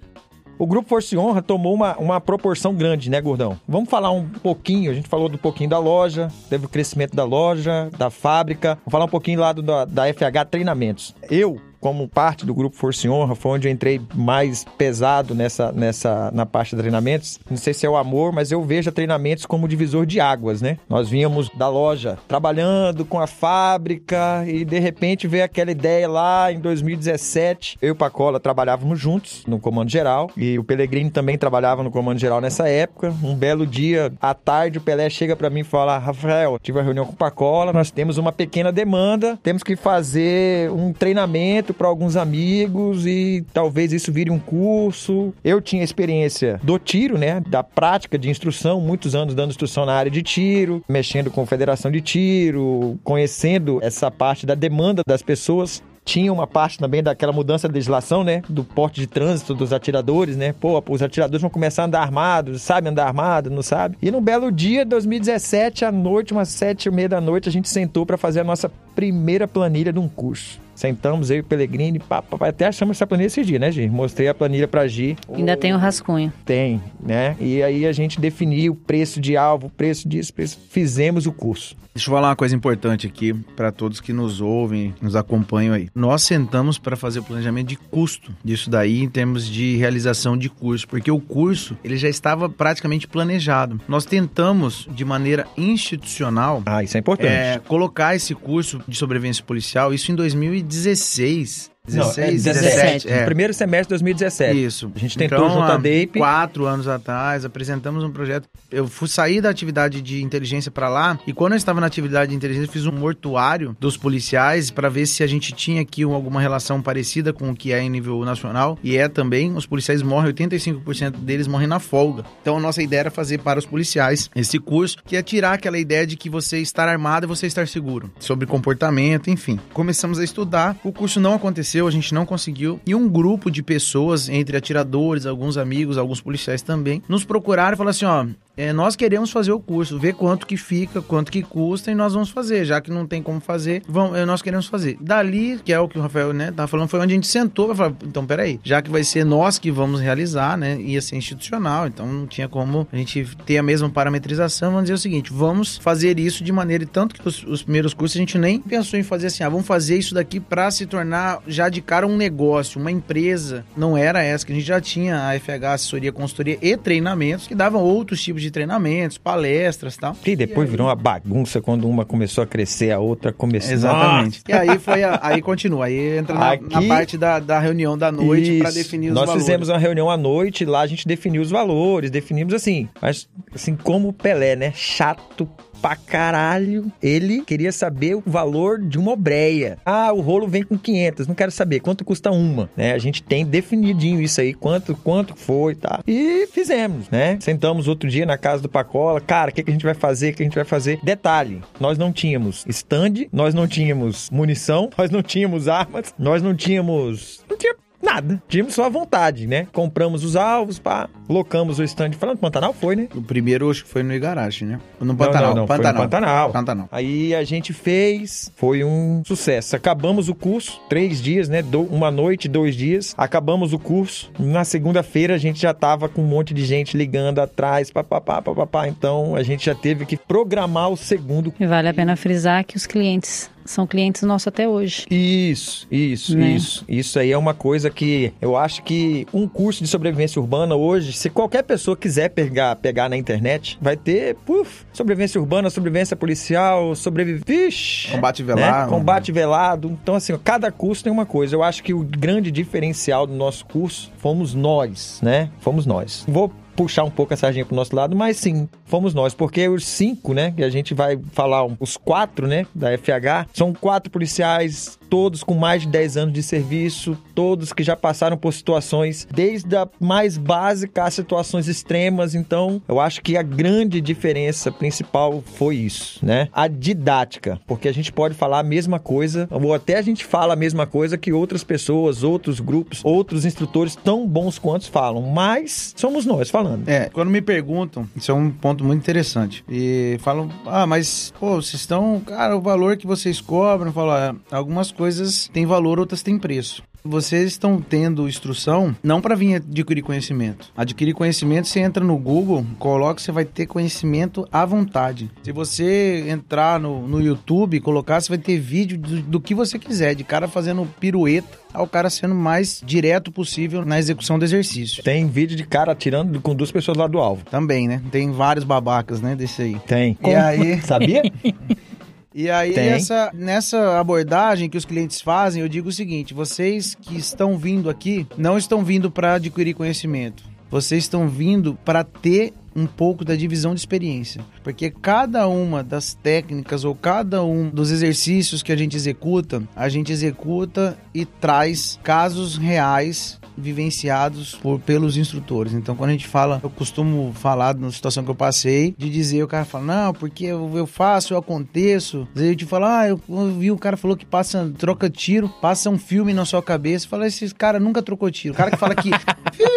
O 0.59 0.65
Grupo 0.65 0.89
Força 0.89 1.13
e 1.13 1.17
Honra 1.17 1.41
tomou 1.41 1.73
uma, 1.73 1.95
uma 1.97 2.19
proporção 2.19 2.73
grande, 2.73 3.11
né, 3.11 3.21
Gordão? 3.21 3.59
Vamos 3.67 3.89
falar 3.89 4.09
um 4.09 4.27
pouquinho, 4.27 4.89
a 4.89 4.93
gente 4.93 5.07
falou 5.07 5.29
do 5.29 5.37
pouquinho 5.37 5.69
da 5.69 5.77
loja, 5.77 6.31
teve 6.49 6.65
o 6.65 6.69
crescimento 6.69 7.15
da 7.15 7.23
loja, 7.23 7.91
da 7.95 8.09
fábrica. 8.09 8.69
Vamos 8.77 8.91
falar 8.91 9.05
um 9.05 9.09
pouquinho 9.09 9.39
lá 9.39 9.53
do, 9.53 9.61
da, 9.61 9.85
da 9.85 10.11
FH 10.11 10.49
Treinamentos. 10.49 11.13
Eu, 11.29 11.61
como 11.79 12.07
parte 12.07 12.45
do 12.45 12.53
grupo 12.53 12.75
Força 12.75 13.07
e 13.07 13.09
Honra, 13.09 13.35
foi 13.35 13.51
onde 13.51 13.67
eu 13.67 13.71
entrei 13.71 14.01
mais 14.13 14.65
pesado 14.77 15.33
nessa, 15.35 15.71
nessa 15.71 16.31
na 16.33 16.45
parte 16.45 16.75
de 16.75 16.81
treinamentos. 16.81 17.39
Não 17.49 17.57
sei 17.57 17.73
se 17.73 17.85
é 17.85 17.89
o 17.89 17.97
amor, 17.97 18.31
mas 18.31 18.51
eu 18.51 18.61
vejo 18.63 18.91
treinamentos 18.91 19.45
como 19.45 19.67
divisor 19.67 20.05
de 20.05 20.19
águas, 20.19 20.61
né? 20.61 20.77
Nós 20.89 21.09
vínhamos 21.09 21.49
da 21.49 21.69
loja 21.69 22.17
trabalhando 22.27 23.05
com 23.05 23.19
a 23.19 23.27
fábrica 23.27 24.43
e 24.47 24.65
de 24.65 24.79
repente 24.79 25.27
veio 25.27 25.43
aquela 25.43 25.71
ideia 25.71 26.07
lá 26.07 26.51
em 26.51 26.59
2017. 26.59 27.77
Eu 27.81 27.89
e 27.89 27.91
o 27.91 27.95
Pacola 27.95 28.39
trabalhávamos 28.39 28.99
juntos 28.99 29.43
no 29.47 29.59
comando 29.59 29.89
geral 29.89 30.29
e 30.35 30.57
o 30.57 30.63
Pelegrino 30.63 31.09
também 31.09 31.37
trabalhava 31.37 31.83
no 31.83 31.91
comando 31.91 32.19
geral 32.19 32.41
nessa 32.41 32.67
época. 32.67 33.13
Um 33.23 33.35
belo 33.35 33.65
dia 33.65 34.11
à 34.21 34.33
tarde 34.33 34.77
o 34.77 34.81
Pelé 34.81 35.09
chega 35.09 35.35
para 35.35 35.49
mim 35.49 35.61
e 35.61 35.63
fala: 35.63 35.97
"Rafael, 35.97 36.57
tive 36.61 36.77
uma 36.77 36.83
reunião 36.83 37.05
com 37.05 37.13
o 37.13 37.15
Pacola, 37.15 37.71
nós 37.71 37.91
temos 37.91 38.17
uma 38.17 38.31
pequena 38.31 38.71
demanda, 38.71 39.37
temos 39.41 39.63
que 39.63 39.75
fazer 39.75 40.71
um 40.71 40.91
treinamento 40.93 41.66
para 41.73 41.87
alguns 41.87 42.15
amigos 42.15 43.05
e 43.05 43.45
talvez 43.53 43.93
isso 43.93 44.11
vire 44.11 44.31
um 44.31 44.39
curso. 44.39 45.33
Eu 45.43 45.61
tinha 45.61 45.83
experiência 45.83 46.59
do 46.63 46.77
tiro, 46.77 47.17
né? 47.17 47.41
Da 47.47 47.63
prática 47.63 48.17
de 48.17 48.29
instrução, 48.29 48.79
muitos 48.79 49.15
anos 49.15 49.33
dando 49.33 49.51
instrução 49.51 49.85
na 49.85 49.93
área 49.93 50.11
de 50.11 50.21
tiro, 50.21 50.83
mexendo 50.87 51.31
com 51.31 51.45
federação 51.45 51.91
de 51.91 52.01
tiro, 52.01 52.99
conhecendo 53.03 53.79
essa 53.81 54.09
parte 54.11 54.45
da 54.45 54.55
demanda 54.55 55.01
das 55.07 55.21
pessoas 55.21 55.81
tinha 56.07 56.31
uma 56.31 56.47
parte 56.47 56.79
também 56.79 57.03
daquela 57.03 57.33
mudança 57.33 57.67
de 57.67 57.73
legislação, 57.73 58.23
né? 58.23 58.41
Do 58.47 58.63
porte 58.63 59.01
de 59.01 59.07
trânsito 59.07 59.53
dos 59.53 59.73
atiradores, 59.73 60.37
né? 60.37 60.53
Pô, 60.53 60.81
os 60.89 61.01
atiradores 61.01 61.41
vão 61.41 61.49
começar 61.49 61.81
a 61.81 61.85
andar 61.85 62.01
armados, 62.01 62.61
sabe 62.61 62.87
andar 62.87 63.05
armado, 63.05 63.49
não 63.49 63.61
sabe? 63.61 63.97
E 64.01 64.09
num 64.09 64.21
belo 64.21 64.49
dia, 64.49 64.85
2017, 64.85 65.83
à 65.83 65.91
noite, 65.91 66.31
umas 66.31 66.47
sete 66.47 66.87
e 66.87 66.91
meia 66.91 67.09
da 67.09 67.19
noite, 67.19 67.49
a 67.49 67.51
gente 67.51 67.67
sentou 67.67 68.05
para 68.05 68.17
fazer 68.17 68.39
a 68.39 68.43
nossa 68.45 68.71
primeira 68.97 69.47
planilha 69.47 69.93
de 69.93 69.99
um 69.99 70.07
curso. 70.07 70.59
Sentamos, 70.73 71.29
eu 71.29 71.37
e 71.37 71.39
o 71.39 71.43
Pellegrini, 71.43 71.99
pá, 71.99 72.19
pá, 72.19 72.47
até 72.47 72.65
achamos 72.65 72.97
essa 72.97 73.05
planilha 73.05 73.27
esse 73.27 73.43
dia, 73.43 73.59
né, 73.59 73.71
Gi? 73.71 73.87
Mostrei 73.89 74.27
a 74.27 74.33
planilha 74.33 74.67
pra 74.67 74.87
Gi. 74.87 75.15
Ainda 75.31 75.55
tem 75.55 75.71
o 75.71 75.77
rascunho. 75.77 76.33
Tem, 76.45 76.81
né? 76.99 77.35
E 77.39 77.61
aí 77.61 77.85
a 77.85 77.91
gente 77.91 78.19
definiu 78.19 78.73
o 78.73 78.75
preço 78.75 79.21
de 79.21 79.37
alvo, 79.37 79.69
preço 79.69 80.09
disso, 80.09 80.33
preço... 80.33 80.59
fizemos 80.69 81.27
o 81.27 81.31
curso. 81.31 81.75
Deixa 81.97 82.11
eu 82.11 82.13
falar 82.13 82.29
uma 82.29 82.35
coisa 82.35 82.55
importante 82.55 83.07
aqui 83.07 83.33
para 83.55 83.71
todos 83.71 83.99
que 83.99 84.13
nos 84.13 84.39
ouvem, 84.39 84.93
nos 85.01 85.15
acompanham 85.15 85.73
aí. 85.73 85.89
Nós 85.95 86.21
sentamos 86.21 86.77
para 86.77 86.95
fazer 86.95 87.21
o 87.21 87.23
planejamento 87.23 87.69
de 87.69 87.75
custo 87.75 88.31
disso 88.45 88.69
daí 88.69 89.01
em 89.01 89.09
termos 89.09 89.47
de 89.47 89.77
realização 89.77 90.37
de 90.37 90.47
curso, 90.47 90.87
porque 90.87 91.09
o 91.09 91.19
curso 91.19 91.75
ele 91.83 91.97
já 91.97 92.07
estava 92.07 92.47
praticamente 92.47 93.07
planejado. 93.07 93.81
Nós 93.87 94.05
tentamos 94.05 94.87
de 94.91 95.03
maneira 95.03 95.47
institucional, 95.57 96.61
ah, 96.67 96.83
isso 96.83 96.95
é 96.95 96.99
importante, 96.99 97.31
é, 97.31 97.59
colocar 97.67 98.15
esse 98.15 98.35
curso 98.35 98.79
de 98.87 98.97
sobrevivência 98.97 99.43
policial, 99.43 99.93
isso 99.93 100.11
em 100.11 100.15
2016. 100.15 101.71
16, 101.87 102.17
Não, 102.17 102.23
é 102.23 102.31
17. 102.31 103.07
17 103.07 103.09
é. 103.09 103.25
Primeiro 103.25 103.53
semestre 103.53 103.85
de 103.85 103.89
2017. 103.89 104.65
Isso. 104.65 104.91
A 104.95 104.99
gente 104.99 105.17
tentou 105.17 105.37
então, 105.37 105.49
junto 105.49 105.71
a 105.71 105.77
DAPE. 105.77 106.17
Quatro 106.17 106.65
anos 106.65 106.87
atrás, 106.87 107.45
apresentamos 107.45 108.03
um 108.03 108.11
projeto. 108.11 108.47
Eu 108.71 108.87
fui 108.87 109.07
sair 109.07 109.41
da 109.41 109.49
atividade 109.49 110.01
de 110.01 110.21
inteligência 110.21 110.69
para 110.69 110.89
lá 110.89 111.19
e 111.25 111.33
quando 111.33 111.53
eu 111.53 111.57
estava 111.57 111.79
na 111.79 111.87
atividade 111.87 112.31
de 112.31 112.35
inteligência, 112.35 112.67
eu 112.67 112.71
fiz 112.71 112.85
um 112.85 112.91
mortuário 112.91 113.75
dos 113.79 113.95
policiais 113.95 114.69
para 114.69 114.89
ver 114.89 115.05
se 115.05 115.23
a 115.23 115.27
gente 115.27 115.53
tinha 115.53 115.81
aqui 115.81 116.03
alguma 116.03 116.41
relação 116.41 116.81
parecida 116.81 117.31
com 117.31 117.49
o 117.49 117.55
que 117.55 117.71
é 117.71 117.81
em 117.81 117.89
nível 117.89 118.23
nacional. 118.25 118.77
E 118.83 118.97
é 118.97 119.07
também, 119.07 119.55
os 119.55 119.65
policiais 119.65 120.01
morrem, 120.01 120.33
85% 120.33 121.17
deles 121.17 121.47
morrem 121.47 121.67
na 121.67 121.79
folga. 121.79 122.23
Então 122.41 122.57
a 122.57 122.59
nossa 122.59 122.81
ideia 122.81 123.01
era 123.01 123.11
fazer 123.11 123.39
para 123.39 123.59
os 123.59 123.65
policiais 123.65 124.29
esse 124.35 124.59
curso, 124.59 124.97
que 125.05 125.15
é 125.15 125.23
tirar 125.23 125.53
aquela 125.53 125.77
ideia 125.77 126.05
de 126.05 126.17
que 126.17 126.29
você 126.29 126.59
estar 126.59 126.87
armado 126.87 127.25
é 127.25 127.27
você 127.27 127.47
estar 127.47 127.67
seguro. 127.67 128.11
Sobre 128.19 128.45
comportamento, 128.45 129.29
enfim. 129.29 129.59
Começamos 129.73 130.19
a 130.19 130.23
estudar, 130.23 130.75
o 130.83 130.91
curso 130.91 131.19
não 131.19 131.33
aconteceu 131.33 131.76
aconteceu, 131.77 131.87
a 131.87 131.91
gente 131.91 132.13
não 132.13 132.25
conseguiu. 132.25 132.79
E 132.85 132.95
um 132.95 133.07
grupo 133.07 133.51
de 133.51 133.61
pessoas, 133.61 134.29
entre 134.29 134.57
atiradores, 134.57 135.25
alguns 135.25 135.57
amigos, 135.57 135.97
alguns 135.97 136.21
policiais 136.21 136.61
também, 136.61 137.01
nos 137.07 137.23
procuraram 137.23 137.73
e 137.73 137.77
falaram 137.77 137.91
assim: 137.91 138.05
ó, 138.05 138.25
é, 138.57 138.73
nós 138.73 138.95
queremos 138.95 139.31
fazer 139.31 139.51
o 139.51 139.59
curso, 139.59 139.99
ver 139.99 140.15
quanto 140.15 140.47
que 140.47 140.57
fica, 140.57 141.01
quanto 141.01 141.31
que 141.31 141.43
custa 141.43 141.91
e 141.91 141.95
nós 141.95 142.13
vamos 142.13 142.31
fazer, 142.31 142.65
já 142.65 142.81
que 142.81 142.89
não 142.89 143.05
tem 143.05 143.21
como 143.21 143.39
fazer, 143.39 143.83
vamos, 143.87 144.17
é, 144.17 144.25
nós 144.25 144.41
queremos 144.41 144.65
fazer. 144.65 144.97
Dali, 144.99 145.59
que 145.63 145.71
é 145.71 145.79
o 145.79 145.87
que 145.87 145.99
o 145.99 146.01
Rafael, 146.01 146.33
né, 146.33 146.51
tava 146.51 146.67
falando, 146.67 146.89
foi 146.89 146.99
onde 146.99 147.13
a 147.13 147.15
gente 147.15 147.27
sentou, 147.27 147.67
vai 147.67 147.75
falar, 147.75 147.95
então 148.03 148.25
peraí, 148.25 148.59
já 148.63 148.81
que 148.81 148.89
vai 148.89 149.03
ser 149.03 149.23
nós 149.23 149.59
que 149.59 149.71
vamos 149.71 150.01
realizar, 150.01 150.57
né, 150.57 150.81
ia 150.81 151.01
ser 151.01 151.15
institucional, 151.15 151.85
então 151.87 152.07
não 152.07 152.25
tinha 152.25 152.49
como 152.49 152.87
a 152.91 152.97
gente 152.97 153.27
ter 153.45 153.59
a 153.59 153.63
mesma 153.63 153.89
parametrização, 153.89 154.71
vamos 154.71 154.85
dizer 154.85 154.95
o 154.95 154.97
seguinte, 154.97 155.31
vamos 155.31 155.77
fazer 155.77 156.17
isso 156.19 156.43
de 156.43 156.51
maneira, 156.51 156.85
tanto 156.85 157.13
que 157.13 157.27
os, 157.27 157.43
os 157.43 157.61
primeiros 157.61 157.93
cursos 157.93 158.17
a 158.17 158.19
gente 158.19 158.37
nem 158.39 158.59
pensou 158.59 158.99
em 158.99 159.03
fazer 159.03 159.27
assim, 159.27 159.43
ah, 159.43 159.49
vamos 159.49 159.67
fazer 159.67 159.97
isso 159.97 160.15
daqui 160.15 160.39
para 160.39 160.71
se 160.71 160.87
tornar 160.87 161.41
já 161.47 161.69
de 161.69 161.81
cara 161.81 162.07
um 162.07 162.17
negócio, 162.17 162.81
uma 162.81 162.91
empresa, 162.91 163.63
não 163.75 163.95
era 163.95 164.23
essa, 164.23 164.45
que 164.45 164.51
a 164.51 164.55
gente 164.55 164.65
já 164.65 164.81
tinha 164.81 165.27
a 165.27 165.39
FH, 165.39 165.73
assessoria, 165.73 166.11
consultoria 166.11 166.57
e 166.61 166.75
treinamentos, 166.75 167.47
que 167.47 167.53
davam 167.53 167.81
outros 167.81 168.21
tipos 168.21 168.41
de 168.41 168.46
de 168.47 168.51
treinamentos, 168.51 169.17
palestras 169.17 169.95
e 169.95 169.99
tal. 169.99 170.15
E 170.25 170.35
depois 170.35 170.67
e 170.67 170.71
virou 170.71 170.87
uma 170.87 170.95
bagunça 170.95 171.61
quando 171.61 171.87
uma 171.87 172.05
começou 172.05 172.43
a 172.43 172.47
crescer, 172.47 172.91
a 172.91 172.99
outra 172.99 173.31
começou. 173.31 173.73
Exatamente. 173.73 174.41
Nossa. 174.47 174.65
E 174.65 174.69
aí 174.69 174.79
foi 174.79 175.03
a, 175.03 175.19
aí 175.21 175.41
continua, 175.41 175.85
aí 175.85 176.17
entra 176.17 176.35
na, 176.35 176.51
Aqui... 176.51 176.73
na 176.73 176.81
parte 176.83 177.17
da, 177.17 177.39
da 177.39 177.59
reunião 177.59 177.97
da 177.97 178.11
noite 178.11 178.59
para 178.59 178.71
definir 178.71 179.09
os 179.09 179.13
Nós 179.13 179.25
valores. 179.25 179.33
Nós 179.33 179.43
fizemos 179.43 179.69
uma 179.69 179.77
reunião 179.77 180.09
à 180.09 180.17
noite, 180.17 180.65
lá 180.65 180.81
a 180.81 180.87
gente 180.87 181.07
definiu 181.07 181.41
os 181.41 181.49
valores, 181.49 182.09
definimos 182.09 182.53
assim, 182.53 182.87
mas 183.01 183.27
assim 183.53 183.75
como 183.75 184.09
o 184.09 184.13
Pelé, 184.13 184.55
né? 184.55 184.71
Chato 184.73 185.49
pra 185.81 185.95
caralho. 185.95 186.91
Ele 187.01 187.41
queria 187.41 187.71
saber 187.71 188.15
o 188.15 188.23
valor 188.25 188.79
de 188.79 188.97
uma 188.97 189.11
obreia. 189.11 189.77
Ah, 189.85 190.11
o 190.11 190.21
rolo 190.21 190.47
vem 190.47 190.63
com 190.63 190.77
500, 190.77 191.27
não 191.27 191.35
quero 191.35 191.51
saber 191.51 191.79
quanto 191.79 192.03
custa 192.03 192.31
uma, 192.31 192.69
né? 192.75 192.93
A 192.93 192.97
gente 192.97 193.23
tem 193.23 193.45
definidinho 193.45 194.21
isso 194.21 194.41
aí, 194.41 194.53
quanto 194.53 194.95
quanto 194.95 195.35
foi, 195.35 195.75
tá? 195.75 196.01
E 196.07 196.47
fizemos, 196.47 197.09
né? 197.09 197.37
Sentamos 197.41 197.87
outro 197.87 198.09
dia 198.09 198.25
na 198.25 198.37
casa 198.37 198.61
do 198.61 198.69
Pacola, 198.69 199.21
cara, 199.21 199.51
o 199.51 199.53
que, 199.53 199.63
que 199.63 199.69
a 199.69 199.73
gente 199.73 199.85
vai 199.85 199.93
fazer? 199.93 200.33
O 200.33 200.35
que 200.35 200.43
a 200.43 200.45
gente 200.45 200.55
vai 200.55 200.65
fazer? 200.65 200.99
Detalhe, 201.03 201.61
nós 201.79 201.97
não 201.97 202.11
tínhamos 202.11 202.65
stand, 202.67 203.27
nós 203.31 203.53
não 203.53 203.67
tínhamos 203.67 204.29
munição, 204.29 204.89
nós 204.97 205.09
não 205.09 205.21
tínhamos 205.21 205.67
armas, 205.67 206.13
nós 206.17 206.41
não 206.41 206.55
tínhamos 206.55 207.41
não 207.49 207.57
tinha 207.57 207.75
Nada. 208.01 208.41
Tínhamos 208.47 208.73
só 208.73 208.89
vontade, 208.89 209.47
né? 209.47 209.67
Compramos 209.73 210.23
os 210.23 210.35
alvos, 210.35 210.79
pá, 210.79 211.09
locamos 211.27 211.79
o 211.79 211.83
stand. 211.83 212.11
Falando 212.13 212.37
Pantanal, 212.37 212.73
foi, 212.73 212.95
né? 212.95 213.07
O 213.15 213.21
primeiro 213.21 213.69
acho 213.69 213.83
que 213.83 213.89
foi 213.89 214.03
no 214.03 214.13
Igarashi, 214.13 214.65
né? 214.65 214.79
No 214.99 215.15
Pantanal. 215.15 215.41
Não, 215.41 215.49
não, 215.49 215.55
não, 215.61 215.67
Pantanal. 215.67 215.93
Foi 215.93 216.05
no 216.05 216.09
Pantanal. 216.09 216.51
Pantanal. 216.51 216.89
Aí 216.91 217.33
a 217.33 217.43
gente 217.43 217.73
fez, 217.73 218.51
foi 218.55 218.83
um 218.83 219.23
sucesso. 219.25 219.75
Acabamos 219.75 220.29
o 220.29 220.35
curso, 220.35 220.79
três 220.87 221.21
dias, 221.21 221.49
né? 221.49 221.63
Uma 221.89 222.11
noite, 222.11 222.47
dois 222.47 222.75
dias. 222.75 223.15
Acabamos 223.17 223.73
o 223.73 223.79
curso. 223.79 224.31
Na 224.39 224.63
segunda-feira 224.63 225.35
a 225.35 225.37
gente 225.37 225.59
já 225.59 225.73
tava 225.73 226.07
com 226.07 226.21
um 226.21 226.27
monte 226.27 226.53
de 226.53 226.65
gente 226.65 226.95
ligando 226.95 227.39
atrás, 227.39 227.89
papapá, 227.91 228.41
papapá. 228.41 228.87
Então 228.87 229.35
a 229.35 229.43
gente 229.43 229.65
já 229.65 229.75
teve 229.75 230.05
que 230.05 230.15
programar 230.15 230.89
o 230.89 230.97
segundo. 230.97 231.53
E 231.59 231.65
vale 231.65 231.87
a 231.87 231.93
pena 231.93 232.15
frisar 232.15 232.63
que 232.63 232.77
os 232.77 232.85
clientes 232.85 233.49
são 233.71 233.87
clientes 233.87 234.21
nossos 234.23 234.47
até 234.47 234.67
hoje. 234.67 235.05
Isso, 235.09 235.87
isso, 235.91 236.37
né? 236.37 236.51
isso. 236.51 236.85
Isso 236.87 237.19
aí 237.19 237.31
é 237.31 237.37
uma 237.37 237.53
coisa 237.53 237.89
que 237.89 238.33
eu 238.41 238.55
acho 238.55 238.83
que 238.83 239.27
um 239.33 239.47
curso 239.47 239.83
de 239.83 239.89
sobrevivência 239.89 240.41
urbana 240.41 240.75
hoje, 240.75 241.13
se 241.13 241.29
qualquer 241.29 241.63
pessoa 241.63 241.95
quiser 241.95 242.29
pegar, 242.29 242.75
pegar 242.77 243.09
na 243.09 243.17
internet, 243.17 243.77
vai 243.81 243.95
ter, 243.95 244.35
puf, 244.45 244.85
sobrevivência 244.93 245.39
urbana, 245.39 245.69
sobrevivência 245.69 246.15
policial, 246.15 246.95
sobrevivência. 246.95 248.11
Combate 248.11 248.43
velado. 248.43 248.91
Né? 248.91 248.97
Combate 248.97 249.31
velado. 249.31 249.97
Então, 250.01 250.15
assim, 250.15 250.37
cada 250.43 250.71
curso 250.71 251.03
tem 251.03 251.11
uma 251.11 251.25
coisa. 251.25 251.55
Eu 251.55 251.63
acho 251.63 251.83
que 251.83 251.93
o 251.93 251.99
grande 251.99 252.51
diferencial 252.51 253.27
do 253.27 253.33
nosso 253.33 253.65
curso 253.65 254.11
fomos 254.17 254.53
nós, 254.53 255.19
né? 255.21 255.49
Fomos 255.59 255.85
nós. 255.85 256.25
Vou 256.27 256.51
puxar 256.77 257.03
um 257.03 257.09
pouco 257.09 257.33
a 257.33 257.37
sardinha 257.37 257.65
pro 257.65 257.75
nosso 257.75 257.95
lado, 257.95 258.15
mas 258.15 258.37
sim, 258.37 258.69
fomos 258.85 259.13
nós, 259.13 259.33
porque 259.33 259.67
os 259.67 259.83
cinco, 259.83 260.33
né, 260.33 260.51
que 260.51 260.63
a 260.63 260.69
gente 260.69 260.93
vai 260.93 261.19
falar, 261.33 261.65
os 261.79 261.97
quatro, 261.97 262.47
né, 262.47 262.67
da 262.73 262.95
FH, 262.95 263.49
são 263.51 263.73
quatro 263.73 264.11
policiais 264.11 264.96
todos 265.09 265.43
com 265.43 265.53
mais 265.53 265.83
de 265.83 265.87
10 265.87 266.17
anos 266.17 266.33
de 266.33 266.43
serviço, 266.43 267.17
todos 267.33 267.73
que 267.73 267.83
já 267.83 267.95
passaram 267.95 268.37
por 268.37 268.53
situações 268.53 269.27
desde 269.33 269.75
a 269.75 269.87
mais 269.99 270.37
básica 270.37 271.03
a 271.03 271.11
situações 271.11 271.67
extremas. 271.67 272.35
Então, 272.35 272.81
eu 272.87 272.99
acho 272.99 273.21
que 273.21 273.37
a 273.37 273.43
grande 273.43 274.01
diferença 274.01 274.71
principal 274.71 275.43
foi 275.55 275.75
isso, 275.75 276.25
né? 276.25 276.49
A 276.53 276.67
didática, 276.67 277.59
porque 277.67 277.87
a 277.87 277.93
gente 277.93 278.11
pode 278.11 278.35
falar 278.35 278.59
a 278.59 278.63
mesma 278.63 278.99
coisa, 278.99 279.47
ou 279.51 279.73
até 279.73 279.97
a 279.97 280.01
gente 280.01 280.25
fala 280.25 280.53
a 280.53 280.55
mesma 280.55 280.85
coisa 280.85 281.17
que 281.17 281.31
outras 281.31 281.63
pessoas, 281.63 282.23
outros 282.23 282.59
grupos, 282.59 283.01
outros 283.03 283.45
instrutores 283.45 283.95
tão 283.95 284.27
bons 284.27 284.59
quanto 284.59 284.89
falam, 284.89 285.21
mas 285.21 285.93
somos 285.95 286.25
nós 286.25 286.49
falando. 286.49 286.87
É, 286.87 287.09
quando 287.09 287.29
me 287.29 287.41
perguntam, 287.41 288.07
isso 288.15 288.31
é 288.31 288.33
um 288.33 288.49
ponto 288.49 288.83
muito 288.83 289.01
interessante. 289.01 289.63
E 289.69 290.17
falam: 290.19 290.49
"Ah, 290.65 290.85
mas 290.85 291.33
pô, 291.39 291.55
vocês 291.55 291.81
estão, 291.81 292.19
cara, 292.25 292.55
o 292.55 292.61
valor 292.61 292.97
que 292.97 293.07
vocês 293.07 293.41
cobram, 293.41 293.91
falar 293.91 294.35
ah, 294.51 294.55
algumas 294.57 294.91
coisas 294.97 295.49
têm 295.53 295.65
valor, 295.65 295.99
outras 295.99 296.23
têm 296.23 296.37
preço. 296.37 296.83
Vocês 297.03 297.51
estão 297.51 297.79
tendo 297.79 298.27
instrução 298.27 298.93
não 299.01 299.21
para 299.21 299.35
vir 299.35 299.55
adquirir 299.55 300.01
conhecimento. 300.01 300.71
Adquirir 300.75 301.13
conhecimento, 301.13 301.67
você 301.67 301.79
entra 301.79 302.03
no 302.03 302.17
Google, 302.17 302.65
coloca, 302.77 303.21
você 303.21 303.31
vai 303.31 303.45
ter 303.45 303.65
conhecimento 303.65 304.45
à 304.51 304.65
vontade. 304.65 305.31
Se 305.41 305.53
você 305.53 306.25
entrar 306.27 306.79
no, 306.79 307.07
no 307.07 307.21
YouTube, 307.21 307.79
colocar, 307.79 308.19
você 308.19 308.29
vai 308.29 308.37
ter 308.37 308.59
vídeo 308.59 308.97
do, 308.97 309.21
do 309.21 309.39
que 309.39 309.55
você 309.55 309.79
quiser, 309.79 310.15
de 310.15 310.23
cara 310.23 310.47
fazendo 310.49 310.85
pirueta 310.99 311.57
ao 311.73 311.87
cara 311.87 312.09
sendo 312.09 312.33
mais 312.33 312.81
direto 312.83 313.31
possível 313.31 313.85
na 313.85 313.99
execução 313.99 314.39
do 314.39 314.43
exercício. 314.43 315.03
Tem 315.03 315.27
vídeo 315.27 315.55
de 315.55 315.63
cara 315.63 315.91
atirando 315.91 316.41
com 316.41 316.55
duas 316.55 316.71
pessoas 316.71 316.97
lá 316.97 317.07
do 317.07 317.19
alvo. 317.19 317.45
Também, 317.45 317.87
né? 317.87 318.01
Tem 318.11 318.31
vários 318.31 318.65
babacas, 318.65 319.21
né, 319.21 319.35
desse 319.35 319.61
aí. 319.61 319.79
Tem. 319.85 320.17
E 320.25 320.33
aí... 320.33 320.81
Sabia? 320.83 321.21
E 322.39 322.51
aí, 322.51 322.75
essa, 322.75 323.31
nessa 323.33 323.99
abordagem 323.99 324.69
que 324.69 324.77
os 324.77 324.85
clientes 324.85 325.19
fazem, 325.19 325.63
eu 325.63 325.67
digo 325.67 325.89
o 325.89 325.91
seguinte: 325.91 326.35
vocês 326.35 326.93
que 326.93 327.17
estão 327.17 327.57
vindo 327.57 327.89
aqui 327.89 328.27
não 328.37 328.59
estão 328.59 328.83
vindo 328.85 329.09
para 329.09 329.33
adquirir 329.33 329.73
conhecimento. 329.73 330.43
Vocês 330.69 331.05
estão 331.05 331.27
vindo 331.27 331.73
para 331.83 332.03
ter 332.03 332.53
um 332.75 332.85
pouco 332.85 333.25
da 333.25 333.35
divisão 333.35 333.73
de 333.73 333.79
experiência, 333.79 334.45
porque 334.63 334.91
cada 334.91 335.47
uma 335.47 335.83
das 335.83 336.13
técnicas 336.13 336.83
ou 336.83 336.93
cada 336.93 337.43
um 337.43 337.71
dos 337.71 337.89
exercícios 337.89 338.61
que 338.61 338.71
a 338.71 338.75
gente 338.75 338.95
executa, 338.95 339.63
a 339.75 339.89
gente 339.89 340.11
executa 340.11 340.95
e 341.15 341.25
traz 341.25 341.99
casos 342.03 342.55
reais 342.55 343.39
vivenciados 343.57 344.55
por, 344.55 344.79
pelos 344.79 345.17
instrutores. 345.17 345.73
Então, 345.73 345.95
quando 345.95 346.11
a 346.11 346.13
gente 346.13 346.27
fala, 346.27 346.59
eu 346.63 346.69
costumo 346.69 347.33
falar 347.33 347.75
na 347.75 347.91
situação 347.91 348.23
que 348.23 348.29
eu 348.29 348.35
passei, 348.35 348.93
de 348.97 349.09
dizer, 349.09 349.43
o 349.43 349.47
cara 349.47 349.65
fala, 349.65 349.85
não, 349.85 350.13
porque 350.13 350.45
eu, 350.45 350.71
eu 350.75 350.85
faço, 350.85 351.33
eu 351.33 351.37
aconteço. 351.37 352.27
Às 352.35 352.41
vezes 352.41 352.49
eu 352.51 352.55
te 352.55 352.65
falo, 352.65 352.85
ah, 352.85 353.07
eu, 353.07 353.19
eu, 353.27 353.51
vi 353.51 353.71
o 353.71 353.77
cara 353.77 353.97
falou 353.97 354.15
que 354.15 354.25
passa, 354.25 354.71
troca 354.77 355.09
tiro, 355.09 355.49
passa 355.61 355.89
um 355.89 355.97
filme 355.97 356.33
na 356.33 356.45
sua 356.45 356.61
cabeça. 356.61 357.07
Fala, 357.07 357.27
esse 357.27 357.53
cara 357.53 357.79
nunca 357.79 358.01
trocou 358.01 358.29
tiro. 358.29 358.53
O 358.53 358.57
cara 358.57 358.71
que 358.71 358.77
fala 358.77 358.95
que, 358.95 359.09
viu, 359.57 359.67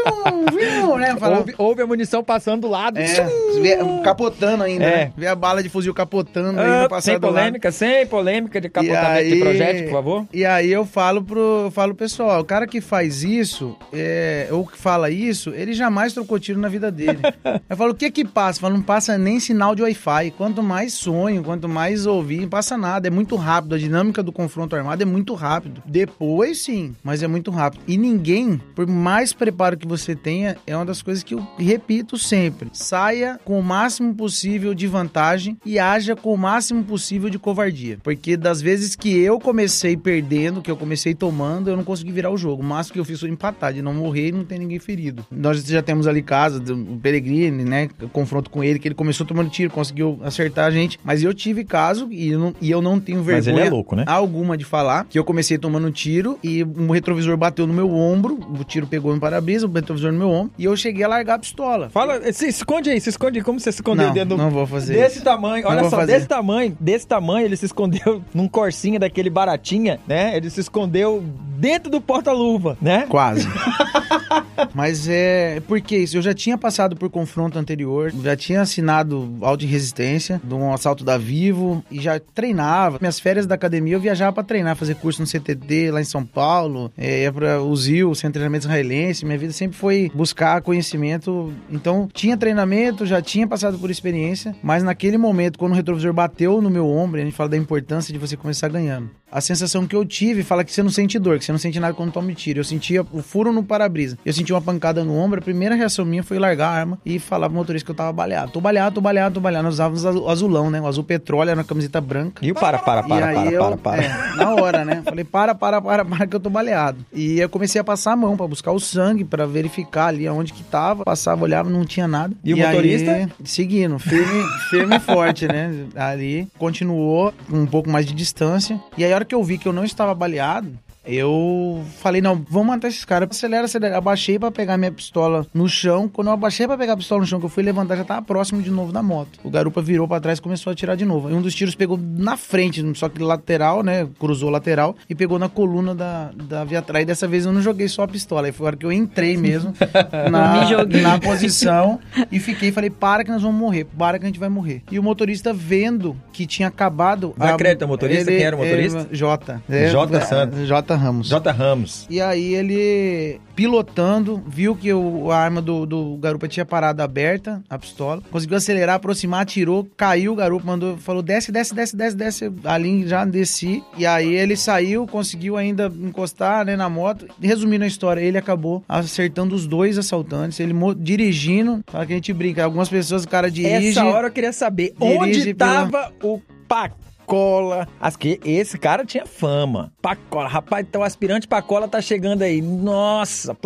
viu, 0.58 0.98
né? 0.98 1.16
Fala, 1.16 1.38
ouve, 1.38 1.54
ouve, 1.56 1.82
a 1.82 1.86
munição 1.86 2.22
passando 2.22 2.62
do 2.62 2.68
lado. 2.68 2.98
É, 2.98 3.28
vê, 3.60 3.78
capotando 4.02 4.62
ainda, 4.62 4.84
é. 4.84 4.96
né? 4.96 5.12
Vê 5.16 5.26
a 5.26 5.34
bala 5.34 5.62
de 5.62 5.68
fuzil 5.68 5.94
capotando 5.94 6.60
ah, 6.60 6.82
ainda, 6.82 7.00
Sem 7.00 7.18
polêmica, 7.18 7.68
lado. 7.68 7.74
sem 7.74 8.06
polêmica 8.06 8.60
de 8.60 8.68
capotamento 8.68 9.10
aí, 9.10 9.32
de 9.32 9.40
projeto, 9.40 9.84
por 9.84 9.92
favor. 9.92 10.26
E 10.32 10.44
aí 10.44 10.70
eu 10.70 10.84
falo 10.84 11.22
pro, 11.22 11.64
eu 11.64 11.70
falo, 11.70 11.94
pessoal, 11.94 12.40
o 12.40 12.44
cara 12.44 12.66
que 12.66 12.80
faz 12.80 13.22
isso, 13.22 13.69
é, 13.92 14.48
ou 14.50 14.66
que 14.66 14.76
fala 14.76 15.10
isso, 15.10 15.50
ele 15.50 15.72
jamais 15.72 16.12
trocou 16.12 16.38
tiro 16.38 16.60
na 16.60 16.68
vida 16.68 16.90
dele. 16.90 17.18
eu 17.68 17.76
falo, 17.76 17.92
o 17.92 17.94
que 17.94 18.10
que 18.10 18.24
passa? 18.24 18.58
Eu 18.58 18.62
falo, 18.62 18.74
não 18.74 18.82
passa 18.82 19.16
nem 19.18 19.40
sinal 19.40 19.74
de 19.74 19.82
Wi-Fi. 19.82 20.32
Quanto 20.36 20.62
mais 20.62 20.94
sonho, 20.94 21.42
quanto 21.42 21.68
mais 21.68 22.06
ouvir, 22.06 22.42
não 22.42 22.48
passa 22.48 22.76
nada. 22.76 23.08
É 23.08 23.10
muito 23.10 23.36
rápido. 23.36 23.74
A 23.74 23.78
dinâmica 23.78 24.22
do 24.22 24.32
confronto 24.32 24.76
armado 24.76 25.02
é 25.02 25.06
muito 25.06 25.34
rápido. 25.34 25.82
Depois, 25.86 26.62
sim, 26.62 26.94
mas 27.02 27.22
é 27.22 27.28
muito 27.28 27.50
rápido. 27.50 27.82
E 27.86 27.96
ninguém, 27.96 28.60
por 28.74 28.86
mais 28.86 29.32
preparo 29.32 29.76
que 29.76 29.86
você 29.86 30.14
tenha, 30.14 30.56
é 30.66 30.76
uma 30.76 30.84
das 30.84 31.02
coisas 31.02 31.22
que 31.22 31.34
eu 31.34 31.46
repito 31.58 32.16
sempre. 32.16 32.70
Saia 32.72 33.38
com 33.44 33.58
o 33.58 33.62
máximo 33.62 34.14
possível 34.14 34.74
de 34.74 34.86
vantagem 34.86 35.56
e 35.64 35.78
haja 35.78 36.16
com 36.16 36.32
o 36.32 36.38
máximo 36.38 36.84
possível 36.84 37.28
de 37.28 37.38
covardia. 37.38 37.98
Porque 38.02 38.36
das 38.36 38.60
vezes 38.60 38.96
que 38.96 39.18
eu 39.18 39.38
comecei 39.38 39.96
perdendo, 39.96 40.62
que 40.62 40.70
eu 40.70 40.76
comecei 40.76 41.14
tomando, 41.14 41.70
eu 41.70 41.76
não 41.76 41.84
consegui 41.84 42.12
virar 42.12 42.30
o 42.30 42.36
jogo. 42.36 42.62
O 42.62 42.66
máximo 42.66 42.94
que 42.94 43.00
eu 43.00 43.04
fiz 43.04 43.20
foi 43.20 43.28
empatar 43.28 43.59
de 43.70 43.82
não 43.82 43.92
morrer 43.92 44.28
e 44.28 44.32
não 44.32 44.44
ter 44.44 44.58
ninguém 44.58 44.78
ferido. 44.78 45.24
Nós 45.30 45.62
já 45.64 45.82
temos 45.82 46.06
ali 46.06 46.22
casa 46.22 46.58
do 46.58 46.98
Peregrine, 47.02 47.64
né? 47.64 47.88
confronto 48.12 48.50
com 48.50 48.64
ele, 48.64 48.78
que 48.78 48.88
ele 48.88 48.94
começou 48.94 49.26
tomando 49.26 49.50
tiro, 49.50 49.70
conseguiu 49.70 50.18
acertar 50.22 50.66
a 50.66 50.70
gente. 50.70 50.98
Mas 51.04 51.22
eu 51.22 51.34
tive 51.34 51.64
caso 51.64 52.08
e 52.10 52.30
eu 52.30 52.38
não, 52.38 52.54
e 52.60 52.70
eu 52.70 52.80
não 52.80 52.98
tenho 52.98 53.22
vergonha 53.22 53.64
é 53.64 53.70
louco, 53.70 53.94
né? 53.94 54.04
alguma 54.06 54.56
de 54.56 54.64
falar 54.64 55.06
que 55.08 55.18
eu 55.18 55.24
comecei 55.24 55.58
tomando 55.58 55.90
tiro 55.90 56.38
e 56.42 56.64
um 56.64 56.90
retrovisor 56.90 57.36
bateu 57.36 57.66
no 57.66 57.74
meu 57.74 57.90
ombro, 57.92 58.38
o 58.58 58.64
tiro 58.64 58.86
pegou 58.86 59.14
no 59.14 59.20
para-brisa, 59.20 59.66
o 59.66 59.72
retrovisor 59.72 60.12
no 60.12 60.18
meu 60.18 60.30
ombro 60.30 60.52
e 60.58 60.64
eu 60.64 60.76
cheguei 60.76 61.04
a 61.04 61.08
largar 61.08 61.34
a 61.34 61.38
pistola. 61.38 61.90
Fala, 61.90 62.32
se 62.32 62.46
esconde 62.48 62.90
aí, 62.90 63.00
se 63.00 63.10
esconde 63.10 63.42
como 63.42 63.60
você 63.60 63.70
se 63.70 63.78
escondeu 63.78 64.06
não, 64.06 64.14
dentro 64.14 64.30
do... 64.30 64.36
Não 64.36 64.50
vou 64.50 64.66
fazer 64.66 64.94
Desse 64.94 65.16
isso. 65.16 65.24
tamanho, 65.24 65.66
olha 65.66 65.84
só, 65.84 65.90
fazer. 65.90 66.12
desse 66.12 66.28
tamanho, 66.28 66.76
desse 66.80 67.06
tamanho 67.06 67.46
ele 67.46 67.56
se 67.56 67.66
escondeu 67.66 68.22
num 68.32 68.48
corsinha 68.48 68.98
daquele 68.98 69.30
baratinha, 69.30 70.00
né? 70.06 70.36
Ele 70.36 70.50
se 70.50 70.60
escondeu 70.60 71.24
dentro 71.58 71.90
do 71.90 72.00
porta-luva, 72.00 72.76
né? 72.80 73.06
Quase. 73.08 73.46
Mas 74.74 75.08
é 75.08 75.60
porque 75.66 75.96
isso, 75.96 76.16
eu 76.16 76.22
já 76.22 76.34
tinha 76.34 76.56
passado 76.56 76.96
por 76.96 77.08
confronto 77.10 77.58
anterior, 77.58 78.12
já 78.22 78.36
tinha 78.36 78.60
assinado 78.60 79.38
auto 79.40 79.60
de 79.60 79.66
resistência 79.66 80.40
de 80.42 80.54
um 80.54 80.72
assalto 80.72 81.04
da 81.04 81.18
Vivo 81.18 81.84
e 81.90 82.00
já 82.00 82.18
treinava. 82.18 82.98
Minhas 83.00 83.18
férias 83.18 83.46
da 83.46 83.54
academia 83.54 83.94
eu 83.94 84.00
viajava 84.00 84.32
para 84.32 84.44
treinar, 84.44 84.76
fazer 84.76 84.94
curso 84.96 85.20
no 85.20 85.26
CTD 85.26 85.90
lá 85.90 86.00
em 86.00 86.04
São 86.04 86.24
Paulo, 86.24 86.92
é, 86.96 87.22
ia 87.22 87.32
para 87.32 87.62
o 87.62 87.76
ZIL, 87.76 88.14
Centro 88.14 88.30
de 88.30 88.32
Treinamento 88.40 88.66
Israelense. 88.66 89.24
Minha 89.24 89.38
vida 89.38 89.52
sempre 89.52 89.76
foi 89.76 90.10
buscar 90.14 90.60
conhecimento. 90.62 91.52
Então, 91.70 92.08
tinha 92.12 92.36
treinamento, 92.36 93.06
já 93.06 93.20
tinha 93.20 93.46
passado 93.46 93.78
por 93.78 93.90
experiência, 93.90 94.54
mas 94.62 94.82
naquele 94.82 95.18
momento, 95.18 95.58
quando 95.58 95.72
o 95.72 95.76
retrovisor 95.76 96.12
bateu 96.12 96.60
no 96.60 96.70
meu 96.70 96.88
ombro, 96.88 97.20
a 97.20 97.24
gente 97.24 97.34
fala 97.34 97.50
da 97.50 97.56
importância 97.56 98.12
de 98.12 98.18
você 98.18 98.36
começar 98.36 98.68
ganhando 98.68 99.10
a 99.30 99.40
sensação 99.40 99.86
que 99.86 99.94
eu 99.94 100.04
tive 100.04 100.42
fala 100.42 100.64
que 100.64 100.72
você 100.72 100.82
não 100.82 100.90
sente 100.90 101.18
dor, 101.18 101.38
que 101.38 101.44
você 101.44 101.52
não 101.52 101.58
sente 101.58 101.78
nada 101.78 101.94
quando 101.94 102.12
toma 102.12 102.32
tiro. 102.34 102.60
Eu 102.60 102.64
sentia 102.64 103.02
o 103.12 103.22
furo 103.22 103.52
no 103.52 103.62
para-brisa. 103.62 104.18
Eu 104.24 104.32
senti 104.32 104.52
uma 104.52 104.62
pancada 104.62 105.04
no 105.04 105.16
ombro. 105.16 105.40
A 105.40 105.42
primeira 105.42 105.74
reação 105.74 106.04
minha 106.04 106.22
foi 106.22 106.38
largar 106.38 106.68
a 106.68 106.72
arma 106.72 106.98
e 107.04 107.18
falar 107.18 107.48
pro 107.48 107.56
motorista 107.56 107.84
que 107.84 107.90
eu 107.90 107.94
tava 107.94 108.12
baleado. 108.12 108.52
Tô 108.52 108.60
baleado, 108.60 108.94
tô 108.94 109.00
baleado, 109.00 109.34
tô 109.34 109.40
baleado. 109.40 109.64
Nós 109.64 109.74
usávamos 109.74 110.04
o 110.04 110.28
azulão, 110.28 110.70
né? 110.70 110.80
O 110.80 110.86
azul 110.86 111.04
petróleo 111.04 111.54
na 111.54 111.64
camiseta 111.64 112.00
branca. 112.00 112.44
E 112.44 112.50
o 112.50 112.54
para, 112.54 112.78
para, 112.78 113.02
para, 113.02 113.32
e 113.32 113.36
aí 113.36 113.44
para, 113.44 113.52
eu, 113.52 113.60
para, 113.60 113.76
para. 113.76 114.02
É, 114.02 114.36
na 114.36 114.54
hora, 114.54 114.84
né? 114.84 115.02
Falei, 115.04 115.24
para, 115.24 115.54
para, 115.54 115.80
para, 115.80 116.04
para, 116.04 116.26
que 116.26 116.36
eu 116.36 116.40
tô 116.40 116.50
baleado. 116.50 117.04
E 117.12 117.40
eu 117.40 117.48
comecei 117.48 117.80
a 117.80 117.84
passar 117.84 118.12
a 118.12 118.16
mão 118.16 118.36
para 118.36 118.46
buscar 118.46 118.72
o 118.72 118.80
sangue, 118.80 119.24
para 119.24 119.46
verificar 119.46 120.06
ali 120.06 120.26
aonde 120.26 120.52
que 120.52 120.62
tava. 120.62 121.04
Passava, 121.04 121.42
olhava, 121.42 121.68
não 121.68 121.84
tinha 121.84 122.06
nada. 122.06 122.34
E, 122.44 122.54
o 122.54 122.56
motorista? 122.56 123.12
Aí, 123.12 123.28
seguindo, 123.44 123.98
firme, 123.98 124.44
firme 124.70 124.96
e 124.96 125.00
forte, 125.00 125.46
né? 125.46 125.86
Ali, 125.94 126.48
continuou 126.58 127.32
um 127.50 127.66
pouco 127.66 127.90
mais 127.90 128.06
de 128.06 128.14
distância. 128.14 128.80
E 128.96 129.04
aí, 129.04 129.12
hora 129.20 129.24
que 129.24 129.34
eu 129.34 129.44
vi 129.44 129.58
que 129.58 129.68
eu 129.68 129.72
não 129.72 129.84
estava 129.84 130.14
estava 130.14 130.14
baleado, 130.14 130.78
eu 131.04 131.82
falei, 131.98 132.20
não, 132.20 132.44
vamos 132.48 132.68
matar 132.68 132.88
esses 132.88 133.04
caras. 133.04 133.28
Acelera, 133.30 133.64
acelera. 133.64 133.96
Abaixei 133.96 134.38
para 134.38 134.50
pegar 134.50 134.76
minha 134.76 134.92
pistola 134.92 135.46
no 135.52 135.68
chão. 135.68 136.08
Quando 136.08 136.28
eu 136.28 136.34
abaixei 136.34 136.66
para 136.66 136.76
pegar 136.76 136.92
a 136.92 136.96
pistola 136.96 137.22
no 137.22 137.26
chão, 137.26 137.40
que 137.40 137.46
eu 137.46 137.50
fui 137.50 137.62
levantar, 137.62 137.96
já 137.96 138.04
tava 138.04 138.22
próximo 138.22 138.60
de 138.60 138.70
novo 138.70 138.92
da 138.92 139.02
moto. 139.02 139.40
O 139.42 139.50
garupa 139.50 139.80
virou 139.80 140.06
para 140.06 140.20
trás 140.20 140.38
e 140.38 140.42
começou 140.42 140.70
a 140.70 140.74
atirar 140.74 140.96
de 140.96 141.06
novo. 141.06 141.30
E 141.30 141.32
um 141.32 141.40
dos 141.40 141.54
tiros 141.54 141.74
pegou 141.74 141.98
na 141.98 142.36
frente, 142.36 142.82
só 142.98 143.08
que 143.08 143.22
lateral, 143.22 143.82
né? 143.82 144.06
Cruzou 144.18 144.50
lateral 144.50 144.94
e 145.08 145.14
pegou 145.14 145.38
na 145.38 145.48
coluna 145.48 145.94
da, 145.94 146.30
da 146.34 146.64
Viatra. 146.64 147.00
E 147.00 147.04
dessa 147.06 147.26
vez 147.26 147.46
eu 147.46 147.52
não 147.52 147.62
joguei 147.62 147.88
só 147.88 148.02
a 148.02 148.08
pistola. 148.08 148.48
Aí 148.48 148.52
foi 148.52 148.66
a 148.66 148.68
hora 148.68 148.76
que 148.76 148.84
eu 148.84 148.92
entrei 148.92 149.38
mesmo 149.38 149.72
na, 150.30 150.66
na 151.00 151.18
posição 151.18 151.98
e 152.30 152.38
fiquei. 152.38 152.72
Falei, 152.72 152.90
para 152.90 153.24
que 153.24 153.30
nós 153.30 153.40
vamos 153.40 153.58
morrer. 153.58 153.84
Para 153.84 154.18
que 154.18 154.24
a 154.24 154.28
gente 154.28 154.38
vai 154.38 154.50
morrer. 154.50 154.82
E 154.90 154.98
o 154.98 155.02
motorista 155.02 155.52
vendo 155.52 156.14
que 156.30 156.46
tinha 156.46 156.68
acabado. 156.68 157.34
Não 157.38 157.46
acredita, 157.46 157.86
o 157.86 157.88
motorista? 157.88 158.30
Ele, 158.30 158.38
Quem 158.38 158.46
era 158.46 158.56
o 158.56 158.58
motorista? 158.58 158.98
Ele, 158.98 159.16
J. 159.16 159.62
J. 159.90 160.20
Santos. 160.20 160.68
J. 160.90 160.94
Ramos. 160.96 161.28
J. 161.28 161.50
Ramos. 161.52 162.06
E 162.10 162.20
aí 162.20 162.54
ele, 162.54 163.40
pilotando, 163.54 164.42
viu 164.46 164.74
que 164.74 164.92
o, 164.92 165.30
a 165.30 165.36
arma 165.36 165.62
do, 165.62 165.86
do 165.86 166.16
garupa 166.16 166.48
tinha 166.48 166.64
parado 166.64 167.02
aberta, 167.02 167.62
a 167.68 167.78
pistola. 167.78 168.22
Conseguiu 168.30 168.56
acelerar, 168.56 168.96
aproximar, 168.96 169.42
atirou, 169.42 169.86
caiu 169.96 170.32
o 170.32 170.36
garupa, 170.36 170.66
mandou, 170.66 170.96
falou, 170.96 171.22
desce, 171.22 171.52
desce, 171.52 171.74
desce, 171.74 171.96
desce, 171.96 172.16
desce. 172.16 172.52
Ali 172.64 173.06
já 173.06 173.24
desci. 173.24 173.82
E 173.96 174.04
aí 174.04 174.34
ele 174.34 174.56
saiu, 174.56 175.06
conseguiu 175.06 175.56
ainda 175.56 175.92
encostar 176.02 176.64
né, 176.64 176.74
na 176.74 176.88
moto. 176.88 177.26
Resumindo 177.40 177.84
a 177.84 177.88
história, 177.88 178.20
ele 178.20 178.38
acabou 178.38 178.82
acertando 178.88 179.54
os 179.54 179.66
dois 179.66 179.98
assaltantes. 179.98 180.58
Ele 180.58 180.74
dirigindo, 180.96 181.84
fala 181.86 182.06
que 182.06 182.12
a 182.12 182.16
gente 182.16 182.32
brinca, 182.32 182.64
algumas 182.64 182.88
pessoas 182.88 183.24
o 183.24 183.28
cara 183.28 183.50
dirige... 183.50 183.90
Essa 183.90 184.04
hora 184.04 184.28
eu 184.28 184.32
queria 184.32 184.52
saber, 184.52 184.94
onde 184.98 185.54
tava 185.54 185.90
pela... 185.90 186.12
o 186.22 186.40
Pac? 186.66 186.94
Pacola. 187.30 187.86
As 188.00 188.16
que 188.16 188.40
esse 188.44 188.76
cara 188.76 189.04
tinha 189.04 189.24
fama. 189.24 189.92
Pacola. 190.02 190.48
Rapaz, 190.48 190.84
então 190.88 191.02
o 191.02 191.04
aspirante 191.04 191.46
Pacola 191.46 191.86
tá 191.86 192.00
chegando 192.00 192.42
aí. 192.42 192.60
Nossa, 192.60 193.56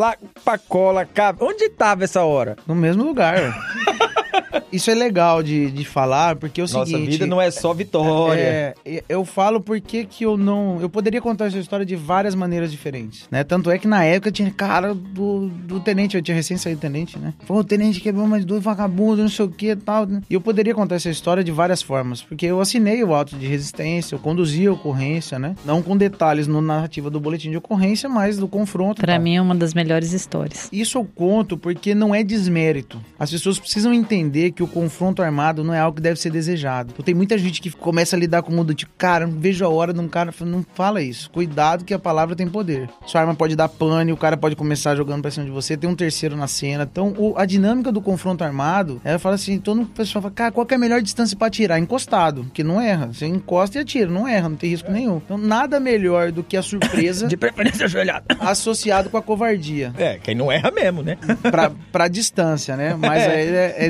Pacola, 0.44 1.08
onde 1.40 1.70
tava 1.70 2.04
essa 2.04 2.22
hora? 2.24 2.56
No 2.66 2.74
mesmo 2.74 3.02
lugar. 3.02 3.36
Isso 4.72 4.90
é 4.90 4.94
legal 4.94 5.42
de, 5.42 5.70
de 5.70 5.84
falar, 5.84 6.36
porque 6.36 6.60
é 6.60 6.64
o 6.64 6.66
Nossa 6.66 6.86
seguinte... 6.86 7.00
Nossa 7.00 7.10
vida 7.10 7.26
não 7.26 7.40
é 7.40 7.50
só 7.50 7.72
vitória. 7.72 8.40
É, 8.40 8.74
é, 8.84 9.04
eu 9.08 9.24
falo 9.24 9.60
porque 9.60 10.04
que 10.04 10.24
eu 10.24 10.36
não... 10.36 10.80
Eu 10.80 10.88
poderia 10.88 11.20
contar 11.20 11.46
essa 11.46 11.58
história 11.58 11.86
de 11.86 11.96
várias 11.96 12.34
maneiras 12.34 12.70
diferentes, 12.70 13.26
né? 13.30 13.44
Tanto 13.44 13.70
é 13.70 13.78
que 13.78 13.86
na 13.86 14.04
época 14.04 14.30
tinha 14.30 14.50
cara 14.50 14.94
do, 14.94 15.48
do 15.48 15.80
tenente, 15.80 16.16
eu 16.16 16.22
tinha 16.22 16.34
recém 16.34 16.56
saído 16.56 16.80
tenente, 16.80 17.18
né? 17.18 17.32
Pô, 17.46 17.58
o 17.58 17.64
tenente 17.64 18.00
quebrou 18.00 18.26
mais 18.26 18.44
dois 18.44 18.62
vagabundos, 18.62 19.20
não 19.20 19.28
sei 19.28 19.44
o 19.44 19.48
que 19.48 19.70
e 19.70 19.76
tal. 19.76 20.06
Né? 20.06 20.22
E 20.28 20.34
eu 20.34 20.40
poderia 20.40 20.74
contar 20.74 20.96
essa 20.96 21.10
história 21.10 21.42
de 21.42 21.52
várias 21.52 21.82
formas, 21.82 22.22
porque 22.22 22.46
eu 22.46 22.60
assinei 22.60 23.02
o 23.04 23.14
auto 23.14 23.36
de 23.36 23.46
resistência, 23.46 24.14
eu 24.14 24.18
conduzi 24.18 24.66
a 24.66 24.72
ocorrência, 24.72 25.38
né? 25.38 25.54
Não 25.64 25.82
com 25.82 25.96
detalhes 25.96 26.46
no 26.46 26.60
narrativa 26.60 27.10
do 27.10 27.20
boletim 27.20 27.50
de 27.50 27.56
ocorrência, 27.56 28.08
mas 28.08 28.38
do 28.38 28.48
confronto. 28.48 29.00
Para 29.00 29.18
mim 29.18 29.36
é 29.36 29.40
uma 29.40 29.54
das 29.54 29.74
melhores 29.74 30.12
histórias. 30.12 30.68
Isso 30.72 30.98
eu 30.98 31.04
conto 31.04 31.56
porque 31.56 31.94
não 31.94 32.14
é 32.14 32.22
desmérito. 32.22 33.00
As 33.18 33.30
pessoas 33.30 33.58
precisam 33.58 33.92
entender 33.92 34.43
que 34.50 34.62
o 34.62 34.66
confronto 34.68 35.22
armado 35.22 35.62
não 35.64 35.74
é 35.74 35.78
algo 35.78 35.96
que 35.96 36.02
deve 36.02 36.20
ser 36.20 36.30
desejado. 36.30 36.90
Então, 36.92 37.04
tem 37.04 37.14
muita 37.14 37.36
gente 37.38 37.60
que 37.60 37.70
começa 37.70 38.16
a 38.16 38.18
lidar 38.18 38.42
com 38.42 38.52
o 38.52 38.54
mundo 38.54 38.74
tipo, 38.74 38.92
cara, 38.96 39.26
não 39.26 39.38
vejo 39.38 39.64
a 39.64 39.68
hora 39.68 39.92
de 39.92 40.00
um 40.00 40.08
cara. 40.08 40.32
Não 40.40 40.64
fala 40.74 41.02
isso. 41.02 41.30
Cuidado 41.30 41.84
que 41.84 41.94
a 41.94 41.98
palavra 41.98 42.36
tem 42.36 42.48
poder. 42.48 42.88
Sua 43.06 43.20
arma 43.20 43.34
pode 43.34 43.56
dar 43.56 43.68
pane, 43.68 44.12
o 44.12 44.16
cara 44.16 44.36
pode 44.36 44.56
começar 44.56 44.94
jogando 44.94 45.22
pra 45.22 45.30
cima 45.30 45.46
de 45.46 45.52
você, 45.52 45.76
tem 45.76 45.88
um 45.88 45.94
terceiro 45.94 46.36
na 46.36 46.46
cena. 46.46 46.88
Então, 46.90 47.14
o, 47.16 47.34
a 47.36 47.44
dinâmica 47.44 47.90
do 47.90 48.00
confronto 48.00 48.44
armado, 48.44 49.00
ela 49.04 49.18
fala 49.18 49.34
assim: 49.34 49.58
todo 49.58 49.84
pessoal 49.86 50.22
fala, 50.22 50.34
cara, 50.34 50.52
qual 50.52 50.66
é 50.70 50.74
a 50.74 50.78
melhor 50.78 51.00
distância 51.00 51.36
para 51.36 51.46
atirar? 51.46 51.78
Encostado, 51.78 52.46
que 52.52 52.62
não 52.62 52.80
erra. 52.80 53.12
Você 53.12 53.26
encosta 53.26 53.78
e 53.78 53.80
atira, 53.80 54.10
não 54.10 54.26
erra, 54.26 54.48
não 54.48 54.56
tem 54.56 54.70
risco 54.70 54.90
nenhum. 54.90 55.16
Então, 55.16 55.38
nada 55.38 55.78
melhor 55.80 56.32
do 56.32 56.42
que 56.42 56.56
a 56.56 56.62
surpresa. 56.62 57.26
de 57.28 57.36
preferência 57.36 57.86
ajoelhado. 57.86 58.26
associado 58.40 59.10
com 59.10 59.16
a 59.16 59.22
covardia. 59.22 59.92
É, 59.96 60.18
quem 60.18 60.34
não 60.34 60.50
erra 60.50 60.70
mesmo, 60.70 61.02
né? 61.02 61.16
pra, 61.42 61.70
pra 61.92 62.08
distância, 62.08 62.76
né? 62.76 62.94
Mas 62.94 63.22
é. 63.24 63.74
a 63.76 63.84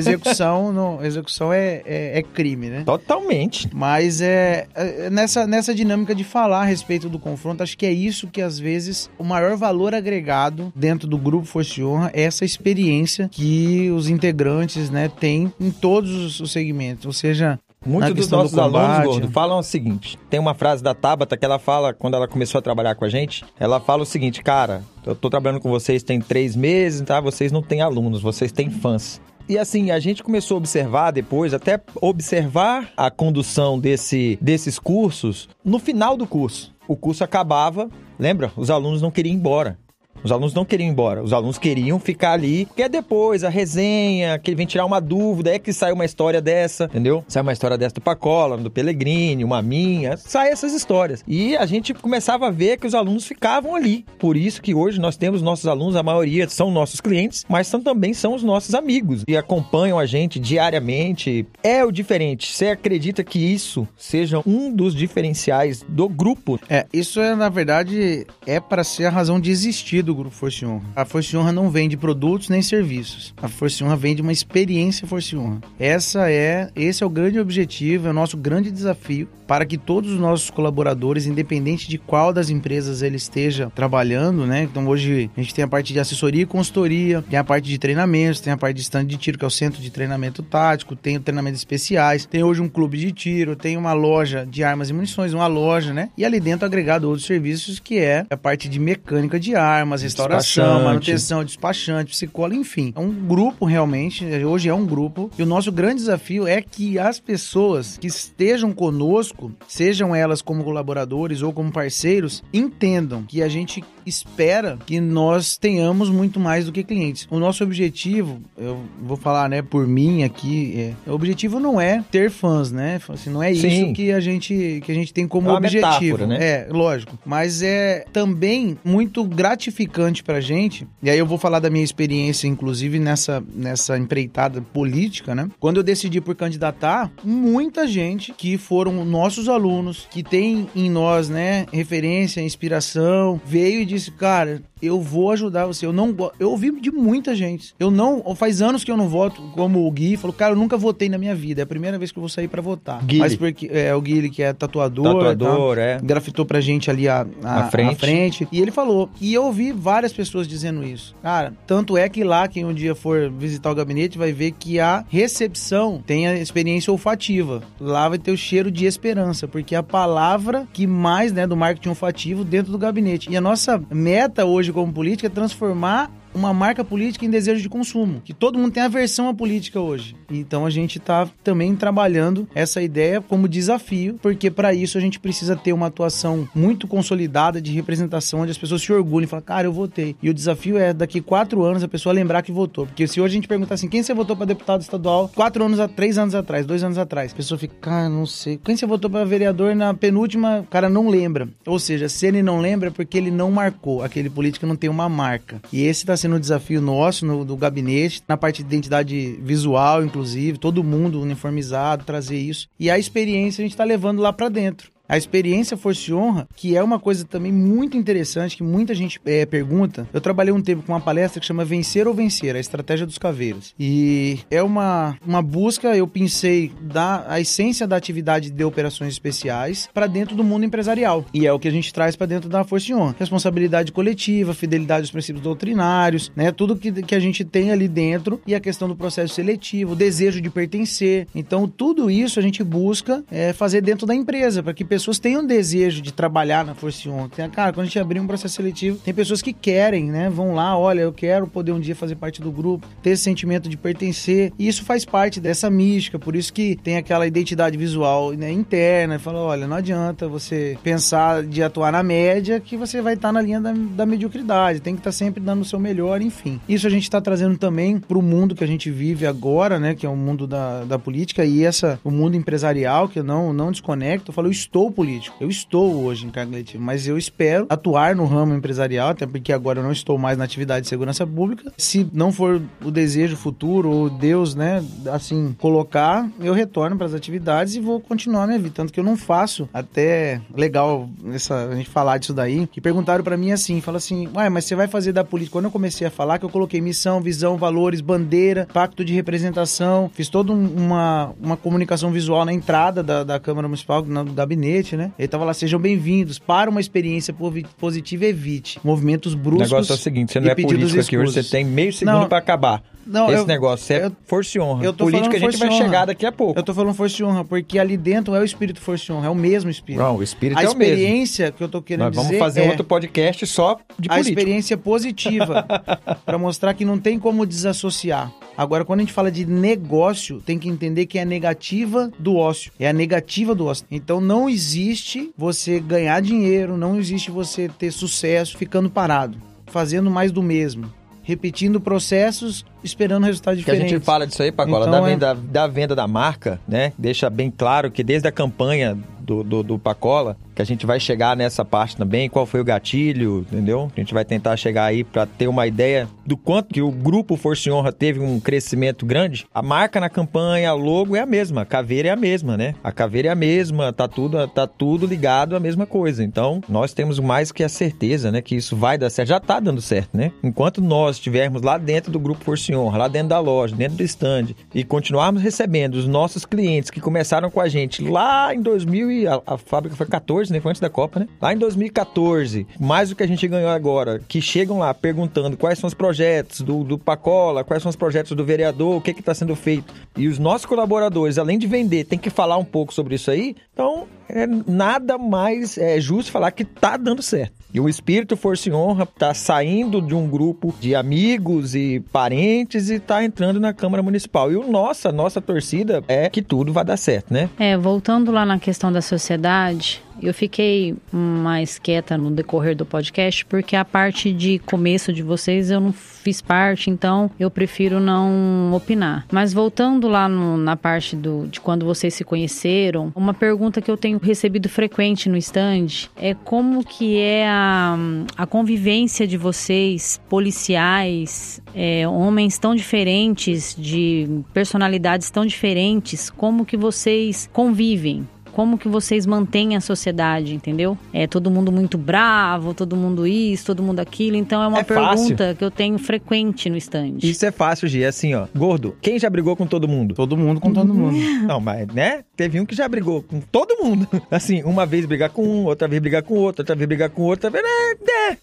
execução 0.45 0.85
execução, 1.05 1.15
execução 1.25 1.53
é, 1.53 1.81
é, 1.85 2.19
é, 2.19 2.23
crime, 2.23 2.69
né? 2.69 2.83
Totalmente. 2.85 3.69
Mas 3.73 4.21
é, 4.21 4.67
é, 4.75 5.09
nessa, 5.09 5.47
nessa 5.47 5.73
dinâmica 5.73 6.13
de 6.13 6.23
falar 6.23 6.61
a 6.61 6.65
respeito 6.65 7.09
do 7.09 7.19
confronto, 7.19 7.63
acho 7.63 7.77
que 7.77 7.85
é 7.85 7.91
isso 7.91 8.27
que 8.27 8.41
às 8.41 8.59
vezes 8.59 9.09
o 9.17 9.23
maior 9.23 9.55
valor 9.57 9.93
agregado 9.93 10.71
dentro 10.75 11.07
do 11.07 11.17
grupo 11.17 11.45
Força 11.45 11.79
e 11.79 11.83
Honra 11.83 12.11
é 12.13 12.23
essa 12.23 12.45
experiência 12.45 13.29
que 13.31 13.89
os 13.91 14.09
integrantes, 14.09 14.89
né, 14.89 15.09
têm 15.09 15.51
em 15.59 15.71
todos 15.71 16.39
os 16.39 16.51
segmentos, 16.51 17.05
ou 17.05 17.13
seja, 17.13 17.59
Muitos 17.85 18.15
dos 18.15 18.29
nossos 18.29 18.51
do 18.51 18.61
alunos, 18.61 19.05
Gordo, 19.05 19.29
falam 19.29 19.59
o 19.59 19.63
seguinte: 19.63 20.17
tem 20.27 20.39
uma 20.39 20.55
frase 20.55 20.81
da 20.81 20.95
Tabata 20.95 21.37
que 21.37 21.45
ela 21.45 21.59
fala, 21.59 21.93
quando 21.93 22.15
ela 22.15 22.27
começou 22.27 22.57
a 22.57 22.61
trabalhar 22.61 22.95
com 22.95 23.05
a 23.05 23.09
gente, 23.09 23.45
ela 23.59 23.79
fala 23.79 24.01
o 24.01 24.05
seguinte, 24.05 24.41
cara, 24.41 24.81
eu 25.05 25.13
tô 25.13 25.29
trabalhando 25.29 25.61
com 25.61 25.69
vocês 25.69 26.01
tem 26.01 26.19
três 26.19 26.55
meses, 26.55 27.01
tá? 27.01 27.21
Vocês 27.21 27.51
não 27.51 27.61
têm 27.61 27.81
alunos, 27.81 28.23
vocês 28.23 28.51
têm 28.51 28.71
fãs. 28.71 29.21
E 29.47 29.59
assim, 29.59 29.91
a 29.91 29.99
gente 29.99 30.23
começou 30.23 30.55
a 30.55 30.57
observar 30.57 31.11
depois, 31.11 31.53
até 31.53 31.79
observar 32.01 32.91
a 32.97 33.11
condução 33.11 33.79
desse, 33.79 34.39
desses 34.41 34.79
cursos 34.79 35.47
no 35.63 35.77
final 35.77 36.17
do 36.17 36.25
curso. 36.25 36.73
O 36.87 36.95
curso 36.95 37.23
acabava, 37.23 37.89
lembra? 38.17 38.51
Os 38.57 38.71
alunos 38.71 39.03
não 39.03 39.11
queriam 39.11 39.33
ir 39.33 39.37
embora. 39.37 39.77
Os 40.25 40.31
alunos 40.31 40.55
não 40.55 40.65
queriam 40.65 40.87
ir 40.87 40.91
embora, 40.91 41.21
os 41.21 41.31
alunos 41.31 41.59
queriam 41.59 41.99
ficar 41.99 42.31
ali, 42.31 42.65
porque 42.65 42.81
é 42.81 42.89
depois 42.89 43.43
a 43.43 43.49
resenha, 43.49 44.39
que 44.39 44.55
vem 44.55 44.65
tirar 44.65 44.83
uma 44.83 44.99
dúvida, 44.99 45.53
é 45.53 45.59
que 45.59 45.71
sai 45.71 45.91
uma 45.91 46.03
história 46.03 46.41
dessa, 46.41 46.85
entendeu? 46.85 47.23
Sai 47.27 47.43
uma 47.43 47.53
história 47.53 47.77
dessa 47.77 47.93
do 47.93 48.01
Pacola, 48.01 48.57
do 48.57 48.71
Pelegrini, 48.71 49.43
uma 49.43 49.61
minha, 49.61 50.17
sai 50.17 50.49
essas 50.49 50.73
histórias. 50.73 51.23
E 51.27 51.55
a 51.55 51.67
gente 51.67 51.93
começava 51.93 52.47
a 52.47 52.49
ver 52.49 52.79
que 52.79 52.87
os 52.87 52.95
alunos 52.95 53.27
ficavam 53.27 53.75
ali. 53.75 54.03
Por 54.17 54.35
isso 54.35 54.63
que 54.63 54.73
hoje 54.73 54.99
nós 54.99 55.15
temos 55.15 55.43
nossos 55.43 55.67
alunos, 55.67 55.95
a 55.95 56.01
maioria 56.01 56.49
são 56.49 56.71
nossos 56.71 56.99
clientes, 56.99 57.45
mas 57.47 57.67
são, 57.67 57.79
também 57.79 58.11
são 58.11 58.33
os 58.33 58.41
nossos 58.41 58.73
amigos 58.73 59.23
e 59.27 59.37
acompanham 59.37 59.99
a 59.99 60.07
gente 60.07 60.39
diariamente. 60.39 61.45
É 61.61 61.85
o 61.85 61.91
diferente. 61.91 62.51
Você 62.51 62.69
acredita 62.69 63.23
que 63.23 63.37
isso 63.37 63.87
seja 63.95 64.41
um 64.43 64.73
dos 64.73 64.95
diferenciais 64.95 65.85
do 65.87 66.09
grupo? 66.09 66.59
É, 66.67 66.87
isso 66.91 67.21
é, 67.21 67.35
na 67.35 67.47
verdade, 67.47 68.25
é 68.47 68.59
para 68.59 68.83
ser 68.83 69.05
a 69.05 69.11
razão 69.11 69.39
de 69.39 69.51
existir 69.51 70.01
do 70.01 70.14
Grupo 70.15 70.35
Força 70.35 70.63
e 70.63 70.67
Honra. 70.67 70.83
A 70.95 71.05
Força 71.05 71.35
e 71.35 71.39
Honra 71.39 71.51
não 71.51 71.69
vende 71.69 71.97
produtos 71.97 72.49
nem 72.49 72.61
serviços. 72.61 73.33
A 73.41 73.47
Força 73.47 73.83
e 73.83 73.85
Honra 73.85 73.95
vende 73.95 74.21
uma 74.21 74.31
experiência 74.31 75.07
Força 75.07 75.35
e 75.35 75.37
Honra. 75.37 75.61
Essa 75.79 76.29
é, 76.29 76.69
esse 76.75 77.03
é 77.03 77.05
o 77.05 77.09
grande 77.09 77.39
objetivo, 77.39 78.07
é 78.07 78.11
o 78.11 78.13
nosso 78.13 78.37
grande 78.37 78.71
desafio 78.71 79.27
para 79.47 79.65
que 79.65 79.77
todos 79.77 80.11
os 80.11 80.19
nossos 80.19 80.49
colaboradores, 80.49 81.25
independente 81.25 81.87
de 81.87 81.97
qual 81.97 82.33
das 82.33 82.49
empresas 82.49 83.01
ele 83.01 83.17
esteja 83.17 83.71
trabalhando, 83.73 84.45
né? 84.45 84.63
Então 84.63 84.87
hoje 84.87 85.29
a 85.35 85.41
gente 85.41 85.53
tem 85.53 85.63
a 85.63 85.67
parte 85.67 85.93
de 85.93 85.99
assessoria 85.99 86.43
e 86.43 86.45
consultoria, 86.45 87.21
tem 87.21 87.37
a 87.37 87.43
parte 87.43 87.69
de 87.69 87.77
treinamentos, 87.77 88.41
tem 88.41 88.51
a 88.51 88.57
parte 88.57 88.77
de 88.77 88.81
stand 88.81 89.05
de 89.05 89.17
tiro, 89.17 89.37
que 89.37 89.45
é 89.45 89.47
o 89.47 89.51
centro 89.51 89.81
de 89.81 89.89
treinamento 89.89 90.41
tático, 90.41 90.95
tem 90.95 91.17
o 91.17 91.19
treinamentos 91.19 91.59
especiais, 91.59 92.25
tem 92.25 92.43
hoje 92.43 92.61
um 92.61 92.69
clube 92.69 92.97
de 92.97 93.11
tiro, 93.11 93.55
tem 93.55 93.77
uma 93.77 93.93
loja 93.93 94.45
de 94.45 94.63
armas 94.63 94.89
e 94.89 94.93
munições, 94.93 95.33
uma 95.33 95.47
loja, 95.47 95.93
né? 95.93 96.09
E 96.17 96.25
ali 96.25 96.39
dentro 96.39 96.65
agregado 96.65 97.07
outros 97.07 97.25
serviços 97.25 97.79
que 97.79 97.99
é 97.99 98.25
a 98.29 98.37
parte 98.37 98.67
de 98.67 98.79
mecânica 98.79 99.39
de 99.39 99.55
armas, 99.55 100.03
restauração, 100.05 100.83
manutenção, 100.83 101.43
despachante, 101.43 102.11
psicólogo, 102.11 102.59
enfim. 102.59 102.93
É 102.95 102.99
um 102.99 103.11
grupo 103.11 103.65
realmente, 103.65 104.25
hoje 104.25 104.69
é 104.69 104.73
um 104.73 104.85
grupo. 104.85 105.29
E 105.37 105.43
o 105.43 105.45
nosso 105.45 105.71
grande 105.71 105.95
desafio 105.95 106.47
é 106.47 106.61
que 106.61 106.97
as 106.97 107.19
pessoas 107.19 107.97
que 107.97 108.07
estejam 108.07 108.71
conosco, 108.71 109.51
sejam 109.67 110.15
elas 110.15 110.41
como 110.41 110.63
colaboradores 110.63 111.41
ou 111.41 111.51
como 111.51 111.71
parceiros, 111.71 112.43
entendam 112.53 113.23
que 113.23 113.41
a 113.41 113.47
gente 113.47 113.83
espera 114.05 114.77
que 114.85 114.99
nós 114.99 115.57
tenhamos 115.57 116.09
muito 116.09 116.39
mais 116.39 116.65
do 116.65 116.71
que 116.71 116.83
clientes. 116.83 117.27
O 117.29 117.39
nosso 117.39 117.63
objetivo, 117.63 118.39
eu 118.57 118.79
vou 119.01 119.17
falar, 119.17 119.49
né, 119.49 119.61
por 119.61 119.87
mim 119.87 120.23
aqui, 120.23 120.93
é, 121.05 121.09
o 121.09 121.13
objetivo 121.13 121.59
não 121.59 121.81
é 121.81 122.03
ter 122.11 122.29
fãs, 122.29 122.71
né? 122.71 122.99
Assim, 123.09 123.29
não 123.29 123.41
é 123.41 123.53
Sim. 123.53 123.67
isso 123.67 123.93
que 123.93 124.11
a 124.11 124.19
gente 124.19 124.81
que 124.85 124.91
a 124.91 124.95
gente 124.95 125.13
tem 125.13 125.27
como 125.27 125.47
É 125.47 125.51
uma 125.51 125.57
objetivo, 125.57 126.17
metáfora, 126.17 126.27
né? 126.27 126.37
É, 126.39 126.67
lógico. 126.69 127.17
Mas 127.25 127.61
é 127.61 128.05
também 128.13 128.77
muito 128.83 129.23
gratificante 129.23 129.84
pra 130.23 130.39
gente. 130.39 130.87
E 131.01 131.09
aí 131.09 131.17
eu 131.17 131.25
vou 131.25 131.37
falar 131.37 131.59
da 131.59 131.69
minha 131.69 131.83
experiência, 131.83 132.47
inclusive, 132.47 132.99
nessa, 132.99 133.43
nessa 133.53 133.97
empreitada 133.97 134.61
política, 134.61 135.33
né? 135.35 135.49
Quando 135.59 135.77
eu 135.77 135.83
decidi 135.83 136.21
por 136.21 136.35
candidatar, 136.35 137.11
muita 137.23 137.87
gente 137.87 138.33
que 138.33 138.57
foram 138.57 139.05
nossos 139.05 139.49
alunos, 139.49 140.07
que 140.09 140.23
tem 140.23 140.67
em 140.75 140.89
nós, 140.89 141.29
né, 141.29 141.65
referência, 141.71 142.41
inspiração, 142.41 143.39
veio 143.45 143.81
e 143.81 143.85
disse, 143.85 144.11
cara, 144.11 144.61
eu 144.81 145.01
vou 145.01 145.31
ajudar 145.31 145.65
você. 145.65 145.85
Eu 145.85 145.93
não 145.93 146.15
eu 146.39 146.51
ouvi 146.51 146.71
de 146.79 146.91
muita 146.91 147.35
gente. 147.35 147.73
Eu 147.79 147.89
não, 147.89 148.23
faz 148.35 148.61
anos 148.61 148.83
que 148.83 148.91
eu 148.91 148.97
não 148.97 149.07
voto, 149.07 149.41
como 149.53 149.85
o 149.87 149.91
Gui 149.91 150.17
falou, 150.17 150.33
cara, 150.33 150.53
eu 150.53 150.57
nunca 150.57 150.77
votei 150.77 151.09
na 151.09 151.17
minha 151.17 151.35
vida. 151.35 151.61
É 151.61 151.63
a 151.63 151.67
primeira 151.67 151.97
vez 151.97 152.11
que 152.11 152.17
eu 152.17 152.21
vou 152.21 152.29
sair 152.29 152.47
pra 152.47 152.61
votar. 152.61 153.01
Mas 153.17 153.35
porque 153.35 153.69
é 153.71 153.93
o 153.95 154.01
Guile 154.01 154.29
que 154.29 154.43
é 154.43 154.53
tatuador, 154.53 155.05
Tatuador, 155.05 155.77
é. 155.77 155.99
grafitou 156.01 156.45
pra 156.45 156.59
gente 156.61 156.89
ali 156.89 157.07
a, 157.07 157.25
a, 157.43 157.61
A 157.61 157.63
frente. 157.69 157.93
a 157.93 157.95
frente. 157.95 158.47
E 158.51 158.61
ele 158.61 158.71
falou. 158.71 159.09
E 159.19 159.33
eu 159.33 159.45
ouvi 159.45 159.71
várias 159.75 160.13
pessoas 160.13 160.47
dizendo 160.47 160.83
isso. 160.83 161.15
Cara, 161.21 161.53
tanto 161.67 161.97
é 161.97 162.07
que 162.09 162.23
lá, 162.23 162.47
quem 162.47 162.65
um 162.65 162.73
dia 162.73 162.95
for 162.95 163.29
visitar 163.29 163.71
o 163.71 163.75
gabinete, 163.75 164.17
vai 164.17 164.31
ver 164.31 164.51
que 164.51 164.79
a 164.79 165.03
recepção 165.09 166.01
tem 166.05 166.27
a 166.27 166.35
experiência 166.35 166.91
olfativa. 166.91 167.61
Lá 167.79 168.09
vai 168.09 168.17
ter 168.17 168.31
o 168.31 168.37
cheiro 168.37 168.71
de 168.71 168.85
esperança, 168.85 169.47
porque 169.47 169.75
é 169.75 169.77
a 169.77 169.83
palavra 169.83 170.67
que 170.73 170.87
mais, 170.87 171.31
né, 171.31 171.45
do 171.45 171.55
marketing 171.55 171.89
olfativo 171.89 172.43
dentro 172.43 172.71
do 172.71 172.77
gabinete. 172.77 173.29
E 173.29 173.37
a 173.37 173.41
nossa 173.41 173.81
meta 173.89 174.45
hoje 174.45 174.71
como 174.71 174.91
política 174.91 175.27
é 175.27 175.29
transformar 175.29 176.11
uma 176.35 176.53
marca 176.53 176.83
política 176.83 177.25
em 177.25 177.29
desejo 177.29 177.61
de 177.61 177.69
consumo. 177.69 178.21
Que 178.23 178.33
todo 178.33 178.59
mundo 178.59 178.73
tem 178.73 178.83
aversão 178.83 179.29
à 179.29 179.33
política 179.33 179.79
hoje. 179.79 180.15
Então 180.29 180.65
a 180.65 180.69
gente 180.69 180.97
está 180.97 181.27
também 181.43 181.75
trabalhando 181.75 182.47
essa 182.53 182.81
ideia 182.81 183.21
como 183.21 183.47
desafio, 183.47 184.19
porque 184.21 184.51
para 184.51 184.73
isso 184.73 184.97
a 184.97 185.01
gente 185.01 185.19
precisa 185.19 185.55
ter 185.55 185.73
uma 185.73 185.87
atuação 185.87 186.47
muito 186.53 186.87
consolidada 186.87 187.61
de 187.61 187.71
representação, 187.71 188.41
onde 188.41 188.51
as 188.51 188.57
pessoas 188.57 188.81
se 188.81 188.91
orgulhem 188.91 189.25
e 189.25 189.29
falam, 189.29 189.43
cara, 189.43 189.67
eu 189.67 189.73
votei. 189.73 190.15
E 190.21 190.29
o 190.29 190.33
desafio 190.33 190.77
é 190.77 190.93
daqui 190.93 191.21
quatro 191.21 191.63
anos 191.63 191.83
a 191.83 191.87
pessoa 191.87 192.13
lembrar 192.13 192.41
que 192.41 192.51
votou. 192.51 192.85
Porque 192.85 193.07
se 193.07 193.21
hoje 193.21 193.33
a 193.33 193.35
gente 193.35 193.47
perguntar 193.47 193.75
assim, 193.75 193.87
quem 193.87 194.03
você 194.03 194.13
votou 194.13 194.35
para 194.35 194.45
deputado 194.45 194.81
estadual 194.81 195.31
quatro 195.33 195.63
anos, 195.63 195.79
a 195.79 195.87
três 195.87 196.17
anos 196.17 196.35
atrás, 196.35 196.65
dois 196.65 196.83
anos 196.83 196.97
atrás, 196.97 197.31
a 197.31 197.35
pessoa 197.35 197.57
fica, 197.57 197.75
cara, 197.79 198.09
não 198.09 198.25
sei. 198.25 198.59
Quem 198.63 198.75
você 198.75 198.85
votou 198.85 199.09
para 199.09 199.23
vereador 199.25 199.75
na 199.75 199.93
penúltima, 199.93 200.59
o 200.59 200.63
cara 200.67 200.89
não 200.89 201.07
lembra. 201.07 201.47
Ou 201.65 201.79
seja, 201.79 202.09
se 202.09 202.25
ele 202.25 202.43
não 202.43 202.59
lembra 202.59 202.89
é 202.89 202.91
porque 202.91 203.17
ele 203.17 203.31
não 203.31 203.51
marcou. 203.51 204.03
Aquele 204.03 204.29
político 204.29 204.65
não 204.65 204.75
tem 204.75 204.89
uma 204.89 205.07
marca. 205.07 205.61
E 205.71 205.83
esse 205.83 206.01
está 206.01 206.17
sendo 206.17 206.24
um 206.33 206.39
desafio 206.39 206.81
nosso 206.81 207.25
no, 207.25 207.45
do 207.45 207.55
gabinete, 207.55 208.23
na 208.27 208.35
parte 208.37 208.63
de 208.63 208.67
identidade 208.67 209.39
visual, 209.41 210.03
inclusive, 210.03 210.57
todo 210.57 210.83
mundo 210.83 211.21
uniformizado, 211.21 212.05
trazer 212.05 212.37
isso. 212.37 212.67
E 212.79 212.89
a 212.89 212.97
experiência 212.97 213.61
a 213.61 213.65
gente 213.65 213.73
está 213.73 213.83
levando 213.83 214.21
lá 214.21 214.33
para 214.33 214.49
dentro. 214.49 214.94
A 215.07 215.17
experiência 215.17 215.77
Força 215.77 216.09
e 216.09 216.13
Honra, 216.13 216.47
que 216.55 216.75
é 216.75 216.83
uma 216.83 216.99
coisa 216.99 217.23
também 217.25 217.51
muito 217.51 217.95
interessante, 217.95 218.57
que 218.57 218.63
muita 218.63 218.95
gente 218.95 219.19
é, 219.25 219.45
pergunta. 219.45 220.07
Eu 220.11 220.19
trabalhei 220.19 220.51
um 220.51 220.61
tempo 220.61 220.83
com 220.83 220.93
uma 220.93 221.01
palestra 221.01 221.39
que 221.39 221.45
chama 221.45 221.63
Vencer 221.63 222.07
ou 222.07 222.13
Vencer, 222.13 222.55
a 222.55 222.59
estratégia 222.59 223.05
dos 223.05 223.17
caveiros. 223.17 223.73
E 223.79 224.39
é 224.49 224.63
uma, 224.63 225.15
uma 225.25 225.41
busca, 225.41 225.95
eu 225.95 226.07
pensei, 226.07 226.71
da 226.81 227.25
a 227.27 227.39
essência 227.39 227.87
da 227.87 227.95
atividade 227.95 228.49
de 228.49 228.63
operações 228.63 229.13
especiais 229.13 229.87
para 229.93 230.07
dentro 230.07 230.35
do 230.35 230.43
mundo 230.43 230.65
empresarial. 230.65 231.25
E 231.33 231.45
é 231.45 231.53
o 231.53 231.59
que 231.59 231.67
a 231.67 231.71
gente 231.71 231.93
traz 231.93 232.15
para 232.15 232.27
dentro 232.27 232.49
da 232.49 232.63
Força 232.63 232.91
e 232.91 232.95
Honra. 232.95 233.15
Responsabilidade 233.19 233.91
coletiva, 233.91 234.53
fidelidade 234.53 235.01
aos 235.01 235.11
princípios 235.11 235.43
doutrinários, 235.43 236.31
né? 236.35 236.51
Tudo 236.51 236.75
que, 236.75 236.91
que 237.03 237.15
a 237.15 237.19
gente 237.19 237.43
tem 237.43 237.71
ali 237.71 237.87
dentro 237.87 238.41
e 238.47 238.55
a 238.55 238.59
questão 238.59 238.87
do 238.87 238.95
processo 238.95 239.35
seletivo, 239.35 239.93
o 239.93 239.95
desejo 239.95 240.41
de 240.41 240.49
pertencer. 240.49 241.27
Então, 241.35 241.67
tudo 241.67 242.09
isso 242.09 242.39
a 242.39 242.41
gente 242.41 242.63
busca 242.63 243.23
é, 243.29 243.53
fazer 243.53 243.81
dentro 243.81 244.07
da 244.07 244.15
empresa, 244.15 244.63
para 244.63 244.73
que 244.73 244.83
pessoas 244.95 245.19
tenham 245.19 245.45
desejo 245.45 246.01
de 246.01 246.13
trabalhar 246.13 246.63
na 246.65 246.73
e 246.73 247.09
Honra. 247.09 247.27
Tem- 247.35 247.49
Cara, 247.49 247.73
quando 247.73 247.81
a 247.81 247.85
gente 247.85 247.99
abrir 247.99 248.19
um 248.21 248.27
processo 248.27 248.55
seletivo, 248.55 248.97
tem 248.99 249.13
pessoas 249.13 249.41
que 249.41 249.51
querem, 249.51 250.05
né? 250.09 250.29
Vão 250.29 250.53
lá, 250.53 250.77
olha, 250.77 251.01
eu 251.01 251.11
quero 251.11 251.47
poder 251.47 251.73
um 251.73 251.79
dia 251.81 251.93
fazer 251.95 252.15
parte 252.15 252.41
do 252.41 252.49
grupo, 252.49 252.87
ter 253.03 253.09
esse 253.09 253.23
sentimento 253.23 253.67
de 253.67 253.75
pertencer. 253.75 254.53
E 254.57 254.67
isso 254.69 254.85
faz 254.85 255.03
parte 255.03 255.41
dessa 255.41 255.69
mística, 255.69 256.17
por 256.17 256.33
isso 256.33 256.53
que 256.53 256.77
tem 256.77 256.95
aquela 256.95 257.27
identidade 257.27 257.77
visual 257.77 258.31
né, 258.31 258.49
interna. 258.49 259.19
Fala, 259.19 259.39
olha, 259.39 259.67
não 259.67 259.75
adianta 259.75 260.29
você 260.29 260.77
pensar 260.81 261.43
de 261.43 261.61
atuar 261.61 261.91
na 261.91 262.01
média 262.01 262.59
que 262.61 262.77
você 262.77 263.01
vai 263.01 263.15
estar 263.15 263.33
na 263.33 263.41
linha 263.41 263.59
da, 263.59 263.73
da 263.73 264.05
mediocridade. 264.05 264.79
Tem 264.79 264.93
que 264.95 265.01
estar 265.01 265.11
sempre 265.11 265.43
dando 265.43 265.61
o 265.61 265.65
seu 265.65 265.77
melhor, 265.79 266.21
enfim. 266.21 266.61
Isso 266.69 266.87
a 266.87 266.89
gente 266.89 267.03
está 267.03 267.19
trazendo 267.19 267.57
também 267.57 267.99
para 267.99 268.17
o 268.17 268.21
mundo 268.21 268.55
que 268.55 268.63
a 268.63 268.67
gente 268.67 268.89
vive 268.89 269.25
agora, 269.27 269.77
né? 269.77 269.93
Que 269.93 270.05
é 270.05 270.09
o 270.09 270.15
mundo 270.15 270.47
da, 270.47 270.85
da 270.85 270.97
política 270.97 271.43
e 271.43 271.65
essa, 271.65 271.99
o 272.01 272.11
mundo 272.11 272.37
empresarial, 272.37 273.09
que 273.09 273.19
eu 273.19 273.23
não, 273.25 273.51
não 273.51 273.71
desconecto. 273.71 274.29
Eu 274.31 274.33
falo, 274.33 274.47
eu 274.47 274.51
estou 274.51 274.84
político. 274.91 275.35
Eu 275.39 275.49
estou 275.49 276.03
hoje 276.03 276.25
em 276.25 276.29
cargo 276.29 276.53
letivo, 276.53 276.83
mas 276.83 277.07
eu 277.07 277.17
espero 277.17 277.65
atuar 277.69 278.15
no 278.15 278.25
ramo 278.25 278.53
empresarial, 278.53 279.09
até 279.09 279.25
porque 279.25 279.51
agora 279.53 279.79
eu 279.79 279.83
não 279.83 279.91
estou 279.91 280.17
mais 280.17 280.37
na 280.37 280.43
atividade 280.43 280.83
de 280.83 280.87
segurança 280.89 281.25
pública. 281.25 281.71
Se 281.77 282.07
não 282.13 282.31
for 282.31 282.61
o 282.83 282.91
desejo 282.91 283.35
futuro, 283.35 283.89
ou 283.89 284.09
Deus, 284.09 284.55
né, 284.55 284.83
assim, 285.11 285.55
colocar, 285.59 286.29
eu 286.39 286.53
retorno 286.53 286.95
para 286.97 287.05
as 287.07 287.13
atividades 287.13 287.75
e 287.75 287.79
vou 287.79 287.99
continuar 287.99 288.47
minha 288.47 288.59
vida. 288.59 288.73
Tanto 288.75 288.91
que 288.93 288.99
eu 288.99 289.03
não 289.03 289.15
faço, 289.17 289.67
até 289.73 290.41
legal 290.55 291.09
essa, 291.33 291.67
a 291.69 291.75
gente 291.75 291.89
falar 291.89 292.17
disso 292.17 292.33
daí, 292.33 292.67
que 292.67 292.81
perguntaram 292.81 293.23
para 293.23 293.37
mim 293.37 293.51
assim, 293.51 293.81
fala 293.81 293.97
assim, 293.97 294.27
ué, 294.35 294.49
mas 294.49 294.65
você 294.65 294.75
vai 294.75 294.87
fazer 294.87 295.11
da 295.13 295.23
política? 295.23 295.53
Quando 295.53 295.65
eu 295.65 295.71
comecei 295.71 296.05
a 296.07 296.11
falar, 296.11 296.39
que 296.39 296.45
eu 296.45 296.49
coloquei 296.49 296.81
missão, 296.81 297.21
visão, 297.21 297.57
valores, 297.57 298.01
bandeira, 298.01 298.67
pacto 298.73 299.03
de 299.05 299.13
representação, 299.13 300.09
fiz 300.13 300.29
toda 300.29 300.51
um- 300.51 300.65
uma, 300.75 301.33
uma 301.41 301.57
comunicação 301.57 302.11
visual 302.11 302.43
na 302.45 302.53
entrada 302.53 303.01
da, 303.03 303.23
da 303.23 303.39
Câmara 303.39 303.67
Municipal, 303.67 304.03
no 304.03 304.25
gabinete, 304.25 304.74
né? 304.95 305.11
Ele 305.17 305.27
tava 305.27 305.43
lá, 305.45 305.53
sejam 305.53 305.79
bem-vindos, 305.79 306.39
para 306.39 306.69
uma 306.69 306.79
experiência 306.79 307.33
positiva, 307.77 308.25
evite 308.25 308.79
movimentos 308.83 309.33
O 309.33 309.37
bruscos 309.37 309.71
negócio 309.71 309.93
é 309.93 309.95
o 309.95 309.97
seguinte, 309.97 310.33
você 310.33 310.39
não 310.39 310.49
é 310.49 310.55
político 310.55 310.99
aqui 310.99 311.17
hoje, 311.17 311.33
você 311.33 311.43
tem 311.43 311.63
meio 311.63 311.93
segundo 311.93 312.27
pra 312.27 312.37
acabar. 312.37 312.83
Não, 313.05 313.27
Esse 313.29 313.41
eu- 313.41 313.45
negócio 313.45 313.93
é 313.95 314.05
eu- 314.07 314.11
força 314.25 314.57
e 314.57 314.61
honra. 314.61 314.83
eu 314.83 314.91
tô 314.93 315.05
Política 315.05 315.35
a 315.37 315.39
falando 315.39 315.51
gente 315.51 315.59
vai 315.59 315.67
e 315.69 315.71
honra. 315.73 315.83
chegar 315.85 316.05
daqui 316.05 316.25
a 316.25 316.31
pouco. 316.31 316.59
Eu 316.59 316.63
tô 316.63 316.73
falando 316.73 316.93
força 316.95 317.15
de 317.15 317.23
honra, 317.23 317.45
porque 317.45 317.77
ali 317.77 317.95
dentro 317.97 318.33
é 318.35 318.39
o 318.39 318.43
espírito 318.43 318.81
força 318.81 319.05
de 319.05 319.11
honra, 319.11 319.27
é 319.27 319.29
o 319.29 319.35
mesmo 319.35 319.69
espírito. 319.69 320.01
Não, 320.01 320.17
o 320.17 320.23
espírito 320.23 320.57
a 320.57 320.63
é 320.63 320.65
o 320.69 320.75
mesmo. 320.75 320.83
experiência 320.93 321.51
que 321.51 321.63
eu 321.63 321.69
tô 321.69 321.81
querendo 321.81 322.05
Nós 322.07 322.15
vamos 322.15 322.29
dizer 322.29 322.39
fazer 322.39 322.61
é 322.63 322.67
outro 322.69 322.83
podcast 322.83 323.45
só 323.47 323.75
de 323.99 324.09
a 324.09 324.13
política. 324.13 324.39
experiência 324.39 324.77
positiva 324.77 325.65
para 326.25 326.37
mostrar 326.37 326.73
que 326.73 326.83
não 326.85 326.97
tem 326.97 327.19
como 327.19 327.45
desassociar. 327.45 328.31
Agora, 328.57 328.85
quando 328.85 328.99
a 329.01 329.03
gente 329.03 329.13
fala 329.13 329.29
de 329.31 329.45
negócio, 329.45 330.41
tem 330.41 330.57
que 330.57 330.69
entender 330.69 331.05
que 331.05 331.19
é 331.19 331.21
a 331.21 331.25
negativa 331.25 332.09
do 332.17 332.35
ócio. 332.37 332.71
É 332.79 332.87
a 332.87 332.93
negativa 332.93 333.53
do 333.53 333.65
ócio. 333.65 333.85
Então 333.91 334.19
não 334.21 334.49
existe 334.49 335.31
você 335.37 335.79
ganhar 335.79 336.21
dinheiro, 336.21 336.77
não 336.77 336.97
existe 336.97 337.29
você 337.29 337.67
ter 337.69 337.91
sucesso 337.91 338.57
ficando 338.57 338.89
parado, 338.89 339.37
fazendo 339.67 340.09
mais 340.09 340.31
do 340.31 340.41
mesmo, 340.41 340.91
repetindo 341.27 341.81
processos, 341.81 342.63
esperando 342.83 343.23
resultados 343.25 343.63
Que 343.63 343.71
a 343.71 343.73
diferentes. 343.73 343.95
gente 343.97 344.05
fala 344.05 344.27
disso 344.27 344.43
aí, 344.43 344.51
Pacola, 344.51 344.85
Então, 344.87 345.01
da, 345.01 345.07
é- 345.07 345.11
venda, 345.11 345.33
da 345.35 345.67
venda 345.67 345.95
da 345.95 346.07
marca, 346.07 346.59
né? 346.67 346.93
Deixa 346.97 347.29
bem 347.31 347.49
claro 347.49 347.89
que 347.89 348.03
desde 348.03 348.27
a 348.27 348.31
campanha 348.31 348.95
do, 349.25 349.43
do, 349.43 349.63
do 349.63 349.79
Pacola, 349.79 350.37
que 350.55 350.61
a 350.61 350.65
gente 350.65 350.85
vai 350.85 350.99
chegar 350.99 351.35
nessa 351.35 351.65
parte 351.65 351.97
também, 351.97 352.29
qual 352.29 352.45
foi 352.45 352.61
o 352.61 352.63
gatilho, 352.63 353.45
entendeu? 353.51 353.91
A 353.95 353.99
gente 353.99 354.13
vai 354.13 354.23
tentar 354.23 354.55
chegar 354.55 354.85
aí 354.85 355.03
para 355.03 355.25
ter 355.25 355.47
uma 355.47 355.67
ideia 355.67 356.07
do 356.25 356.37
quanto 356.37 356.73
que 356.73 356.81
o 356.81 356.91
grupo 356.91 357.35
Força 357.35 357.67
e 357.67 357.71
Honra 357.71 357.91
teve 357.91 358.19
um 358.19 358.39
crescimento 358.39 359.05
grande. 359.05 359.45
A 359.53 359.61
marca 359.61 359.99
na 359.99 360.09
campanha, 360.09 360.69
a 360.69 360.73
logo 360.73 361.15
é 361.15 361.19
a 361.19 361.25
mesma, 361.25 361.61
a 361.61 361.65
caveira 361.65 362.09
é 362.09 362.11
a 362.11 362.15
mesma, 362.15 362.55
né? 362.55 362.75
A 362.83 362.91
caveira 362.91 363.27
é 363.27 363.31
a 363.31 363.35
mesma, 363.35 363.91
tá 363.91 364.07
tudo, 364.07 364.47
tá 364.47 364.65
tudo 364.65 365.05
ligado 365.05 365.55
à 365.55 365.59
mesma 365.59 365.85
coisa. 365.85 366.23
Então, 366.23 366.61
nós 366.69 366.93
temos 366.93 367.19
mais 367.19 367.51
que 367.51 367.63
a 367.63 367.69
certeza, 367.69 368.31
né, 368.31 368.41
que 368.41 368.55
isso 368.55 368.75
vai 368.75 368.97
dar 368.97 369.09
certo. 369.09 369.29
Já 369.29 369.39
tá 369.39 369.59
dando 369.59 369.81
certo, 369.81 370.15
né? 370.15 370.31
Enquanto 370.43 370.81
nós 370.81 371.17
estivermos 371.17 371.61
lá 371.61 371.77
dentro 371.77 372.11
do 372.11 372.19
grupo 372.19 372.43
Força 372.43 372.71
e 372.71 372.75
Honra, 372.75 372.99
lá 372.99 373.07
dentro 373.07 373.29
da 373.29 373.39
loja, 373.39 373.75
dentro 373.75 373.97
do 373.97 374.03
stand, 374.03 374.47
e 374.73 374.83
continuarmos 374.83 375.41
recebendo 375.41 375.95
os 375.95 376.07
nossos 376.07 376.45
clientes 376.45 376.89
que 376.89 377.01
começaram 377.01 377.49
com 377.49 377.59
a 377.59 377.67
gente 377.67 378.01
lá 378.01 378.53
em 378.53 378.61
2000 378.61 379.11
a, 379.27 379.41
a 379.45 379.57
fábrica 379.57 379.95
foi 379.95 380.05
14, 380.05 380.51
né? 380.51 380.59
Foi 380.59 380.71
antes 380.71 380.81
da 380.81 380.89
Copa, 380.89 381.19
né? 381.19 381.27
Lá 381.41 381.53
em 381.53 381.57
2014, 381.57 382.67
mais 382.79 383.09
do 383.09 383.15
que 383.15 383.23
a 383.23 383.27
gente 383.27 383.47
ganhou 383.47 383.69
agora, 383.69 384.19
que 384.27 384.41
chegam 384.41 384.79
lá 384.79 384.93
perguntando 384.93 385.57
quais 385.57 385.79
são 385.79 385.87
os 385.87 385.93
projetos 385.93 386.61
do, 386.61 386.83
do 386.83 386.97
Pacola, 386.97 387.63
quais 387.63 387.81
são 387.81 387.89
os 387.89 387.95
projetos 387.95 388.31
do 388.33 388.45
vereador, 388.45 388.97
o 388.97 389.01
que 389.01 389.13
que 389.13 389.19
está 389.19 389.33
sendo 389.33 389.55
feito. 389.55 389.93
E 390.17 390.27
os 390.27 390.39
nossos 390.39 390.65
colaboradores, 390.65 391.37
além 391.37 391.57
de 391.57 391.67
vender, 391.67 392.05
tem 392.05 392.19
que 392.19 392.29
falar 392.29 392.57
um 392.57 392.65
pouco 392.65 392.93
sobre 392.93 393.15
isso 393.15 393.31
aí. 393.31 393.55
Então, 393.73 394.07
é 394.27 394.47
nada 394.47 395.17
mais 395.17 395.77
é, 395.77 395.99
justo 395.99 396.31
falar 396.31 396.51
que 396.51 396.65
tá 396.65 396.97
dando 396.97 397.21
certo. 397.21 397.53
E 397.73 397.79
o 397.79 397.89
espírito 397.89 398.37
Força 398.37 398.69
e 398.69 398.71
Honra 398.71 399.05
tá 399.05 399.33
saindo 399.33 400.01
de 400.01 400.15
um 400.15 400.27
grupo 400.29 400.73
de 400.79 400.95
amigos 400.95 401.75
e 401.75 401.99
parentes 402.11 402.89
e 402.89 402.99
tá 402.99 403.23
entrando 403.23 403.59
na 403.59 403.73
Câmara 403.73 404.01
Municipal. 404.01 404.49
E 404.51 404.55
o 404.55 404.65
nossa, 404.65 405.11
nossa 405.11 405.41
torcida 405.41 406.01
é 406.07 406.29
que 406.29 406.41
tudo 406.41 406.71
vai 406.71 406.85
dar 406.85 406.95
certo, 406.95 407.33
né? 407.33 407.49
É, 407.59 407.77
voltando 407.77 408.31
lá 408.31 408.45
na 408.45 408.57
questão 408.57 408.91
da 408.91 409.01
sociedade, 409.05 410.03
eu 410.21 410.33
fiquei 410.33 410.95
mais 411.11 411.77
quieta 411.77 412.17
no 412.17 412.31
decorrer 412.31 412.75
do 412.75 412.85
podcast 412.85 413.45
porque 413.45 413.75
a 413.75 413.83
parte 413.83 414.31
de 414.31 414.59
começo 414.59 415.11
de 415.11 415.21
vocês 415.21 415.69
eu 415.69 415.79
não 415.79 415.91
fiz 415.91 416.41
parte, 416.41 416.89
então 416.89 417.29
eu 417.39 417.51
prefiro 417.51 417.99
não 417.99 418.71
opinar. 418.73 419.25
Mas 419.31 419.53
voltando 419.53 420.07
lá 420.07 420.27
no, 420.27 420.57
na 420.57 420.75
parte 420.75 421.15
do, 421.15 421.47
de 421.47 421.59
quando 421.59 421.85
vocês 421.85 422.13
se 422.13 422.23
conheceram, 422.23 423.11
uma 423.15 423.33
pergunta 423.33 423.81
que 423.81 423.91
eu 423.91 423.97
tenho 423.97 424.17
recebido 424.17 424.69
frequente 424.69 425.29
no 425.29 425.37
stand 425.37 426.09
é 426.15 426.33
como 426.33 426.83
que 426.83 427.19
é 427.19 427.47
a, 427.47 427.97
a 428.37 428.45
convivência 428.47 429.27
de 429.27 429.37
vocês, 429.37 430.19
policiais, 430.29 431.61
é, 431.75 432.07
homens 432.07 432.57
tão 432.57 432.73
diferentes, 432.73 433.75
de 433.77 434.27
personalidades 434.53 435.29
tão 435.29 435.45
diferentes, 435.45 436.29
como 436.29 436.65
que 436.65 436.77
vocês 436.77 437.49
convivem? 437.53 438.27
Como 438.55 438.77
que 438.77 438.87
vocês 438.87 439.25
mantêm 439.25 439.75
a 439.75 439.81
sociedade, 439.81 440.55
entendeu? 440.55 440.97
É 441.11 441.27
todo 441.27 441.51
mundo 441.51 441.73
muito 441.73 441.97
bravo, 441.97 442.73
todo 442.73 442.95
mundo 442.95 443.27
isso, 443.27 443.65
todo 443.65 443.83
mundo 443.83 443.99
aquilo. 443.99 444.37
Então 444.37 444.63
é 444.63 444.67
uma 444.67 444.79
É 444.79 444.83
pergunta 444.83 445.09
fácil. 445.09 445.55
que 445.57 445.63
eu 445.65 445.69
tenho 445.69 445.97
frequente 445.99 446.69
no 446.69 446.77
stand. 446.77 447.17
Isso 447.21 447.45
é 447.45 447.51
fácil, 447.51 447.85
Gi. 447.89 448.03
É 448.03 448.07
assim, 448.07 448.33
ó. 448.33 448.47
Gordo, 448.55 448.95
quem 449.01 449.19
já 449.19 449.29
brigou 449.29 449.57
com 449.57 449.67
todo 449.67 449.89
mundo? 449.89 450.15
Todo 450.15 450.37
mundo 450.37 450.61
com 450.61 450.71
todo 450.71 450.93
mundo. 450.93 451.17
Não, 451.45 451.59
mas, 451.59 451.85
né? 451.87 452.23
Teve 452.35 452.59
um 452.59 452.65
que 452.65 452.75
já 452.75 452.87
brigou 452.87 453.21
com 453.21 453.39
todo 453.39 453.83
mundo. 453.83 454.07
Assim, 454.29 454.63
uma 454.63 454.85
vez 454.85 455.05
brigar 455.05 455.29
com 455.29 455.43
um, 455.43 455.65
outra 455.65 455.87
vez 455.87 456.01
brigar 456.01 456.23
com 456.23 456.35
outro, 456.35 456.61
outra 456.61 456.75
vez 456.75 456.87
brigar 456.87 457.09
com 457.09 457.21
outro, 457.21 457.47
outra 457.47 457.49
vez... 457.49 457.65
É, 457.65 458.31
é. 458.31 458.37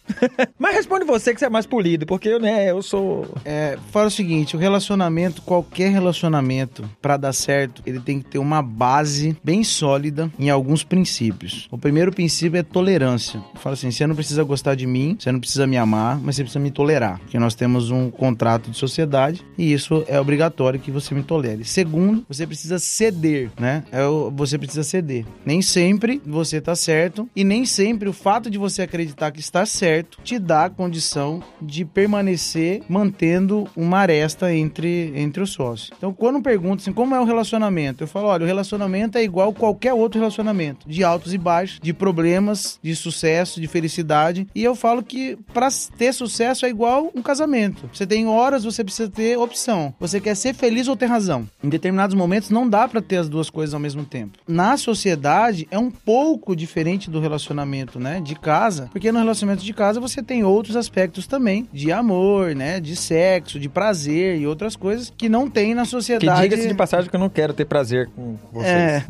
Mas 0.59 0.77
responde 0.77 1.05
você 1.05 1.35
que 1.35 1.41
você 1.41 1.47
é 1.47 1.51
mais 1.51 1.67
polido, 1.67 2.07
porque 2.07 2.29
eu, 2.29 2.41
né, 2.41 2.71
eu 2.71 2.83
sou... 2.83 3.27
É, 3.45 3.79
fala 3.91 4.07
o 4.07 4.11
seguinte, 4.11 4.57
o 4.57 4.59
relacionamento, 4.59 5.43
qualquer 5.43 5.91
relacionamento, 5.91 6.89
pra 7.01 7.17
dar 7.17 7.33
certo, 7.33 7.83
ele 7.87 8.01
tem 8.01 8.21
que 8.21 8.31
ter 8.31 8.39
uma 8.39 8.63
base 8.63 9.37
bem 9.43 9.65
sólida 9.65 10.31
em 10.39 10.51
alguns 10.51 10.85
princípios. 10.85 11.69
O 11.71 11.79
primeiro 11.79 12.13
princípio 12.13 12.59
é 12.59 12.63
tolerância. 12.63 13.43
Fala 13.57 13.75
assim, 13.75 13.91
você 13.91 14.07
não 14.07 14.15
precisa 14.15 14.43
gostar 14.43 14.75
de 14.75 14.87
mim, 14.87 15.17
você 15.19 15.31
não 15.31 15.41
precisa 15.41 15.67
me 15.67 15.77
amar, 15.77 16.19
mas 16.19 16.37
você 16.37 16.43
precisa 16.43 16.61
me 16.61 16.71
tolerar, 16.71 17.19
porque 17.19 17.39
nós 17.39 17.55
temos 17.55 17.91
um 17.91 18.11
contrato 18.11 18.71
de 18.71 18.77
sociedade 18.77 19.45
e 19.57 19.73
isso 19.73 20.05
é 20.09 20.21
obrigatório 20.21 20.81
que 20.81 20.91
você 20.91 21.15
me 21.15 21.23
tolere. 21.23 21.65
Segundo, 21.65 22.25
você 22.29 22.47
precisa 22.47 22.79
ceder, 22.79 23.51
né? 23.59 23.82
É 23.91 24.05
o- 24.07 24.31
você 24.31 24.57
precisa 24.59 24.83
ceder. 24.85 25.25
Nem 25.45 25.61
sempre 25.63 26.21
você 26.25 26.61
tá 26.61 26.75
certo 26.75 27.29
e 27.35 27.45
nem 27.45 27.65
sempre 27.65 28.09
o 28.09 28.13
fato 28.13 28.51
de 28.51 28.59
você 28.59 28.83
acreditar 28.83 29.31
que 29.31 29.41
está 29.41 29.65
certo 29.67 30.19
te 30.23 30.39
dá 30.39 30.67
a 30.67 30.71
condição 30.71 31.43
de 31.61 31.85
permanecer 31.85 32.83
mantendo 32.89 33.67
uma 33.77 33.99
aresta 33.99 34.55
entre, 34.55 35.13
entre 35.17 35.43
os 35.43 35.51
sócios. 35.51 35.91
Então, 35.97 36.13
quando 36.13 36.43
perguntam 36.43 36.77
assim, 36.83 36.93
como 36.93 37.15
é 37.15 37.21
o 37.21 37.25
relacionamento? 37.25 38.05
Eu 38.05 38.09
falo, 38.09 38.27
olha, 38.29 38.45
o 38.45 38.47
relacionamento 38.47 39.19
é 39.19 39.23
igual 39.25 39.53
qualquer 39.53 39.93
outro 39.95 40.19
relacionamento, 40.21 40.89
de 40.89 41.03
altos 41.03 41.33
e 41.35 41.39
baixos, 41.39 41.81
de 41.83 41.93
problemas, 41.93 42.79
de 42.83 42.95
sucesso, 42.95 43.61
de 43.61 43.67
felicidade. 43.67 44.47
E 44.55 44.63
eu 44.63 44.75
falo 44.75 45.03
que 45.03 45.37
para 45.53 45.69
ter 45.97 46.13
sucesso 46.13 46.67
é 46.67 46.69
igual 46.69 47.11
um 47.15 47.23
casamento. 47.23 47.89
Você 47.93 48.07
tem 48.07 48.27
horas, 48.27 48.65
você 48.65 48.85
precisa 48.85 49.11
ter 49.11 49.37
opção. 49.39 49.95
Você 49.99 50.21
quer 50.21 50.35
ser 50.37 50.55
feliz 50.55 50.89
ou 50.89 50.97
ter 50.97 51.07
razão. 51.07 51.49
Em 51.63 51.69
determinados 51.69 52.15
momentos 52.15 52.51
não 52.51 52.69
dá 52.69 52.87
para 52.87 53.01
ter 53.03 53.17
as 53.17 53.29
duas 53.29 53.49
coisas 53.51 53.72
ao 53.75 53.81
mesmo 53.81 54.05
tempo. 54.05 54.39
Na 54.47 54.77
sociedade 54.77 55.67
é 55.71 55.79
um 55.79 55.91
pouco 55.91 56.55
diferente 56.57 57.11
do 57.11 57.21
relacionamento, 57.21 57.99
né, 57.99 58.21
de 58.21 58.35
casa, 58.35 58.89
porque 58.93 59.13
no 59.13 59.19
relacionamento 59.19 59.65
de 59.65 59.73
casa 59.73 60.01
você 60.01 60.23
tem 60.23 60.45
outros 60.45 60.77
aspectos 60.77 61.27
também, 61.27 61.69
de 61.73 61.93
amor, 61.93 62.55
né, 62.55 62.81
de 62.81 62.97
sexo, 62.97 63.59
de 63.59 63.69
prazer 63.69 64.39
e 64.41 64.47
outras 64.47 64.77
coisas 64.77 65.13
que 65.17 65.29
não 65.29 65.49
tem 65.49 65.75
na 65.75 65.83
Que 65.83 65.89
sociedade. 65.89 66.43
diga-se 66.43 66.69
de 66.69 66.75
passagem 66.75 67.09
que 67.11 67.17
eu 67.17 67.21
não 67.21 67.29
quero 67.29 67.53
ter 67.53 67.65
prazer 67.65 68.09
com 68.15 68.37
vocês. 68.53 68.73
É, 68.73 69.05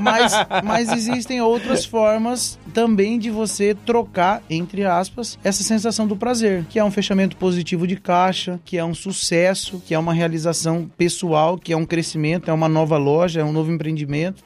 mas, 0.00 0.32
mas 0.64 0.92
existem 0.92 1.40
outras 1.40 1.84
formas 1.84 2.58
também 2.72 3.18
de 3.18 3.30
você 3.30 3.74
trocar, 3.74 4.42
entre 4.48 4.84
aspas, 4.84 5.38
essa 5.42 5.62
sensação 5.62 6.06
do 6.06 6.16
prazer, 6.16 6.64
que 6.68 6.78
é 6.78 6.84
um 6.84 6.90
fechamento 6.90 7.36
positivo 7.36 7.86
de 7.86 7.96
caixa, 7.96 8.60
que 8.64 8.76
é 8.78 8.84
um 8.84 8.94
sucesso, 8.94 9.82
que 9.86 9.94
é 9.94 9.98
uma 9.98 10.12
realização 10.12 10.90
pessoal, 10.96 11.58
que 11.58 11.72
é 11.72 11.76
um 11.76 11.84
crescimento, 11.84 12.50
é 12.50 12.52
uma 12.52 12.68
nova 12.68 12.96
loja, 12.96 13.40
é 13.40 13.44
um 13.44 13.52
novo 13.52 13.70
empreendimento, 13.72 13.97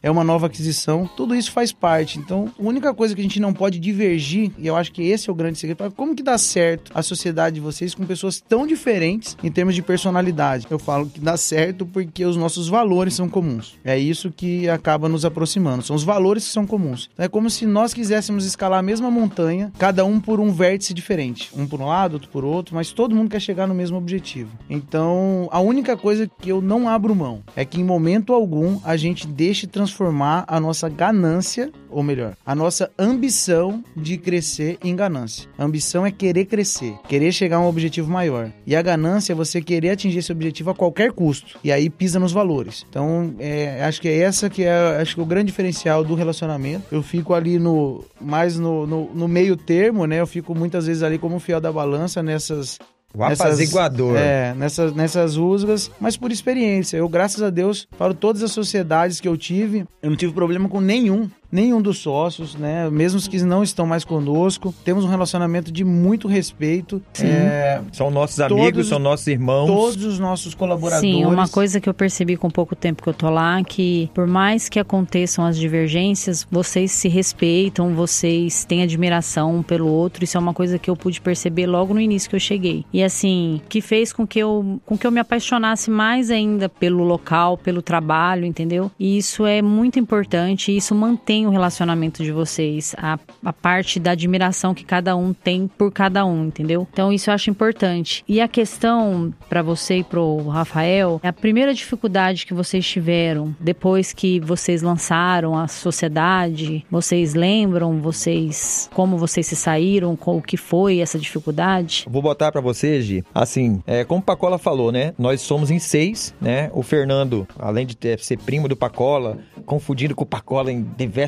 é 0.02 0.10
uma 0.10 0.24
nova 0.24 0.46
aquisição. 0.46 1.08
Tudo 1.16 1.34
isso 1.34 1.50
faz 1.52 1.72
parte. 1.72 2.18
Então, 2.18 2.50
a 2.58 2.62
única 2.62 2.92
coisa 2.94 3.14
que 3.14 3.20
a 3.20 3.24
gente 3.24 3.40
não 3.40 3.52
pode 3.52 3.78
divergir, 3.78 4.50
e 4.58 4.66
eu 4.66 4.76
acho 4.76 4.92
que 4.92 5.02
esse 5.02 5.28
é 5.28 5.32
o 5.32 5.34
grande 5.34 5.58
segredo, 5.58 5.84
é 5.84 5.90
como 5.90 6.14
que 6.14 6.22
dá 6.22 6.38
certo 6.38 6.92
a 6.94 7.02
sociedade 7.02 7.56
de 7.56 7.60
vocês 7.60 7.94
com 7.94 8.04
pessoas 8.04 8.40
tão 8.40 8.66
diferentes 8.66 9.36
em 9.42 9.50
termos 9.50 9.74
de 9.74 9.82
personalidade. 9.82 10.66
Eu 10.70 10.78
falo 10.78 11.06
que 11.06 11.20
dá 11.20 11.36
certo 11.36 11.86
porque 11.86 12.24
os 12.24 12.36
nossos 12.36 12.68
valores 12.68 13.14
são 13.14 13.28
comuns. 13.28 13.76
É 13.84 13.98
isso 13.98 14.30
que 14.30 14.68
acaba 14.68 15.08
nos 15.08 15.24
aproximando. 15.24 15.82
São 15.82 15.96
os 15.96 16.04
valores 16.04 16.46
que 16.46 16.52
são 16.52 16.66
comuns. 16.66 17.10
Então, 17.12 17.24
é 17.24 17.28
como 17.28 17.50
se 17.50 17.66
nós 17.66 17.94
quiséssemos 17.94 18.44
escalar 18.44 18.78
a 18.78 18.82
mesma 18.82 19.10
montanha, 19.10 19.72
cada 19.78 20.04
um 20.04 20.20
por 20.20 20.40
um 20.40 20.52
vértice 20.52 20.94
diferente. 20.94 21.50
Um 21.56 21.66
por 21.66 21.80
um 21.80 21.86
lado, 21.86 22.14
outro 22.14 22.30
por 22.30 22.44
outro, 22.44 22.74
mas 22.74 22.92
todo 22.92 23.14
mundo 23.14 23.30
quer 23.30 23.40
chegar 23.40 23.66
no 23.66 23.74
mesmo 23.74 23.96
objetivo. 23.96 24.50
Então, 24.68 25.48
a 25.50 25.60
única 25.60 25.96
coisa 25.96 26.30
que 26.40 26.48
eu 26.48 26.60
não 26.60 26.88
abro 26.88 27.14
mão 27.14 27.42
é 27.54 27.64
que 27.64 27.80
em 27.80 27.84
momento 27.84 28.32
algum 28.32 28.80
a 28.84 28.96
gente 28.96 29.26
deixe 29.42 29.66
transformar 29.66 30.44
a 30.46 30.60
nossa 30.60 30.88
ganância, 30.88 31.72
ou 31.90 32.00
melhor, 32.00 32.36
a 32.46 32.54
nossa 32.54 32.88
ambição 32.96 33.82
de 33.96 34.16
crescer 34.16 34.78
em 34.84 34.94
ganância. 34.94 35.48
A 35.58 35.64
ambição 35.64 36.06
é 36.06 36.12
querer 36.12 36.44
crescer, 36.44 36.94
querer 37.08 37.32
chegar 37.32 37.56
a 37.56 37.60
um 37.60 37.66
objetivo 37.66 38.08
maior. 38.08 38.52
E 38.64 38.76
a 38.76 38.80
ganância 38.80 39.32
é 39.32 39.34
você 39.34 39.60
querer 39.60 39.90
atingir 39.90 40.18
esse 40.18 40.30
objetivo 40.30 40.70
a 40.70 40.74
qualquer 40.76 41.10
custo. 41.10 41.58
E 41.64 41.72
aí 41.72 41.90
pisa 41.90 42.20
nos 42.20 42.30
valores. 42.30 42.86
Então, 42.88 43.34
é, 43.40 43.82
acho 43.84 44.00
que 44.00 44.08
é 44.08 44.18
essa 44.18 44.48
que 44.48 44.62
é 44.62 45.00
acho 45.00 45.16
que 45.16 45.20
o 45.20 45.26
grande 45.26 45.46
diferencial 45.46 46.04
do 46.04 46.14
relacionamento. 46.14 46.84
Eu 46.92 47.02
fico 47.02 47.34
ali 47.34 47.58
no 47.58 48.04
mais 48.20 48.56
no, 48.56 48.86
no, 48.86 49.12
no 49.12 49.26
meio 49.26 49.56
termo, 49.56 50.06
né? 50.06 50.20
Eu 50.20 50.26
fico 50.26 50.54
muitas 50.54 50.86
vezes 50.86 51.02
ali 51.02 51.18
como 51.18 51.40
fiel 51.40 51.60
da 51.60 51.72
balança 51.72 52.22
nessas 52.22 52.78
O 53.14 53.22
apaziguador. 53.22 54.16
é, 54.16 54.54
nessas, 54.54 54.94
nessas 54.94 55.36
rusgas, 55.36 55.90
mas 56.00 56.16
por 56.16 56.32
experiência. 56.32 56.96
Eu, 56.96 57.08
graças 57.08 57.42
a 57.42 57.50
Deus, 57.50 57.86
para 57.98 58.14
todas 58.14 58.42
as 58.42 58.52
sociedades 58.52 59.20
que 59.20 59.28
eu 59.28 59.36
tive, 59.36 59.86
eu 60.02 60.10
não 60.10 60.16
tive 60.16 60.32
problema 60.32 60.68
com 60.68 60.80
nenhum. 60.80 61.28
Nenhum 61.52 61.82
dos 61.82 61.98
sócios, 61.98 62.54
né? 62.54 62.88
Mesmo 62.90 63.18
os 63.18 63.28
que 63.28 63.42
não 63.42 63.62
estão 63.62 63.86
mais 63.86 64.04
conosco. 64.04 64.74
Temos 64.84 65.04
um 65.04 65.08
relacionamento 65.08 65.70
de 65.70 65.84
muito 65.84 66.26
respeito. 66.26 67.02
É, 67.22 67.80
São 67.92 68.10
nossos 68.10 68.36
Todos- 68.36 68.58
amigos, 68.58 68.88
são 68.88 68.98
nossos 68.98 69.26
irmãos. 69.26 69.66
todos 69.66 70.02
os 70.04 70.18
nossos 70.18 70.54
colaboradores. 70.54 71.00
Sim, 71.14 71.26
uma 71.26 71.46
coisa 71.46 71.78
que 71.78 71.88
eu 71.88 71.92
percebi 71.94 72.36
com 72.38 72.48
pouco 72.48 72.74
tempo 72.74 73.02
que 73.02 73.08
eu 73.08 73.12
tô 73.14 73.28
lá, 73.28 73.62
que 73.62 74.10
por 74.14 74.26
mais 74.26 74.68
que 74.70 74.78
aconteçam 74.78 75.44
as 75.44 75.58
divergências, 75.58 76.46
vocês 76.50 76.90
se 76.92 77.06
respeitam, 77.08 77.94
vocês 77.94 78.64
têm 78.64 78.82
admiração 78.82 79.56
um 79.56 79.62
pelo 79.62 79.86
outro. 79.88 80.24
Isso 80.24 80.38
é 80.38 80.40
uma 80.40 80.54
coisa 80.54 80.78
que 80.78 80.88
eu 80.88 80.96
pude 80.96 81.20
perceber 81.20 81.66
logo 81.66 81.92
no 81.92 82.00
início 82.00 82.30
que 82.30 82.36
eu 82.36 82.40
cheguei. 82.40 82.84
E 82.92 83.02
assim, 83.02 83.60
que 83.68 83.80
fez 83.82 84.10
com 84.12 84.26
que 84.26 84.38
eu, 84.38 84.80
com 84.86 84.96
que 84.96 85.06
eu 85.06 85.10
me 85.10 85.20
apaixonasse 85.20 85.90
mais 85.90 86.30
ainda 86.30 86.68
pelo 86.68 87.04
local, 87.04 87.58
pelo 87.58 87.82
trabalho, 87.82 88.46
entendeu? 88.46 88.90
E 88.98 89.18
isso 89.18 89.44
é 89.44 89.60
muito 89.60 89.98
importante, 89.98 90.72
e 90.72 90.76
isso 90.78 90.94
mantém 90.94 91.41
o 91.46 91.50
relacionamento 91.50 92.22
de 92.22 92.32
vocês, 92.32 92.94
a, 92.98 93.18
a 93.44 93.52
parte 93.52 93.98
da 93.98 94.12
admiração 94.12 94.74
que 94.74 94.84
cada 94.84 95.16
um 95.16 95.32
tem 95.32 95.66
por 95.68 95.92
cada 95.92 96.24
um, 96.24 96.46
entendeu? 96.46 96.86
Então 96.92 97.12
isso 97.12 97.30
eu 97.30 97.34
acho 97.34 97.50
importante. 97.50 98.24
E 98.28 98.40
a 98.40 98.48
questão 98.48 99.32
para 99.48 99.62
você 99.62 99.98
e 99.98 100.04
pro 100.04 100.48
Rafael, 100.48 101.20
é 101.22 101.28
a 101.28 101.32
primeira 101.32 101.74
dificuldade 101.74 102.46
que 102.46 102.54
vocês 102.54 102.86
tiveram 102.86 103.54
depois 103.60 104.12
que 104.12 104.40
vocês 104.40 104.82
lançaram 104.82 105.56
a 105.56 105.68
sociedade, 105.68 106.84
vocês 106.90 107.34
lembram, 107.34 108.00
vocês 108.00 108.88
como 108.92 109.16
vocês 109.16 109.46
se 109.46 109.56
saíram, 109.56 110.16
com 110.16 110.36
o 110.36 110.42
que 110.42 110.56
foi 110.56 110.98
essa 110.98 111.18
dificuldade? 111.18 112.06
Vou 112.08 112.22
botar 112.22 112.50
pra 112.52 112.60
você, 112.60 113.00
Gi. 113.00 113.24
Assim, 113.34 113.82
é, 113.86 114.04
como 114.04 114.20
o 114.20 114.24
Pacola 114.24 114.58
falou, 114.58 114.92
né? 114.92 115.14
Nós 115.18 115.40
somos 115.40 115.70
em 115.70 115.78
seis, 115.78 116.34
né? 116.40 116.70
O 116.74 116.82
Fernando, 116.82 117.46
além 117.58 117.86
de 117.86 117.96
ter- 117.96 118.18
ser 118.20 118.38
primo 118.38 118.68
do 118.68 118.76
Pacola, 118.76 119.38
confundido 119.66 120.14
com 120.14 120.24
o 120.24 120.26
Pacola 120.26 120.70
em 120.72 120.82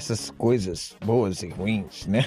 diversas 0.04 0.30
coisas 0.36 0.94
boas 1.04 1.42
e 1.42 1.48
ruins, 1.48 2.06
né? 2.06 2.26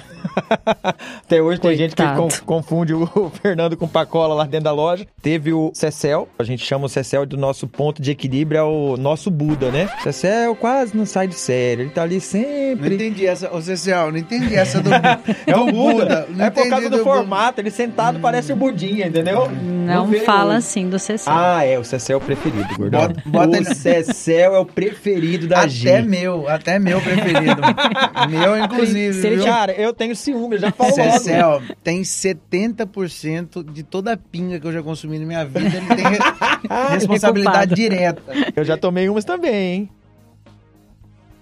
Até 1.24 1.40
hoje 1.40 1.60
tem 1.60 1.76
gente 1.76 1.94
que 1.94 2.02
Coitado. 2.02 2.20
con- 2.22 2.44
confunde 2.44 2.92
o, 2.94 3.04
o 3.14 3.30
Fernando 3.30 3.76
com 3.76 3.84
o 3.84 3.88
Pacola 3.88 4.34
lá 4.34 4.44
dentro 4.44 4.64
da 4.64 4.72
loja. 4.72 5.06
Teve 5.22 5.52
o 5.52 5.70
Cecel, 5.74 6.28
a 6.38 6.42
gente 6.42 6.64
chama 6.64 6.86
o 6.86 6.88
Cecel 6.88 7.24
do 7.24 7.36
nosso 7.36 7.66
ponto 7.68 8.02
de 8.02 8.10
equilíbrio, 8.10 8.58
é 8.58 8.62
o 8.62 8.96
nosso 8.96 9.30
Buda, 9.30 9.70
né? 9.70 9.88
Cecel 10.02 10.54
quase 10.56 10.96
não 10.96 11.06
sai 11.06 11.28
de 11.28 11.34
sério, 11.34 11.84
ele 11.84 11.90
tá 11.90 12.02
ali 12.02 12.16
Não 12.16 12.20
sempre. 12.20 12.94
entendi 12.94 13.26
essa, 13.26 13.54
ô 13.54 13.60
Cecil, 13.60 14.10
não 14.10 14.18
entendi 14.18 14.54
essa 14.56 14.80
do, 14.80 14.90
É 15.46 15.56
o 15.56 15.66
do 15.66 15.72
Buda. 15.72 16.26
Não 16.30 16.44
É 16.46 16.50
por 16.50 16.68
causa 16.68 16.88
do, 16.90 16.98
Buda. 16.98 17.04
formato. 17.04 17.60
Ele 17.60 17.70
sentado 17.70 18.18
parece 18.20 18.52
o 18.52 18.56
Budinha, 18.56 19.06
entendeu? 19.06 19.48
Não 19.50 20.06
vê 20.06 20.20
fala 20.20 20.50
hoje. 20.50 20.58
assim 20.58 20.88
do 20.88 20.98
CC. 20.98 21.24
Ah, 21.28 21.64
é. 21.64 21.78
O 21.78 21.84
Cecel 21.84 22.14
é 22.14 22.16
o 22.16 22.20
preferido, 22.24 22.68
gordão. 22.76 23.00
Bota- 23.08 23.22
bota 23.26 23.48
o 23.50 23.56
ele- 23.56 23.74
Cecel 23.74 24.54
é 24.54 24.58
o 24.58 24.64
preferido 24.66 25.46
da 25.46 25.60
Até 25.60 25.68
G. 25.68 26.02
meu, 26.02 26.48
até 26.48 26.78
meu 26.78 27.00
preferido. 27.00 27.60
Meu, 28.28 28.56
inclusive. 28.64 29.14
Se 29.20 29.26
ele 29.26 29.36
viu? 29.36 29.44
Cara, 29.44 29.72
eu 29.72 29.92
tenho 29.92 30.14
ciúme, 30.16 30.56
eu 30.56 30.60
já 30.60 30.70
falo 30.70 30.92
Cê- 30.92 31.04
logo. 31.06 31.18
cê, 31.20 31.42
ó, 31.42 31.60
tem 31.82 32.02
70% 32.02 33.62
de 33.72 33.82
toda 33.82 34.12
a 34.12 34.16
pinga 34.16 34.58
que 34.60 34.66
eu 34.66 34.72
já 34.72 34.82
consumi 34.82 35.18
na 35.18 35.26
minha 35.26 35.44
vida, 35.44 35.60
ele 35.76 35.86
tem 35.94 36.04
re- 36.04 36.18
responsabilidade 36.94 37.74
direta. 37.74 38.22
Eu 38.54 38.64
já 38.64 38.76
tomei 38.76 39.08
umas 39.08 39.24
também, 39.24 39.54
hein? 39.54 39.90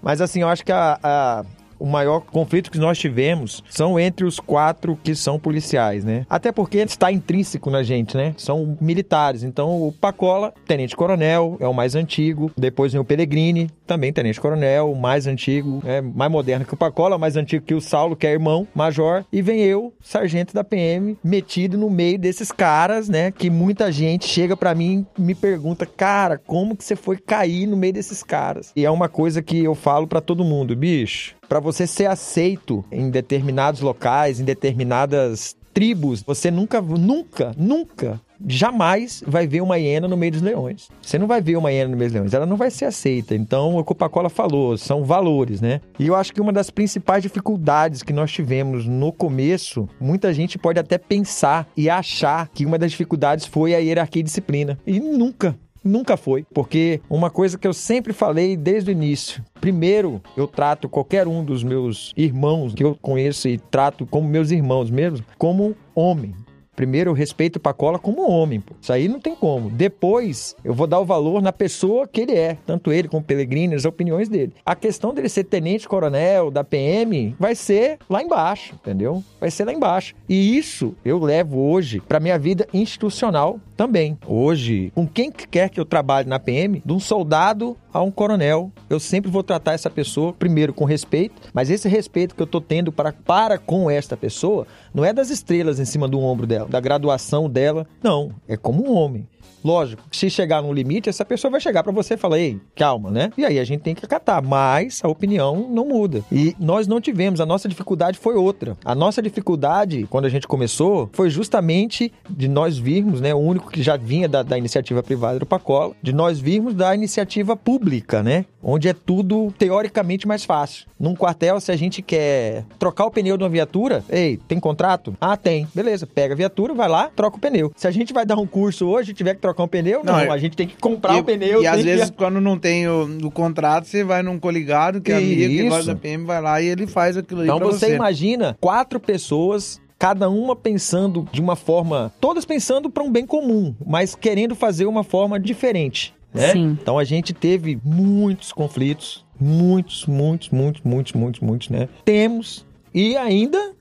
Mas 0.02 0.20
assim, 0.20 0.40
eu 0.42 0.48
acho 0.48 0.64
que 0.64 0.72
a- 0.72 0.98
a- 1.02 1.44
o 1.78 1.86
maior 1.86 2.20
conflito 2.20 2.70
que 2.70 2.78
nós 2.78 2.98
tivemos 2.98 3.62
são 3.68 3.98
entre 3.98 4.24
os 4.24 4.40
quatro 4.40 4.98
que 5.02 5.14
são 5.14 5.38
policiais, 5.38 6.04
né? 6.04 6.26
Até 6.28 6.52
porque 6.52 6.78
está 6.78 7.10
intrínseco 7.10 7.70
na 7.70 7.82
gente, 7.82 8.16
né? 8.16 8.34
São 8.36 8.76
militares. 8.80 9.42
Então, 9.42 9.82
o 9.82 9.92
Pacola, 9.92 10.52
tenente-coronel, 10.66 11.56
é 11.60 11.66
o 11.66 11.74
mais 11.74 11.94
antigo. 11.94 12.50
Depois 12.56 12.92
vem 12.92 13.00
o 13.00 13.04
Pellegrini, 13.04 13.70
também 13.86 14.12
tenente-coronel, 14.12 14.94
mais 14.94 15.26
antigo, 15.26 15.82
é 15.84 16.00
mais 16.00 16.30
moderno 16.30 16.64
que 16.64 16.74
o 16.74 16.76
Pacola, 16.76 17.18
mais 17.18 17.36
antigo 17.36 17.64
que 17.64 17.74
o 17.74 17.80
Saulo, 17.80 18.16
que 18.16 18.26
é 18.26 18.32
irmão, 18.32 18.66
major. 18.74 19.24
E 19.32 19.40
vem 19.42 19.60
eu, 19.60 19.92
sargento 20.02 20.54
da 20.54 20.64
PM, 20.64 21.16
metido 21.22 21.78
no 21.78 21.90
meio 21.90 22.18
desses 22.18 22.50
caras, 22.50 23.08
né? 23.08 23.30
Que 23.30 23.50
muita 23.50 23.90
gente 23.92 24.26
chega 24.26 24.56
pra 24.56 24.74
mim 24.74 25.06
e 25.18 25.20
me 25.20 25.34
pergunta, 25.34 25.86
cara, 25.86 26.38
como 26.38 26.76
que 26.76 26.84
você 26.84 26.96
foi 26.96 27.16
cair 27.16 27.66
no 27.66 27.76
meio 27.76 27.92
desses 27.92 28.22
caras? 28.22 28.72
E 28.74 28.84
é 28.84 28.90
uma 28.90 29.08
coisa 29.08 29.42
que 29.42 29.62
eu 29.62 29.74
falo 29.74 30.06
pra 30.06 30.20
todo 30.20 30.44
mundo, 30.44 30.74
bicho. 30.74 31.36
Pra 31.48 31.60
você 31.60 31.86
ser 31.86 32.06
aceito 32.06 32.84
em 32.90 33.10
determinados 33.10 33.80
locais, 33.80 34.40
em 34.40 34.44
determinadas 34.44 35.56
tribos, 35.76 36.22
você 36.22 36.50
nunca, 36.50 36.80
nunca, 36.80 37.52
nunca, 37.54 38.18
jamais 38.46 39.22
vai 39.26 39.46
ver 39.46 39.60
uma 39.60 39.76
hiena 39.76 40.08
no 40.08 40.16
meio 40.16 40.32
dos 40.32 40.40
leões. 40.40 40.88
Você 41.02 41.18
não 41.18 41.26
vai 41.26 41.42
ver 41.42 41.56
uma 41.56 41.70
hiena 41.70 41.90
no 41.90 41.96
meio 41.98 42.08
dos 42.08 42.14
leões, 42.14 42.34
ela 42.34 42.46
não 42.46 42.56
vai 42.56 42.70
ser 42.70 42.86
aceita. 42.86 43.34
Então, 43.34 43.76
o 43.76 43.94
Pacola 43.94 44.30
falou, 44.30 44.78
são 44.78 45.04
valores, 45.04 45.60
né? 45.60 45.82
E 45.98 46.06
eu 46.06 46.14
acho 46.14 46.32
que 46.32 46.40
uma 46.40 46.52
das 46.52 46.70
principais 46.70 47.22
dificuldades 47.22 48.02
que 48.02 48.12
nós 48.12 48.32
tivemos 48.32 48.86
no 48.86 49.12
começo, 49.12 49.86
muita 50.00 50.32
gente 50.32 50.58
pode 50.58 50.80
até 50.80 50.96
pensar 50.96 51.68
e 51.76 51.90
achar 51.90 52.48
que 52.48 52.64
uma 52.64 52.78
das 52.78 52.90
dificuldades 52.90 53.44
foi 53.44 53.74
a 53.74 53.78
hierarquia 53.78 54.20
e 54.20 54.24
disciplina. 54.24 54.78
E 54.86 54.98
nunca, 54.98 55.58
Nunca 55.86 56.16
foi, 56.16 56.44
porque 56.52 57.00
uma 57.08 57.30
coisa 57.30 57.56
que 57.56 57.66
eu 57.66 57.72
sempre 57.72 58.12
falei 58.12 58.56
desde 58.56 58.90
o 58.90 58.92
início. 58.92 59.40
Primeiro, 59.60 60.20
eu 60.36 60.48
trato 60.48 60.88
qualquer 60.88 61.28
um 61.28 61.44
dos 61.44 61.62
meus 61.62 62.12
irmãos 62.16 62.74
que 62.74 62.82
eu 62.82 62.98
conheço 63.00 63.48
e 63.48 63.56
trato 63.56 64.04
como 64.04 64.28
meus 64.28 64.50
irmãos 64.50 64.90
mesmo, 64.90 65.24
como 65.38 65.76
homem. 65.94 66.34
Primeiro, 66.76 67.10
eu 67.10 67.14
respeito 67.14 67.56
o 67.56 67.60
Pacola 67.60 67.98
como 67.98 68.30
homem. 68.30 68.60
Pô. 68.60 68.74
Isso 68.80 68.92
aí 68.92 69.08
não 69.08 69.18
tem 69.18 69.34
como. 69.34 69.70
Depois, 69.70 70.54
eu 70.62 70.74
vou 70.74 70.86
dar 70.86 71.00
o 71.00 71.04
valor 71.04 71.40
na 71.40 71.52
pessoa 71.52 72.06
que 72.06 72.20
ele 72.20 72.34
é. 72.34 72.58
Tanto 72.66 72.92
ele 72.92 73.08
como 73.08 73.22
o 73.22 73.24
Pellegrini, 73.24 73.74
as 73.74 73.86
opiniões 73.86 74.28
dele. 74.28 74.52
A 74.64 74.76
questão 74.76 75.14
dele 75.14 75.30
ser 75.30 75.44
tenente-coronel 75.44 76.50
da 76.50 76.62
PM 76.62 77.34
vai 77.40 77.54
ser 77.54 77.98
lá 78.08 78.22
embaixo, 78.22 78.74
entendeu? 78.74 79.24
Vai 79.40 79.50
ser 79.50 79.64
lá 79.64 79.72
embaixo. 79.72 80.14
E 80.28 80.56
isso 80.56 80.94
eu 81.02 81.18
levo 81.18 81.58
hoje 81.58 82.00
para 82.00 82.20
minha 82.20 82.38
vida 82.38 82.68
institucional 82.74 83.58
também. 83.76 84.18
Hoje, 84.26 84.92
com 84.94 85.06
quem 85.06 85.30
quer 85.30 85.70
que 85.70 85.78
eu 85.78 85.84
trabalhe 85.84 86.28
na 86.28 86.38
PM, 86.38 86.82
de 86.84 86.92
um 86.92 87.00
soldado 87.00 87.76
a 87.92 88.02
um 88.02 88.10
coronel, 88.10 88.70
eu 88.90 89.00
sempre 89.00 89.30
vou 89.30 89.42
tratar 89.42 89.72
essa 89.72 89.88
pessoa, 89.88 90.32
primeiro, 90.32 90.72
com 90.72 90.84
respeito, 90.84 91.34
mas 91.52 91.70
esse 91.70 91.88
respeito 91.88 92.34
que 92.34 92.42
eu 92.42 92.46
tô 92.46 92.60
tendo 92.60 92.92
para, 92.92 93.12
para 93.12 93.58
com 93.58 93.90
esta 93.90 94.16
pessoa 94.16 94.66
não 94.96 95.04
é 95.04 95.12
das 95.12 95.28
estrelas 95.28 95.78
em 95.78 95.84
cima 95.84 96.08
do 96.08 96.18
ombro 96.18 96.46
dela, 96.46 96.66
da 96.66 96.80
graduação 96.80 97.50
dela, 97.50 97.86
não, 98.02 98.32
é 98.48 98.56
como 98.56 98.82
um 98.88 98.96
homem. 98.96 99.28
Lógico, 99.64 100.02
se 100.12 100.30
chegar 100.30 100.62
num 100.62 100.72
limite, 100.72 101.08
essa 101.08 101.24
pessoa 101.24 101.50
vai 101.50 101.60
chegar 101.60 101.82
para 101.82 101.92
você 101.92 102.14
e 102.14 102.16
falar, 102.16 102.38
ei, 102.38 102.60
calma, 102.74 103.10
né? 103.10 103.32
E 103.36 103.44
aí 103.44 103.58
a 103.58 103.64
gente 103.64 103.80
tem 103.80 103.94
que 103.94 104.04
acatar, 104.04 104.42
mas 104.42 105.00
a 105.02 105.08
opinião 105.08 105.68
não 105.70 105.86
muda. 105.86 106.22
E 106.30 106.54
nós 106.58 106.86
não 106.86 107.00
tivemos, 107.00 107.40
a 107.40 107.46
nossa 107.46 107.68
dificuldade 107.68 108.18
foi 108.18 108.34
outra. 108.34 108.76
A 108.84 108.94
nossa 108.94 109.20
dificuldade, 109.20 110.06
quando 110.08 110.26
a 110.26 110.28
gente 110.28 110.46
começou, 110.46 111.10
foi 111.12 111.30
justamente 111.30 112.12
de 112.28 112.48
nós 112.48 112.78
virmos, 112.78 113.20
né? 113.20 113.34
O 113.34 113.38
único 113.38 113.70
que 113.70 113.82
já 113.82 113.96
vinha 113.96 114.28
da, 114.28 114.42
da 114.42 114.56
iniciativa 114.56 115.02
privada 115.02 115.38
do 115.38 115.46
Pacola, 115.46 115.94
de 116.02 116.12
nós 116.12 116.38
virmos 116.38 116.74
da 116.74 116.94
iniciativa 116.94 117.56
pública, 117.56 118.22
né? 118.22 118.44
Onde 118.62 118.88
é 118.88 118.92
tudo 118.92 119.52
teoricamente 119.58 120.26
mais 120.26 120.44
fácil. 120.44 120.86
Num 120.98 121.14
quartel, 121.14 121.60
se 121.60 121.70
a 121.70 121.76
gente 121.76 122.02
quer 122.02 122.64
trocar 122.78 123.06
o 123.06 123.10
pneu 123.10 123.36
de 123.36 123.44
uma 123.44 123.50
viatura, 123.50 124.04
ei, 124.08 124.38
tem 124.48 124.58
contrato? 124.58 125.14
Ah, 125.20 125.36
tem. 125.36 125.68
Beleza, 125.74 126.06
pega 126.06 126.34
a 126.34 126.36
viatura, 126.36 126.74
vai 126.74 126.88
lá, 126.88 127.10
troca 127.14 127.36
o 127.36 127.40
pneu. 127.40 127.72
Se 127.76 127.86
a 127.86 127.90
gente 127.90 128.12
vai 128.12 128.24
dar 128.24 128.36
um 128.36 128.46
curso 128.46 128.86
hoje 128.86 129.12
tiver 129.12 129.34
que 129.34 129.40
trocar 129.46 129.62
um 129.64 129.68
pneu, 129.68 130.02
não, 130.04 130.12
Não, 130.14 130.20
é- 130.20 130.28
a 130.28 130.38
gente 130.38 130.56
tem 130.56 130.66
que 130.66 130.76
comprar 130.76 131.16
e, 131.16 131.20
o 131.20 131.24
pneu. 131.24 131.62
E 131.62 131.66
às 131.66 131.76
que- 131.76 131.82
vezes, 131.82 132.10
quando 132.10 132.40
não 132.40 132.58
tem 132.58 132.88
o, 132.88 133.04
o 133.24 133.30
contrato, 133.30 133.86
você 133.86 134.02
vai 134.04 134.22
num 134.22 134.38
coligado, 134.38 135.00
que 135.00 135.12
é 135.12 135.16
amigo, 135.16 135.34
que 135.40 135.46
Isso. 135.62 135.68
gosta 135.68 135.94
da 135.94 136.00
PM, 136.00 136.24
vai 136.24 136.40
lá 136.40 136.60
e 136.60 136.66
ele 136.66 136.86
faz 136.86 137.16
aquilo 137.16 137.40
aí 137.42 137.46
Então 137.46 137.58
você 137.60 137.86
você. 137.86 137.94
imagina 137.94 138.56
quatro 138.60 138.98
pessoas 139.00 139.80
cada 139.98 140.28
uma 140.28 140.54
pensando 140.54 141.26
de 141.32 141.40
uma 141.40 141.56
forma, 141.56 142.12
todas 142.20 142.44
pensando 142.44 142.90
para 142.90 143.02
um 143.02 143.10
bem 143.10 143.24
comum, 143.24 143.74
mas 143.86 144.14
querendo 144.14 144.54
fazer 144.54 144.84
uma 144.86 145.02
forma 145.04 145.38
diferente. 145.40 146.14
Né? 146.34 146.52
Sim. 146.52 146.76
Então 146.82 146.98
a 146.98 147.04
gente 147.04 147.32
teve 147.32 147.78
muitos 147.82 148.52
conflitos, 148.52 149.24
muitos, 149.40 150.04
muitos, 150.06 150.50
muitos, 150.50 150.82
muitos, 150.82 151.12
muitos, 151.14 151.40
muitos, 151.40 151.68
né? 151.70 151.88
Temos 152.04 152.66
e 152.92 153.16
ainda 153.16 153.72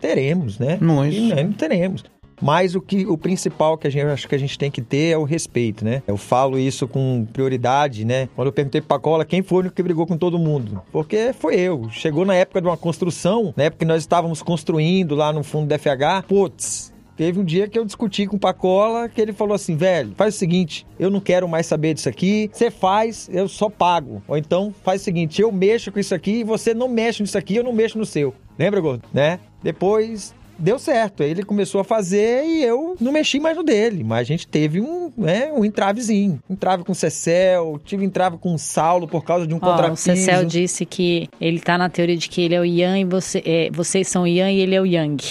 teremos, 0.00 0.58
né? 0.58 0.76
Nós. 0.80 1.14
E 1.14 1.32
ainda 1.32 1.54
teremos. 1.56 2.04
Mas 2.40 2.74
o 2.74 2.80
que 2.80 3.06
o 3.06 3.16
principal 3.16 3.76
que 3.78 3.86
a 3.86 3.90
gente 3.90 4.06
acho 4.06 4.28
que 4.28 4.34
a 4.34 4.38
gente 4.38 4.58
tem 4.58 4.70
que 4.70 4.82
ter 4.82 5.12
é 5.12 5.18
o 5.18 5.24
respeito, 5.24 5.84
né? 5.84 6.02
Eu 6.06 6.16
falo 6.16 6.58
isso 6.58 6.86
com 6.86 7.26
prioridade, 7.32 8.04
né? 8.04 8.28
Quando 8.34 8.46
eu 8.46 8.52
perguntei 8.52 8.80
pro 8.80 8.88
Pacola 8.88 9.24
quem 9.24 9.42
foi 9.42 9.66
o 9.66 9.70
que 9.70 9.82
brigou 9.82 10.06
com 10.06 10.16
todo 10.16 10.38
mundo, 10.38 10.82
porque 10.92 11.32
foi 11.32 11.56
eu. 11.56 11.88
Chegou 11.90 12.24
na 12.24 12.34
época 12.34 12.60
de 12.60 12.66
uma 12.66 12.76
construção, 12.76 13.52
na 13.56 13.64
época 13.64 13.84
que 13.84 13.88
nós 13.88 14.02
estávamos 14.02 14.42
construindo 14.42 15.14
lá 15.14 15.32
no 15.32 15.42
fundo 15.42 15.68
do 15.68 15.78
FH, 15.78 16.26
putz, 16.28 16.94
Teve 17.16 17.38
um 17.38 17.44
dia 17.44 17.68
que 17.68 17.78
eu 17.78 17.84
discuti 17.84 18.26
com 18.26 18.36
o 18.36 18.40
Pacola, 18.40 19.08
que 19.08 19.20
ele 19.20 19.32
falou 19.32 19.54
assim, 19.54 19.76
velho, 19.76 20.12
faz 20.16 20.34
o 20.34 20.38
seguinte, 20.38 20.84
eu 20.98 21.10
não 21.10 21.20
quero 21.20 21.48
mais 21.48 21.64
saber 21.64 21.94
disso 21.94 22.08
aqui, 22.08 22.50
você 22.52 22.72
faz, 22.72 23.30
eu 23.32 23.46
só 23.46 23.70
pago. 23.70 24.20
Ou 24.26 24.36
então, 24.36 24.74
faz 24.82 25.00
o 25.00 25.04
seguinte, 25.04 25.40
eu 25.40 25.52
mexo 25.52 25.92
com 25.92 26.00
isso 26.00 26.12
aqui 26.12 26.40
e 26.40 26.44
você 26.44 26.74
não 26.74 26.88
mexe 26.88 27.22
nisso 27.22 27.38
aqui, 27.38 27.54
eu 27.54 27.62
não 27.62 27.72
mexo 27.72 27.98
no 27.98 28.04
seu. 28.04 28.34
Lembra, 28.58 28.80
Gordo? 28.80 29.04
Né? 29.12 29.38
Depois 29.62 30.34
deu 30.58 30.78
certo. 30.78 31.22
Aí 31.22 31.30
ele 31.30 31.42
começou 31.42 31.80
a 31.80 31.84
fazer 31.84 32.44
e 32.44 32.62
eu 32.62 32.96
não 33.00 33.12
mexi 33.12 33.40
mais 33.40 33.56
no 33.56 33.62
dele. 33.62 34.04
Mas 34.04 34.20
a 34.20 34.24
gente 34.24 34.46
teve 34.46 34.80
um, 34.80 35.12
né, 35.16 35.52
um 35.52 35.64
entravezinho. 35.64 36.40
Entrave 36.48 36.84
com 36.84 36.92
o 36.92 36.94
Cecel, 36.94 37.80
tive 37.84 38.04
entrave 38.04 38.38
com 38.38 38.54
o 38.54 38.58
Saulo 38.58 39.06
por 39.06 39.24
causa 39.24 39.46
de 39.46 39.54
um 39.54 39.58
Ó, 39.58 39.66
o 39.66 39.70
contrapiso. 39.70 40.02
Cecel 40.02 40.44
disse 40.44 40.84
que 40.84 41.28
ele 41.40 41.60
tá 41.60 41.78
na 41.78 41.88
teoria 41.88 42.16
de 42.16 42.28
que 42.28 42.42
ele 42.42 42.54
é 42.54 42.60
o 42.60 42.64
Yang 42.64 43.00
e 43.00 43.04
você, 43.04 43.42
é, 43.44 43.70
vocês 43.72 44.08
são 44.08 44.22
o 44.22 44.26
Yang 44.26 44.56
e 44.56 44.60
ele 44.60 44.74
é 44.74 44.80
o 44.80 44.86
Yang. 44.86 45.24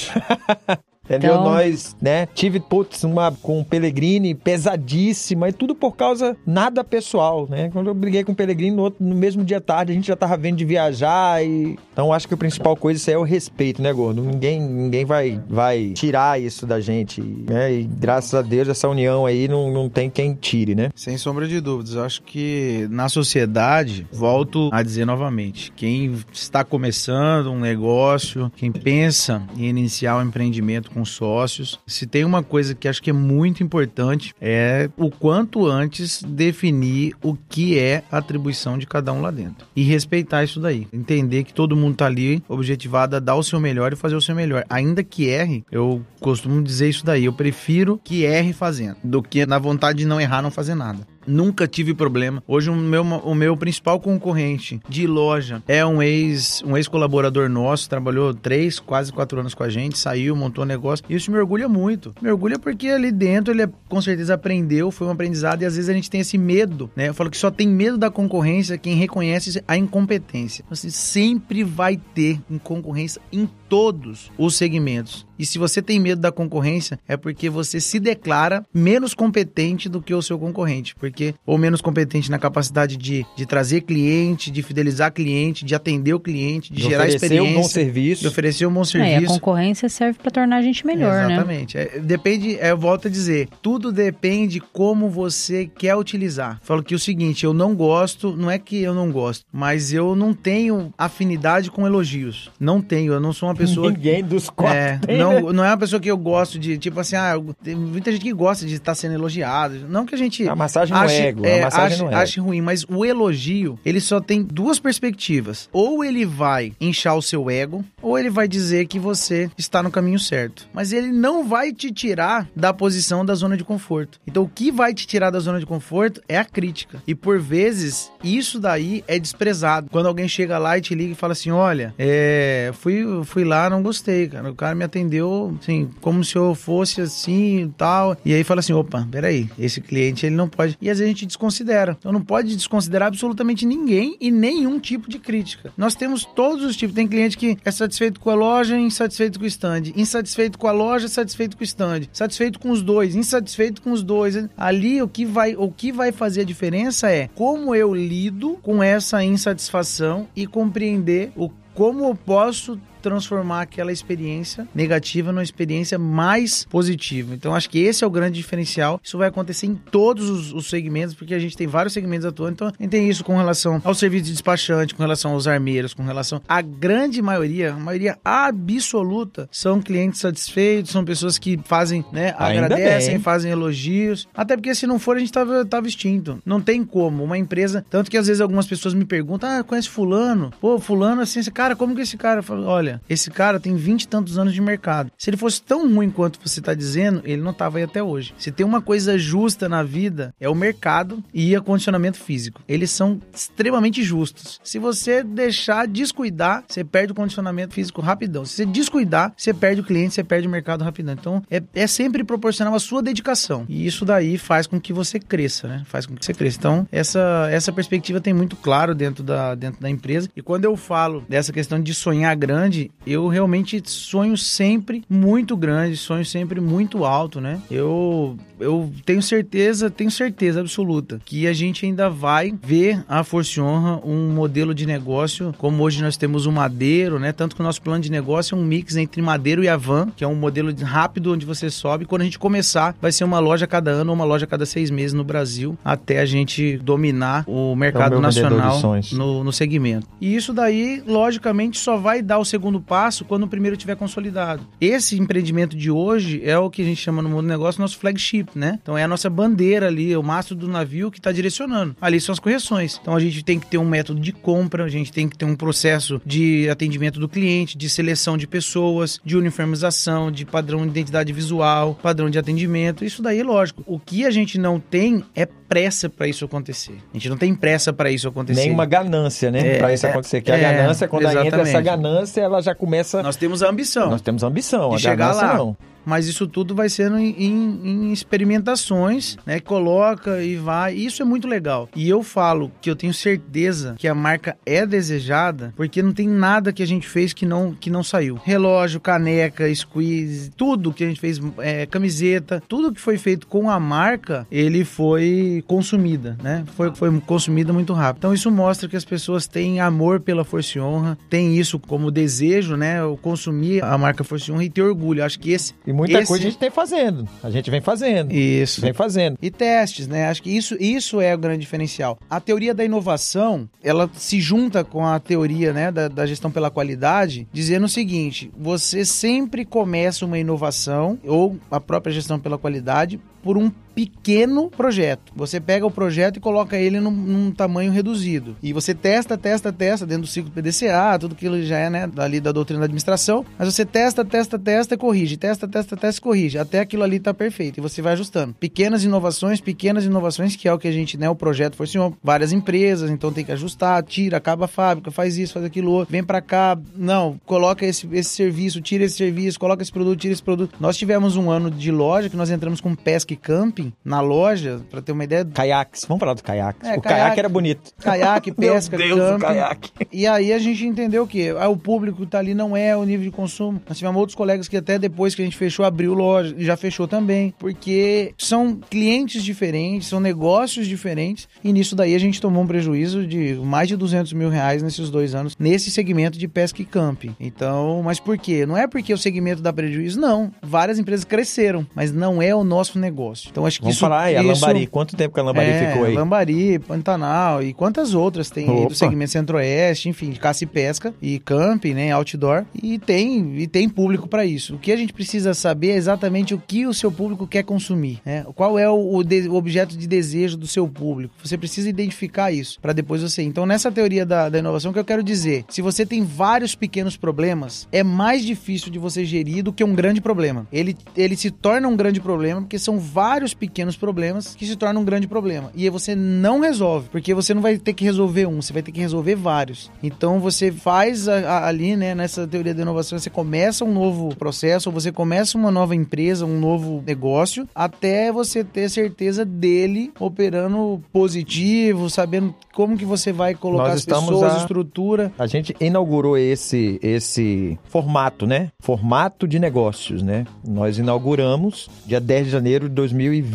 Entendeu? 1.06 1.32
Então- 1.34 1.44
Nós, 1.44 1.96
né, 2.02 2.26
tive, 2.34 2.60
putz, 2.60 3.04
uma 3.04 3.32
com 3.32 3.60
o 3.60 3.66
Pellegrini 3.66 4.34
pesadíssima 4.34 5.50
e 5.50 5.52
tudo 5.52 5.76
por 5.76 5.96
causa 5.96 6.36
nada 6.46 6.84
pessoal, 6.84 7.46
né? 7.50 7.70
Quando 7.74 7.88
eu 7.88 7.94
briguei 7.94 8.24
com 8.24 8.32
o 8.32 8.36
Pellegrini 8.36 8.76
no, 8.76 8.84
outro- 8.84 9.04
no 9.04 9.14
mesmo 9.14 9.44
dia 9.44 9.58
à 9.58 9.62
tarde, 9.62 9.92
a 9.92 9.96
gente 9.96 10.08
já 10.08 10.16
tava 10.16 10.38
vendo 10.38 10.58
de 10.58 10.66
viajar 10.66 11.44
e... 11.46 11.78
Então 11.92 12.12
acho 12.14 12.28
que 12.28 12.34
a 12.34 12.38
principal 12.38 12.76
coisa 12.76 12.98
isso 13.00 13.10
aí 13.10 13.16
é 13.16 13.20
o 13.20 13.24
respeito, 13.24 13.82
né, 13.82 13.92
Gordo? 13.92 14.24
Ninguém, 14.24 14.62
ninguém 14.62 15.04
vai, 15.06 15.42
vai 15.50 15.90
tirar 15.90 16.40
isso 16.42 16.66
da 16.66 16.80
gente, 16.80 17.22
né? 17.22 17.72
E 17.74 17.84
graças 17.84 18.34
a 18.34 18.42
Deus 18.42 18.68
essa 18.70 18.88
união 18.88 19.26
aí 19.26 19.48
não, 19.48 19.72
não 19.72 19.90
tem 19.90 20.10
quem 20.10 20.34
tire, 20.34 20.74
né? 20.74 20.90
Sem 20.96 21.18
sombra 21.18 21.48
de 21.48 21.60
dúvidas. 21.60 21.96
Eu 21.96 22.04
acho 22.04 22.22
que 22.24 22.88
na 22.90 23.10
sociedade, 23.10 24.08
volto 24.12 24.70
a 24.72 24.82
dizer 24.82 25.06
novamente, 25.06 25.72
quem 25.76 26.16
está 26.32 26.64
começando 26.64 27.48
um 27.52 27.60
negócio, 27.60 28.52
quem 28.56 28.72
pensa 28.72 29.44
em 29.58 29.66
iniciar 29.66 30.18
um 30.18 30.24
empreendimento 30.28 30.93
com 30.94 31.04
sócios, 31.04 31.80
se 31.88 32.06
tem 32.06 32.24
uma 32.24 32.44
coisa 32.44 32.76
que 32.76 32.88
acho 32.88 33.02
que 33.02 33.10
é 33.10 33.14
muito 33.14 33.64
importante, 33.64 34.34
é 34.40 34.90
o 34.98 35.10
quanto 35.10 35.66
antes 35.66 36.22
definir 36.24 37.16
o 37.22 37.36
que 37.36 37.80
é 37.80 38.04
a 38.12 38.18
atribuição 38.18 38.78
de 38.78 38.86
cada 38.86 39.12
um 39.12 39.22
lá 39.22 39.32
dentro. 39.32 39.68
E 39.76 39.84
respeitar 39.84 40.44
isso 40.44 40.60
daí. 40.60 40.88
Entender 40.94 41.44
que 41.44 41.54
todo 41.54 41.76
mundo 41.76 41.96
tá 41.96 42.06
ali 42.06 42.44
objetivado 42.48 43.16
a 43.16 43.20
dar 43.20 43.36
o 43.36 43.44
seu 43.44 43.60
melhor 43.60 43.94
e 43.94 43.96
fazer 43.96 44.16
o 44.16 44.22
seu 44.22 44.36
melhor. 44.36 44.64
Ainda 44.70 45.04
que 45.04 45.28
erre, 45.28 45.66
eu 45.72 46.02
costumo 46.20 46.62
dizer 46.62 46.90
isso 46.90 47.06
daí. 47.06 47.26
Eu 47.26 47.34
prefiro 47.34 48.00
que 48.04 48.24
erre 48.24 48.54
fazendo 48.54 48.98
do 49.04 49.22
que 49.22 49.46
na 49.46 49.58
vontade 49.58 50.00
de 50.00 50.06
não 50.06 50.22
errar, 50.22 50.42
não 50.42 50.52
fazer 50.52 50.76
nada. 50.76 51.08
Nunca 51.26 51.68
tive 51.68 51.94
problema. 51.94 52.44
Hoje 52.48 52.70
o 52.70 52.76
meu, 52.76 53.04
o 53.04 53.36
meu 53.36 53.58
principal 53.58 54.00
concorrente 54.00 54.80
de 54.88 55.08
loja 55.08 55.62
é 55.68 55.86
um 55.86 56.02
ex 56.02 56.64
um 56.66 56.76
ex 56.76 56.88
colaborador 56.88 57.50
nosso, 57.50 57.90
trabalhou 57.90 58.34
três, 58.34 58.80
quase 58.80 59.12
quatro 59.12 59.40
anos 59.40 59.54
com 59.54 59.64
a 59.64 59.70
gente, 59.70 59.98
saiu, 59.98 60.36
montou 60.36 60.64
um 60.64 60.68
negócio. 60.68 61.06
E 61.10 61.16
isso 61.16 61.32
me 61.32 61.38
orgulha 61.38 61.68
muito. 61.68 62.14
Me 62.22 62.30
orgulha 62.30 62.60
porque 62.60 62.88
ali 62.88 63.12
dentro 63.12 63.54
ele 63.54 63.68
com 63.88 64.02
certeza 64.02 64.34
aprendeu, 64.34 64.92
foi 64.92 65.08
um 65.08 65.12
aprendizado 65.12 65.62
e 65.62 65.66
às 65.66 65.76
vezes 65.76 65.90
a 65.90 65.94
gente 65.94 66.10
tem 66.10 66.22
esse 66.22 66.38
medo, 66.38 66.90
né? 66.96 67.10
Eu 67.10 67.14
falo 67.14 67.30
que 67.30 67.38
só 67.38 67.52
tem 67.52 67.68
medo 67.68 67.98
da 67.98 68.10
concorrência 68.10 68.78
quem 68.78 68.96
reconhece 68.96 69.64
a 69.68 69.78
incompetência. 69.78 70.66
Você 70.70 70.90
sempre 70.90 71.64
vai 71.64 71.98
ter 72.14 72.40
concorrência 72.64 73.22
em 73.32 73.48
todos 73.74 74.32
os 74.38 74.54
segmentos. 74.56 75.26
E 75.40 75.48
se 75.48 75.58
você 75.58 75.82
tem 75.82 76.00
medo 76.00 76.22
da 76.22 76.32
concorrência, 76.32 77.00
é 77.08 77.18
porque 77.18 77.50
você 77.50 77.82
se 77.82 78.00
declara 78.00 78.64
menos 78.72 79.16
competente 79.16 79.90
do 79.90 80.00
que 80.00 80.14
o 80.14 80.22
seu 80.22 80.38
concorrente. 80.38 80.94
Porque 80.96 81.34
ou 81.44 81.58
menos 81.58 81.82
competente 81.82 82.30
na 82.30 82.38
capacidade 82.38 82.96
de, 82.96 83.26
de 83.36 83.48
trazer 83.48 83.82
cliente, 83.82 84.52
de 84.52 84.62
fidelizar 84.62 85.12
cliente, 85.12 85.66
de 85.66 85.74
atender 85.74 86.14
o 86.14 86.20
cliente, 86.20 86.72
de, 86.72 86.78
De 86.78 86.84
gerar 86.88 87.06
oferecer 87.06 87.26
experiência, 87.26 87.52
um 87.52 87.62
bom 87.62 87.68
serviço. 87.68 88.22
de 88.22 88.28
oferecer 88.28 88.66
um 88.68 88.72
bom 88.74 88.82
É, 88.82 88.84
e 88.84 88.86
a 88.86 88.86
serviço. 88.86 89.34
concorrência 89.34 89.90
serve 89.90 90.20
pra 90.20 90.30
tornar 90.30 90.58
a 90.58 90.62
gente 90.62 90.86
melhor, 90.86 91.28
né? 91.28 91.34
Exatamente. 91.34 91.78
É, 91.80 92.00
depende, 92.00 92.56
é, 92.60 92.70
eu 92.70 92.78
volto 92.78 93.08
a 93.08 93.12
dizer, 93.12 93.50
tudo 93.60 93.92
depende 93.92 94.60
como 94.60 95.10
você 95.10 95.66
quer 95.66 95.96
utilizar. 95.96 96.60
Falo 96.62 96.84
que 96.84 96.94
o 96.94 97.00
seguinte, 97.00 97.44
eu 97.44 97.56
não 97.56 97.74
gosto, 97.74 98.36
não 98.38 98.52
é 98.52 98.60
que 98.60 98.78
eu 98.84 98.94
não 98.94 99.12
gosto, 99.12 99.46
mas 99.52 99.92
eu 99.92 100.16
não 100.16 100.32
tenho 100.32 100.94
afinidade 100.96 101.72
com 101.72 101.88
elogios. 101.88 102.52
Não 102.60 102.80
tenho, 102.80 103.14
eu 103.14 103.20
não 103.20 103.34
sou 103.34 103.50
uma 103.50 103.56
pessoa 103.56 103.63
Ninguém 103.66 104.24
dos 104.24 104.50
quatro 104.50 104.78
é, 104.78 104.98
tem, 104.98 105.18
não, 105.18 105.34
né? 105.34 105.54
não 105.54 105.64
é 105.64 105.70
uma 105.70 105.78
pessoa 105.78 106.00
que 106.00 106.10
eu 106.10 106.18
gosto 106.18 106.58
de, 106.60 106.78
tipo 106.78 107.00
assim, 107.00 107.16
ah, 107.16 107.36
tem 107.64 107.76
muita 107.76 108.12
gente 108.12 108.22
que 108.22 108.34
gosta 108.34 108.66
de 108.66 108.76
estar 108.76 108.96
sendo 108.96 109.14
elogiado. 109.14 109.88
Não 109.88 110.06
que 110.06 110.16
a 110.16 110.18
gente. 110.18 110.48
A 110.48 110.56
massagem 110.56 110.96
no 110.96 111.02
ache, 111.02 111.16
ego, 111.16 111.46
a 111.46 111.50
é, 111.50 111.62
massagem 111.64 111.88
ache, 111.88 112.02
no 112.02 112.08
ego. 112.10 112.18
ache 112.18 112.40
ruim, 112.40 112.62
mas 112.62 112.86
o 112.88 113.06
elogio, 113.06 113.80
ele 113.86 114.00
só 114.00 114.20
tem 114.20 114.44
duas 114.44 114.80
perspectivas. 114.80 115.70
Ou 115.72 116.04
ele 116.04 116.26
vai 116.26 116.74
inchar 116.80 117.16
o 117.16 117.22
seu 117.22 117.50
ego, 117.50 117.84
ou 118.02 118.18
ele 118.18 118.30
vai 118.30 118.48
dizer 118.48 118.88
que 118.88 119.00
você 119.00 119.50
está 119.58 119.82
no 119.84 119.92
caminho 119.92 120.20
certo. 120.20 120.68
Mas 120.74 120.92
ele 120.92 121.12
não 121.12 121.48
vai 121.48 121.72
te 121.72 121.92
tirar 121.92 122.48
da 122.56 122.74
posição 122.74 123.26
da 123.26 123.36
zona 123.36 123.58
de 123.58 123.64
conforto. 123.64 124.20
Então, 124.28 124.44
o 124.44 124.50
que 124.50 124.72
vai 124.72 124.94
te 124.94 125.06
tirar 125.08 125.30
da 125.30 125.40
zona 125.40 125.60
de 125.60 125.66
conforto 125.66 126.22
é 126.28 126.38
a 126.38 126.46
crítica. 126.46 127.02
E 127.08 127.16
por 127.16 127.40
vezes, 127.40 128.12
isso 128.24 128.60
daí 128.60 129.04
é 129.08 129.18
desprezado. 129.20 129.90
Quando 129.90 130.08
alguém 130.08 130.28
chega 130.28 130.58
lá 130.58 130.78
e 130.78 130.82
te 130.82 130.96
liga 130.96 131.12
e 131.12 131.16
fala 131.16 131.34
assim: 131.34 131.52
olha, 131.52 131.94
é, 131.98 132.72
fui, 132.74 133.04
fui 133.24 133.44
lá, 133.44 133.53
não 133.70 133.82
gostei, 133.82 134.28
cara. 134.28 134.52
O 134.52 134.56
cara 134.56 134.76
me 134.76 134.84
atendeu, 134.84 135.56
assim, 135.62 135.90
como 136.02 136.24
se 136.24 136.36
eu 136.36 136.54
fosse 136.56 137.02
assim 137.02 137.64
e 137.64 137.70
tal. 137.70 138.18
E 138.24 138.34
aí 138.34 138.44
fala 138.44 138.60
assim: 138.60 138.74
opa, 138.74 139.08
peraí, 139.10 139.50
esse 139.58 139.82
cliente 139.82 140.26
ele 140.26 140.36
não 140.36 140.48
pode. 140.48 140.78
E 140.82 140.90
às 140.90 141.00
vezes 141.00 141.10
a 141.10 141.14
gente 141.14 141.26
desconsidera. 141.26 141.96
Então 142.00 142.12
não 142.12 142.22
pode 142.22 142.56
desconsiderar 142.56 143.08
absolutamente 143.08 143.66
ninguém 143.66 144.18
e 144.20 144.32
nenhum 144.32 144.80
tipo 144.80 145.10
de 145.10 145.20
crítica. 145.20 145.72
Nós 145.78 145.96
temos 145.96 146.26
todos 146.26 146.64
os 146.64 146.76
tipos. 146.76 146.96
Tem 146.96 147.08
cliente 147.08 147.38
que 147.38 147.58
é 147.64 147.72
satisfeito 147.72 148.20
com 148.20 148.30
a 148.30 148.36
loja, 148.36 148.78
insatisfeito 148.78 149.40
com 149.40 149.46
o 149.46 149.48
stand. 149.48 149.94
Insatisfeito 149.96 150.58
com 150.58 150.68
a 150.68 150.72
loja, 150.72 151.08
satisfeito 151.08 151.58
com 151.58 151.64
o 151.64 151.66
stand. 151.66 152.04
Satisfeito 152.12 152.60
com 152.60 152.72
os 152.72 152.82
dois, 152.82 153.16
insatisfeito 153.16 153.82
com 153.82 153.92
os 153.92 154.04
dois. 154.04 154.48
Ali 154.58 155.02
o 155.02 155.08
que 155.08 155.26
vai, 155.26 155.56
o 155.56 155.72
que 155.72 155.92
vai 155.92 156.12
fazer 156.12 156.42
a 156.42 156.46
diferença 156.46 157.10
é 157.10 157.30
como 157.36 157.76
eu 157.76 157.94
lido 157.94 158.58
com 158.62 158.82
essa 158.82 159.24
insatisfação 159.24 160.28
e 160.36 160.46
compreender 160.48 161.32
o 161.36 161.50
como 161.74 162.06
eu 162.06 162.16
posso 162.16 162.80
transformar 163.04 163.62
aquela 163.62 163.92
experiência 163.92 164.68
negativa 164.74 165.32
numa 165.32 165.44
experiência 165.44 166.00
mais 166.00 166.66
positiva. 166.66 167.36
Então, 167.36 167.54
acho 167.54 167.70
que 167.70 167.80
esse 167.80 168.04
é 168.04 168.08
o 168.08 168.10
grande 168.10 168.38
diferencial. 168.38 169.00
Isso 169.04 169.18
vai 169.18 169.28
acontecer 169.28 169.68
em 169.68 169.76
todos 169.76 170.30
os, 170.30 170.54
os 170.54 170.70
segmentos, 170.70 171.14
porque 171.14 171.34
a 171.34 171.40
gente 171.40 171.56
tem 171.58 171.68
vários 171.68 171.94
segmentos 171.94 172.26
atuando. 172.26 172.54
Então, 172.54 172.68
a 172.68 172.72
gente 172.82 172.90
tem 172.90 173.10
isso 173.10 173.24
com 173.24 173.38
relação 173.38 173.82
ao 173.84 173.94
serviço 173.94 174.26
de 174.26 174.32
despachante, 174.32 174.96
com 174.96 175.04
relação 175.04 175.34
aos 175.34 175.48
armeiros, 175.48 175.94
com 175.94 176.04
relação. 176.04 176.42
A 176.48 176.62
grande 176.62 177.22
maioria, 177.22 177.74
a 177.74 177.78
maioria 177.78 178.18
absoluta, 178.24 179.48
são 179.52 179.82
clientes 179.82 180.22
satisfeitos, 180.22 180.92
são 180.92 181.04
pessoas 181.04 181.38
que 181.38 181.60
fazem, 181.66 182.06
né, 182.12 182.34
Ainda 182.38 182.66
agradecem, 182.66 183.16
bem. 183.16 183.20
fazem 183.20 183.52
elogios. 183.52 184.28
Até 184.34 184.56
porque 184.56 184.74
se 184.74 184.88
não 184.88 184.98
for, 184.98 185.18
a 185.18 185.20
gente 185.20 185.32
tava, 185.32 185.66
tava 185.66 185.88
extinto. 185.88 186.42
Não 186.46 186.62
tem 186.62 186.84
como. 186.84 187.24
Uma 187.24 187.38
empresa. 187.38 187.86
Tanto 187.90 188.10
que 188.10 188.18
às 188.18 188.28
vezes 188.28 188.42
algumas 188.42 188.66
pessoas 188.66 188.94
me 188.94 189.06
perguntam: 189.06 189.50
ah, 189.50 189.64
conhece 189.64 189.90
Fulano? 189.90 190.52
Pô, 190.62 190.80
Fulano, 190.80 191.22
assim, 191.22 191.40
esse 191.40 191.52
cara, 191.52 191.76
como 191.76 191.96
que 191.96 192.02
esse 192.02 192.18
cara? 192.18 192.40
Eu 192.40 192.44
falo, 192.44 192.66
Olha, 192.66 192.93
esse 193.10 193.30
cara 193.30 193.60
tem 193.60 193.76
20 193.76 194.04
e 194.04 194.08
tantos 194.08 194.38
anos 194.38 194.54
de 194.54 194.62
mercado. 194.62 195.12
Se 195.18 195.30
ele 195.30 195.38
fosse 195.38 195.62
tão 195.62 195.94
ruim 195.94 196.10
quanto 196.10 196.40
você 196.44 196.62
tá 196.62 196.74
dizendo, 196.74 197.22
ele 197.24 197.42
não 197.42 197.54
tava 197.54 197.78
aí 197.78 197.84
até 197.84 198.02
hoje. 198.02 198.34
Se 198.38 198.52
tem 198.52 198.66
uma 198.66 198.82
coisa 198.82 199.18
justa 199.18 199.68
na 199.70 199.84
vida, 199.84 200.34
é 200.40 200.50
o 200.50 200.56
mercado 200.56 201.24
e 201.34 201.56
o 201.56 201.64
condicionamento 201.64 202.18
físico. 202.18 202.62
Eles 202.68 202.92
são 202.92 203.20
extremamente 203.34 204.04
justos. 204.04 204.60
Se 204.64 204.80
você 204.80 205.24
deixar 205.24 205.88
descuidar, 205.88 206.64
você 206.68 206.84
perde 206.84 207.12
o 207.12 207.16
condicionamento 207.16 207.74
físico 207.74 208.02
rapidão. 208.02 208.46
Se 208.46 208.56
você 208.56 208.66
descuidar, 208.66 209.34
você 209.36 209.54
perde 209.54 209.82
o 209.82 209.84
cliente, 209.84 210.14
você 210.14 210.24
perde 210.24 210.48
o 210.48 210.52
mercado 210.52 210.84
rapidão. 210.84 211.14
Então, 211.14 211.44
é, 211.50 211.62
é 211.74 211.88
sempre 211.88 212.24
proporcional 212.24 212.76
à 212.76 212.80
sua 212.80 213.02
dedicação. 213.02 213.66
E 213.68 213.86
isso 213.86 214.06
daí 214.06 214.38
faz 214.38 214.68
com 214.68 214.80
que 214.80 214.94
você 214.94 215.20
cresça, 215.20 215.68
né? 215.68 215.84
Faz 215.86 216.06
com 216.06 216.16
que 216.16 216.26
você 216.26 216.34
cresça. 216.34 216.58
Então, 216.58 216.88
essa, 216.92 217.48
essa 217.52 217.72
perspectiva 217.72 218.22
tem 218.22 218.34
muito 218.34 218.56
claro 218.56 218.94
dentro 218.94 219.24
da, 219.24 219.56
dentro 219.56 219.82
da 219.82 219.90
empresa. 219.90 220.30
E 220.36 220.42
quando 220.42 220.66
eu 220.66 220.76
falo 220.76 221.24
dessa 221.28 221.52
questão 221.52 221.82
de 221.82 221.94
sonhar 221.94 222.36
grande, 222.36 222.83
eu 223.06 223.28
realmente 223.28 223.82
sonho 223.86 224.38
sempre 224.38 225.04
muito 225.10 225.56
grande, 225.58 225.98
sonho 225.98 226.26
sempre 226.26 226.60
muito 226.62 227.06
alto, 227.06 227.40
né? 227.42 227.60
Eu, 227.70 228.38
eu 228.60 228.92
tenho 229.06 229.22
certeza, 229.22 229.90
tenho 229.90 230.12
certeza 230.12 230.60
absoluta 230.62 231.20
que 231.26 231.48
a 231.48 231.54
gente 231.54 231.86
ainda 231.86 232.10
vai 232.10 232.54
ver 232.64 233.04
a 233.08 233.24
Força 233.24 233.62
Honra 233.62 234.00
um 234.06 234.30
modelo 234.34 234.74
de 234.74 234.86
negócio 234.86 235.54
como 235.58 235.84
hoje 235.84 236.02
nós 236.02 236.18
temos 236.18 236.46
o 236.46 236.52
Madeiro, 236.52 237.20
né? 237.20 237.32
Tanto 237.32 237.56
que 237.56 237.62
o 237.62 237.66
nosso 237.66 237.82
plano 237.82 238.02
de 238.02 238.12
negócio 238.12 238.56
é 238.56 238.58
um 238.58 238.64
mix 238.64 238.96
entre 238.96 239.22
Madeiro 239.22 239.64
e 239.64 239.68
Avan, 239.68 240.10
que 240.16 240.24
é 240.24 240.28
um 240.28 240.36
modelo 240.36 240.72
de- 240.74 240.84
rápido 240.84 241.34
onde 241.34 241.46
você 241.46 241.70
sobe. 241.70 242.06
Quando 242.06 242.22
a 242.22 242.26
gente 242.26 242.40
começar, 242.40 242.96
vai 243.02 243.12
ser 243.12 243.24
uma 243.24 243.40
loja 243.40 243.66
a 243.66 243.68
cada 243.68 243.92
ano 243.92 244.12
ou 244.12 244.16
uma 244.16 244.26
loja 244.26 244.46
a 244.46 244.48
cada 244.48 244.66
seis 244.66 244.90
meses 244.90 245.14
no 245.14 245.24
Brasil, 245.24 245.78
até 245.84 246.20
a 246.20 246.26
gente 246.26 246.78
dominar 246.78 247.44
o 247.48 247.76
mercado 247.76 248.14
É 248.14 248.16
de 248.16 248.22
nacional 248.22 248.80
no, 249.14 249.44
no 249.44 249.52
segmento. 249.52 250.08
E 250.20 250.36
isso 250.36 250.54
daí, 250.54 251.02
logicamente, 251.06 251.78
só 251.80 251.98
vai 251.98 252.22
dar 252.22 252.40
o 252.40 252.46
segundo 252.46 252.73
passo 252.82 253.26
quando 253.26 253.44
o 253.44 253.48
primeiro 253.48 253.78
tiver 253.78 253.96
consolidado. 253.96 254.66
Esse 254.80 255.20
empreendimento 255.20 255.76
de 255.76 255.90
hoje 255.92 256.42
é 256.44 256.58
o 256.58 256.70
que 256.70 256.82
a 256.82 256.86
gente 256.86 257.02
chama 257.02 257.22
no 257.22 257.30
mundo 257.30 257.44
do 257.44 257.48
negócio 257.48 257.82
nosso 257.82 257.98
flagship, 257.98 258.48
né? 258.56 258.80
Então 258.82 258.98
é 258.98 259.04
a 259.04 259.08
nossa 259.08 259.30
bandeira 259.30 259.88
ali, 259.88 260.12
é 260.12 260.18
o 260.18 260.24
mastro 260.24 260.56
do 260.56 260.68
navio 260.68 261.12
que 261.12 261.20
está 261.20 261.32
direcionando. 261.32 261.96
Ali 262.02 262.20
são 262.20 262.34
as 262.34 262.40
correções. 262.40 263.00
Então 263.02 263.16
a 263.16 263.20
gente 263.20 263.44
tem 263.44 263.60
que 263.60 263.68
ter 263.68 263.78
um 263.78 263.86
método 263.86 264.20
de 264.20 264.32
compra, 264.32 264.84
a 264.84 264.90
gente 264.90 265.12
tem 265.12 265.28
que 265.28 265.38
ter 265.38 265.46
um 265.46 265.56
processo 265.56 266.22
de 266.26 266.70
atendimento 266.70 267.20
do 267.20 267.30
cliente, 267.30 267.78
de 267.78 267.90
seleção 267.90 268.38
de 268.38 268.48
pessoas, 268.48 269.20
de 269.24 269.38
uniformização, 269.38 270.32
de 270.32 270.46
padrão 270.46 270.84
de 270.84 270.90
identidade 270.90 271.34
visual, 271.34 271.96
padrão 272.02 272.30
de 272.30 272.38
atendimento. 272.38 273.06
Isso 273.06 273.22
daí 273.22 273.40
é 273.40 273.44
lógico. 273.44 273.84
O 273.86 274.00
que 274.00 274.26
a 274.26 274.32
gente 274.32 274.58
não 274.58 274.80
tem 274.80 275.24
é 275.36 275.46
pressa 275.46 276.08
para 276.08 276.28
isso 276.28 276.46
acontecer. 276.46 276.96
A 277.12 277.18
gente 277.18 277.30
não 277.30 277.38
tem 277.38 277.56
pressa 277.56 277.92
para 277.92 278.12
isso 278.12 278.28
acontecer. 278.28 278.62
Nenhuma 278.62 278.86
ganância, 278.86 279.50
né? 279.50 279.76
É, 279.76 279.78
pra 279.80 279.92
isso 279.92 280.06
é, 280.06 280.10
acontecer. 280.10 280.42
Que 280.42 280.52
a 280.52 280.58
é, 280.58 280.62
ganância, 280.62 281.08
quando 281.08 281.28
entra 281.28 281.62
essa 281.64 281.82
ganância, 281.82 282.42
ela 282.54 282.62
já 282.62 282.76
começa. 282.76 283.22
Nós 283.24 283.36
temos 283.36 283.62
a 283.64 283.70
ambição. 283.70 284.10
Nós 284.10 284.22
temos 284.22 284.44
ambição. 284.44 284.90
de 284.90 284.96
a 284.96 285.00
chegar 285.00 285.34
lá. 285.34 285.56
não. 285.56 285.78
Mas 286.06 286.28
isso 286.28 286.48
tudo 286.48 286.76
vai 286.76 286.90
sendo 286.90 287.18
em, 287.18 287.36
em- 287.38 287.80
em 287.84 288.14
experimentações, 288.14 289.38
né? 289.46 289.60
Coloca 289.60 290.42
e 290.42 290.56
vai. 290.56 290.96
E 290.96 291.06
isso 291.06 291.22
é 291.22 291.26
muito 291.26 291.48
legal. 291.48 291.90
E 291.96 292.10
eu 292.10 292.24
falo 292.24 292.72
que 292.82 292.90
eu 292.90 292.96
tenho 292.96 293.14
certeza 293.14 293.96
que 293.98 294.08
a 294.08 294.16
marca 294.16 294.58
é 294.66 294.86
desejada, 294.86 295.74
porque 295.76 296.02
não 296.02 296.14
tem 296.14 296.28
nada 296.28 296.72
que 296.74 296.84
a 296.84 296.88
gente 296.88 297.08
fez 297.08 297.34
que 297.34 297.46
não, 297.46 297.74
que 297.74 297.90
não 297.90 298.04
saiu. 298.04 298.40
Relógio, 298.44 299.00
caneca, 299.00 299.74
squeeze, 299.74 300.52
tudo 300.52 300.94
que 300.94 301.04
a 301.04 301.08
gente 301.08 301.20
fez, 301.20 301.40
é, 301.60 301.86
camiseta, 301.86 302.62
tudo 302.68 302.94
que 302.94 303.02
foi 303.02 303.18
feito 303.18 303.48
com 303.48 303.70
a 303.70 303.80
marca, 303.80 304.48
ele 304.52 304.84
foi 304.86 305.64
consumida, 305.68 306.38
né? 306.42 306.64
Foi, 306.76 306.94
foi 306.96 307.20
consumida 307.22 307.72
muito 307.74 307.94
rápido. 307.94 308.20
Então 308.20 308.34
isso 308.34 308.50
mostra 308.52 308.88
que 308.90 308.96
as 308.96 309.06
pessoas 309.06 309.48
têm 309.48 309.80
amor 309.80 310.20
pela 310.20 310.44
Força 310.44 310.78
e 310.78 310.82
Honra, 310.82 311.18
tem 311.30 311.58
isso 311.58 311.80
como 311.80 312.12
desejo, 312.12 312.76
né? 312.76 313.04
O 313.04 313.18
consumir 313.18 313.84
a 313.84 313.98
marca 313.98 314.24
Força 314.24 314.50
e 314.50 314.54
Honra 314.54 314.64
e 314.66 314.70
ter 314.70 314.82
orgulho. 314.82 315.24
Acho 315.24 315.40
que 315.40 315.52
esse 315.52 315.74
E 315.94 315.96
muita 315.96 316.20
esse- 316.20 316.28
coisa 316.28 316.44
a 316.44 316.50
gente 316.50 316.58
tem 316.60 316.70
fazendo. 316.72 317.28
A 317.44 317.50
gente 317.50 317.70
vem 317.70 317.82
fazendo. 317.82 318.34
Isso. 318.34 318.82
Vem 318.82 318.94
fazendo. 318.94 319.38
E 319.42 319.52
testes, 319.52 320.08
né? 320.08 320.28
Acho 320.28 320.42
que 320.44 320.50
isso, 320.50 320.76
isso 320.80 321.22
é 321.22 321.34
o 321.34 321.38
grande 321.38 321.60
diferencial. 321.62 322.18
A 322.30 322.40
teoria 322.40 322.74
da 322.74 322.84
inovação, 322.84 323.70
ela 323.84 324.10
se 324.16 324.42
junta 324.42 324.84
com 324.84 325.06
a 325.06 325.20
teoria 325.20 325.72
né, 325.72 325.92
da, 325.92 326.08
da 326.08 326.26
gestão 326.26 326.50
pela 326.52 326.70
qualidade, 326.72 327.48
dizendo 327.54 327.86
o 327.86 327.90
seguinte: 327.90 328.52
você 328.58 329.06
sempre 329.06 329.64
começa 329.66 330.26
uma 330.26 330.40
inovação 330.40 331.18
ou 331.26 331.58
a 331.70 331.80
própria 331.80 332.14
gestão 332.14 332.40
pela 332.40 332.58
qualidade 332.58 333.20
por 333.44 333.58
um 333.58 333.70
pequeno 333.96 334.70
projeto. 334.70 335.32
Você 335.36 335.60
pega 335.60 335.86
o 335.86 335.92
projeto 335.92 336.38
e 336.38 336.40
coloca 336.40 336.78
ele 336.78 337.00
num, 337.00 337.12
num 337.12 337.52
tamanho 337.52 337.92
reduzido. 337.92 338.56
E 338.62 338.74
você 338.74 338.94
testa, 338.94 339.38
testa, 339.38 339.72
testa 339.72 340.06
dentro 340.06 340.24
do 340.24 340.28
ciclo 340.28 340.52
PDCA, 340.52 341.18
tudo 341.20 341.34
aquilo 341.34 341.62
já 341.64 341.78
é, 341.78 341.90
né, 341.90 342.08
dali 342.08 342.40
da 342.40 342.52
doutrina 342.52 342.80
da 342.80 342.86
administração. 342.86 343.46
Mas 343.58 343.74
você 343.74 343.86
testa, 343.86 344.26
testa, 344.26 344.58
testa 344.58 344.96
e 344.96 344.98
corrige. 344.98 345.38
Testa, 345.38 345.68
testa, 345.68 345.96
testa 345.96 346.20
e 346.20 346.22
corrige. 346.22 346.58
Até 346.58 346.80
aquilo 346.80 347.04
ali 347.04 347.20
tá 347.20 347.34
perfeito. 347.34 347.80
E 347.80 347.82
você 347.82 348.02
vai 348.02 348.14
ajustando. 348.14 348.56
Pequenas 348.60 349.04
inovações, 349.04 349.62
pequenas 349.62 350.06
inovações, 350.06 350.56
que 350.56 350.68
é 350.68 350.74
o 350.74 350.80
que 350.80 350.88
a 350.88 350.92
gente, 350.92 351.18
né, 351.18 351.30
o 351.30 351.36
projeto 351.36 351.76
foi 351.76 351.86
assim, 351.86 352.00
várias 352.24 352.52
empresas, 352.52 353.10
então 353.10 353.32
tem 353.32 353.46
que 353.46 353.52
ajustar, 353.52 354.02
tira, 354.04 354.38
acaba 354.38 354.66
a 354.66 354.68
fábrica, 354.68 355.12
faz 355.12 355.38
isso, 355.38 355.54
faz 355.54 355.66
aquilo 355.66 355.92
outro, 355.92 356.12
vem 356.12 356.24
pra 356.24 356.42
cá, 356.42 356.78
não, 356.96 357.40
coloca 357.46 357.86
esse, 357.86 358.08
esse 358.12 358.30
serviço, 358.30 358.82
tira 358.82 359.04
esse 359.04 359.16
serviço, 359.16 359.60
coloca 359.60 359.82
esse 359.82 359.92
produto, 359.92 360.20
tira 360.20 360.34
esse 360.34 360.44
produto. 360.44 360.76
Nós 360.80 360.98
tivemos 360.98 361.36
um 361.36 361.50
ano 361.50 361.70
de 361.70 361.92
loja 361.92 362.30
que 362.30 362.38
nós 362.38 362.50
entramos 362.50 362.82
com 362.82 362.96
pesca 362.96 363.34
e 363.34 363.38
camping 363.38 363.83
camping 363.84 363.94
na 364.04 364.22
loja, 364.22 364.82
pra 364.90 365.02
ter 365.02 365.12
uma 365.12 365.24
ideia. 365.24 365.46
Caiaques. 365.46 366.06
Vamos 366.08 366.20
falar 366.20 366.34
dos 366.34 366.42
caiaques. 366.42 366.90
É, 366.90 366.98
o 366.98 367.02
caiaque. 367.02 367.40
era 367.40 367.50
bonito. 367.50 367.92
Caiaque, 368.00 368.52
pesca, 368.54 368.98
Meu 368.98 369.16
Deus, 369.16 369.30
camping. 369.32 369.42
caiaque. 369.42 369.92
E 370.12 370.28
aí 370.28 370.54
a 370.54 370.60
gente 370.60 370.86
entendeu 370.86 371.26
que 371.28 371.50
ah, 371.50 371.68
o 371.70 371.78
público 371.78 372.22
que 372.22 372.28
tá 372.28 372.40
ali 372.40 372.54
não 372.54 372.76
é 372.76 372.96
o 372.96 373.04
nível 373.04 373.26
de 373.26 373.32
consumo. 373.32 373.82
Nós 373.88 373.98
tivemos 373.98 374.20
outros 374.20 374.36
colegas 374.36 374.68
que 374.68 374.78
até 374.78 374.98
depois 374.98 375.36
que 375.36 375.42
a 375.42 375.46
gente 375.46 375.58
fechou, 375.58 375.86
abriu 375.86 376.14
loja 376.14 376.56
e 376.58 376.64
já 376.64 376.78
fechou 376.78 377.08
também. 377.08 377.54
Porque 377.58 378.34
são 378.38 378.76
clientes 378.90 379.44
diferentes, 379.44 380.08
são 380.08 380.20
negócios 380.20 380.88
diferentes. 380.88 381.48
E 381.64 381.74
nisso 381.74 381.96
daí 381.96 382.16
a 382.16 382.20
gente 382.20 382.40
tomou 382.40 382.64
um 382.64 382.68
prejuízo 382.68 383.26
de 383.26 383.56
mais 383.56 383.88
de 383.88 383.96
200 383.96 384.34
mil 384.34 384.50
reais 384.50 384.84
nesses 384.84 385.10
dois 385.10 385.36
anos, 385.36 385.56
nesse 385.58 385.92
segmento 385.92 386.38
de 386.38 386.48
pesca 386.48 386.82
e 386.82 386.86
camping. 386.86 387.36
Então, 387.40 388.02
mas 388.04 388.20
por 388.20 388.38
quê? 388.38 388.66
Não 388.66 388.78
é 388.78 388.88
porque 388.88 389.14
o 389.14 389.18
segmento 389.18 389.62
dá 389.62 389.72
prejuízo, 389.74 390.20
não. 390.20 390.52
Várias 390.62 391.00
empresas 391.00 391.26
cresceram, 391.26 391.86
mas 391.96 392.12
não 392.12 392.42
é 392.42 392.54
o 392.56 392.64
nosso 392.64 393.00
negócio. 393.00 393.50
Então 393.50 393.66
acho 393.74 393.80
que 393.80 393.84
Vamos 393.84 393.96
isso... 393.96 394.00
falar 394.02 394.22
aí, 394.24 394.36
a 394.38 394.44
isso- 394.44 394.62
Lambari. 394.62 394.88
Quanto 394.88 395.16
tempo 395.16 395.34
que 395.34 395.40
a 395.40 395.44
Lambari 395.44 395.70
é, 395.70 395.88
ficou 395.92 396.06
aí? 396.06 396.14
Lambari, 396.16 396.80
Pantanal 396.80 397.62
e 397.64 397.74
quantas 397.74 398.14
outras 398.14 398.50
tem 398.50 398.70
aí 398.70 398.88
do 398.88 398.96
segmento 398.96 399.32
centro-oeste, 399.32 400.10
enfim, 400.10 400.30
de 400.32 400.40
caça 400.40 400.64
e 400.64 400.68
pesca 400.68 401.14
e 401.22 401.40
camping, 401.40 401.94
né, 401.94 402.12
outdoor, 402.12 402.66
e 402.74 402.98
tem 403.00 403.58
e 403.60 403.68
tem 403.68 403.90
público 403.90 404.28
para 404.28 404.46
isso. 404.46 404.76
O 404.76 404.78
que 404.80 404.92
a 404.92 404.96
gente 404.96 405.14
precisa 405.14 405.54
saber 405.54 405.92
é 405.92 405.96
exatamente 405.96 406.54
o 406.54 406.60
que 406.66 406.86
o 406.86 406.94
seu 406.94 407.12
público 407.12 407.48
quer 407.48 407.64
consumir, 407.64 408.20
né? 408.26 408.46
Qual 408.56 408.78
é 408.78 408.90
o, 408.90 409.16
o 409.18 409.24
de- 409.24 409.48
o 409.50 409.56
objeto 409.56 409.98
de 409.98 410.08
desejo 410.08 410.58
do 410.58 410.68
seu 410.68 410.88
público? 410.88 411.34
Você 411.44 411.58
precisa 411.58 411.90
identificar 411.90 412.52
isso 412.52 412.80
para 412.82 412.94
depois 412.94 413.22
você. 413.22 413.42
Então, 413.42 413.66
nessa 413.66 413.92
teoria 413.92 414.26
da, 414.26 414.50
da 414.50 414.60
inovação, 414.60 414.92
o 414.92 414.94
que 414.94 415.00
eu 415.00 415.06
quero 415.06 415.24
dizer, 415.24 415.66
se 415.70 415.82
você 415.82 416.06
tem 416.06 416.24
vários 416.24 416.76
pequenos 416.76 417.18
problemas, 417.18 417.88
é 417.92 418.04
mais 418.04 418.44
difícil 418.44 418.92
de 418.92 419.00
você 419.00 419.26
gerir 419.26 419.64
do 419.64 419.74
que 419.74 419.84
um 419.84 419.94
grande 419.94 420.22
problema. 420.22 420.68
Ele, 420.72 420.96
ele 421.16 421.36
se 421.36 421.50
torna 421.52 421.88
um 421.88 421.96
grande 421.96 422.20
problema 422.20 422.62
porque 422.62 422.78
são 422.80 423.00
vários 423.00 423.54
pequenos 423.64 423.96
problemas 423.96 424.56
que 424.56 424.66
se 424.66 424.76
tornam 424.76 425.02
um 425.02 425.06
grande 425.06 425.26
problema. 425.28 425.72
E 425.74 425.84
aí 425.84 425.90
você 425.90 426.14
não 426.16 426.60
resolve, 426.60 427.08
porque 427.10 427.34
você 427.34 427.54
não 427.54 427.62
vai 427.62 427.78
ter 427.78 427.94
que 427.94 428.04
resolver 428.04 428.46
um, 428.46 428.62
você 428.62 428.74
vai 428.74 428.82
ter 428.82 428.92
que 428.92 429.00
resolver 429.00 429.36
vários. 429.36 429.90
Então 430.04 430.40
você 430.40 430.70
faz 430.70 431.28
a- 431.30 431.36
a- 431.40 431.68
ali, 431.68 431.96
né, 431.96 432.14
nessa 432.14 432.46
teoria 432.46 432.74
da 432.74 432.82
inovação, 432.82 433.18
você 433.18 433.30
começa 433.30 433.86
um 433.86 433.94
novo 433.94 434.36
processo, 434.36 434.90
ou 434.90 434.94
você 434.94 435.12
começa 435.14 435.58
uma 435.58 435.72
nova 435.72 435.96
empresa, 435.96 436.46
um 436.46 436.60
novo 436.60 437.02
negócio, 437.08 437.66
até 437.74 438.32
você 438.34 438.64
ter 438.66 438.90
certeza 438.90 439.46
dele 439.46 440.12
operando 440.20 441.02
positivo, 441.14 442.10
sabendo 442.10 442.54
como 442.74 442.98
que 442.98 443.06
você 443.06 443.32
vai 443.32 443.54
colocar 443.56 443.90
Nós 443.90 443.96
as 444.00 444.06
pessoas, 444.06 444.54
a- 444.56 444.58
estrutura. 444.58 445.32
A 445.38 445.48
gente 445.48 445.76
inaugurou 445.80 446.38
esse, 446.38 447.00
esse 447.02 447.78
formato, 447.86 448.46
né? 448.48 448.70
Formato 448.80 449.48
de 449.48 449.60
negócios, 449.60 450.22
né? 450.22 450.46
Nós 450.68 450.98
inauguramos 450.98 451.90
dia 452.06 452.20
10 452.20 452.46
de 452.46 452.52
janeiro 452.52 452.90
de 452.90 452.96
2020. 452.96 453.53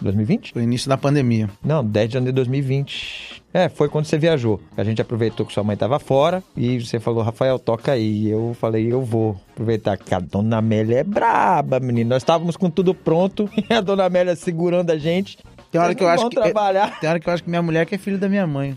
2020? 0.00 0.52
Foi 0.52 0.62
o 0.62 0.64
início 0.64 0.88
da 0.88 0.96
pandemia. 0.96 1.48
Não, 1.64 1.84
10 1.84 2.08
de 2.08 2.14
janeiro 2.14 2.32
de 2.32 2.36
2020. 2.36 3.42
É, 3.54 3.68
foi 3.68 3.88
quando 3.88 4.04
você 4.06 4.18
viajou. 4.18 4.60
A 4.76 4.82
gente 4.82 5.00
aproveitou 5.00 5.46
que 5.46 5.52
sua 5.52 5.62
mãe 5.62 5.74
estava 5.74 5.98
fora 5.98 6.42
e 6.56 6.80
você 6.80 6.98
falou, 6.98 7.22
Rafael, 7.22 7.58
toca 7.58 7.92
aí. 7.92 8.24
E 8.24 8.30
eu 8.30 8.56
falei, 8.60 8.92
eu 8.92 9.00
vou 9.02 9.40
aproveitar 9.52 9.96
que 9.96 10.12
a 10.14 10.18
dona 10.18 10.58
Amélia 10.58 10.98
é 10.98 11.04
braba, 11.04 11.78
menino. 11.80 12.10
Nós 12.10 12.22
estávamos 12.22 12.56
com 12.56 12.68
tudo 12.68 12.92
pronto 12.92 13.48
e 13.56 13.72
a 13.72 13.80
dona 13.80 14.04
Amélia 14.04 14.34
segurando 14.36 14.90
a 14.90 14.98
gente. 14.98 15.38
Tem 15.70 15.80
hora 15.80 15.88
Vocês 15.88 15.96
que 15.98 16.04
eu 16.04 16.08
acho 16.08 16.28
que 16.28 16.36
trabalhar. 16.36 17.00
Tem 17.00 17.08
hora 17.08 17.18
que 17.20 17.28
eu 17.28 17.32
acho 17.32 17.42
que 17.44 17.50
minha 17.50 17.62
mulher 17.62 17.86
que 17.86 17.94
é 17.94 17.98
filho 17.98 18.18
da 18.18 18.28
minha 18.28 18.46
mãe. 18.46 18.76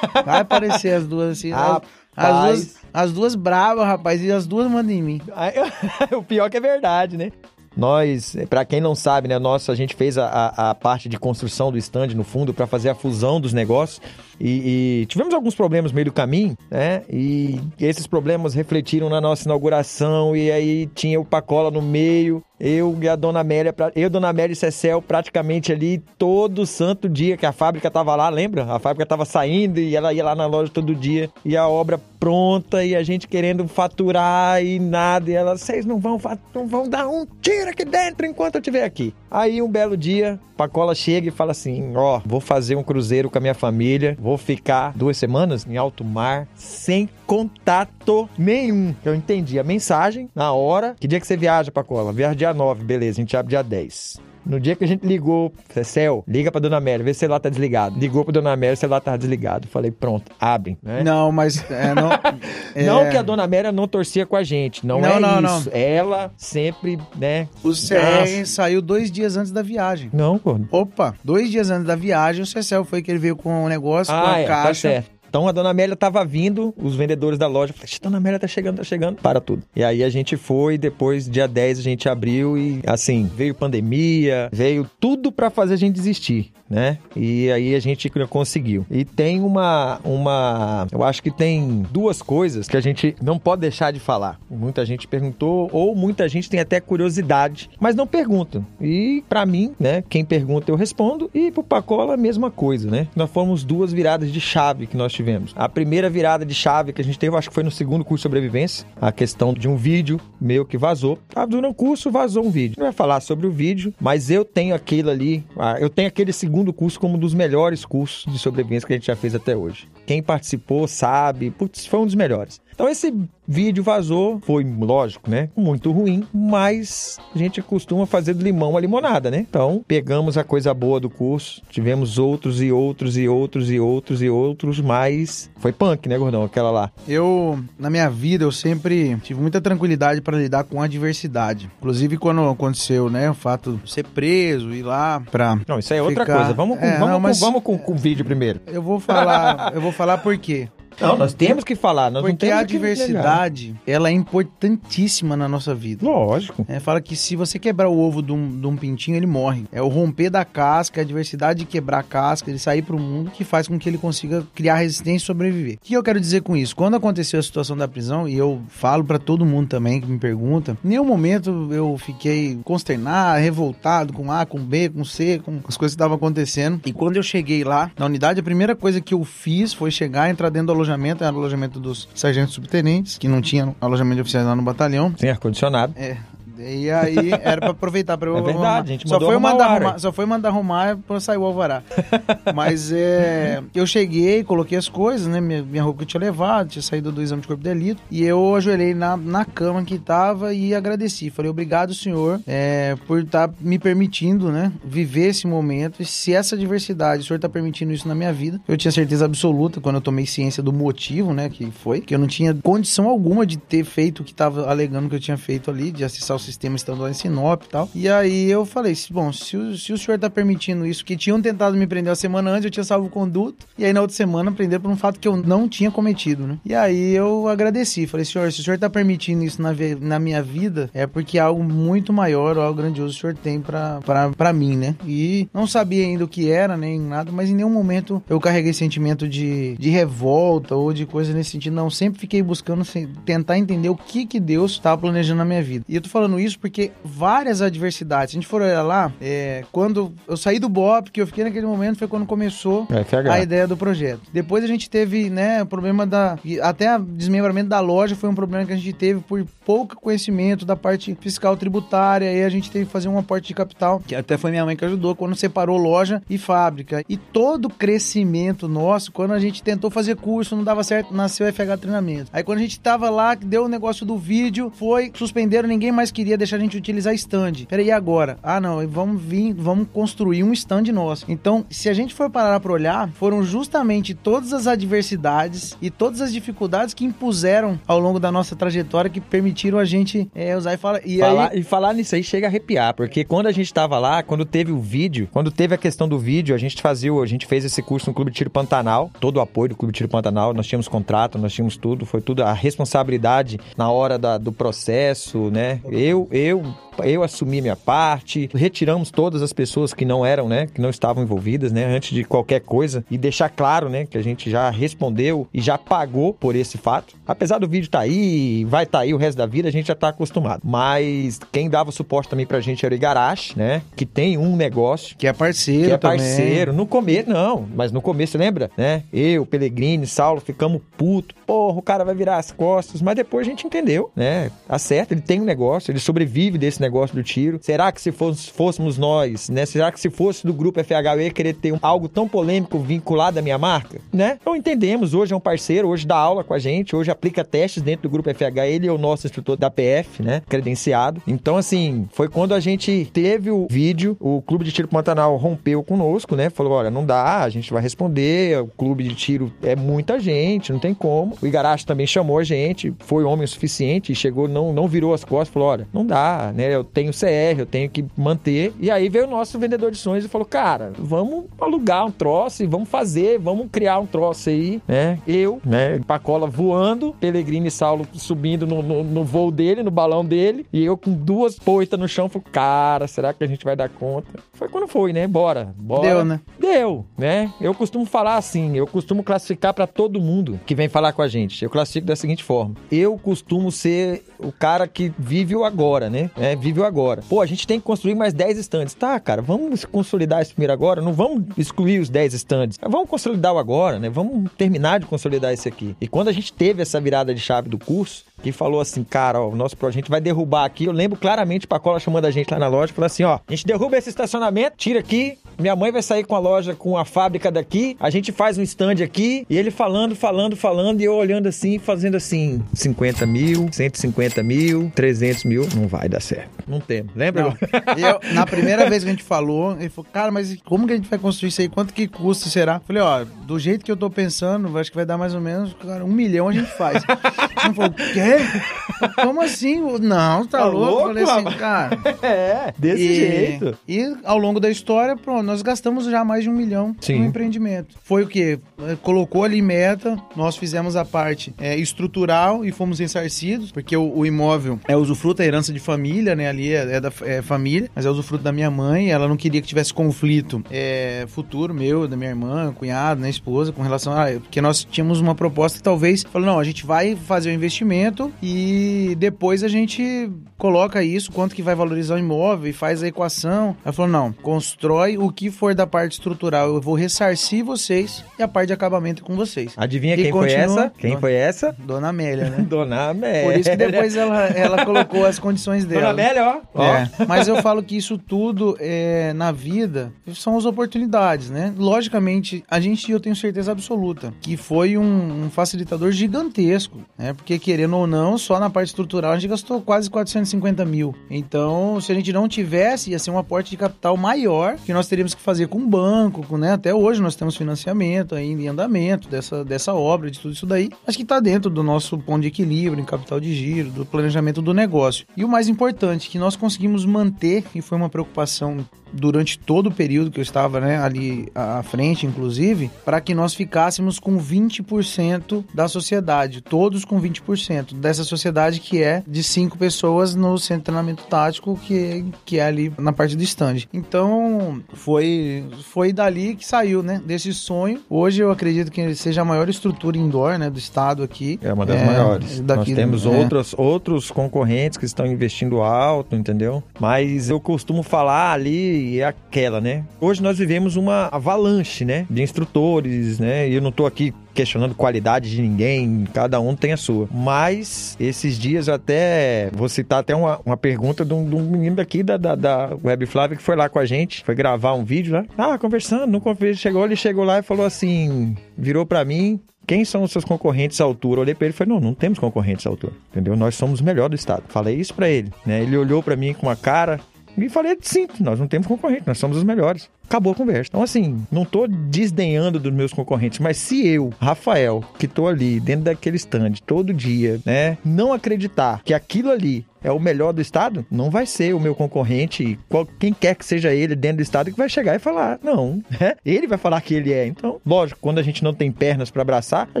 Vai 0.24 0.40
aparecer 0.40 0.94
as 0.94 1.06
duas 1.06 1.38
assim. 1.38 1.52
as- 1.52 1.58
Rapaz. 1.58 1.88
As 2.16 2.42
duas, 2.42 2.76
as 2.92 3.12
duas 3.12 3.34
bravas, 3.36 3.86
rapaz, 3.86 4.20
e 4.22 4.30
as 4.32 4.44
duas 4.44 4.68
mandam 4.68 4.90
em 4.92 5.00
mim. 5.02 5.20
O 6.16 6.22
pior 6.22 6.50
que 6.50 6.56
é 6.56 6.60
verdade, 6.60 7.16
né? 7.16 7.30
Nós, 7.78 8.36
pra 8.50 8.64
quem 8.64 8.80
não 8.80 8.92
sabe, 8.92 9.28
né, 9.28 9.38
nossa, 9.38 9.70
a 9.70 9.74
gente 9.76 9.94
fez 9.94 10.18
a, 10.18 10.26
a, 10.26 10.70
a 10.70 10.74
parte 10.74 11.08
de 11.08 11.16
construção 11.16 11.70
do 11.70 11.78
stand 11.78 12.08
no 12.08 12.24
fundo 12.24 12.52
para 12.52 12.66
fazer 12.66 12.88
a 12.88 12.94
fusão 12.94 13.40
dos 13.40 13.52
negócios 13.52 14.00
e, 14.40 15.02
e 15.02 15.06
tivemos 15.06 15.34
alguns 15.34 15.54
problemas 15.54 15.90
no 15.90 15.96
meio 15.96 16.06
do 16.06 16.12
caminho, 16.12 16.56
né? 16.70 17.02
E 17.10 17.60
esses 17.80 18.06
problemas 18.06 18.54
refletiram 18.54 19.08
na 19.08 19.20
nossa 19.20 19.44
inauguração 19.44 20.36
e 20.36 20.50
aí 20.50 20.86
tinha 20.94 21.20
o 21.20 21.24
Pacola 21.24 21.70
no 21.70 21.82
meio, 21.82 22.42
eu 22.60 22.96
e 23.00 23.08
a 23.08 23.14
Dona 23.14 23.40
Amélia, 23.40 23.74
eu, 23.94 24.10
Dona 24.10 24.28
Amélia 24.28 24.52
e 24.52 24.56
Cecel 24.56 25.00
praticamente 25.00 25.72
ali 25.72 25.98
todo 26.18 26.66
santo 26.66 27.08
dia 27.08 27.36
que 27.36 27.46
a 27.46 27.52
fábrica 27.52 27.90
tava 27.90 28.14
lá, 28.16 28.28
lembra? 28.28 28.64
A 28.64 28.78
fábrica 28.78 29.06
tava 29.06 29.24
saindo 29.24 29.78
e 29.78 29.94
ela 29.94 30.12
ia 30.12 30.24
lá 30.24 30.34
na 30.34 30.46
loja 30.46 30.70
todo 30.72 30.94
dia 30.94 31.30
e 31.44 31.56
a 31.56 31.68
obra 31.68 32.00
pronta 32.18 32.84
e 32.84 32.96
a 32.96 33.02
gente 33.02 33.28
querendo 33.28 33.66
faturar 33.68 34.62
e 34.64 34.78
nada. 34.78 35.30
E 35.30 35.34
ela, 35.34 35.56
vocês 35.56 35.86
não 35.86 35.98
vão, 35.98 36.20
não 36.52 36.66
vão 36.66 36.88
dar 36.88 37.08
um 37.08 37.26
tiro 37.40 37.70
aqui 37.70 37.84
dentro 37.84 38.26
enquanto 38.26 38.56
eu 38.56 38.60
estiver 38.60 38.84
aqui. 38.84 39.14
Aí 39.30 39.62
um 39.62 39.70
belo 39.70 39.96
dia, 39.96 40.40
Pacola 40.56 40.94
chega 40.94 41.28
e 41.28 41.32
fala 41.32 41.52
assim: 41.52 41.92
Ó, 41.94 42.20
vou 42.26 42.40
fazer 42.40 42.74
um 42.74 42.82
cruzeiro 42.82 43.30
com 43.30 43.38
a 43.38 43.40
minha 43.40 43.54
família, 43.54 44.16
vou 44.28 44.36
ficar 44.36 44.92
duas 44.94 45.16
semanas 45.16 45.66
em 45.66 45.78
alto 45.78 46.04
mar, 46.04 46.46
sem 46.54 47.08
contato 47.26 48.28
nenhum. 48.36 48.94
Eu 49.02 49.14
entendi 49.14 49.58
a 49.58 49.64
mensagem 49.64 50.28
na 50.34 50.52
hora. 50.52 50.94
Que 51.00 51.08
dia 51.08 51.18
que 51.18 51.26
você 51.26 51.34
viaja, 51.34 51.72
Pacola? 51.72 52.12
Viaja 52.12 52.34
dia 52.34 52.52
9, 52.52 52.84
beleza, 52.84 53.20
a 53.20 53.22
gente 53.22 53.34
abre 53.34 53.50
dia 53.50 53.62
10. 53.62 54.27
No 54.48 54.58
dia 54.58 54.74
que 54.74 54.82
a 54.82 54.88
gente 54.88 55.06
ligou, 55.06 55.52
Cecel, 55.68 56.24
liga 56.26 56.50
pra 56.50 56.58
Dona 56.60 56.78
Amélia, 56.78 57.04
vê 57.04 57.12
se 57.12 57.18
o 57.18 57.20
celular 57.20 57.38
tá 57.38 57.48
desligado. 57.50 57.98
Ligou 57.98 58.24
pra 58.24 58.32
Dona 58.32 58.52
Amélia, 58.52 58.72
o 58.74 58.76
celular 58.78 59.00
tava 59.00 59.18
desligado. 59.18 59.68
Falei, 59.68 59.90
pronto, 59.90 60.32
abre, 60.40 60.78
né? 60.82 61.02
Não, 61.04 61.30
mas. 61.30 61.62
É, 61.70 61.94
não, 61.94 62.08
é, 62.74 62.82
Não 62.86 63.10
que 63.10 63.16
a 63.16 63.22
Dona 63.22 63.44
Amélia 63.44 63.70
não 63.70 63.86
torcia 63.86 64.24
com 64.24 64.36
a 64.36 64.42
gente, 64.42 64.86
não, 64.86 65.00
Não, 65.00 65.16
é 65.16 65.20
não, 65.20 65.40
não. 65.42 65.58
isso. 65.58 65.70
Ela 65.72 66.32
sempre, 66.36 66.98
né? 67.16 67.46
O 67.62 67.70
CR 67.72 68.46
saiu 68.46 68.80
dois 68.80 69.10
dias 69.10 69.36
antes 69.36 69.52
da 69.52 69.60
viagem. 69.62 70.08
Não, 70.12 70.38
pô. 70.38 70.58
Opa, 70.72 71.14
dois 71.22 71.50
dias 71.50 71.70
antes 71.70 71.86
da 71.86 71.94
viagem, 71.96 72.42
o 72.42 72.46
Cecel 72.46 72.84
foi 72.84 73.02
que 73.02 73.10
ele 73.10 73.18
veio 73.18 73.36
com 73.36 73.64
o 73.64 73.68
negócio, 73.68 74.12
com 74.14 74.18
Ah, 74.18 74.32
a 74.34 74.38
é, 74.40 74.46
tá 74.46 74.62
caixa. 74.62 74.88
certo. 74.88 75.17
Então 75.28 75.46
a 75.46 75.52
Dona 75.52 75.70
Amélia 75.70 75.94
tava 75.96 76.24
vindo, 76.24 76.74
os 76.76 76.94
vendedores 76.96 77.38
da 77.38 77.46
loja 77.46 77.72
falaram, 77.72 77.86
"Ixi, 77.86 78.00
Dona 78.00 78.16
Amélia 78.18 78.38
tá 78.38 78.46
chegando, 78.46 78.76
tá 78.78 78.84
chegando, 78.84 79.16
para 79.16 79.40
tudo. 79.40 79.62
E 79.74 79.84
aí 79.84 80.02
a 80.02 80.08
gente 80.08 80.36
foi, 80.36 80.78
depois, 80.78 81.28
dia 81.28 81.46
10, 81.46 81.78
a 81.78 81.82
gente 81.82 82.08
abriu 82.08 82.56
e, 82.56 82.80
assim, 82.86 83.30
veio 83.34 83.54
pandemia, 83.54 84.48
veio 84.52 84.88
tudo 84.98 85.30
pra 85.30 85.50
fazer 85.50 85.74
a 85.74 85.76
gente 85.76 85.94
desistir, 85.94 86.52
né? 86.68 86.98
E 87.14 87.50
aí 87.50 87.74
a 87.74 87.80
gente 87.80 88.08
conseguiu. 88.28 88.86
E 88.90 89.04
tem 89.04 89.40
uma, 89.40 90.00
uma, 90.04 90.86
eu 90.90 91.02
acho 91.02 91.22
que 91.22 91.30
tem 91.30 91.82
duas 91.90 92.22
coisas 92.22 92.68
que 92.68 92.76
a 92.76 92.80
gente 92.80 93.14
não 93.22 93.38
pode 93.38 93.60
deixar 93.60 93.92
de 93.92 94.00
falar. 94.00 94.38
Muita 94.50 94.84
gente 94.84 95.06
perguntou, 95.06 95.68
ou 95.72 95.94
muita 95.94 96.28
gente 96.28 96.48
tem 96.48 96.60
até 96.60 96.80
curiosidade, 96.80 97.70
mas 97.78 97.94
não 97.94 98.06
pergunta. 98.06 98.64
E 98.80 99.22
pra 99.28 99.44
mim, 99.44 99.74
né, 99.78 100.02
quem 100.08 100.24
pergunta 100.24 100.70
eu 100.70 100.76
respondo, 100.76 101.30
e 101.34 101.50
pro 101.50 101.62
Pacola 101.62 102.14
a 102.14 102.16
mesma 102.16 102.50
coisa, 102.50 102.90
né? 102.90 103.08
Nós 103.14 103.30
fomos 103.30 103.64
duas 103.64 103.92
viradas 103.92 104.32
de 104.32 104.40
chave 104.40 104.86
que 104.86 104.96
nós 104.96 105.12
tivemos. 105.12 105.18
A 105.54 105.68
primeira 105.68 106.08
virada 106.08 106.44
de 106.44 106.54
chave 106.54 106.92
que 106.92 107.00
a 107.00 107.04
gente 107.04 107.18
teve, 107.18 107.36
acho 107.36 107.48
que 107.48 107.54
foi 107.54 107.62
no 107.62 107.70
segundo 107.70 108.04
curso 108.04 108.20
de 108.20 108.22
sobrevivência, 108.22 108.86
a 109.00 109.12
questão 109.12 109.52
de 109.52 109.68
um 109.68 109.76
vídeo 109.76 110.20
meu 110.40 110.64
que 110.64 110.78
vazou. 110.78 111.18
Tava 111.28 111.46
durante 111.46 111.72
o 111.72 111.74
curso, 111.74 112.10
vazou 112.10 112.44
um 112.44 112.50
vídeo. 112.50 112.76
Não 112.78 112.86
vai 112.86 112.92
falar 112.92 113.20
sobre 113.20 113.46
o 113.46 113.50
vídeo, 113.50 113.92
mas 114.00 114.30
eu 114.30 114.44
tenho 114.44 114.74
aquele 114.74 115.10
ali, 115.10 115.44
ah, 115.56 115.76
eu 115.78 115.90
tenho 115.90 116.08
aquele 116.08 116.32
segundo 116.32 116.72
curso 116.72 116.98
como 116.98 117.16
um 117.16 117.18
dos 117.18 117.34
melhores 117.34 117.84
cursos 117.84 118.30
de 118.32 118.38
sobrevivência 118.38 118.86
que 118.86 118.92
a 118.92 118.96
gente 118.96 119.06
já 119.06 119.16
fez 119.16 119.34
até 119.34 119.56
hoje. 119.56 119.88
Quem 120.06 120.22
participou 120.22 120.88
sabe, 120.88 121.50
putz, 121.50 121.86
foi 121.86 122.00
um 122.00 122.06
dos 122.06 122.14
melhores. 122.14 122.60
Então 122.78 122.88
esse 122.88 123.12
vídeo 123.44 123.82
vazou, 123.82 124.38
foi 124.46 124.62
lógico, 124.62 125.28
né? 125.28 125.48
Muito 125.56 125.90
ruim, 125.90 126.24
mas 126.32 127.18
a 127.34 127.36
gente 127.36 127.60
costuma 127.60 128.06
fazer 128.06 128.34
do 128.34 128.44
limão 128.44 128.76
a 128.76 128.80
limonada, 128.80 129.32
né? 129.32 129.38
Então 129.38 129.84
pegamos 129.88 130.38
a 130.38 130.44
coisa 130.44 130.72
boa 130.72 131.00
do 131.00 131.10
curso, 131.10 131.60
tivemos 131.68 132.18
outros 132.18 132.62
e 132.62 132.70
outros 132.70 133.16
e 133.16 133.26
outros 133.28 133.68
e 133.68 133.80
outros 133.80 134.22
e 134.22 134.30
outros, 134.30 134.80
mas 134.80 135.50
foi 135.56 135.72
punk, 135.72 136.08
né, 136.08 136.16
gordão? 136.16 136.44
Aquela 136.44 136.70
lá. 136.70 136.92
Eu, 137.08 137.58
na 137.76 137.90
minha 137.90 138.08
vida, 138.08 138.44
eu 138.44 138.52
sempre 138.52 139.16
tive 139.24 139.40
muita 139.40 139.60
tranquilidade 139.60 140.20
para 140.20 140.38
lidar 140.38 140.62
com 140.62 140.80
a 140.80 140.84
adversidade. 140.84 141.68
Inclusive, 141.80 142.16
quando 142.16 142.48
aconteceu, 142.48 143.10
né, 143.10 143.28
o 143.28 143.34
fato 143.34 143.80
de 143.82 143.90
ser 143.90 144.04
preso, 144.04 144.72
ir 144.72 144.84
lá 144.84 145.20
pra. 145.32 145.58
Não, 145.66 145.80
isso 145.80 145.92
aí 145.92 145.98
é 145.98 146.02
outra 146.02 146.24
Ficar- 146.24 146.36
coisa. 146.38 146.54
Vamos 146.54 146.78
com, 146.78 146.84
É, 146.84 146.92
vamos 146.92 147.08
não, 147.08 147.14
com- 147.16 147.20
mas- 147.22 147.40
vamos 147.40 147.60
com, 147.60 147.76
com 147.76 147.92
o 147.92 147.96
vídeo 147.96 148.24
primeiro. 148.24 148.60
Eu 148.68 148.80
vou 148.80 149.00
falar, 149.00 149.72
eu 149.74 149.80
vou 149.80 149.90
falar 149.90 150.18
por 150.18 150.38
quê. 150.38 150.68
Não, 151.00 151.16
nós 151.16 151.32
temos 151.32 151.64
que 151.64 151.74
falar. 151.74 152.10
Nós 152.10 152.22
não 152.22 152.30
Porque 152.30 152.46
temos 152.46 152.58
a 152.58 152.60
adversidade, 152.60 153.74
ela 153.86 154.08
é 154.08 154.12
importantíssima 154.12 155.36
na 155.36 155.48
nossa 155.48 155.74
vida. 155.74 156.04
Lógico. 156.04 156.64
É, 156.68 156.80
fala 156.80 157.00
que 157.00 157.16
se 157.16 157.36
você 157.36 157.58
quebrar 157.58 157.88
o 157.88 157.98
ovo 157.98 158.22
de 158.22 158.32
um, 158.32 158.60
de 158.60 158.66
um 158.66 158.76
pintinho, 158.76 159.16
ele 159.16 159.26
morre. 159.26 159.64
É 159.72 159.80
o 159.80 159.88
romper 159.88 160.30
da 160.30 160.44
casca, 160.44 161.00
a 161.00 161.04
adversidade 161.04 161.60
de 161.60 161.64
quebrar 161.66 162.00
a 162.00 162.02
casca, 162.02 162.50
ele 162.50 162.58
sair 162.58 162.82
pro 162.82 162.98
mundo, 162.98 163.30
que 163.30 163.44
faz 163.44 163.68
com 163.68 163.78
que 163.78 163.88
ele 163.88 163.98
consiga 163.98 164.44
criar 164.54 164.76
resistência 164.76 165.24
e 165.24 165.26
sobreviver. 165.26 165.76
O 165.76 165.78
que 165.80 165.94
eu 165.94 166.02
quero 166.02 166.20
dizer 166.20 166.42
com 166.42 166.56
isso? 166.56 166.74
Quando 166.74 166.96
aconteceu 166.96 167.38
a 167.38 167.42
situação 167.42 167.76
da 167.76 167.86
prisão, 167.86 168.28
e 168.28 168.36
eu 168.36 168.60
falo 168.68 169.04
pra 169.04 169.18
todo 169.18 169.44
mundo 169.44 169.68
também 169.68 170.00
que 170.00 170.06
me 170.06 170.18
pergunta, 170.18 170.76
em 170.84 170.88
nenhum 170.88 171.04
momento 171.04 171.68
eu 171.72 171.96
fiquei 171.98 172.58
consternado, 172.64 173.40
revoltado 173.40 174.12
com 174.12 174.30
A, 174.30 174.44
com 174.44 174.58
B, 174.58 174.88
com 174.88 175.04
C, 175.04 175.40
com 175.44 175.60
as 175.66 175.76
coisas 175.76 175.94
que 175.94 176.00
estavam 176.00 176.16
acontecendo. 176.16 176.80
E 176.84 176.92
quando 176.92 177.16
eu 177.16 177.22
cheguei 177.22 177.64
lá, 177.64 177.90
na 177.96 178.06
unidade, 178.06 178.40
a 178.40 178.42
primeira 178.42 178.74
coisa 178.74 179.00
que 179.00 179.14
eu 179.14 179.24
fiz 179.24 179.72
foi 179.72 179.90
chegar, 179.90 180.30
entrar 180.30 180.50
dentro 180.50 180.68
do 180.68 180.72
alojamento, 180.72 180.87
era 181.22 181.34
o 181.34 181.38
alojamento 181.38 181.78
dos 181.78 182.08
sargentos 182.14 182.54
subtenentes, 182.54 183.18
que 183.18 183.28
não 183.28 183.40
tinha 183.40 183.74
alojamento 183.80 184.16
de 184.16 184.22
oficiais 184.22 184.46
lá 184.46 184.54
no 184.54 184.62
batalhão. 184.62 185.14
Sem 185.16 185.30
ar-condicionado. 185.30 185.92
É, 185.96 186.16
E 186.58 186.90
aí 186.90 187.30
era 187.42 187.60
pra 187.60 187.70
aproveitar 187.70 188.16
pra 188.18 188.28
eu 188.28 188.36
É 188.38 188.42
verdade, 188.42 188.64
arrumar. 188.64 188.86
gente 188.86 189.08
só 189.08 189.18
foi 189.18 189.30
arrumar 189.34 189.50
mandar 189.52 189.64
arrumar. 189.66 189.98
Só 189.98 190.12
foi 190.12 190.26
mandar 190.26 190.48
arrumar 190.48 190.96
pra 190.96 191.20
sair 191.20 191.38
o 191.38 191.44
alvará. 191.44 191.82
Mas 192.54 192.92
é. 192.92 193.62
Eu 193.74 193.86
cheguei, 193.86 194.42
coloquei 194.44 194.76
as 194.78 194.88
coisas, 194.88 195.26
né? 195.26 195.40
Minha, 195.40 195.62
minha 195.62 195.82
roupa 195.82 195.98
que 195.98 196.04
eu 196.04 196.08
tinha 196.08 196.20
levado, 196.20 196.68
tinha 196.68 196.82
saído 196.82 197.12
do 197.12 197.22
exame 197.22 197.42
de 197.42 197.48
corpo 197.48 197.62
de 197.62 197.68
delito. 197.68 198.02
E 198.10 198.24
eu 198.24 198.54
ajoelhei 198.54 198.94
na, 198.94 199.16
na 199.16 199.44
cama 199.44 199.84
que 199.84 199.98
tava 199.98 200.52
e 200.54 200.74
agradeci. 200.74 201.30
Falei, 201.30 201.50
obrigado, 201.50 201.94
senhor, 201.94 202.40
é, 202.46 202.96
por 203.06 203.20
estar 203.20 203.50
me 203.60 203.78
permitindo, 203.78 204.50
né? 204.50 204.72
Viver 204.84 205.28
esse 205.28 205.46
momento. 205.46 206.02
E 206.02 206.04
se 206.04 206.32
essa 206.34 206.56
diversidade, 206.56 207.22
o 207.22 207.26
senhor 207.26 207.38
tá 207.38 207.48
permitindo 207.48 207.92
isso 207.92 208.06
na 208.08 208.14
minha 208.14 208.32
vida, 208.32 208.60
eu 208.66 208.76
tinha 208.76 208.92
certeza 208.92 209.24
absoluta 209.24 209.80
quando 209.80 209.96
eu 209.96 210.00
tomei 210.00 210.26
ciência 210.26 210.62
do 210.62 210.72
motivo, 210.72 211.32
né? 211.32 211.48
Que 211.48 211.70
foi, 211.70 212.00
que 212.00 212.14
eu 212.14 212.18
não 212.18 212.26
tinha 212.26 212.54
condição 212.54 213.08
alguma 213.08 213.46
de 213.46 213.56
ter 213.56 213.84
feito 213.84 214.20
o 214.20 214.24
que 214.24 214.34
tava 214.34 214.68
alegando 214.68 215.08
que 215.08 215.14
eu 215.14 215.20
tinha 215.20 215.36
feito 215.36 215.70
ali, 215.70 215.90
de 215.90 216.04
acessar 216.04 216.36
o 216.36 216.40
sistema 216.48 216.76
estando 216.76 217.02
lá 217.02 217.10
em 217.10 217.14
Sinop 217.14 217.62
e 217.62 217.68
tal. 217.68 217.88
E 217.94 218.08
aí 218.08 218.50
eu 218.50 218.64
falei, 218.64 218.94
bom, 219.10 219.32
se 219.32 219.56
o, 219.56 219.76
se 219.76 219.92
o 219.92 219.98
senhor 219.98 220.18
tá 220.18 220.28
permitindo 220.28 220.86
isso, 220.86 221.04
que 221.04 221.16
tinham 221.16 221.40
tentado 221.40 221.76
me 221.76 221.86
prender 221.86 222.12
a 222.12 222.16
semana 222.16 222.50
antes, 222.50 222.64
eu 222.64 222.70
tinha 222.70 222.84
salvo 222.84 223.06
o 223.06 223.10
conduto, 223.10 223.66
e 223.76 223.84
aí 223.84 223.92
na 223.92 224.00
outra 224.00 224.16
semana 224.16 224.50
prender 224.52 224.80
por 224.80 224.90
um 224.90 224.96
fato 224.96 225.20
que 225.20 225.28
eu 225.28 225.36
não 225.36 225.68
tinha 225.68 225.90
cometido, 225.90 226.46
né? 226.46 226.58
E 226.64 226.74
aí 226.74 227.14
eu 227.14 227.48
agradeci, 227.48 228.06
falei, 228.06 228.24
senhor, 228.24 228.50
se 228.52 228.60
o 228.60 228.64
senhor 228.64 228.78
tá 228.78 228.90
permitindo 228.90 229.44
isso 229.44 229.60
na, 229.62 229.70
na 230.00 230.18
minha 230.18 230.42
vida, 230.42 230.90
é 230.92 231.06
porque 231.06 231.38
algo 231.38 231.62
muito 231.62 232.12
maior 232.12 232.56
ou 232.56 232.62
algo 232.62 232.80
grandioso 232.80 233.16
o 233.16 233.20
senhor 233.20 233.34
tem 233.34 233.60
pra 233.60 234.52
mim, 234.52 234.76
né? 234.76 234.96
E 235.06 235.48
não 235.52 235.66
sabia 235.66 236.04
ainda 236.04 236.24
o 236.24 236.28
que 236.28 236.50
era, 236.50 236.76
nem 236.76 236.98
nada, 237.00 237.30
mas 237.32 237.50
em 237.50 237.54
nenhum 237.54 237.70
momento 237.70 238.22
eu 238.28 238.40
carreguei 238.40 238.72
sentimento 238.72 239.28
de, 239.28 239.76
de 239.76 239.90
revolta 239.90 240.74
ou 240.74 240.92
de 240.92 241.06
coisa 241.06 241.32
nesse 241.32 241.50
sentido, 241.50 241.74
não. 241.74 241.90
Sempre 241.90 242.20
fiquei 242.20 242.42
buscando 242.42 242.84
tentar 243.24 243.58
entender 243.58 243.88
o 243.88 243.96
que 243.96 244.26
que 244.26 244.40
Deus 244.40 244.72
estava 244.72 245.00
planejando 245.00 245.38
na 245.38 245.44
minha 245.44 245.62
vida. 245.62 245.84
E 245.88 245.94
eu 245.94 246.00
tô 246.00 246.08
falando 246.08 246.37
isso 246.38 246.58
porque 246.58 246.90
várias 247.04 247.60
adversidades, 247.62 248.32
se 248.32 248.36
a 248.36 248.40
gente 248.40 248.46
for 248.48 248.62
olhar 248.62 248.82
lá, 248.82 249.12
é, 249.20 249.64
quando 249.72 250.12
eu 250.26 250.36
saí 250.36 250.58
do 250.58 250.68
BOP, 250.68 251.10
que 251.10 251.20
eu 251.20 251.26
fiquei 251.26 251.44
naquele 251.44 251.66
momento, 251.66 251.98
foi 251.98 252.08
quando 252.08 252.26
começou 252.26 252.86
É, 252.90 253.02
FH. 253.04 253.30
a 253.30 253.40
ideia 253.40 253.66
do 253.66 253.76
projeto. 253.76 254.20
Depois 254.32 254.62
a 254.64 254.66
gente 254.66 254.88
teve, 254.90 255.30
né, 255.30 255.62
o 255.62 255.66
problema 255.66 256.06
da. 256.06 256.38
Até 256.62 256.96
o 256.96 257.02
desmembramento 257.02 257.68
da 257.68 257.80
loja 257.80 258.14
foi 258.16 258.28
um 258.28 258.34
problema 258.34 258.64
que 258.66 258.72
a 258.72 258.76
gente 258.76 258.92
teve 258.92 259.20
por 259.20 259.44
pouco 259.64 259.96
conhecimento 259.96 260.64
da 260.64 260.76
parte 260.76 261.16
fiscal 261.20 261.56
tributária. 261.56 262.32
E 262.32 262.42
a 262.44 262.48
gente 262.48 262.70
teve 262.70 262.86
que 262.86 262.92
fazer 262.92 263.08
um 263.08 263.18
aporte 263.18 263.48
de 263.48 263.54
capital, 263.54 264.00
que 264.06 264.14
até 264.14 264.36
foi 264.36 264.50
minha 264.50 264.64
mãe 264.64 264.76
que 264.76 264.84
ajudou, 264.84 265.14
quando 265.14 265.34
separou 265.36 265.76
loja 265.76 266.22
e 266.28 266.36
fábrica. 266.38 267.02
E 267.08 267.16
todo 267.16 267.66
o 267.66 267.70
crescimento 267.70 268.68
nosso, 268.68 269.10
quando 269.12 269.32
a 269.32 269.38
gente 269.38 269.62
tentou 269.62 269.90
fazer 269.90 270.16
curso, 270.16 270.54
não 270.56 270.64
dava 270.64 270.82
certo, 270.84 271.14
nasceu 271.14 271.46
o 271.46 271.52
FH 271.52 271.78
Treinamento. 271.80 272.30
Aí 272.32 272.42
quando 272.42 272.58
a 272.58 272.62
gente 272.62 272.78
tava 272.80 273.08
lá, 273.10 273.34
que 273.36 273.44
deu 273.44 273.64
o 273.64 273.68
negócio 273.68 274.04
do 274.04 274.16
vídeo, 274.18 274.70
foi, 274.74 275.10
suspenderam, 275.14 275.68
ninguém 275.68 275.92
mais 275.92 276.10
queria 276.10 276.27
deixar 276.36 276.56
a 276.56 276.60
gente 276.60 276.76
utilizar 276.76 277.14
stand. 277.14 277.64
Peraí, 277.68 277.86
e 277.86 277.90
agora? 277.90 278.38
Ah, 278.42 278.60
não, 278.60 278.86
vamos 278.88 279.20
vir, 279.22 279.52
vamos 279.54 279.86
construir 279.92 280.42
um 280.44 280.52
stand 280.52 280.84
nosso. 280.92 281.24
Então, 281.28 281.64
se 281.70 281.88
a 281.88 281.92
gente 281.92 282.12
for 282.14 282.28
parar 282.30 282.60
pra 282.60 282.72
olhar, 282.72 283.08
foram 283.14 283.42
justamente 283.42 284.14
todas 284.14 284.52
as 284.52 284.66
adversidades 284.66 285.76
e 285.80 285.90
todas 285.90 286.20
as 286.20 286.32
dificuldades 286.32 286.92
que 286.94 287.04
impuseram 287.04 287.78
ao 287.86 287.98
longo 287.98 288.18
da 288.20 288.30
nossa 288.32 288.54
trajetória 288.56 289.10
que 289.10 289.20
permitiram 289.20 289.78
a 289.78 289.84
gente 289.84 290.28
é, 290.34 290.56
usar 290.56 290.74
e 290.74 290.76
falar. 290.76 291.00
E 291.06 291.18
Falar- 291.18 291.50
aí, 291.52 291.60
E 291.60 291.62
falar 291.62 291.92
nisso 291.94 292.14
aí 292.14 292.22
chega 292.22 292.46
a 292.46 292.50
arrepiar, 292.50 292.94
porque 292.94 293.24
quando 293.24 293.46
a 293.46 293.52
gente 293.52 293.72
tava 293.72 293.98
lá, 293.98 294.22
quando 294.22 294.44
teve 294.44 294.72
o 294.72 294.80
vídeo, 294.80 295.28
quando 295.32 295.50
teve 295.50 295.74
a 295.74 295.78
questão 295.78 296.08
do 296.08 296.18
vídeo, 296.18 296.54
a 296.54 296.58
gente 296.58 296.80
fazia, 296.82 297.12
a 297.12 297.26
gente 297.26 297.46
fez 297.46 297.64
esse 297.64 297.82
curso 297.82 298.10
no 298.10 298.14
Clube 298.14 298.30
Tiro 298.32 298.50
Pantanal, 298.50 299.10
todo 299.20 299.36
o 299.36 299.40
apoio 299.40 299.70
do 299.70 299.76
Clube 299.76 299.92
Tiro 299.92 300.08
Pantanal, 300.08 300.52
nós 300.54 300.66
tínhamos 300.66 300.88
contrato, 300.88 301.38
nós 301.38 301.52
tínhamos 301.52 301.76
tudo, 301.76 302.04
foi 302.06 302.20
tudo 302.20 302.42
a 302.42 302.52
responsabilidade 302.52 303.58
na 303.76 303.90
hora 303.90 304.18
da- 304.18 304.38
do 304.38 304.52
processo, 304.52 305.50
né? 305.50 305.80
Eu, 305.90 306.07
eu, 306.08 306.64
eu 307.04 307.22
assumi 307.22 307.60
minha 307.60 307.76
parte, 307.76 308.48
retiramos 308.54 309.10
todas 309.10 309.42
as 309.42 309.52
pessoas 309.52 309.94
que 309.94 310.04
não 310.04 310.24
eram, 310.24 310.48
né, 310.48 310.66
que 310.66 310.80
não 310.80 310.90
estavam 310.90 311.22
envolvidas, 311.22 311.72
né, 311.72 311.84
antes 311.84 312.14
de 312.14 312.24
qualquer 312.24 312.60
coisa 312.60 313.04
e 313.10 313.16
deixar 313.16 313.48
claro, 313.48 313.88
né, 313.88 314.06
que 314.06 314.18
a 314.18 314.22
gente 314.22 314.50
já 314.50 314.70
respondeu 314.70 315.46
e 315.52 315.60
já 315.60 315.78
pagou 315.78 316.34
por 316.34 316.56
esse 316.56 316.78
fato. 316.78 317.14
Apesar 317.26 317.58
do 317.58 317.68
vídeo 317.68 317.90
tá 317.90 318.00
aí, 318.00 318.64
vai 318.64 318.86
tá 318.86 319.00
aí 319.00 319.14
o 319.14 319.16
resto 319.16 319.38
da 319.38 319.46
vida, 319.46 319.68
a 319.68 319.72
gente 319.72 319.86
já 319.86 319.94
tá 319.94 320.08
acostumado. 320.08 320.62
Mas 320.64 321.40
quem 321.52 321.68
dava 321.68 321.92
suporte 321.92 322.28
também 322.28 322.46
pra 322.46 322.60
gente 322.60 322.84
era 322.84 322.94
o 322.94 322.96
Igarashi, 322.96 323.58
né, 323.58 323.82
que 323.94 324.06
tem 324.06 324.36
um 324.38 324.56
negócio 324.56 325.16
que 325.16 325.26
é 325.26 325.32
parceiro 325.32 325.86
que 325.86 325.92
é 325.92 325.98
também. 325.98 326.18
parceiro. 326.18 326.72
No 326.72 326.86
começo, 326.86 327.28
não, 327.28 327.66
mas 327.74 327.92
no 327.92 328.00
começo, 328.00 328.38
lembra? 328.38 328.70
Né? 328.76 329.02
Eu, 329.12 329.44
Pelegrini, 329.46 330.06
Saulo, 330.06 330.40
ficamos 330.40 330.80
puto. 330.96 331.34
Porra, 331.46 331.78
o 331.78 331.82
cara 331.82 332.04
vai 332.04 332.14
virar 332.14 332.36
as 332.36 332.52
costas. 332.52 333.02
Mas 333.02 333.16
depois 333.16 333.46
a 333.46 333.50
gente 333.50 333.66
entendeu, 333.66 334.10
né? 334.14 334.50
Acerta, 334.68 335.14
ele 335.14 335.20
tem 335.20 335.40
um 335.40 335.44
negócio, 335.44 335.90
ele 335.98 336.04
sobrevive 336.04 336.56
desse 336.56 336.80
negócio 336.80 337.14
do 337.14 337.22
tiro. 337.22 337.58
Será 337.60 337.90
que 337.92 338.00
se 338.00 338.12
fosse- 338.12 338.50
fôssemos 338.50 338.96
nós, 338.96 339.48
né? 339.48 339.66
Será 339.66 339.90
que 339.92 340.00
se 340.00 340.08
fosse 340.08 340.46
do 340.46 340.52
grupo 340.54 340.78
FH 340.80 341.14
eu 341.16 341.22
ia 341.22 341.30
querer 341.30 341.54
ter 341.54 341.72
um- 341.72 341.78
algo 341.82 342.08
tão 342.08 342.28
polêmico 342.28 342.78
vinculado 342.78 343.38
à 343.38 343.42
minha 343.42 343.58
marca? 343.58 344.00
Né? 344.12 344.38
Então 344.40 344.54
entendemos, 344.56 345.12
hoje 345.14 345.32
é 345.32 345.36
um 345.36 345.40
parceiro, 345.40 345.88
hoje 345.88 346.06
dá 346.06 346.16
aula 346.16 346.44
com 346.44 346.54
a 346.54 346.58
gente, 346.58 346.94
hoje 346.94 347.10
aplica 347.10 347.44
testes 347.44 347.82
dentro 347.82 348.02
do 348.02 348.10
grupo 348.10 348.30
FH. 348.30 348.66
Ele 348.68 348.86
é 348.86 348.92
o 348.92 348.98
nosso 348.98 349.26
instrutor 349.26 349.56
da 349.56 349.70
PF, 349.70 350.22
né? 350.22 350.42
Credenciado. 350.48 351.20
Então, 351.26 351.56
assim, 351.56 352.06
foi 352.12 352.28
quando 352.28 352.54
a 352.54 352.60
gente 352.60 353.08
teve 353.12 353.50
o 353.50 353.66
vídeo, 353.70 354.16
o 354.20 354.40
Clube 354.42 354.64
de 354.64 354.72
Tiro 354.72 354.88
Pantanal 354.88 355.36
rompeu 355.36 355.82
conosco, 355.82 356.36
né? 356.36 356.50
Falou: 356.50 356.72
olha, 356.72 356.90
não 356.90 357.04
dá, 357.04 357.42
a 357.42 357.48
gente 357.48 357.72
vai 357.72 357.82
responder. 357.82 358.60
O 358.62 358.66
clube 358.68 359.04
de 359.04 359.14
tiro 359.14 359.52
é 359.62 359.74
muita 359.74 360.20
gente, 360.20 360.72
não 360.72 360.78
tem 360.78 360.94
como. 360.94 361.36
O 361.42 361.46
Igarashi 361.46 361.84
também 361.86 362.06
chamou 362.06 362.38
a 362.38 362.44
gente, 362.44 362.92
foi 363.00 363.24
homem 363.24 363.44
o 363.44 363.48
suficiente, 363.48 364.14
chegou, 364.14 364.46
não, 364.48 364.72
não 364.72 364.86
virou 364.86 365.12
as 365.14 365.24
costas, 365.24 365.48
falou: 365.52 365.68
olha, 365.68 365.87
não 365.92 366.04
dá, 366.04 366.52
né? 366.54 366.74
Eu 366.74 366.84
tenho 366.84 367.12
CR, 367.12 367.58
eu 367.58 367.66
tenho 367.66 367.88
que 367.88 368.04
manter. 368.16 368.72
E 368.78 368.90
aí 368.90 369.08
veio 369.08 369.26
o 369.26 369.30
nosso 369.30 369.58
vendedor 369.58 369.90
de 369.90 369.98
sonhos 369.98 370.24
e 370.24 370.28
falou: 370.28 370.46
cara, 370.46 370.92
vamos 370.98 371.46
alugar 371.60 372.06
um 372.06 372.10
troço 372.10 372.62
e 372.62 372.66
vamos 372.66 372.88
fazer, 372.88 373.38
vamos 373.38 373.68
criar 373.70 373.98
um 373.98 374.06
troço 374.06 374.50
aí, 374.50 374.80
né? 374.86 375.18
Eu, 375.26 375.60
né? 375.64 376.00
Pacola 376.06 376.46
voando, 376.46 377.14
Pelegrini 377.20 377.68
e 377.68 377.70
Saulo 377.70 378.06
subindo 378.14 378.66
no, 378.66 378.82
no, 378.82 379.04
no 379.04 379.24
voo 379.24 379.50
dele, 379.50 379.82
no 379.82 379.90
balão 379.90 380.24
dele, 380.24 380.66
e 380.72 380.84
eu 380.84 380.96
com 380.96 381.12
duas 381.12 381.58
poitas 381.58 381.98
no 381.98 382.08
chão, 382.08 382.28
falei, 382.28 382.46
cara, 382.52 383.06
será 383.06 383.32
que 383.32 383.44
a 383.44 383.46
gente 383.46 383.64
vai 383.64 383.76
dar 383.76 383.88
conta? 383.88 384.40
Foi 384.52 384.68
quando 384.68 384.88
foi, 384.88 385.12
né? 385.12 385.26
Bora, 385.26 385.74
bora. 385.76 386.02
Deu, 386.02 386.24
né? 386.24 386.40
Deu, 386.58 387.06
né? 387.16 387.52
Eu 387.60 387.74
costumo 387.74 388.04
falar 388.04 388.36
assim, 388.36 388.76
eu 388.76 388.86
costumo 388.86 389.22
classificar 389.22 389.72
pra 389.74 389.86
todo 389.86 390.20
mundo 390.20 390.58
que 390.66 390.74
vem 390.74 390.88
falar 390.88 391.12
com 391.12 391.22
a 391.22 391.28
gente. 391.28 391.62
Eu 391.62 391.70
classifico 391.70 392.06
da 392.06 392.16
seguinte 392.16 392.42
forma: 392.42 392.74
eu 392.90 393.16
costumo 393.18 393.70
ser 393.70 394.24
o 394.38 394.52
cara 394.52 394.86
que 394.86 395.12
vive 395.18 395.54
o 395.54 395.64
agora, 395.64 395.77
né? 396.10 396.30
É, 396.36 396.54
vive 396.54 396.80
o 396.80 396.84
agora. 396.84 397.22
Pô, 397.28 397.40
a 397.40 397.46
gente 397.46 397.66
tem 397.66 397.78
que 397.78 397.86
construir 397.86 398.14
mais 398.14 398.32
10 398.32 398.58
stands. 398.58 398.94
Tá, 398.94 399.18
cara, 399.20 399.40
vamos 399.40 399.84
consolidar 399.84 400.42
esse 400.42 400.52
primeiro 400.52 400.72
agora, 400.72 401.00
não 401.00 401.12
vamos 401.12 401.44
excluir 401.56 402.00
os 402.00 402.10
10 402.10 402.34
stands. 402.34 402.78
Mas 402.80 402.90
Vamos 402.90 403.08
consolidar 403.08 403.54
o 403.54 403.58
agora, 403.58 403.98
né? 403.98 404.10
Vamos 404.10 404.50
terminar 404.58 405.00
de 405.00 405.06
consolidar 405.06 405.52
esse 405.52 405.68
aqui. 405.68 405.96
E 406.00 406.08
quando 406.08 406.28
a 406.28 406.32
gente 406.32 406.52
teve 406.52 406.82
essa 406.82 407.00
virada 407.00 407.34
de 407.34 407.40
chave 407.40 407.68
do 407.68 407.78
curso, 407.78 408.24
que 408.42 408.52
falou 408.52 408.80
assim, 408.80 409.04
cara, 409.04 409.40
ó, 409.40 409.48
o 409.48 409.56
nosso 409.56 409.76
projeto 409.76 410.08
vai 410.08 410.20
derrubar 410.20 410.64
aqui. 410.64 410.84
Eu 410.84 410.92
lembro 410.92 411.18
claramente 411.18 411.64
o 411.64 411.68
Pacola 411.68 411.98
chamando 411.98 412.24
a 412.24 412.30
gente 412.30 412.50
lá 412.50 412.58
na 412.58 412.68
loja, 412.68 412.92
falou 412.92 413.06
assim, 413.06 413.24
ó, 413.24 413.38
a 413.46 413.50
gente 413.50 413.66
derruba 413.66 413.96
esse 413.96 414.08
estacionamento, 414.08 414.76
tira 414.76 415.00
aqui, 415.00 415.38
minha 415.58 415.76
mãe 415.76 415.90
vai 415.90 416.02
sair 416.02 416.24
com 416.24 416.34
a 416.34 416.38
loja, 416.38 416.74
com 416.74 416.96
a 416.96 417.04
fábrica 417.04 417.50
daqui, 417.50 417.96
a 417.98 418.10
gente 418.10 418.32
faz 418.32 418.58
um 418.58 418.62
stand 418.62 419.02
aqui, 419.02 419.46
e 419.48 419.56
ele 419.56 419.70
falando, 419.70 420.14
falando, 420.14 420.56
falando, 420.56 421.00
e 421.00 421.04
eu 421.04 421.14
olhando 421.14 421.48
assim, 421.48 421.78
fazendo 421.78 422.16
assim, 422.16 422.62
50 422.74 423.26
mil, 423.26 423.68
150 423.70 424.42
mil, 424.42 424.90
300 424.94 425.44
mil, 425.44 425.68
não 425.74 425.86
vai 425.86 426.08
dar 426.08 426.20
certo. 426.20 426.50
Não 426.66 426.80
temos, 426.80 427.12
lembra? 427.14 427.42
Não. 427.42 427.58
Eu, 427.98 428.20
na 428.34 428.46
primeira 428.46 428.88
vez 428.88 429.02
que 429.02 429.08
a 429.08 429.12
gente 429.12 429.24
falou, 429.24 429.76
ele 429.78 429.88
falou, 429.88 430.08
cara, 430.12 430.30
mas 430.30 430.56
como 430.64 430.86
que 430.86 430.92
a 430.92 430.96
gente 430.96 431.08
vai 431.08 431.18
construir 431.18 431.48
isso 431.48 431.60
aí? 431.60 431.68
Quanto 431.68 431.92
que 431.92 432.06
custa, 432.06 432.48
será? 432.48 432.80
Falei, 432.80 433.02
ó, 433.02 433.24
do 433.24 433.58
jeito 433.58 433.84
que 433.84 433.90
eu 433.90 433.96
tô 433.96 434.08
pensando, 434.10 434.76
acho 434.78 434.90
que 434.90 434.96
vai 434.96 435.06
dar 435.06 435.18
mais 435.18 435.34
ou 435.34 435.40
menos, 435.40 435.74
cara, 435.74 436.04
um 436.04 436.12
milhão 436.12 436.48
a 436.48 436.52
gente 436.52 436.70
faz. 436.76 437.02
Ele 437.64 437.74
falou, 437.74 437.90
quê? 437.92 439.12
Como 439.22 439.40
assim? 439.40 439.80
Não, 440.00 440.46
tá, 440.46 440.58
Tá 440.58 440.64
louco? 440.66 440.90
louco, 440.90 441.06
Falei 441.08 441.24
assim, 441.24 441.58
cara... 441.58 441.98
É, 442.22 442.74
desse 442.76 443.02
e, 443.02 443.14
jeito. 443.14 443.78
E 443.88 444.16
ao 444.24 444.38
longo 444.38 444.60
da 444.60 444.68
história, 444.68 445.16
pronto, 445.16 445.44
nós 445.48 445.62
gastamos 445.62 446.04
já 446.04 446.22
mais 446.24 446.44
de 446.44 446.50
um 446.50 446.52
milhão 446.52 446.94
Sim. 447.00 447.20
no 447.20 447.24
empreendimento. 447.24 447.96
Foi 448.04 448.22
o 448.22 448.26
quê? 448.26 448.58
Eh, 448.82 448.96
Colocou 449.02 449.44
ali 449.44 449.62
meta, 449.62 450.20
nós 450.36 450.58
fizemos 450.58 450.94
a 450.94 451.06
parte 451.06 451.54
eh, 451.58 451.76
estrutural 451.78 452.66
e 452.66 452.70
fomos 452.70 452.98
ressarcidos, 452.98 453.72
porque 453.72 453.96
o, 453.96 454.18
o 454.18 454.26
imóvel 454.26 454.78
é 454.86 454.94
usufruto, 454.94 455.40
é 455.40 455.46
herança 455.46 455.72
de 455.72 455.78
família, 455.78 456.36
né? 456.36 456.48
Ali 456.48 456.74
é, 456.74 456.96
é 456.96 457.00
da 457.00 457.10
é 457.22 457.40
família, 457.40 457.90
mas 457.94 458.04
é 458.04 458.10
usufruto 458.10 458.44
da 458.44 458.52
minha 458.52 458.70
mãe. 458.70 459.10
Ela 459.10 459.26
não 459.26 459.38
queria 459.38 459.62
que 459.62 459.66
tivesse 459.66 459.92
conflito 459.94 460.62
eh, 460.70 461.24
futuro 461.28 461.72
meu, 461.72 462.06
da 462.06 462.16
minha 462.16 462.30
irmã, 462.30 462.72
cunhado, 462.74 463.22
né, 463.22 463.30
esposa, 463.30 463.72
com 463.72 463.82
relação 463.82 464.12
a. 464.12 464.26
Porque 464.32 464.60
nós 464.60 464.84
tínhamos 464.84 465.18
uma 465.18 465.34
proposta 465.34 465.78
que 465.78 465.82
talvez 465.82 466.24
falou: 466.24 466.46
não, 466.46 466.58
a 466.58 466.64
gente 466.64 466.84
vai 466.84 467.16
fazer 467.16 467.48
o 467.48 467.52
investimento 467.54 468.30
e 468.42 469.16
depois 469.18 469.64
a 469.64 469.68
gente 469.68 470.30
coloca 470.58 471.02
isso, 471.02 471.32
quanto 471.32 471.54
que 471.54 471.62
vai 471.62 471.74
valorizar 471.74 472.16
o 472.16 472.18
imóvel 472.18 472.68
e 472.68 472.72
faz 472.74 473.02
a 473.02 473.08
equação. 473.08 473.74
Ela 473.82 473.92
falou: 473.94 474.10
não, 474.10 474.30
constrói 474.32 475.16
o 475.16 475.32
que 475.38 475.52
for 475.52 475.72
da 475.72 475.86
parte 475.86 476.14
estrutural, 476.14 476.74
eu 476.74 476.80
vou 476.80 476.96
ressarcir 476.96 477.64
vocês 477.64 478.24
e 478.36 478.42
a 478.42 478.48
parte 478.48 478.66
de 478.66 478.72
acabamento 478.72 479.22
com 479.22 479.36
vocês. 479.36 479.72
Adivinha 479.76 480.14
E 480.14 480.22
quem 480.24 480.32
foi 480.32 480.48
continua- 480.48 480.64
essa? 480.64 480.92
Quem 480.98 481.10
Dona- 481.10 481.20
foi 481.20 481.32
essa? 481.32 481.76
Dona 481.78 482.08
Amélia, 482.08 482.50
né? 482.50 482.56
Dona 482.68 483.10
Amélia. 483.10 483.44
Por 483.52 483.56
isso 483.60 483.70
que 483.70 483.76
depois 483.76 484.16
ela, 484.16 484.46
ela 484.48 484.84
colocou 484.84 485.24
as 485.24 485.38
condições 485.38 485.84
Dona 485.84 486.00
dela. 486.00 486.10
Amélia, 486.10 486.44
ó. 486.44 486.60
ó. 486.74 486.82
É, 486.84 487.08
mas 487.28 487.46
eu 487.46 487.62
falo 487.62 487.84
que 487.84 487.96
isso 487.96 488.18
tudo 488.18 488.76
é, 488.80 489.32
na 489.34 489.52
vida 489.52 490.12
são 490.34 490.56
as 490.58 490.64
oportunidades, 490.64 491.50
né? 491.50 491.72
Logicamente, 491.78 492.64
a 492.68 492.80
gente, 492.80 493.12
eu 493.12 493.20
tenho 493.20 493.36
certeza 493.36 493.70
absoluta, 493.70 494.34
que 494.40 494.56
foi 494.56 494.98
um, 494.98 495.44
um 495.44 495.50
facilitador 495.50 496.10
gigantesco, 496.10 496.98
né? 497.16 497.32
Porque 497.32 497.60
querendo 497.60 497.96
ou 497.96 498.08
não, 498.08 498.36
só 498.36 498.58
na 498.58 498.68
parte 498.68 498.88
estrutural 498.88 499.30
a 499.30 499.34
gente 499.38 499.48
gastou 499.48 499.80
quase 499.80 500.10
450 500.10 500.84
mil. 500.84 501.14
Então, 501.30 502.00
se 502.00 502.10
a 502.10 502.14
gente 502.16 502.32
não 502.32 502.48
tivesse, 502.48 503.10
ia 503.12 503.20
ser 503.20 503.30
um 503.30 503.38
aporte 503.38 503.70
de 503.70 503.76
capital 503.76 504.16
maior 504.16 504.76
que 504.84 504.92
nós 504.92 505.06
teríamos 505.06 505.27
que 505.36 505.42
fazer 505.42 505.68
com 505.68 505.78
o 505.78 505.86
banco, 505.88 506.46
com, 506.46 506.56
né? 506.56 506.72
Até 506.72 506.94
hoje 506.94 507.20
nós 507.20 507.34
temos 507.34 507.56
financiamento 507.56 508.34
ainda 508.34 508.62
em 508.62 508.68
andamento 508.68 509.28
dessa, 509.28 509.64
dessa 509.64 509.94
obra, 509.94 510.30
de 510.30 510.38
tudo 510.38 510.54
isso 510.54 510.66
daí. 510.66 510.90
Acho 511.06 511.16
que 511.16 511.22
está 511.22 511.40
dentro 511.40 511.70
do 511.70 511.82
nosso 511.82 512.18
ponto 512.18 512.42
de 512.42 512.48
equilíbrio 512.48 513.00
em 513.00 513.04
capital 513.04 513.40
de 513.40 513.54
giro, 513.54 513.90
do 513.90 514.06
planejamento 514.06 514.62
do 514.62 514.74
negócio. 514.74 515.26
E 515.36 515.44
o 515.44 515.48
mais 515.48 515.68
importante, 515.68 516.28
que 516.28 516.38
nós 516.38 516.56
conseguimos 516.56 517.04
manter, 517.04 517.64
e 517.74 517.80
foi 517.80 517.98
uma 517.98 518.08
preocupação 518.08 518.84
durante 519.12 519.58
todo 519.58 519.88
o 519.88 519.94
período 519.94 520.30
que 520.30 520.38
eu 520.38 520.42
estava 520.42 520.80
né, 520.80 520.98
ali 520.98 521.50
à 521.54 521.82
frente, 521.82 522.26
inclusive, 522.26 522.90
para 523.04 523.20
que 523.20 523.34
nós 523.34 523.54
ficássemos 523.54 524.18
com 524.18 524.38
20% 524.38 525.64
da 525.72 525.88
sociedade, 525.88 526.60
todos 526.60 527.04
com 527.04 527.20
20% 527.20 527.94
dessa 527.94 528.24
sociedade 528.24 528.80
que 528.80 529.02
é 529.02 529.22
de 529.26 529.42
cinco 529.42 529.78
pessoas 529.78 530.34
no 530.34 530.58
centro 530.58 530.78
de 530.78 530.84
treinamento 530.84 531.24
tático, 531.24 531.78
que, 531.84 532.24
que 532.44 532.58
é 532.58 532.66
ali 532.66 532.92
na 532.98 533.12
parte 533.12 533.36
do 533.36 533.42
stand. 533.42 533.86
Então, 533.92 534.82
foi, 535.08 535.64
foi 535.84 536.12
dali 536.12 536.54
que 536.54 536.66
saiu, 536.66 537.02
né, 537.02 537.18
desse 537.24 537.54
sonho. 537.54 538.02
Hoje 538.10 538.42
eu 538.42 538.50
acredito 538.50 538.92
que 538.92 539.14
seja 539.14 539.40
a 539.40 539.44
maior 539.44 539.66
estrutura 539.66 540.18
indoor, 540.18 540.58
né, 540.58 540.68
do 540.68 540.78
estado 540.78 541.22
aqui. 541.22 541.58
É 541.62 541.72
uma 541.72 541.86
das 541.86 541.98
é, 541.98 542.04
maiores. 542.04 542.60
Daqui, 542.60 542.90
Nós 542.90 542.94
temos 542.94 543.24
é. 543.24 543.28
outros, 543.30 543.74
outros 543.78 544.30
concorrentes 544.30 544.98
que 544.98 545.06
estão 545.06 545.24
investindo 545.24 545.80
alto, 545.80 546.36
entendeu? 546.36 546.82
Mas 547.00 547.48
eu 547.48 547.58
costumo 547.58 548.02
falar 548.02 548.52
ali 548.52 549.18
é 549.18 549.24
aquela, 549.24 549.80
né? 549.80 550.04
Hoje 550.20 550.42
nós 550.42 550.58
vivemos 550.58 550.94
uma 550.94 551.30
avalanche, 551.32 552.04
né, 552.04 552.26
de 552.28 552.42
instrutores, 552.42 553.38
né? 553.38 553.66
E 553.66 553.74
eu 553.76 553.80
não 553.80 553.90
tô 553.90 554.04
aqui 554.04 554.34
questionando 554.58 554.92
qualidade 554.92 555.48
de 555.48 555.62
ninguém, 555.62 556.24
cada 556.34 556.58
um 556.58 556.74
tem 556.74 556.92
a 556.92 556.96
sua. 556.96 557.28
Mas 557.32 558.16
esses 558.18 558.58
dias 558.58 558.88
até 558.88 559.70
vou 559.72 559.88
citar 559.88 560.18
até 560.18 560.34
uma, 560.34 560.60
uma 560.66 560.76
pergunta 560.76 561.24
de 561.24 561.32
um, 561.32 561.48
de 561.48 561.54
um 561.54 561.62
menino 561.62 561.94
daqui 561.94 562.24
da, 562.24 562.36
da, 562.36 562.56
da 562.56 562.96
Web 563.04 563.26
Flávia 563.26 563.56
que 563.56 563.62
foi 563.62 563.76
lá 563.76 563.88
com 563.88 564.00
a 564.00 564.04
gente, 564.04 564.42
foi 564.42 564.56
gravar 564.56 564.94
um 564.94 565.04
vídeo 565.04 565.32
lá. 565.32 565.44
Ah, 565.56 565.78
conversando, 565.78 566.26
não 566.26 566.40
conversei, 566.40 566.74
chegou, 566.74 567.04
ele 567.04 567.14
chegou 567.14 567.44
lá 567.44 567.60
e 567.60 567.62
falou 567.62 567.86
assim, 567.86 568.56
virou 568.76 569.06
para 569.06 569.24
mim, 569.24 569.60
quem 569.86 570.04
são 570.04 570.24
os 570.24 570.32
seus 570.32 570.44
concorrentes 570.44 571.00
à 571.00 571.04
altura? 571.04 571.38
Eu 571.38 571.42
olhei 571.42 571.54
para 571.54 571.66
ele 571.66 571.74
e 571.74 571.76
falei, 571.76 571.94
não, 571.94 572.00
não 572.00 572.12
temos 572.12 572.40
concorrentes 572.40 572.84
à 572.84 572.90
altura, 572.90 573.12
entendeu? 573.30 573.54
Nós 573.54 573.76
somos 573.76 574.00
o 574.00 574.04
melhor 574.04 574.28
do 574.28 574.34
estado. 574.34 574.64
Falei 574.66 574.96
isso 574.96 575.14
para 575.14 575.28
ele, 575.28 575.52
né? 575.64 575.82
Ele 575.82 575.96
olhou 575.96 576.20
para 576.20 576.34
mim 576.34 576.52
com 576.52 576.66
uma 576.66 576.74
cara 576.74 577.20
e 577.56 577.68
falei, 577.68 577.96
sim, 578.00 578.26
nós 578.40 578.58
não 578.58 578.66
temos 578.66 578.88
concorrente, 578.88 579.22
nós 579.24 579.38
somos 579.38 579.56
os 579.56 579.62
melhores 579.62 580.10
acabou 580.28 580.52
a 580.52 580.56
conversa. 580.56 580.90
Então, 580.90 581.02
assim, 581.02 581.44
não 581.50 581.64
tô 581.64 581.86
desdenhando 581.86 582.78
dos 582.78 582.92
meus 582.92 583.12
concorrentes, 583.12 583.58
mas 583.58 583.78
se 583.78 584.06
eu, 584.06 584.32
Rafael, 584.38 585.02
que 585.18 585.26
tô 585.26 585.46
ali 585.46 585.80
dentro 585.80 586.04
daquele 586.04 586.36
stand 586.36 586.72
todo 586.86 587.14
dia, 587.14 587.60
né, 587.64 587.96
não 588.04 588.32
acreditar 588.32 589.02
que 589.04 589.14
aquilo 589.14 589.50
ali 589.50 589.86
é 590.02 590.12
o 590.12 590.20
melhor 590.20 590.52
do 590.52 590.60
estado, 590.60 591.04
não 591.10 591.30
vai 591.30 591.46
ser 591.46 591.74
o 591.74 591.80
meu 591.80 591.94
concorrente, 591.94 592.78
qual, 592.88 593.06
quem 593.18 593.32
quer 593.32 593.54
que 593.54 593.64
seja 593.64 593.92
ele 593.92 594.14
dentro 594.14 594.38
do 594.38 594.42
estado, 594.42 594.70
que 594.70 594.76
vai 594.76 594.88
chegar 594.88 595.16
e 595.16 595.18
falar, 595.18 595.58
não, 595.62 596.02
né? 596.20 596.34
Ele 596.44 596.66
vai 596.66 596.78
falar 596.78 597.00
que 597.00 597.14
ele 597.14 597.32
é. 597.32 597.46
Então, 597.46 597.80
lógico, 597.84 598.20
quando 598.20 598.38
a 598.38 598.42
gente 598.42 598.62
não 598.62 598.72
tem 598.72 598.92
pernas 598.92 599.30
para 599.30 599.42
abraçar, 599.42 599.88
a 599.94 600.00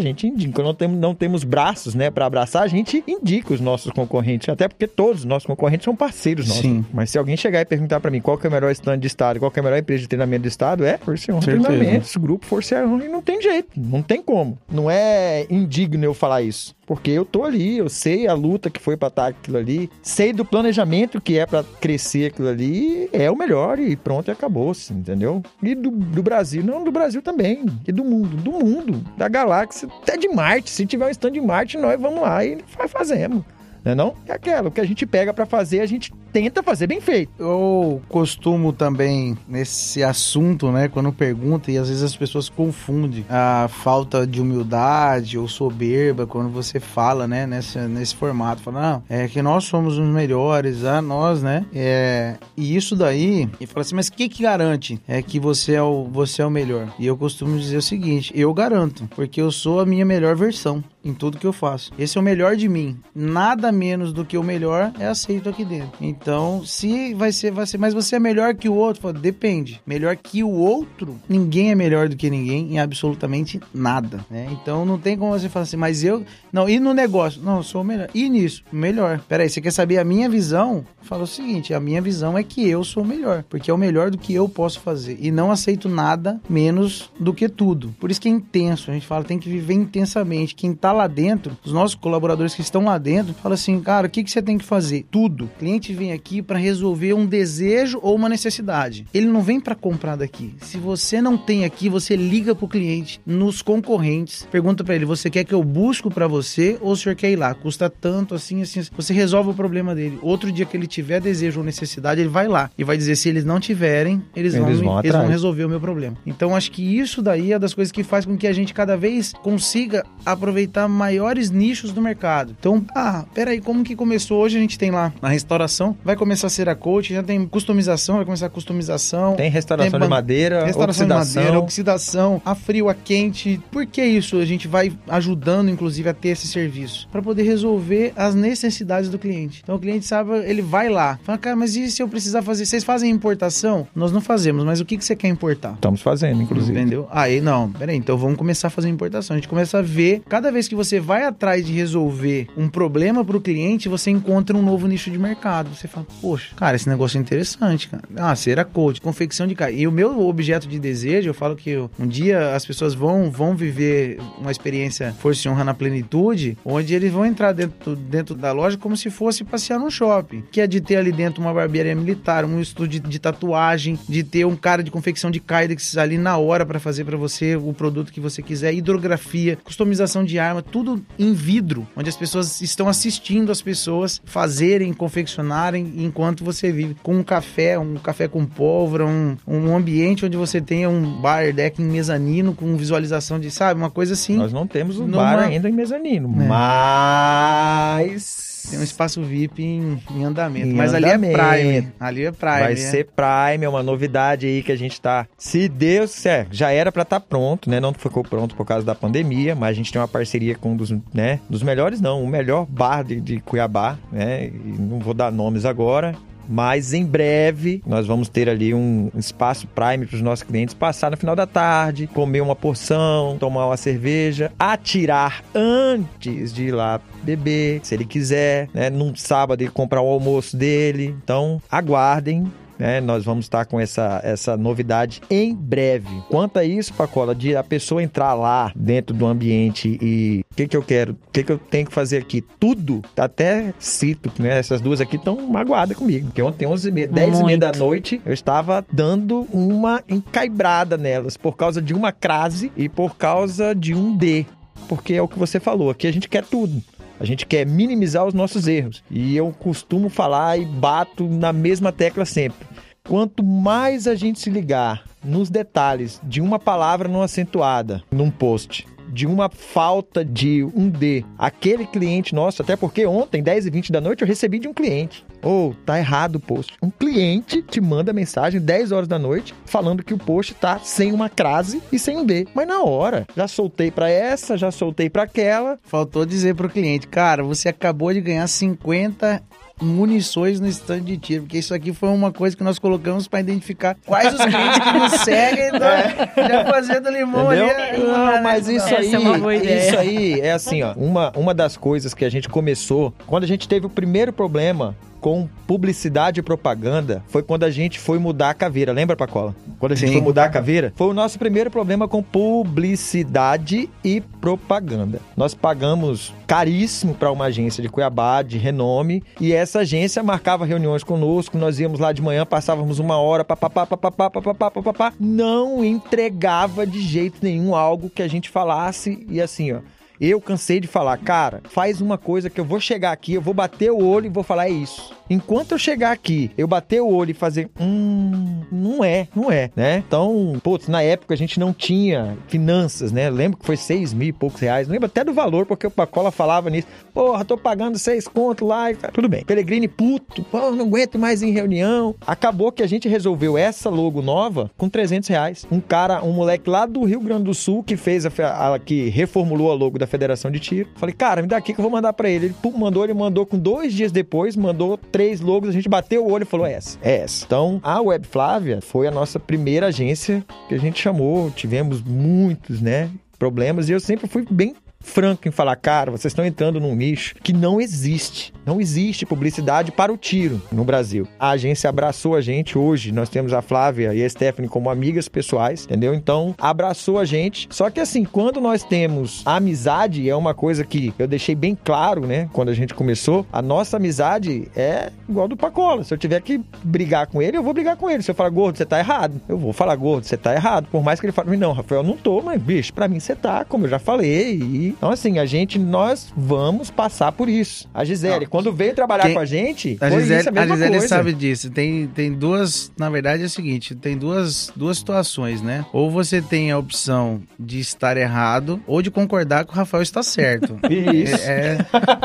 gente 0.00 0.26
indica. 0.26 0.52
Quando 0.52 0.66
não 0.68 0.74
temos, 0.74 0.98
não 0.98 1.14
temos 1.14 1.44
braços, 1.44 1.94
né, 1.94 2.10
para 2.10 2.26
abraçar, 2.26 2.62
a 2.62 2.68
gente 2.68 3.02
indica 3.06 3.52
os 3.52 3.60
nossos 3.60 3.92
concorrentes, 3.92 4.48
até 4.48 4.68
porque 4.68 4.86
todos 4.86 5.20
os 5.20 5.24
nossos 5.24 5.46
concorrentes 5.46 5.84
são 5.84 5.96
parceiros 5.96 6.46
nossos. 6.46 6.62
Sim. 6.62 6.84
Mas 6.92 7.10
se 7.10 7.18
alguém 7.18 7.36
chegar 7.36 7.60
e 7.60 7.64
perguntar 7.64 8.00
para 8.00 8.10
mim 8.10 8.20
qual 8.20 8.38
que 8.38 8.46
é 8.46 8.50
o 8.50 8.52
melhor 8.52 8.70
stand 8.70 8.98
de 8.98 9.06
estado, 9.06 9.38
qual 9.38 9.50
que 9.50 9.58
é 9.58 9.60
a 9.60 9.64
melhor 9.64 9.78
empresa 9.78 10.02
de 10.02 10.08
treinamento 10.18 10.42
do 10.42 10.48
Estado 10.48 10.84
é 10.84 10.98
Força 10.98 11.30
e 11.30 11.34
Honra 11.34 11.42
Treinamentos, 11.42 12.16
grupo 12.16 12.44
Força 12.44 12.74
e 12.74 12.84
Honra, 12.84 13.04
e 13.04 13.08
não 13.08 13.22
tem 13.22 13.40
jeito, 13.40 13.68
não 13.76 14.02
tem 14.02 14.20
como. 14.20 14.58
Não 14.70 14.90
é 14.90 15.46
indigno 15.48 16.04
eu 16.04 16.14
falar 16.14 16.42
isso. 16.42 16.74
Porque 16.86 17.10
eu 17.10 17.24
tô 17.24 17.44
ali, 17.44 17.78
eu 17.78 17.88
sei 17.88 18.26
a 18.26 18.32
luta 18.32 18.70
que 18.70 18.80
foi 18.80 18.96
para 18.96 19.08
estar 19.08 19.26
aquilo 19.28 19.58
ali, 19.58 19.90
sei 20.02 20.32
do 20.32 20.44
planejamento 20.44 21.20
que 21.20 21.38
é 21.38 21.46
para 21.46 21.62
crescer 21.80 22.28
aquilo 22.28 22.48
ali, 22.48 23.08
é 23.12 23.30
o 23.30 23.36
melhor 23.36 23.78
e 23.78 23.94
pronto, 23.94 24.28
e 24.28 24.32
acabou-se, 24.32 24.92
entendeu? 24.92 25.42
E 25.62 25.74
do, 25.74 25.90
do, 25.90 26.22
Brasil, 26.22 26.64
não 26.64 26.82
do 26.82 26.90
Brasil 26.90 27.20
também, 27.20 27.64
e 27.86 27.92
do 27.92 28.04
mundo, 28.04 28.36
do 28.38 28.52
mundo, 28.52 29.04
da 29.16 29.28
galáxia, 29.28 29.88
até 30.02 30.16
de 30.16 30.28
Marte. 30.28 30.70
Se 30.70 30.86
tiver 30.86 31.06
um 31.06 31.10
stand 31.10 31.32
de 31.32 31.40
Marte, 31.40 31.76
nós 31.76 32.00
vamos 32.00 32.22
lá 32.22 32.44
e 32.44 32.58
fazemos. 32.88 33.44
Não 33.84 33.92
é 33.92 33.94
não? 33.94 34.14
É 34.26 34.32
aquela, 34.32 34.68
o 34.68 34.70
que 34.70 34.80
a 34.80 34.86
gente 34.86 35.06
pega 35.06 35.32
para 35.32 35.46
fazer, 35.46 35.80
a 35.80 35.86
gente 35.86 36.12
tenta 36.32 36.62
fazer 36.62 36.86
bem 36.86 37.00
feito. 37.00 37.32
Eu 37.38 38.02
costumo 38.08 38.72
também, 38.72 39.36
nesse 39.48 40.02
assunto, 40.02 40.70
né, 40.70 40.88
quando 40.88 41.12
pergunta, 41.12 41.70
e 41.70 41.78
às 41.78 41.88
vezes 41.88 42.02
as 42.02 42.16
pessoas 42.16 42.48
confundem 42.48 43.24
a 43.28 43.68
falta 43.68 44.26
de 44.26 44.40
humildade 44.40 45.38
ou 45.38 45.48
soberba 45.48 46.26
quando 46.26 46.50
você 46.50 46.78
fala, 46.78 47.26
né, 47.26 47.46
nesse, 47.46 47.78
nesse 47.80 48.14
formato. 48.14 48.62
Fala, 48.62 48.80
não, 48.80 49.02
é 49.08 49.26
que 49.28 49.42
nós 49.42 49.64
somos 49.64 49.98
os 49.98 50.08
melhores, 50.08 50.84
a 50.84 51.00
nós, 51.00 51.42
né? 51.42 51.64
É, 51.74 52.34
e 52.56 52.76
isso 52.76 52.94
daí, 52.94 53.48
e 53.60 53.66
fala 53.66 53.82
assim, 53.82 53.94
mas 53.94 54.08
o 54.08 54.12
que 54.12 54.28
que 54.28 54.42
garante 54.42 55.00
é 55.08 55.22
que 55.22 55.40
você 55.40 55.74
é, 55.74 55.82
o, 55.82 56.04
você 56.04 56.42
é 56.42 56.46
o 56.46 56.50
melhor? 56.50 56.88
E 56.98 57.06
eu 57.06 57.16
costumo 57.16 57.58
dizer 57.58 57.78
o 57.78 57.82
seguinte, 57.82 58.32
eu 58.34 58.52
garanto, 58.52 59.08
porque 59.14 59.40
eu 59.40 59.50
sou 59.50 59.80
a 59.80 59.86
minha 59.86 60.04
melhor 60.04 60.36
versão 60.36 60.82
em 61.04 61.14
tudo 61.14 61.38
que 61.38 61.46
eu 61.46 61.52
faço. 61.52 61.92
Esse 61.98 62.18
é 62.18 62.20
o 62.20 62.24
melhor 62.24 62.56
de 62.56 62.68
mim. 62.68 62.98
Nada 63.14 63.72
menos 63.72 64.12
do 64.12 64.24
que 64.24 64.36
o 64.36 64.42
melhor 64.42 64.92
é 64.98 65.06
aceito 65.06 65.48
aqui 65.48 65.64
dentro. 65.64 65.92
Então, 66.00 66.64
se 66.64 67.14
vai 67.14 67.32
ser, 67.32 67.50
vai 67.50 67.66
ser, 67.66 67.78
mas 67.78 67.94
você 67.94 68.16
é 68.16 68.20
melhor 68.20 68.54
que 68.54 68.68
o 68.68 68.74
outro, 68.74 69.02
fala, 69.02 69.14
depende. 69.14 69.80
Melhor 69.86 70.16
que 70.16 70.42
o 70.42 70.50
outro, 70.50 71.18
ninguém 71.28 71.70
é 71.70 71.74
melhor 71.74 72.08
do 72.08 72.16
que 72.16 72.28
ninguém 72.28 72.74
em 72.74 72.78
absolutamente 72.78 73.60
nada, 73.72 74.24
né? 74.30 74.48
Então 74.50 74.84
não 74.84 74.98
tem 74.98 75.16
como 75.16 75.32
você 75.32 75.48
falar 75.48 75.64
assim, 75.64 75.76
mas 75.76 76.04
eu, 76.04 76.24
não, 76.52 76.68
e 76.68 76.78
no 76.78 76.92
negócio, 76.92 77.42
não, 77.42 77.58
eu 77.58 77.62
sou 77.62 77.82
o 77.82 77.84
melhor. 77.84 78.08
E 78.14 78.28
nisso, 78.28 78.62
melhor. 78.72 79.20
Peraí, 79.28 79.48
você 79.48 79.60
quer 79.60 79.72
saber 79.72 79.98
a 79.98 80.04
minha 80.04 80.28
visão? 80.28 80.84
Fala 81.02 81.22
o 81.22 81.26
seguinte, 81.26 81.72
a 81.72 81.80
minha 81.80 82.02
visão 82.02 82.36
é 82.36 82.42
que 82.42 82.68
eu 82.68 82.84
sou 82.84 83.02
o 83.02 83.06
melhor, 83.06 83.44
porque 83.48 83.70
é 83.70 83.74
o 83.74 83.78
melhor 83.78 84.10
do 84.10 84.18
que 84.18 84.34
eu 84.34 84.48
posso 84.48 84.80
fazer 84.80 85.16
e 85.20 85.30
não 85.30 85.50
aceito 85.50 85.88
nada 85.88 86.40
menos 86.48 87.10
do 87.18 87.32
que 87.32 87.48
tudo. 87.48 87.94
Por 87.98 88.10
isso 88.10 88.20
que 88.20 88.28
é 88.28 88.32
intenso, 88.32 88.90
a 88.90 88.94
gente 88.94 89.06
fala, 89.06 89.24
tem 89.24 89.38
que 89.38 89.48
viver 89.48 89.74
intensamente. 89.74 90.54
Quem 90.54 90.74
tá 90.74 90.87
lá 90.92 91.06
dentro, 91.06 91.56
os 91.64 91.72
nossos 91.72 91.94
colaboradores 91.94 92.54
que 92.54 92.60
estão 92.60 92.84
lá 92.84 92.98
dentro, 92.98 93.34
fala 93.34 93.54
assim, 93.54 93.80
cara, 93.80 94.06
o 94.06 94.10
que, 94.10 94.24
que 94.24 94.30
você 94.30 94.42
tem 94.42 94.58
que 94.58 94.64
fazer? 94.64 95.06
Tudo. 95.10 95.44
O 95.44 95.58
cliente 95.58 95.92
vem 95.92 96.12
aqui 96.12 96.42
para 96.42 96.58
resolver 96.58 97.14
um 97.14 97.26
desejo 97.26 97.98
ou 98.02 98.14
uma 98.14 98.28
necessidade. 98.28 99.06
Ele 99.12 99.26
não 99.26 99.42
vem 99.42 99.60
para 99.60 99.74
comprar 99.74 100.16
daqui. 100.16 100.54
Se 100.60 100.78
você 100.78 101.20
não 101.20 101.36
tem 101.36 101.64
aqui, 101.64 101.88
você 101.88 102.16
liga 102.16 102.54
pro 102.54 102.68
cliente, 102.68 103.20
nos 103.26 103.62
concorrentes, 103.62 104.46
pergunta 104.50 104.84
para 104.84 104.94
ele, 104.94 105.04
você 105.04 105.30
quer 105.30 105.44
que 105.44 105.54
eu 105.54 105.62
busco 105.62 106.10
para 106.10 106.26
você 106.26 106.78
ou 106.80 106.92
o 106.92 106.96
senhor 106.96 107.14
quer 107.14 107.30
ir 107.30 107.36
lá? 107.36 107.54
Custa 107.54 107.90
tanto, 107.90 108.34
assim, 108.34 108.62
assim. 108.62 108.82
Você 108.96 109.12
resolve 109.12 109.50
o 109.50 109.54
problema 109.54 109.94
dele. 109.94 110.18
Outro 110.22 110.50
dia 110.50 110.66
que 110.66 110.76
ele 110.76 110.86
tiver 110.86 111.20
desejo 111.20 111.60
ou 111.60 111.64
necessidade, 111.64 112.20
ele 112.20 112.28
vai 112.28 112.48
lá 112.48 112.70
e 112.76 112.84
vai 112.84 112.96
dizer 112.96 113.16
se 113.16 113.28
eles 113.28 113.44
não 113.44 113.60
tiverem, 113.60 114.22
eles, 114.34 114.54
eles 114.54 114.80
vão, 114.80 114.94
vão 114.94 115.00
eles 115.00 115.12
vão 115.12 115.26
resolver 115.26 115.64
o 115.64 115.68
meu 115.68 115.80
problema. 115.80 116.16
Então 116.26 116.54
acho 116.54 116.70
que 116.70 116.98
isso 116.98 117.22
daí 117.22 117.52
é 117.52 117.58
das 117.58 117.74
coisas 117.74 117.92
que 117.92 118.02
faz 118.02 118.24
com 118.24 118.36
que 118.36 118.46
a 118.46 118.52
gente 118.52 118.74
cada 118.74 118.96
vez 118.96 119.32
consiga 119.42 120.04
aproveitar 120.24 120.77
maiores 120.86 121.50
nichos 121.50 121.92
do 121.92 122.00
mercado. 122.00 122.54
Então, 122.58 122.84
ah, 122.94 123.24
peraí, 123.34 123.60
como 123.60 123.82
que 123.82 123.96
começou? 123.96 124.42
Hoje 124.42 124.58
a 124.58 124.60
gente 124.60 124.78
tem 124.78 124.90
lá 124.90 125.12
na 125.20 125.28
restauração, 125.28 125.96
vai 126.04 126.14
começar 126.14 126.46
a 126.46 126.50
ser 126.50 126.68
a 126.68 126.74
coach, 126.74 127.14
já 127.14 127.22
tem 127.22 127.46
customização, 127.46 128.16
vai 128.16 128.24
começar 128.24 128.46
a 128.46 128.50
customização. 128.50 129.34
Tem 129.34 129.50
restauração 129.50 129.98
tem 129.98 130.00
de 130.00 130.08
madeira, 130.08 130.64
restauração 130.64 131.06
oxidação. 131.06 131.32
de 131.32 131.38
madeira, 131.38 131.58
oxidação, 131.58 132.42
a 132.44 132.54
frio, 132.54 132.88
a 132.88 132.94
quente. 132.94 133.60
Por 133.70 133.86
que 133.86 134.04
isso? 134.04 134.38
A 134.38 134.44
gente 134.44 134.68
vai 134.68 134.92
ajudando, 135.08 135.70
inclusive, 135.70 136.08
a 136.08 136.14
ter 136.14 136.30
esse 136.30 136.46
serviço 136.46 137.08
para 137.10 137.22
poder 137.22 137.42
resolver 137.42 138.12
as 138.16 138.34
necessidades 138.34 139.08
do 139.08 139.18
cliente. 139.18 139.60
Então 139.62 139.76
o 139.76 139.78
cliente 139.78 140.06
sabe, 140.06 140.30
ele 140.44 140.62
vai 140.62 140.88
lá, 140.88 141.18
fala, 141.22 141.38
cara, 141.38 141.56
mas 141.56 141.74
e 141.76 141.90
se 141.90 142.02
eu 142.02 142.08
precisar 142.08 142.42
fazer? 142.42 142.66
Vocês 142.66 142.84
fazem 142.84 143.10
importação? 143.10 143.86
Nós 143.94 144.12
não 144.12 144.20
fazemos, 144.20 144.64
mas 144.64 144.80
o 144.80 144.84
que, 144.84 144.96
que 144.96 145.04
você 145.04 145.16
quer 145.16 145.28
importar? 145.28 145.74
Estamos 145.74 146.02
fazendo, 146.02 146.42
inclusive. 146.42 146.78
Entendeu? 146.78 147.08
Aí, 147.10 147.40
não, 147.40 147.70
peraí, 147.70 147.96
então 147.96 148.16
vamos 148.16 148.36
começar 148.36 148.68
a 148.68 148.70
fazer 148.70 148.88
importação. 148.88 149.34
A 149.34 149.38
gente 149.38 149.48
começa 149.48 149.78
a 149.78 149.82
ver, 149.82 150.22
cada 150.28 150.50
vez 150.52 150.67
que 150.68 150.74
você 150.74 151.00
vai 151.00 151.24
atrás 151.24 151.64
de 151.64 151.72
resolver 151.72 152.48
um 152.56 152.68
problema 152.68 153.24
para 153.24 153.36
o 153.36 153.40
cliente, 153.40 153.88
você 153.88 154.10
encontra 154.10 154.56
um 154.56 154.62
novo 154.62 154.86
nicho 154.86 155.10
de 155.10 155.18
mercado. 155.18 155.74
Você 155.74 155.88
fala, 155.88 156.06
poxa, 156.20 156.54
cara, 156.56 156.76
esse 156.76 156.88
negócio 156.88 157.18
é 157.18 157.20
interessante, 157.20 157.88
cara. 157.88 158.04
Ah, 158.16 158.34
cera 158.36 158.64
coach, 158.64 159.00
confecção 159.00 159.46
de 159.46 159.54
cara. 159.54 159.70
E 159.70 159.86
o 159.86 159.92
meu 159.92 160.26
objeto 160.26 160.68
de 160.68 160.78
desejo, 160.78 161.30
eu 161.30 161.34
falo 161.34 161.56
que 161.56 161.76
um 161.98 162.06
dia 162.06 162.54
as 162.54 162.64
pessoas 162.64 162.94
vão, 162.94 163.30
vão 163.30 163.56
viver 163.56 164.18
uma 164.38 164.50
experiência 164.50 165.14
força 165.18 165.46
e 165.46 165.50
honra 165.50 165.64
na 165.64 165.74
plenitude, 165.74 166.56
onde 166.64 166.94
eles 166.94 167.12
vão 167.12 167.24
entrar 167.24 167.52
dentro, 167.52 167.96
dentro 167.96 168.34
da 168.34 168.52
loja 168.52 168.76
como 168.76 168.96
se 168.96 169.10
fosse 169.10 169.44
passear 169.44 169.78
num 169.78 169.90
shopping. 169.90 170.44
Que 170.50 170.60
é 170.60 170.66
de 170.66 170.80
ter 170.80 170.96
ali 170.96 171.12
dentro 171.12 171.40
uma 171.42 171.52
barbearia 171.52 171.94
militar, 171.94 172.44
um 172.44 172.60
estúdio 172.60 173.00
de, 173.00 173.08
de 173.08 173.18
tatuagem, 173.18 173.98
de 174.08 174.22
ter 174.22 174.44
um 174.44 174.56
cara 174.56 174.82
de 174.82 174.90
confecção 174.90 175.30
de 175.30 175.40
kydex 175.40 175.96
ali 175.96 176.18
na 176.18 176.36
hora 176.36 176.64
para 176.64 176.78
fazer 176.78 177.04
para 177.04 177.16
você 177.16 177.56
o 177.56 177.72
produto 177.72 178.12
que 178.12 178.20
você 178.20 178.42
quiser, 178.42 178.74
hidrografia, 178.74 179.56
customização 179.62 180.24
de 180.24 180.38
arma, 180.38 180.57
tudo 180.62 181.02
em 181.18 181.32
vidro, 181.32 181.86
onde 181.96 182.08
as 182.08 182.16
pessoas 182.16 182.60
estão 182.60 182.88
assistindo 182.88 183.50
as 183.52 183.62
pessoas 183.62 184.20
fazerem, 184.24 184.92
confeccionarem 184.92 185.94
enquanto 185.98 186.44
você 186.44 186.70
vive 186.72 186.96
com 187.02 187.16
um 187.18 187.22
café, 187.22 187.78
um 187.78 187.94
café 187.96 188.26
com 188.28 188.44
pólvora, 188.44 189.06
um, 189.06 189.36
um 189.46 189.76
ambiente 189.76 190.24
onde 190.26 190.36
você 190.36 190.60
tenha 190.60 190.88
um 190.88 191.20
bar 191.20 191.52
deck 191.52 191.80
em 191.80 191.84
mezanino 191.86 192.54
com 192.54 192.76
visualização 192.76 193.38
de, 193.40 193.50
sabe, 193.50 193.80
uma 193.80 193.90
coisa 193.90 194.14
assim. 194.14 194.36
Nós 194.36 194.52
não 194.52 194.66
temos 194.66 194.98
um 194.98 195.06
Numa- 195.06 195.22
bar 195.22 195.38
ainda 195.40 195.68
em 195.68 195.72
mezanino, 195.72 196.28
É. 196.42 196.46
mas... 196.48 198.47
Tem 198.70 198.78
um 198.78 198.82
espaço 198.82 199.22
VIP 199.22 199.62
em, 199.62 200.02
em 200.10 200.24
andamento. 200.24 200.68
Em 200.68 200.74
mas 200.74 200.94
andamento. 200.94 201.40
ali 201.40 201.60
é 201.60 201.80
Prime. 201.80 201.92
Ali 202.00 202.24
é 202.24 202.32
Prime. 202.32 202.58
Vai 202.60 202.72
é. 202.72 202.76
ser 202.76 203.06
Prime, 203.06 203.64
é 203.64 203.68
uma 203.68 203.82
novidade 203.82 204.46
aí 204.46 204.62
que 204.62 204.72
a 204.72 204.76
gente 204.76 205.00
tá. 205.00 205.26
Se 205.36 205.68
Deus 205.68 206.14
quiser, 206.14 206.46
já 206.50 206.70
era 206.70 206.90
pra 206.90 207.02
estar 207.02 207.20
pronto, 207.20 207.70
né? 207.70 207.80
Não 207.80 207.92
ficou 207.92 208.22
pronto 208.22 208.54
por 208.54 208.66
causa 208.66 208.84
da 208.84 208.94
pandemia, 208.94 209.54
mas 209.54 209.70
a 209.70 209.72
gente 209.72 209.92
tem 209.92 210.00
uma 210.00 210.08
parceria 210.08 210.54
com 210.54 210.72
um 210.72 210.76
dos, 210.76 210.90
né? 211.12 211.40
Dos 211.48 211.62
melhores, 211.62 212.00
não, 212.00 212.22
o 212.22 212.28
melhor 212.28 212.66
bar 212.66 213.02
de, 213.02 213.20
de 213.20 213.40
Cuiabá, 213.40 213.98
né? 214.10 214.46
E 214.46 214.74
não 214.78 214.98
vou 214.98 215.14
dar 215.14 215.30
nomes 215.30 215.64
agora. 215.64 216.14
Mas 216.48 216.94
em 216.94 217.04
breve 217.04 217.82
nós 217.86 218.06
vamos 218.06 218.28
ter 218.28 218.48
ali 218.48 218.72
um 218.72 219.10
espaço 219.14 219.66
Prime 219.66 220.06
para 220.06 220.16
os 220.16 220.22
nossos 220.22 220.42
clientes 220.42 220.74
passar 220.74 221.10
no 221.10 221.16
final 221.16 221.36
da 221.36 221.46
tarde, 221.46 222.06
comer 222.06 222.40
uma 222.40 222.56
porção, 222.56 223.36
tomar 223.38 223.66
uma 223.66 223.76
cerveja, 223.76 224.50
atirar 224.58 225.42
antes 225.54 226.52
de 226.52 226.64
ir 226.64 226.72
lá 226.72 227.00
beber, 227.22 227.80
se 227.82 227.94
ele 227.94 228.04
quiser, 228.04 228.68
né? 228.72 228.88
Num 228.88 229.14
sábado 229.14 229.62
ele 229.62 229.70
comprar 229.70 230.00
o 230.00 230.08
almoço 230.08 230.56
dele. 230.56 231.14
Então 231.22 231.60
aguardem. 231.70 232.50
Né? 232.78 233.00
nós 233.00 233.24
vamos 233.24 233.44
estar 233.46 233.64
com 233.64 233.80
essa, 233.80 234.20
essa 234.22 234.56
novidade 234.56 235.20
em 235.30 235.54
breve. 235.54 236.22
Quanto 236.28 236.58
a 236.58 236.64
isso, 236.64 236.94
Pacola, 236.94 237.34
de 237.34 237.56
a 237.56 237.64
pessoa 237.64 238.02
entrar 238.02 238.34
lá 238.34 238.72
dentro 238.74 239.14
do 239.14 239.26
ambiente 239.26 239.98
e 240.00 240.44
o 240.50 240.54
que, 240.54 240.68
que 240.68 240.76
eu 240.76 240.82
quero, 240.82 241.12
o 241.12 241.30
que, 241.32 241.42
que 241.42 241.52
eu 241.52 241.58
tenho 241.58 241.86
que 241.86 241.92
fazer 241.92 242.18
aqui? 242.18 242.42
Tudo, 242.58 243.02
até 243.16 243.72
cito, 243.78 244.30
né? 244.38 244.58
Essas 244.58 244.80
duas 244.80 245.00
aqui 245.00 245.16
estão 245.16 245.36
magoadas 245.48 245.96
comigo. 245.96 246.26
Porque 246.26 246.42
ontem, 246.42 246.66
11 246.66 246.88
e 246.88 246.92
meia, 246.92 247.08
10 247.08 247.40
e 247.40 247.44
meia 247.44 247.58
da 247.58 247.72
noite, 247.72 248.20
eu 248.24 248.32
estava 248.32 248.84
dando 248.92 249.46
uma 249.52 250.02
encaibrada 250.08 250.96
nelas 250.96 251.36
por 251.36 251.56
causa 251.56 251.80
de 251.80 251.94
uma 251.94 252.12
crase 252.12 252.72
e 252.76 252.88
por 252.88 253.16
causa 253.16 253.74
de 253.74 253.94
um 253.94 254.16
D. 254.16 254.46
Porque 254.88 255.14
é 255.14 255.22
o 255.22 255.28
que 255.28 255.38
você 255.38 255.58
falou, 255.58 255.90
aqui 255.90 256.06
a 256.06 256.12
gente 256.12 256.28
quer 256.28 256.44
tudo. 256.44 256.82
A 257.20 257.24
gente 257.24 257.46
quer 257.46 257.66
minimizar 257.66 258.24
os 258.26 258.34
nossos 258.34 258.68
erros. 258.68 259.02
E 259.10 259.36
eu 259.36 259.52
costumo 259.58 260.08
falar 260.08 260.58
e 260.58 260.64
bato 260.64 261.28
na 261.28 261.52
mesma 261.52 261.92
tecla 261.92 262.24
sempre. 262.24 262.66
Quanto 263.06 263.42
mais 263.42 264.06
a 264.06 264.14
gente 264.14 264.38
se 264.38 264.50
ligar 264.50 265.04
nos 265.24 265.50
detalhes 265.50 266.20
de 266.22 266.40
uma 266.40 266.58
palavra 266.58 267.08
não 267.08 267.22
acentuada 267.22 268.02
num 268.10 268.30
post, 268.30 268.86
de 269.08 269.26
uma 269.26 269.48
falta 269.48 270.24
de 270.24 270.62
um 270.74 270.88
D, 270.88 271.24
aquele 271.38 271.86
cliente 271.86 272.34
nosso, 272.34 272.62
até 272.62 272.76
porque 272.76 273.06
ontem, 273.06 273.42
10 273.42 273.66
e 273.66 273.70
20 273.70 273.92
da 273.92 274.00
noite, 274.00 274.22
eu 274.22 274.28
recebi 274.28 274.58
de 274.58 274.68
um 274.68 274.74
cliente. 274.74 275.24
Ou 275.42 275.74
tá 275.86 275.98
errado 275.98 276.36
o 276.36 276.40
post. 276.40 276.74
Um 276.82 276.90
cliente 276.90 277.62
te 277.62 277.80
manda 277.80 278.12
mensagem 278.12 278.60
10 278.60 278.92
horas 278.92 279.08
da 279.08 279.18
noite 279.18 279.54
falando 279.64 280.02
que 280.02 280.14
o 280.14 280.18
post 280.18 280.54
tá 280.54 280.78
sem 280.82 281.12
uma 281.12 281.28
crase 281.28 281.82
e 281.92 281.98
sem 281.98 282.16
um 282.16 282.24
D. 282.24 282.46
Mas 282.54 282.66
na 282.66 282.82
hora, 282.82 283.26
já 283.36 283.46
soltei 283.46 283.90
pra 283.90 284.08
essa, 284.10 284.56
já 284.56 284.70
soltei 284.70 285.08
pra 285.08 285.22
aquela, 285.24 285.78
Faltou 285.82 286.26
dizer 286.26 286.54
pro 286.54 286.68
cliente, 286.68 287.06
cara, 287.06 287.42
você 287.42 287.68
acabou 287.68 288.12
de 288.12 288.20
ganhar 288.20 288.46
50 288.46 289.42
munições 289.80 290.60
no 290.60 290.66
stand 290.66 291.00
de 291.02 291.16
tiro, 291.16 291.42
porque 291.42 291.58
isso 291.58 291.72
aqui 291.72 291.92
foi 291.92 292.08
uma 292.08 292.32
coisa 292.32 292.56
que 292.56 292.64
nós 292.64 292.78
colocamos 292.78 293.28
para 293.28 293.40
identificar 293.40 293.96
quais 294.04 294.34
os 294.34 294.40
clientes 294.44 294.78
que 294.78 294.98
nos 294.98 295.12
seguem, 295.20 295.68
então, 295.68 295.80
já 296.48 296.64
fazendo 296.66 297.10
limão 297.10 297.52
Entendeu? 297.52 297.76
ali. 297.76 297.80
é, 297.80 297.98
Não, 297.98 298.42
mas 298.42 298.68
isso 298.68 298.86
Essa 298.86 298.96
aí, 298.96 299.06
é 299.14 299.78
isso 299.78 299.98
aí 299.98 300.40
é 300.40 300.52
assim, 300.52 300.82
ó. 300.82 300.94
Uma, 300.94 301.32
uma 301.36 301.54
das 301.54 301.76
coisas 301.76 302.12
que 302.12 302.24
a 302.24 302.30
gente 302.30 302.48
começou, 302.48 303.14
quando 303.26 303.44
a 303.44 303.46
gente 303.46 303.68
teve 303.68 303.86
o 303.86 303.90
primeiro 303.90 304.32
problema 304.32 304.96
com 305.20 305.48
publicidade 305.66 306.40
e 306.40 306.42
propaganda, 306.42 307.22
foi 307.28 307.42
quando 307.42 307.64
a 307.64 307.70
gente 307.70 307.98
foi 307.98 308.18
mudar 308.18 308.50
a 308.50 308.54
caveira. 308.54 308.92
Lembra, 308.92 309.16
Pacola? 309.16 309.54
Quando 309.78 309.92
a 309.92 309.94
gente 309.94 310.08
Sim. 310.08 310.14
foi 310.14 310.22
mudar 310.22 310.44
a 310.44 310.48
caveira, 310.48 310.92
foi 310.96 311.08
o 311.08 311.14
nosso 311.14 311.38
primeiro 311.38 311.70
problema 311.70 312.08
com 312.08 312.22
publicidade 312.22 313.88
e 314.02 314.20
propaganda. 314.20 315.20
Nós 315.36 315.54
pagamos 315.54 316.32
caríssimo 316.46 317.14
para 317.14 317.30
uma 317.30 317.46
agência 317.46 317.82
de 317.82 317.88
Cuiabá, 317.88 318.42
de 318.42 318.56
renome, 318.58 319.22
e 319.40 319.52
essa 319.52 319.80
agência 319.80 320.22
marcava 320.22 320.64
reuniões 320.64 321.04
conosco, 321.04 321.58
nós 321.58 321.78
íamos 321.78 322.00
lá 322.00 322.12
de 322.12 322.22
manhã, 322.22 322.46
passávamos 322.46 322.98
uma 322.98 323.18
hora, 323.18 323.44
papapá, 323.44 323.86
papapá, 323.86 324.30
papapá, 324.30 324.70
papapá, 324.70 325.12
não 325.20 325.84
entregava 325.84 326.86
de 326.86 327.00
jeito 327.00 327.38
nenhum 327.42 327.74
algo 327.74 328.10
que 328.10 328.22
a 328.22 328.28
gente 328.28 328.48
falasse 328.48 329.26
e 329.28 329.40
assim, 329.40 329.72
ó. 329.72 329.80
Eu 330.20 330.40
cansei 330.40 330.80
de 330.80 330.86
falar, 330.88 331.16
cara, 331.18 331.60
faz 331.68 332.00
uma 332.00 332.18
coisa 332.18 332.50
que 332.50 332.60
eu 332.60 332.64
vou 332.64 332.80
chegar 332.80 333.12
aqui, 333.12 333.34
eu 333.34 333.42
vou 333.42 333.54
bater 333.54 333.90
o 333.92 334.04
olho 334.04 334.26
e 334.26 334.30
vou 334.30 334.42
falar 334.42 334.66
é 334.68 334.70
isso. 334.70 335.16
Enquanto 335.30 335.72
eu 335.72 335.78
chegar 335.78 336.10
aqui, 336.12 336.50
eu 336.56 336.66
bater 336.66 337.02
o 337.02 337.08
olho 337.08 337.32
e 337.32 337.34
fazer, 337.34 337.68
hum, 337.78 338.62
não 338.72 339.04
é, 339.04 339.28
não 339.36 339.52
é, 339.52 339.70
né? 339.76 340.02
Então, 340.06 340.58
putz, 340.62 340.88
na 340.88 341.02
época 341.02 341.34
a 341.34 341.36
gente 341.36 341.60
não 341.60 341.72
tinha 341.72 342.36
finanças, 342.48 343.12
né? 343.12 343.28
Lembro 343.28 343.58
que 343.58 343.66
foi 343.66 343.76
seis 343.76 344.14
mil 344.14 344.28
e 344.28 344.32
poucos 344.32 344.58
reais, 344.60 344.88
lembro 344.88 345.04
até 345.04 345.22
do 345.22 345.34
valor, 345.34 345.66
porque 345.66 345.86
o 345.86 345.90
Pacola 345.90 346.30
falava 346.30 346.70
nisso. 346.70 346.88
Porra, 347.12 347.44
tô 347.44 347.58
pagando 347.58 347.98
seis 347.98 348.26
conto 348.26 348.64
lá 348.64 348.90
e 348.90 348.96
tá, 348.96 349.08
tudo 349.08 349.28
bem. 349.28 349.44
Peregrini 349.44 349.86
puto, 349.86 350.42
pô, 350.44 350.70
não 350.70 350.86
aguento 350.86 351.18
mais 351.18 351.42
em 351.42 351.50
reunião. 351.50 352.14
Acabou 352.26 352.72
que 352.72 352.82
a 352.82 352.86
gente 352.86 353.06
resolveu 353.06 353.58
essa 353.58 353.90
logo 353.90 354.22
nova 354.22 354.70
com 354.78 354.88
300 354.88 355.28
reais. 355.28 355.66
Um 355.70 355.78
cara, 355.80 356.24
um 356.24 356.32
moleque 356.32 356.70
lá 356.70 356.86
do 356.86 357.04
Rio 357.04 357.20
Grande 357.20 357.44
do 357.44 357.54
Sul 357.54 357.82
que 357.82 357.98
fez 357.98 358.24
a, 358.24 358.30
a- 358.74 358.78
que 358.78 359.10
reformulou 359.10 359.70
a 359.70 359.74
logo 359.74 359.98
da 359.98 360.06
Federação 360.08 360.50
de 360.50 360.58
Tiro. 360.58 360.88
Falei, 360.96 361.14
cara, 361.14 361.42
me 361.42 361.48
dá 361.48 361.56
aqui 361.56 361.72
que 361.72 361.80
eu 361.80 361.82
vou 361.82 361.92
mandar 361.92 362.12
pra 362.12 362.28
ele. 362.28 362.46
Ele 362.46 362.54
pum, 362.60 362.76
mandou, 362.76 363.04
ele 363.04 363.14
mandou 363.14 363.46
com 363.46 363.58
dois 363.58 363.92
dias 363.92 364.10
depois, 364.10 364.56
mandou 364.56 364.96
três 364.96 365.40
logos, 365.40 365.68
a 365.68 365.72
gente 365.72 365.88
bateu 365.88 366.24
o 366.24 366.30
olho 366.30 366.42
e 366.42 366.46
falou, 366.46 366.66
é 366.66 366.72
essa, 366.72 366.98
é 367.02 367.18
essa. 367.18 367.44
Então, 367.44 367.80
a 367.82 368.00
Web 368.00 368.26
Flávia 368.26 368.80
foi 368.80 369.06
a 369.06 369.10
nossa 369.10 369.38
primeira 369.38 369.86
agência 369.86 370.44
que 370.68 370.74
a 370.74 370.78
gente 370.78 371.00
chamou, 371.00 371.50
tivemos 371.50 372.02
muitos, 372.02 372.80
né, 372.80 373.10
problemas, 373.38 373.88
e 373.88 373.92
eu 373.92 374.00
sempre 374.00 374.26
fui 374.26 374.44
bem 374.50 374.74
franco 375.00 375.48
em 375.48 375.50
falar, 375.50 375.76
cara, 375.76 376.10
vocês 376.10 376.32
estão 376.32 376.44
entrando 376.44 376.80
num 376.80 376.94
nicho 376.94 377.34
que 377.42 377.52
não 377.52 377.80
existe. 377.80 378.52
Não 378.66 378.80
existe 378.80 379.24
publicidade 379.24 379.90
para 379.90 380.12
o 380.12 380.16
tiro 380.16 380.60
no 380.70 380.84
Brasil. 380.84 381.26
A 381.38 381.50
agência 381.50 381.88
abraçou 381.88 382.34
a 382.34 382.40
gente 382.40 382.76
hoje. 382.76 383.12
Nós 383.12 383.28
temos 383.28 383.52
a 383.52 383.62
Flávia 383.62 384.12
e 384.12 384.22
a 384.22 384.28
Stephanie 384.28 384.68
como 384.68 384.90
amigas 384.90 385.28
pessoais, 385.28 385.84
entendeu? 385.84 386.14
Então, 386.14 386.54
abraçou 386.58 387.18
a 387.18 387.24
gente. 387.24 387.66
Só 387.70 387.88
que 387.88 388.00
assim, 388.00 388.24
quando 388.24 388.60
nós 388.60 388.84
temos 388.84 389.42
amizade, 389.46 390.28
é 390.28 390.36
uma 390.36 390.52
coisa 390.52 390.84
que 390.84 391.14
eu 391.18 391.26
deixei 391.26 391.54
bem 391.54 391.76
claro, 391.82 392.26
né? 392.26 392.48
Quando 392.52 392.68
a 392.68 392.74
gente 392.74 392.92
começou, 392.94 393.46
a 393.52 393.62
nossa 393.62 393.96
amizade 393.96 394.68
é 394.76 395.10
igual 395.28 395.48
do 395.48 395.56
Pacola. 395.56 396.04
Se 396.04 396.12
eu 396.12 396.18
tiver 396.18 396.42
que 396.42 396.60
brigar 396.82 397.26
com 397.26 397.40
ele, 397.40 397.56
eu 397.56 397.62
vou 397.62 397.72
brigar 397.72 397.96
com 397.96 398.10
ele. 398.10 398.22
Se 398.22 398.30
eu 398.30 398.34
falar, 398.34 398.50
gordo, 398.50 398.76
você 398.76 398.84
tá 398.84 398.98
errado, 398.98 399.40
eu 399.48 399.56
vou 399.56 399.72
falar, 399.72 399.96
gordo, 399.96 400.24
você 400.24 400.36
tá 400.36 400.54
errado. 400.54 400.88
Por 400.90 401.02
mais 401.02 401.18
que 401.20 401.26
ele 401.26 401.32
fale, 401.32 401.56
não, 401.56 401.72
Rafael, 401.72 402.02
não 402.02 402.16
tô, 402.16 402.42
mas, 402.42 402.60
bicho, 402.60 402.92
pra 402.92 403.08
mim 403.08 403.18
você 403.18 403.34
tá, 403.34 403.64
como 403.64 403.86
eu 403.86 403.90
já 403.90 403.98
falei. 403.98 404.58
E, 404.58 404.87
então, 404.96 405.10
assim, 405.10 405.38
a 405.38 405.46
gente, 405.46 405.78
nós 405.78 406.32
vamos 406.36 406.90
passar 406.90 407.32
por 407.32 407.48
isso. 407.48 407.88
A 407.92 408.04
Gisele, 408.04 408.40
Não, 408.44 408.50
quando 408.50 408.72
veio 408.72 408.94
trabalhar 408.94 409.24
quem- 409.24 409.34
com 409.34 409.40
a 409.40 409.44
gente, 409.44 409.96
A 410.00 410.08
foi 410.08 410.20
Gisele, 410.20 410.40
isso 410.40 410.48
a 410.48 410.62
a 410.62 410.66
Gisele 410.66 410.90
coisa. 410.90 411.08
sabe 411.08 411.32
disso. 411.32 411.70
Tem, 411.70 412.06
tem 412.08 412.32
duas. 412.32 412.90
Na 412.96 413.08
verdade 413.10 413.42
é 413.42 413.46
o 413.46 413.50
seguinte: 413.50 413.94
tem 413.94 414.16
duas, 414.16 414.70
duas 414.74 414.98
situações, 414.98 415.60
né? 415.62 415.84
Ou 415.92 416.10
você 416.10 416.40
tem 416.42 416.70
a 416.70 416.78
opção 416.78 417.40
de 417.58 417.78
estar 417.80 418.16
errado, 418.16 418.80
ou 418.86 419.02
de 419.02 419.10
concordar 419.10 419.64
que 419.64 419.72
o 419.72 419.74
Rafael 419.74 420.02
está 420.02 420.22
certo. 420.22 420.78
Isso. 420.88 421.34
É, 421.48 421.78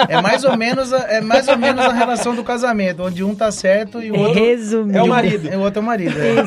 é, 0.09 0.15
é 0.17 0.21
mais 0.21 0.43
ou 0.43 0.55
menos 0.57 0.91
a, 0.93 0.99
é 1.09 1.21
mais 1.21 1.47
ou 1.47 1.57
menos 1.57 1.83
a 1.85 1.91
relação 1.93 2.35
do 2.35 2.43
casamento, 2.43 3.03
onde 3.03 3.23
um 3.23 3.33
tá 3.35 3.51
certo 3.51 4.01
e 4.01 4.11
o 4.11 4.17
outro. 4.17 4.33
Resumindo. 4.33 4.97
É 4.97 5.03
o 5.03 5.07
marido. 5.07 5.49
E 5.51 5.55
o 5.55 5.61
outro 5.61 5.79
é 5.79 5.83
o 5.83 5.85
marido. 5.85 6.15
é. 6.19 6.43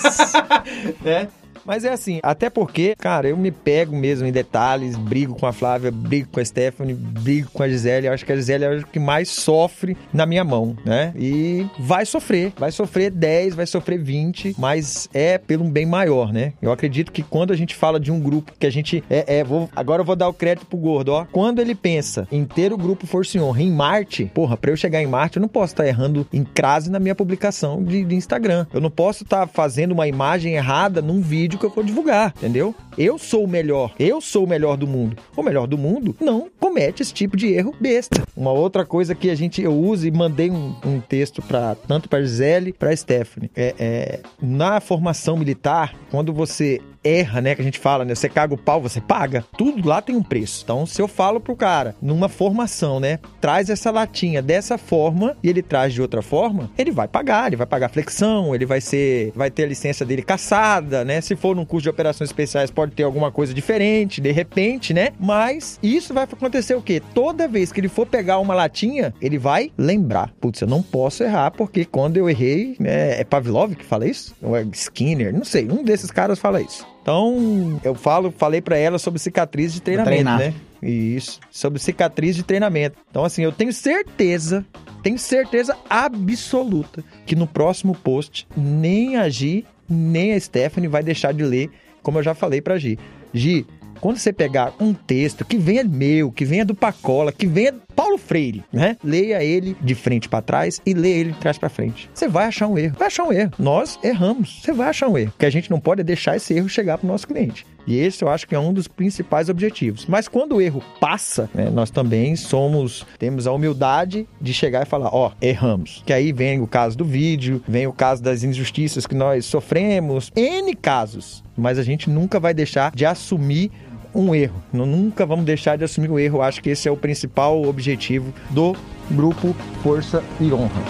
né? 1.04 1.28
Mas 1.66 1.84
é 1.84 1.92
assim, 1.92 2.20
até 2.22 2.48
porque, 2.48 2.94
cara, 2.96 3.28
eu 3.28 3.36
me 3.36 3.50
pego 3.50 3.96
mesmo 3.96 4.26
em 4.26 4.32
detalhes, 4.32 4.96
brigo 4.96 5.34
com 5.34 5.46
a 5.46 5.52
Flávia, 5.52 5.90
brigo 5.90 6.28
com 6.30 6.40
a 6.40 6.44
Stephanie, 6.44 6.94
brigo 6.94 7.50
com 7.52 7.62
a 7.62 7.68
Gisele. 7.68 8.06
Eu 8.06 8.12
acho 8.12 8.24
que 8.24 8.32
a 8.32 8.36
Gisele 8.36 8.64
é 8.64 8.76
o 8.76 8.86
que 8.86 8.98
mais 8.98 9.28
sofre 9.28 9.96
na 10.12 10.24
minha 10.24 10.44
mão, 10.44 10.76
né? 10.84 11.12
E 11.16 11.66
vai 11.78 12.06
sofrer, 12.06 12.52
vai 12.56 12.70
sofrer 12.70 13.10
10, 13.10 13.54
vai 13.54 13.66
sofrer 13.66 13.98
20, 13.98 14.54
mas 14.58 15.08
é 15.12 15.38
pelo 15.38 15.64
um 15.64 15.70
bem 15.70 15.84
maior, 15.84 16.32
né? 16.32 16.52
Eu 16.62 16.70
acredito 16.70 17.10
que 17.10 17.22
quando 17.22 17.52
a 17.52 17.56
gente 17.56 17.74
fala 17.74 17.98
de 17.98 18.12
um 18.12 18.20
grupo 18.20 18.52
que 18.58 18.66
a 18.66 18.70
gente 18.70 19.02
é, 19.10 19.38
é 19.38 19.44
vou, 19.44 19.68
agora 19.74 20.02
eu 20.02 20.06
vou 20.06 20.16
dar 20.16 20.28
o 20.28 20.34
crédito 20.34 20.66
pro 20.66 20.78
gordo, 20.78 21.08
ó. 21.12 21.24
Quando 21.24 21.60
ele 21.60 21.74
pensa 21.74 22.28
em 22.30 22.44
ter 22.44 22.72
o 22.72 22.78
grupo 22.78 23.06
Força 23.06 23.36
e 23.36 23.40
Honra 23.40 23.62
em 23.62 23.72
Marte, 23.72 24.30
porra, 24.32 24.56
pra 24.56 24.70
eu 24.70 24.76
chegar 24.76 25.02
em 25.02 25.06
Marte, 25.06 25.38
eu 25.38 25.40
não 25.40 25.48
posso 25.48 25.72
estar 25.72 25.86
errando 25.86 26.26
em 26.32 26.44
crase 26.44 26.90
na 26.90 27.00
minha 27.00 27.14
publicação 27.14 27.82
de, 27.82 28.04
de 28.04 28.14
Instagram. 28.14 28.66
Eu 28.72 28.80
não 28.80 28.90
posso 28.90 29.24
estar 29.24 29.46
fazendo 29.48 29.92
uma 29.92 30.06
imagem 30.06 30.54
errada 30.54 31.02
num 31.02 31.20
vídeo 31.20 31.55
que 31.58 31.64
eu 31.64 31.70
for 31.70 31.84
divulgar, 31.84 32.32
entendeu? 32.36 32.74
Eu 32.96 33.18
sou 33.18 33.44
o 33.44 33.48
melhor, 33.48 33.94
eu 33.98 34.20
sou 34.20 34.44
o 34.44 34.48
melhor 34.48 34.76
do 34.76 34.86
mundo. 34.86 35.16
O 35.36 35.42
melhor 35.42 35.66
do 35.66 35.78
mundo 35.78 36.14
não 36.20 36.48
comete 36.58 37.02
esse 37.02 37.12
tipo 37.12 37.36
de 37.36 37.48
erro 37.48 37.74
besta. 37.80 38.22
Uma 38.36 38.52
outra 38.52 38.84
coisa 38.84 39.14
que 39.14 39.30
a 39.30 39.34
gente 39.34 39.62
eu 39.62 39.76
e 40.02 40.10
mandei 40.10 40.50
um, 40.50 40.74
um 40.84 41.00
texto 41.00 41.40
para 41.40 41.74
tanto 41.74 42.08
para 42.08 42.22
Gisele, 42.22 42.72
para 42.72 42.94
Stephanie, 42.94 43.50
é, 43.54 43.74
é 43.78 44.20
na 44.42 44.80
formação 44.80 45.36
militar, 45.36 45.94
quando 46.10 46.32
você 46.32 46.80
erra, 47.06 47.40
né? 47.40 47.54
Que 47.54 47.60
a 47.60 47.64
gente 47.64 47.78
fala, 47.78 48.04
né? 48.04 48.14
Você 48.14 48.28
caga 48.28 48.54
o 48.54 48.58
pau, 48.58 48.80
você 48.80 49.00
paga. 49.00 49.44
Tudo 49.56 49.88
lá 49.88 50.02
tem 50.02 50.16
um 50.16 50.22
preço. 50.22 50.62
Então, 50.64 50.84
se 50.86 51.00
eu 51.00 51.08
falo 51.08 51.40
pro 51.40 51.56
cara, 51.56 51.94
numa 52.00 52.28
formação, 52.28 52.98
né? 52.98 53.18
Traz 53.40 53.70
essa 53.70 53.90
latinha 53.90 54.42
dessa 54.42 54.76
forma 54.76 55.36
e 55.42 55.48
ele 55.48 55.62
traz 55.62 55.94
de 55.94 56.02
outra 56.02 56.22
forma, 56.22 56.70
ele 56.76 56.90
vai 56.90 57.08
pagar, 57.08 57.46
ele 57.48 57.56
vai 57.56 57.66
pagar 57.66 57.88
flexão, 57.88 58.54
ele 58.54 58.66
vai 58.66 58.80
ser, 58.80 59.32
vai 59.34 59.50
ter 59.50 59.64
a 59.64 59.68
licença 59.68 60.04
dele 60.04 60.22
caçada, 60.22 61.04
né? 61.04 61.20
Se 61.20 61.36
for 61.36 61.54
num 61.54 61.64
curso 61.64 61.84
de 61.84 61.90
operações 61.90 62.30
especiais, 62.30 62.70
pode 62.70 62.92
ter 62.92 63.02
alguma 63.02 63.30
coisa 63.30 63.54
diferente, 63.54 64.20
de 64.20 64.32
repente, 64.32 64.92
né? 64.92 65.10
Mas 65.18 65.78
isso 65.82 66.12
vai 66.12 66.24
acontecer 66.24 66.74
o 66.74 66.82
quê? 66.82 67.00
Toda 67.14 67.48
vez 67.48 67.72
que 67.72 67.80
ele 67.80 67.88
for 67.88 68.06
pegar 68.06 68.38
uma 68.38 68.54
latinha, 68.54 69.14
ele 69.20 69.38
vai 69.38 69.70
lembrar. 69.76 70.32
Putz, 70.40 70.60
eu 70.60 70.68
não 70.68 70.82
posso 70.82 71.22
errar, 71.22 71.50
porque 71.50 71.84
quando 71.84 72.16
eu 72.16 72.28
errei, 72.28 72.76
né, 72.78 73.20
é 73.20 73.24
Pavlov 73.24 73.74
que 73.74 73.84
fala 73.84 74.06
isso? 74.06 74.34
Ou 74.42 74.56
é 74.56 74.62
Skinner? 74.72 75.32
Não 75.32 75.44
sei, 75.44 75.68
um 75.70 75.82
desses 75.82 76.10
caras 76.10 76.38
fala 76.38 76.60
isso. 76.60 76.95
Então, 77.06 77.80
eu 77.84 77.94
falo, 77.94 78.34
falei 78.36 78.60
para 78.60 78.76
ela 78.76 78.98
sobre 78.98 79.20
cicatriz 79.20 79.72
de 79.72 79.80
treinamento, 79.80 80.24
né? 80.24 80.52
Isso, 80.82 81.38
sobre 81.52 81.78
cicatriz 81.78 82.34
de 82.34 82.42
treinamento. 82.42 82.98
Então, 83.08 83.24
assim, 83.24 83.44
eu 83.44 83.52
tenho 83.52 83.72
certeza, 83.72 84.66
tenho 85.04 85.16
certeza 85.16 85.76
absoluta 85.88 87.04
que 87.24 87.36
no 87.36 87.46
próximo 87.46 87.94
post, 87.94 88.48
nem 88.56 89.16
a 89.16 89.28
Gi, 89.28 89.64
nem 89.88 90.32
a 90.32 90.40
Stephanie 90.40 90.88
vai 90.88 91.04
deixar 91.04 91.32
de 91.32 91.44
ler, 91.44 91.70
como 92.02 92.18
eu 92.18 92.24
já 92.24 92.34
falei 92.34 92.60
pra 92.60 92.76
Gi. 92.76 92.98
Gi, 93.32 93.64
quando 94.00 94.18
você 94.18 94.32
pegar 94.32 94.74
um 94.80 94.92
texto 94.92 95.44
que 95.44 95.56
venha 95.56 95.84
meu, 95.84 96.30
que 96.30 96.44
venha 96.44 96.64
do 96.64 96.74
Pacola, 96.74 97.32
que 97.32 97.46
venha 97.46 97.74
Paulo 97.94 98.18
Freire, 98.18 98.64
né? 98.72 98.96
Leia 99.02 99.42
ele 99.42 99.76
de 99.80 99.94
frente 99.94 100.28
para 100.28 100.42
trás 100.42 100.80
e 100.84 100.94
leia 100.94 101.16
ele 101.16 101.32
de 101.32 101.38
trás 101.38 101.58
para 101.58 101.68
frente. 101.68 102.10
Você 102.12 102.28
vai 102.28 102.46
achar 102.46 102.66
um 102.66 102.78
erro. 102.78 102.96
Vai 102.98 103.08
achar 103.08 103.24
um 103.24 103.32
erro. 103.32 103.52
Nós 103.58 103.98
erramos. 104.02 104.60
Você 104.62 104.72
vai 104.72 104.88
achar 104.88 105.08
um 105.08 105.16
erro. 105.16 105.32
O 105.34 105.38
que 105.38 105.46
a 105.46 105.50
gente 105.50 105.70
não 105.70 105.80
pode 105.80 106.02
deixar 106.02 106.36
esse 106.36 106.54
erro 106.54 106.68
chegar 106.68 106.98
para 106.98 107.06
o 107.06 107.08
nosso 107.08 107.26
cliente. 107.26 107.66
E 107.86 107.96
esse 107.98 108.24
eu 108.24 108.28
acho 108.28 108.46
que 108.46 108.54
é 108.54 108.58
um 108.58 108.72
dos 108.72 108.88
principais 108.88 109.48
objetivos. 109.48 110.06
Mas 110.06 110.28
quando 110.28 110.56
o 110.56 110.60
erro 110.60 110.82
passa, 111.00 111.48
né, 111.54 111.70
nós 111.70 111.90
também 111.90 112.34
somos, 112.36 113.06
temos 113.18 113.46
a 113.46 113.52
humildade 113.52 114.28
de 114.40 114.52
chegar 114.52 114.82
e 114.82 114.88
falar, 114.88 115.08
ó, 115.14 115.28
oh, 115.28 115.44
erramos. 115.44 116.02
Que 116.04 116.12
aí 116.12 116.32
vem 116.32 116.60
o 116.60 116.66
caso 116.66 116.96
do 116.96 117.04
vídeo, 117.04 117.62
vem 117.66 117.86
o 117.86 117.92
caso 117.92 118.22
das 118.22 118.42
injustiças 118.42 119.06
que 119.06 119.14
nós 119.14 119.44
sofremos, 119.46 120.32
N 120.34 120.74
casos. 120.74 121.44
Mas 121.56 121.78
a 121.78 121.82
gente 121.82 122.10
nunca 122.10 122.40
vai 122.40 122.52
deixar 122.52 122.92
de 122.94 123.06
assumir 123.06 123.70
um 124.14 124.34
erro. 124.34 124.62
Nunca 124.72 125.26
vamos 125.26 125.44
deixar 125.44 125.76
de 125.76 125.84
assumir 125.84 126.10
o 126.10 126.18
erro. 126.18 126.42
Acho 126.42 126.62
que 126.62 126.70
esse 126.70 126.88
é 126.88 126.90
o 126.90 126.96
principal 126.96 127.62
objetivo 127.62 128.32
do 128.50 128.74
grupo 129.10 129.54
Força 129.82 130.24
e 130.40 130.52
Honra. 130.52 130.82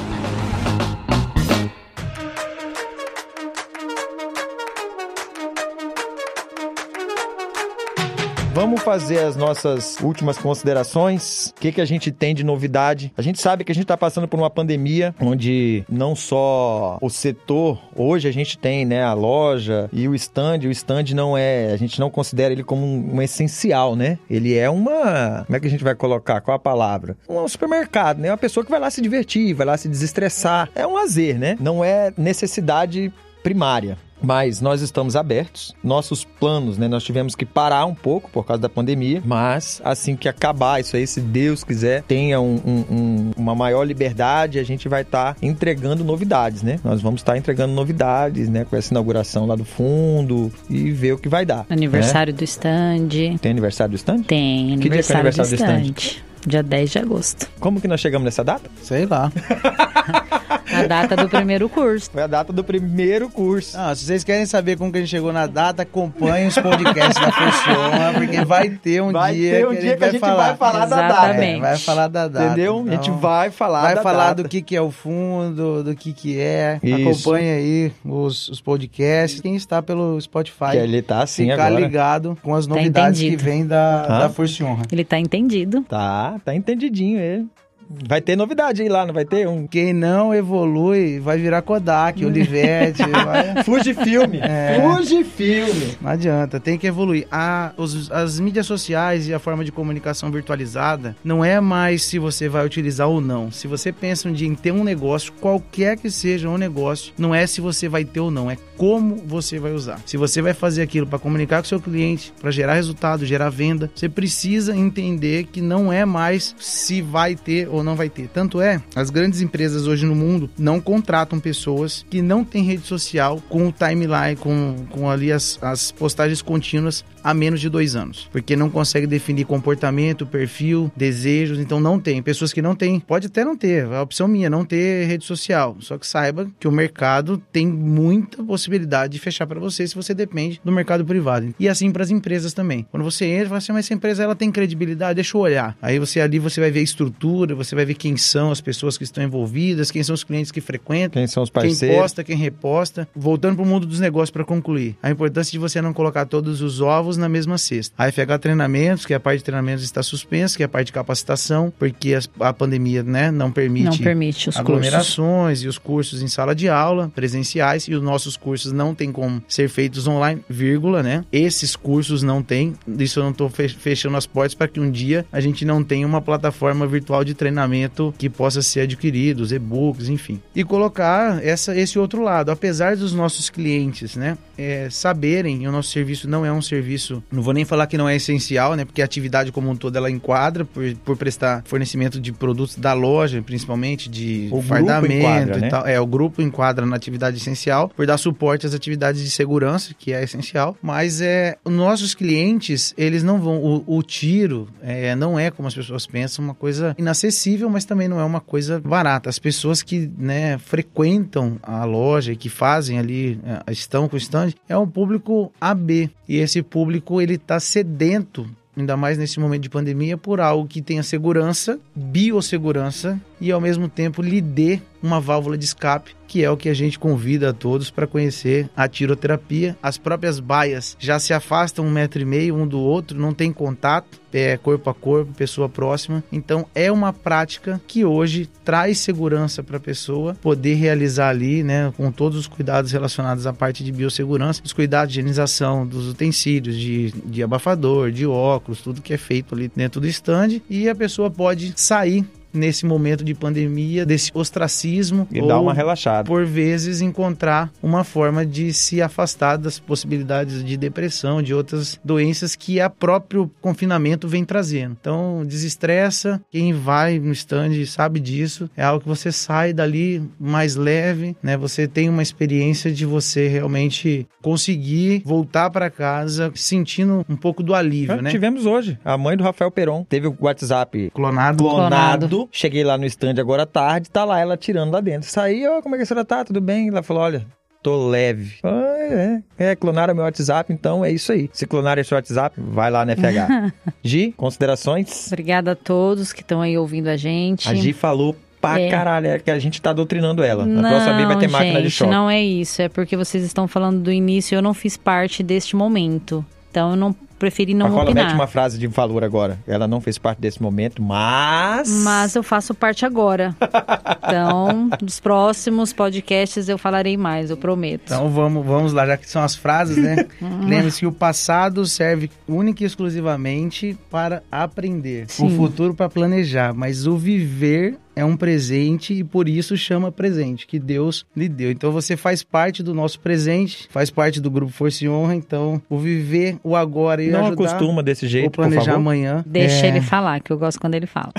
Vamos 8.56 8.80
fazer 8.80 9.18
as 9.18 9.36
nossas 9.36 9.98
últimas 10.00 10.38
considerações. 10.38 11.48
O 11.48 11.60
que, 11.60 11.72
que 11.72 11.80
a 11.82 11.84
gente 11.84 12.10
tem 12.10 12.34
de 12.34 12.42
novidade? 12.42 13.12
A 13.14 13.20
gente 13.20 13.38
sabe 13.38 13.64
que 13.64 13.70
a 13.70 13.74
gente 13.74 13.84
está 13.84 13.98
passando 13.98 14.26
por 14.26 14.40
uma 14.40 14.48
pandemia 14.48 15.14
onde 15.20 15.84
não 15.90 16.16
só 16.16 16.96
o 17.02 17.10
setor, 17.10 17.78
hoje 17.94 18.26
a 18.26 18.32
gente 18.32 18.56
tem 18.56 18.86
né, 18.86 19.04
a 19.04 19.12
loja 19.12 19.90
e 19.92 20.08
o 20.08 20.14
stand. 20.14 20.60
O 20.60 20.70
stand 20.70 21.04
não 21.14 21.36
é, 21.36 21.70
a 21.70 21.76
gente 21.76 22.00
não 22.00 22.08
considera 22.08 22.50
ele 22.50 22.64
como 22.64 22.86
um, 22.86 23.16
um 23.16 23.20
essencial, 23.20 23.94
né? 23.94 24.18
Ele 24.28 24.56
é 24.56 24.70
uma. 24.70 25.44
Como 25.44 25.54
é 25.54 25.60
que 25.60 25.66
a 25.66 25.70
gente 25.70 25.84
vai 25.84 25.94
colocar? 25.94 26.40
Qual 26.40 26.56
a 26.56 26.58
palavra? 26.58 27.14
Um 27.28 27.46
supermercado, 27.46 28.20
né? 28.20 28.30
Uma 28.30 28.38
pessoa 28.38 28.64
que 28.64 28.70
vai 28.70 28.80
lá 28.80 28.90
se 28.90 29.02
divertir, 29.02 29.52
vai 29.52 29.66
lá 29.66 29.76
se 29.76 29.86
desestressar. 29.86 30.70
É 30.74 30.86
um 30.86 30.94
lazer, 30.94 31.38
né? 31.38 31.58
Não 31.60 31.84
é 31.84 32.10
necessidade 32.16 33.12
primária. 33.42 33.98
Mas 34.22 34.60
nós 34.60 34.80
estamos 34.80 35.16
abertos. 35.16 35.74
Nossos 35.82 36.24
planos, 36.24 36.78
né? 36.78 36.88
Nós 36.88 37.04
tivemos 37.04 37.34
que 37.34 37.44
parar 37.44 37.86
um 37.86 37.94
pouco 37.94 38.30
por 38.30 38.44
causa 38.44 38.62
da 38.62 38.68
pandemia. 38.68 39.22
Mas 39.24 39.80
assim 39.84 40.16
que 40.16 40.28
acabar 40.28 40.80
isso 40.80 40.96
aí, 40.96 41.06
se 41.06 41.20
Deus 41.20 41.62
quiser, 41.62 42.02
tenha 42.02 42.40
um, 42.40 42.60
um, 42.64 42.84
um, 42.90 43.30
uma 43.36 43.54
maior 43.54 43.84
liberdade, 43.84 44.58
a 44.58 44.64
gente 44.64 44.88
vai 44.88 45.02
estar 45.02 45.34
tá 45.34 45.36
entregando 45.42 46.04
novidades, 46.04 46.62
né? 46.62 46.78
Nós 46.82 47.00
vamos 47.00 47.20
estar 47.20 47.32
tá 47.32 47.38
entregando 47.38 47.72
novidades, 47.74 48.48
né? 48.48 48.64
Com 48.64 48.76
essa 48.76 48.92
inauguração 48.92 49.46
lá 49.46 49.54
do 49.54 49.64
fundo 49.64 50.52
e 50.68 50.90
ver 50.90 51.12
o 51.12 51.18
que 51.18 51.28
vai 51.28 51.44
dar. 51.44 51.66
Aniversário 51.68 52.32
né? 52.32 52.38
do 52.38 52.44
stand. 52.44 53.38
Tem 53.40 53.50
aniversário 53.50 53.92
do 53.92 53.96
stand? 53.96 54.22
Tem, 54.22 54.72
aniversário, 54.72 54.82
que 54.82 54.88
dia 54.88 55.02
que 55.02 55.12
é 55.12 55.16
aniversário 55.16 55.50
do 55.50 55.54
stand? 55.54 55.80
Do 55.80 55.98
stand? 55.98 56.26
Dia 56.46 56.62
10 56.62 56.90
de 56.90 56.98
agosto. 57.00 57.50
Como 57.58 57.80
que 57.80 57.88
nós 57.88 58.00
chegamos 58.00 58.24
nessa 58.24 58.44
data? 58.44 58.70
Sei 58.80 59.04
lá. 59.04 59.32
A 60.30 60.82
data 60.86 61.16
do 61.16 61.28
primeiro 61.28 61.68
curso. 61.68 62.10
Foi 62.10 62.22
a 62.22 62.26
data 62.26 62.52
do 62.52 62.62
primeiro 62.64 63.28
curso. 63.30 63.76
Ah, 63.78 63.94
se 63.94 64.04
vocês 64.04 64.24
querem 64.24 64.44
saber 64.46 64.76
como 64.76 64.90
que 64.90 64.98
a 64.98 65.00
gente 65.00 65.10
chegou 65.10 65.32
na 65.32 65.46
data, 65.46 65.82
acompanhem 65.82 66.48
os 66.48 66.54
podcasts 66.58 67.14
da 67.24 67.32
Funciona, 67.32 68.12
porque 68.14 68.44
vai 68.44 68.68
ter 68.70 69.02
um 69.02 69.12
vai 69.12 69.34
dia, 69.34 69.50
ter 69.52 69.66
um 69.66 69.70
que, 69.74 69.80
dia 69.80 69.94
a 69.94 69.96
que 69.96 70.04
a 70.04 70.10
gente 70.10 70.20
vai 70.20 70.30
falar, 70.30 70.46
vai 70.46 70.56
falar 70.56 70.86
da 70.86 71.08
data. 71.08 71.44
É, 71.44 71.58
vai 71.60 71.78
falar 71.78 72.08
da 72.08 72.28
data. 72.28 72.46
Entendeu? 72.46 72.80
Então, 72.80 72.92
a 72.92 72.96
gente 72.96 73.10
vai 73.20 73.50
falar 73.50 73.82
Vai 73.82 73.94
da 73.94 74.02
falar 74.02 74.28
data. 74.28 74.42
do 74.42 74.48
que, 74.48 74.60
que 74.62 74.76
é 74.76 74.80
o 74.80 74.90
fundo, 74.90 75.82
do 75.84 75.94
que, 75.94 76.12
que 76.12 76.38
é. 76.40 76.78
Isso. 76.82 76.94
Acompanhe 77.26 77.50
aí 77.50 77.92
os, 78.04 78.48
os 78.48 78.60
podcasts. 78.60 79.40
Quem 79.40 79.54
está 79.56 79.80
pelo 79.82 80.20
Spotify. 80.20 80.72
Que 80.72 80.76
ele 80.78 81.02
tá 81.02 81.22
assim 81.22 81.48
ficar 81.50 81.66
agora. 81.66 81.80
ligado 81.80 82.38
com 82.42 82.54
as 82.54 82.66
novidades 82.66 83.20
que 83.20 83.36
vem 83.36 83.66
da, 83.66 84.02
Ah. 84.08 84.18
da 84.20 84.28
Força 84.28 84.62
e 84.62 84.66
Honra. 84.66 84.82
Ele 84.90 85.04
tá 85.04 85.18
entendido. 85.18 85.82
Tá, 85.88 86.36
tá 86.44 86.54
entendidinho 86.54 87.18
ele. 87.20 87.46
Vai 87.88 88.20
ter 88.20 88.36
novidade 88.36 88.82
aí 88.82 88.88
lá, 88.88 89.06
não 89.06 89.14
vai 89.14 89.24
ter? 89.24 89.46
Um 89.48 89.66
Quem 89.66 89.92
não 89.92 90.34
evolui 90.34 91.20
vai 91.20 91.38
virar 91.38 91.62
Kodak, 91.62 92.24
Olivetti. 92.24 93.02
vai... 93.08 93.62
Fujifilme. 93.64 94.38
É. 94.40 94.80
Fujifilme. 94.80 95.96
Não 96.00 96.10
adianta, 96.10 96.58
tem 96.58 96.76
que 96.78 96.86
evoluir. 96.86 97.26
A, 97.30 97.72
os- 97.76 98.10
as 98.10 98.40
mídias 98.40 98.66
sociais 98.66 99.28
e 99.28 99.34
a 99.34 99.38
forma 99.38 99.64
de 99.64 99.70
comunicação 99.72 100.30
virtualizada 100.30 101.16
não 101.24 101.44
é 101.44 101.60
mais 101.60 102.04
se 102.04 102.18
você 102.18 102.48
vai 102.48 102.64
utilizar 102.66 103.08
ou 103.08 103.20
não. 103.20 103.50
Se 103.50 103.66
você 103.68 103.92
pensa 103.92 104.28
um 104.28 104.32
dia 104.32 104.48
em 104.48 104.54
ter 104.54 104.72
um 104.72 104.82
negócio, 104.84 105.32
qualquer 105.40 105.96
que 105.96 106.10
seja 106.10 106.48
um 106.48 106.58
negócio, 106.58 107.12
não 107.16 107.34
é 107.34 107.46
se 107.46 107.60
você 107.60 107.88
vai 107.88 108.04
ter 108.04 108.20
ou 108.20 108.30
não, 108.30 108.50
é 108.50 108.56
como 108.76 109.16
você 109.26 109.58
vai 109.58 109.72
usar. 109.72 110.00
Se 110.04 110.16
você 110.16 110.42
vai 110.42 110.52
fazer 110.52 110.82
aquilo 110.82 111.06
para 111.06 111.18
comunicar 111.18 111.62
com 111.62 111.68
seu 111.68 111.80
cliente, 111.80 112.32
para 112.40 112.50
gerar 112.50 112.74
resultado, 112.74 113.24
gerar 113.24 113.48
venda, 113.48 113.90
você 113.94 114.08
precisa 114.08 114.76
entender 114.76 115.44
que 115.44 115.60
não 115.60 115.92
é 115.92 116.04
mais 116.04 116.54
se 116.58 117.00
vai 117.00 117.34
ter 117.34 117.68
ou 117.76 117.84
não 117.84 117.96
vai 117.96 118.08
ter. 118.08 118.28
Tanto 118.28 118.60
é, 118.60 118.82
as 118.94 119.10
grandes 119.10 119.40
empresas 119.40 119.86
hoje 119.86 120.06
no 120.06 120.14
mundo 120.14 120.50
não 120.58 120.80
contratam 120.80 121.38
pessoas 121.38 122.04
que 122.08 122.22
não 122.22 122.44
têm 122.44 122.64
rede 122.64 122.86
social 122.86 123.42
com 123.48 123.68
o 123.68 123.72
timeline, 123.72 124.36
com, 124.38 124.86
com 124.90 125.10
ali 125.10 125.32
as, 125.32 125.58
as 125.62 125.92
postagens 125.92 126.42
contínuas 126.42 127.04
há 127.26 127.34
menos 127.34 127.60
de 127.60 127.68
dois 127.68 127.96
anos. 127.96 128.28
Porque 128.30 128.54
não 128.54 128.70
consegue 128.70 129.06
definir 129.06 129.44
comportamento, 129.44 130.24
perfil, 130.24 130.90
desejos, 130.96 131.58
então 131.58 131.80
não 131.80 131.98
tem. 131.98 132.22
Pessoas 132.22 132.52
que 132.52 132.62
não 132.62 132.76
têm, 132.76 133.00
pode 133.00 133.26
até 133.26 133.44
não 133.44 133.56
ter, 133.56 133.84
é 133.84 133.96
a 133.96 134.02
opção 134.02 134.28
minha, 134.28 134.48
não 134.48 134.64
ter 134.64 135.06
rede 135.06 135.24
social. 135.24 135.76
Só 135.80 135.98
que 135.98 136.06
saiba 136.06 136.48
que 136.60 136.68
o 136.68 136.72
mercado 136.72 137.42
tem 137.52 137.66
muita 137.66 138.42
possibilidade 138.44 139.14
de 139.14 139.18
fechar 139.18 139.46
para 139.46 139.58
você 139.58 139.86
se 139.88 139.94
você 139.94 140.14
depende 140.14 140.60
do 140.64 140.70
mercado 140.70 141.04
privado. 141.04 141.52
E 141.58 141.68
assim 141.68 141.90
para 141.90 142.04
as 142.04 142.10
empresas 142.10 142.54
também. 142.54 142.86
Quando 142.90 143.02
você 143.02 143.24
entra, 143.26 143.48
você, 143.60 143.72
mas 143.72 143.86
essa 143.86 143.94
empresa 143.94 144.22
ela 144.22 144.36
tem 144.36 144.52
credibilidade, 144.52 145.16
deixa 145.16 145.36
eu 145.36 145.40
olhar. 145.40 145.76
Aí 145.82 145.98
você 145.98 146.20
ali 146.20 146.38
você 146.38 146.60
vai 146.60 146.70
ver 146.70 146.80
a 146.80 146.84
estrutura, 146.84 147.54
você 147.54 147.74
vai 147.74 147.84
ver 147.84 147.94
quem 147.94 148.16
são 148.16 148.52
as 148.52 148.60
pessoas 148.60 148.96
que 148.96 149.04
estão 149.04 149.24
envolvidas, 149.24 149.90
quem 149.90 150.02
são 150.02 150.14
os 150.14 150.22
clientes 150.22 150.52
que 150.52 150.60
frequentam. 150.60 151.20
Quem 151.20 151.26
são 151.26 151.42
os 151.42 151.50
Quem 151.50 151.62
parceiros? 151.62 151.96
posta, 151.96 152.22
quem 152.22 152.36
reposta. 152.36 153.08
Voltando 153.14 153.56
para 153.56 153.64
o 153.64 153.66
mundo 153.66 153.86
dos 153.86 153.98
negócios 153.98 154.30
para 154.30 154.44
concluir. 154.44 154.96
A 155.02 155.10
importância 155.10 155.50
de 155.50 155.58
você 155.58 155.80
não 155.82 155.92
colocar 155.92 156.26
todos 156.26 156.60
os 156.60 156.80
ovos 156.80 157.15
na 157.18 157.28
mesma 157.28 157.58
cesta. 157.58 157.94
A 157.98 158.10
FH 158.10 158.38
Treinamentos, 158.40 159.06
que 159.06 159.14
a 159.14 159.20
parte 159.20 159.38
de 159.38 159.44
treinamentos 159.44 159.84
está 159.84 160.02
suspensa, 160.02 160.56
que 160.56 160.62
é 160.62 160.66
a 160.66 160.68
parte 160.68 160.86
de 160.86 160.92
capacitação, 160.92 161.72
porque 161.78 162.14
as- 162.14 162.28
a 162.40 162.52
pandemia 162.52 163.02
né, 163.02 163.30
não 163.30 163.50
permite 163.50 163.84
Não 163.86 163.98
permite 163.98 164.48
os 164.48 164.56
cursos. 164.56 164.60
aglomerações 164.60 165.62
e 165.62 165.68
os 165.68 165.78
cursos 165.78 166.22
em 166.22 166.28
sala 166.28 166.54
de 166.54 166.68
aula, 166.68 167.10
presenciais, 167.14 167.84
e 167.88 167.94
os 167.94 168.02
nossos 168.02 168.36
cursos 168.36 168.72
não 168.72 168.94
tem 168.94 169.12
como 169.12 169.42
ser 169.48 169.68
feitos 169.68 170.06
online, 170.06 170.42
vírgula, 170.48 171.02
né? 171.02 171.24
Esses 171.32 171.76
cursos 171.76 172.22
não 172.22 172.42
tem, 172.42 172.74
isso 172.98 173.18
eu 173.20 173.24
não 173.24 173.30
estou 173.30 173.48
fechando 173.50 174.16
as 174.16 174.26
portas 174.26 174.54
para 174.54 174.68
que 174.68 174.80
um 174.80 174.90
dia 174.90 175.24
a 175.32 175.40
gente 175.40 175.64
não 175.64 175.82
tenha 175.82 176.06
uma 176.06 176.20
plataforma 176.20 176.86
virtual 176.86 177.24
de 177.24 177.34
treinamento 177.34 178.14
que 178.18 178.28
possa 178.28 178.62
ser 178.62 178.80
adquirido, 178.80 179.40
os 179.40 179.52
e-books, 179.52 180.08
enfim. 180.08 180.40
E 180.54 180.64
colocar 180.64 181.42
essa, 181.44 181.76
esse 181.76 181.98
outro 181.98 182.22
lado, 182.22 182.50
apesar 182.50 182.96
dos 182.96 183.12
nossos 183.12 183.48
clientes, 183.50 184.16
né, 184.16 184.36
é, 184.58 184.88
saberem, 184.90 185.62
e 185.62 185.68
o 185.68 185.72
nosso 185.72 185.90
serviço 185.90 186.28
não 186.28 186.44
é 186.44 186.52
um 186.52 186.62
serviço, 186.62 187.05
não 187.30 187.42
vou 187.42 187.52
nem 187.52 187.64
falar 187.64 187.86
que 187.86 187.98
não 187.98 188.08
é 188.08 188.16
essencial, 188.16 188.74
né, 188.74 188.84
porque 188.84 189.02
a 189.02 189.04
atividade 189.04 189.52
como 189.52 189.70
um 189.70 189.76
todo 189.76 189.96
ela 189.96 190.10
enquadra 190.10 190.64
por, 190.64 190.82
por 191.04 191.16
prestar 191.16 191.62
fornecimento 191.64 192.20
de 192.20 192.32
produtos 192.32 192.76
da 192.76 192.92
loja, 192.92 193.42
principalmente 193.42 194.08
de 194.08 194.48
O 194.50 194.62
fardamento 194.62 195.14
enquadra, 195.14 195.56
né? 195.58 195.66
e 195.66 195.70
tal. 195.70 195.86
É, 195.86 196.00
o 196.00 196.06
grupo 196.06 196.42
enquadra 196.42 196.84
na 196.86 196.96
atividade 196.96 197.36
essencial, 197.36 197.88
por 197.88 198.06
dar 198.06 198.18
suporte 198.18 198.66
às 198.66 198.74
atividades 198.74 199.22
de 199.22 199.30
segurança, 199.30 199.94
que 199.98 200.12
é 200.12 200.22
essencial, 200.22 200.76
mas 200.82 201.20
é, 201.20 201.56
os 201.64 201.72
nossos 201.72 202.14
clientes, 202.14 202.94
eles 202.96 203.22
não 203.22 203.40
vão, 203.40 203.62
o, 203.62 203.98
o 203.98 204.02
tiro 204.02 204.68
é, 204.82 205.14
não 205.14 205.38
é 205.38 205.50
como 205.50 205.68
as 205.68 205.74
pessoas 205.74 206.06
pensam, 206.06 206.44
uma 206.44 206.54
coisa 206.54 206.94
inacessível 206.98 207.26
acessível, 207.26 207.68
mas 207.68 207.84
também 207.84 208.08
não 208.08 208.20
é 208.20 208.24
uma 208.24 208.40
coisa 208.40 208.80
barata. 208.80 209.28
As 209.28 209.38
pessoas 209.38 209.82
que 209.82 210.10
né, 210.18 210.58
frequentam 210.58 211.58
a 211.62 211.84
loja 211.84 212.32
e 212.32 212.36
que 212.36 212.48
fazem 212.48 212.98
ali, 212.98 213.38
é, 213.44 213.72
estão 213.72 214.08
com 214.08 214.16
o 214.16 214.18
stand, 214.18 214.52
é 214.68 214.76
um 214.76 214.86
público 214.86 215.52
AB. 215.60 216.10
E 216.28 216.38
esse 216.38 216.62
público 216.62 216.85
ele 217.20 217.34
está 217.34 217.58
sedento 217.60 218.46
ainda 218.76 218.96
mais 218.96 219.16
nesse 219.16 219.40
momento 219.40 219.62
de 219.62 219.70
pandemia, 219.70 220.18
por 220.18 220.40
algo 220.40 220.68
que 220.68 220.82
tenha 220.82 221.02
segurança, 221.02 221.80
biossegurança 221.94 223.18
e 223.40 223.50
ao 223.50 223.60
mesmo 223.60 223.88
tempo 223.88 224.20
lhe 224.20 224.40
dê 224.40 224.80
uma 225.06 225.20
válvula 225.20 225.56
de 225.56 225.64
escape, 225.64 226.16
que 226.26 226.44
é 226.44 226.50
o 226.50 226.56
que 226.56 226.68
a 226.68 226.74
gente 226.74 226.98
convida 226.98 227.50
a 227.50 227.52
todos 227.52 227.90
para 227.90 228.06
conhecer 228.06 228.68
a 228.76 228.88
tiroterapia. 228.88 229.76
As 229.82 229.96
próprias 229.96 230.40
baias 230.40 230.96
já 230.98 231.18
se 231.18 231.32
afastam 231.32 231.86
um 231.86 231.90
metro 231.90 232.20
e 232.20 232.24
meio 232.24 232.56
um 232.56 232.66
do 232.66 232.80
outro, 232.80 233.18
não 233.18 233.32
tem 233.32 233.52
contato, 233.52 234.20
é 234.32 234.56
corpo 234.58 234.90
a 234.90 234.94
corpo, 234.94 235.32
pessoa 235.32 235.68
próxima. 235.68 236.22
Então 236.30 236.66
é 236.74 236.92
uma 236.92 237.12
prática 237.12 237.80
que 237.86 238.04
hoje 238.04 238.50
traz 238.64 238.98
segurança 238.98 239.62
para 239.62 239.78
a 239.78 239.80
pessoa 239.80 240.34
poder 240.34 240.74
realizar 240.74 241.30
ali, 241.30 241.62
né, 241.62 241.92
com 241.96 242.10
todos 242.12 242.38
os 242.38 242.46
cuidados 242.46 242.92
relacionados 242.92 243.46
à 243.46 243.52
parte 243.52 243.82
de 243.82 243.92
biossegurança, 243.92 244.60
os 244.64 244.72
cuidados 244.72 245.12
de 245.12 245.20
higienização 245.20 245.86
dos 245.86 246.08
utensílios, 246.08 246.76
de, 246.76 247.12
de 247.24 247.42
abafador, 247.42 248.10
de 248.10 248.26
óculos, 248.26 248.82
tudo 248.82 249.00
que 249.00 249.14
é 249.14 249.18
feito 249.18 249.54
ali 249.54 249.70
dentro 249.74 250.00
do 250.00 250.06
stand 250.06 250.60
e 250.68 250.88
a 250.88 250.94
pessoa 250.94 251.30
pode 251.30 251.72
sair 251.76 252.26
nesse 252.52 252.86
momento 252.86 253.24
de 253.24 253.34
pandemia, 253.34 254.04
desse 254.06 254.30
ostracismo. 254.34 255.26
E 255.30 255.46
dar 255.46 255.60
uma 255.60 255.74
relaxada. 255.74 256.26
Por 256.26 256.44
vezes 256.44 257.00
encontrar 257.00 257.70
uma 257.82 258.04
forma 258.04 258.44
de 258.44 258.72
se 258.72 259.02
afastar 259.02 259.56
das 259.56 259.78
possibilidades 259.78 260.64
de 260.64 260.76
depressão, 260.76 261.42
de 261.42 261.54
outras 261.54 262.00
doenças 262.04 262.56
que 262.56 262.80
a 262.80 262.88
próprio 262.88 263.50
confinamento 263.60 264.26
vem 264.28 264.44
trazendo. 264.44 264.96
Então, 265.00 265.44
desestressa. 265.44 266.40
Quem 266.50 266.72
vai 266.72 267.18
no 267.18 267.32
stand 267.32 267.84
sabe 267.86 268.20
disso. 268.20 268.70
É 268.76 268.84
algo 268.84 269.02
que 269.02 269.08
você 269.08 269.30
sai 269.30 269.72
dali 269.72 270.22
mais 270.38 270.76
leve, 270.76 271.36
né? 271.42 271.56
Você 271.56 271.86
tem 271.86 272.08
uma 272.08 272.22
experiência 272.22 272.90
de 272.90 273.04
você 273.04 273.48
realmente 273.48 274.26
conseguir 274.42 275.22
voltar 275.24 275.70
para 275.70 275.90
casa 275.90 276.52
sentindo 276.54 277.24
um 277.28 277.36
pouco 277.36 277.62
do 277.62 277.74
alívio, 277.74 278.14
é, 278.14 278.22
né? 278.22 278.30
Tivemos 278.30 278.66
hoje. 278.66 278.98
A 279.04 279.16
mãe 279.18 279.36
do 279.36 279.44
Rafael 279.44 279.70
Peron 279.70 280.04
teve 280.08 280.26
o 280.26 280.36
WhatsApp 280.40 281.10
clonado. 281.14 281.64
Clonado. 281.64 282.28
clonado. 282.28 282.45
Cheguei 282.50 282.84
lá 282.84 282.96
no 282.96 283.06
stand 283.06 283.34
agora 283.38 283.62
à 283.62 283.66
tarde, 283.66 284.10
tá 284.10 284.24
lá 284.24 284.40
ela 284.40 284.56
tirando 284.56 284.92
lá 284.92 285.00
dentro. 285.00 285.28
Saí, 285.28 285.66
ó, 285.66 285.78
oh, 285.78 285.82
como 285.82 285.94
é 285.94 285.98
que 285.98 286.02
a 286.02 286.06
senhora 286.06 286.24
tá? 286.24 286.44
Tudo 286.44 286.60
bem? 286.60 286.88
Ela 286.88 287.02
falou, 287.02 287.22
olha, 287.22 287.46
tô 287.82 288.08
leve. 288.08 288.56
Ah, 288.64 288.96
é, 288.98 289.42
é, 289.58 289.76
clonaram 289.76 290.14
meu 290.14 290.24
WhatsApp, 290.24 290.72
então 290.72 291.04
é 291.04 291.12
isso 291.12 291.30
aí. 291.30 291.48
Se 291.52 291.66
clonarem 291.66 292.02
seu 292.02 292.16
WhatsApp, 292.16 292.58
vai 292.58 292.90
lá 292.90 293.04
no 293.04 293.12
FH. 293.12 293.72
Gi, 294.02 294.34
considerações? 294.36 295.28
Obrigada 295.28 295.72
a 295.72 295.76
todos 295.76 296.32
que 296.32 296.42
estão 296.42 296.60
aí 296.60 296.76
ouvindo 296.76 297.08
a 297.08 297.16
gente. 297.16 297.68
A 297.68 297.74
Gi 297.74 297.92
falou 297.92 298.34
pra 298.60 298.80
é. 298.80 298.90
caralho, 298.90 299.28
é 299.28 299.38
que 299.38 299.50
a 299.50 299.58
gente 299.58 299.80
tá 299.80 299.92
doutrinando 299.92 300.42
ela. 300.42 300.66
Na 300.66 300.82
não, 300.82 300.90
próxima 300.90 301.14
vez 301.14 301.28
vai 301.28 301.38
ter 301.38 301.48
máquina 301.48 301.74
gente, 301.74 301.82
de 301.84 301.90
choque. 301.90 302.10
Não 302.10 302.28
é 302.28 302.42
isso, 302.42 302.82
é 302.82 302.88
porque 302.88 303.16
vocês 303.16 303.44
estão 303.44 303.68
falando 303.68 304.00
do 304.00 304.10
início, 304.10 304.56
eu 304.56 304.62
não 304.62 304.74
fiz 304.74 304.96
parte 304.96 305.42
deste 305.42 305.76
momento. 305.76 306.44
Então 306.70 306.90
eu 306.90 306.96
não 306.96 307.14
preferi 307.38 307.74
não 307.74 307.86
Pacola 307.86 308.04
opinar. 308.04 308.24
mete 308.24 308.34
uma 308.34 308.46
frase 308.46 308.78
de 308.78 308.86
valor 308.86 309.22
agora. 309.24 309.58
Ela 309.66 309.86
não 309.86 310.00
fez 310.00 310.18
parte 310.18 310.40
desse 310.40 310.62
momento, 310.62 311.02
mas... 311.02 311.88
Mas 312.02 312.34
eu 312.34 312.42
faço 312.42 312.74
parte 312.74 313.04
agora. 313.04 313.54
então, 314.18 314.90
nos 315.00 315.20
próximos 315.20 315.92
podcasts 315.92 316.68
eu 316.68 316.78
falarei 316.78 317.16
mais, 317.16 317.50
eu 317.50 317.56
prometo. 317.56 318.02
Então 318.06 318.28
vamos, 318.30 318.64
vamos 318.64 318.92
lá, 318.92 319.06
já 319.06 319.16
que 319.16 319.28
são 319.28 319.42
as 319.42 319.54
frases, 319.54 319.96
né? 319.96 320.26
Lembre-se 320.40 321.00
que 321.00 321.06
o 321.06 321.12
passado 321.12 321.84
serve 321.86 322.30
única 322.48 322.82
e 322.82 322.86
exclusivamente 322.86 323.98
para 324.10 324.42
aprender. 324.50 325.26
Sim. 325.28 325.46
O 325.46 325.50
futuro 325.50 325.94
para 325.94 326.08
planejar, 326.08 326.74
mas 326.74 327.06
o 327.06 327.16
viver 327.16 327.98
é 328.16 328.24
um 328.24 328.34
presente 328.34 329.12
e 329.12 329.22
por 329.22 329.46
isso 329.46 329.76
chama 329.76 330.10
presente, 330.10 330.66
que 330.66 330.78
Deus 330.78 331.26
lhe 331.36 331.48
deu. 331.48 331.70
Então 331.70 331.92
você 331.92 332.16
faz 332.16 332.42
parte 332.42 332.82
do 332.82 332.94
nosso 332.94 333.20
presente, 333.20 333.86
faz 333.90 334.10
parte 334.10 334.40
do 334.40 334.50
grupo 334.50 334.72
Força 334.72 335.04
e 335.04 335.08
Honra, 335.08 335.34
então 335.34 335.80
o 335.88 335.98
viver, 335.98 336.58
o 336.64 336.74
agora 336.74 337.22
e 337.22 337.28
Não 337.28 337.46
ajudar, 337.46 337.52
acostuma 337.52 338.02
desse 338.02 338.26
jeito, 338.26 338.48
o 338.48 338.50
planejar 338.50 338.94
amanhã. 338.94 339.44
Deixa 339.46 339.84
é... 339.84 339.88
ele 339.90 340.00
falar, 340.00 340.40
que 340.40 340.50
eu 340.50 340.58
gosto 340.58 340.80
quando 340.80 340.94
ele 340.94 341.06
fala. 341.06 341.32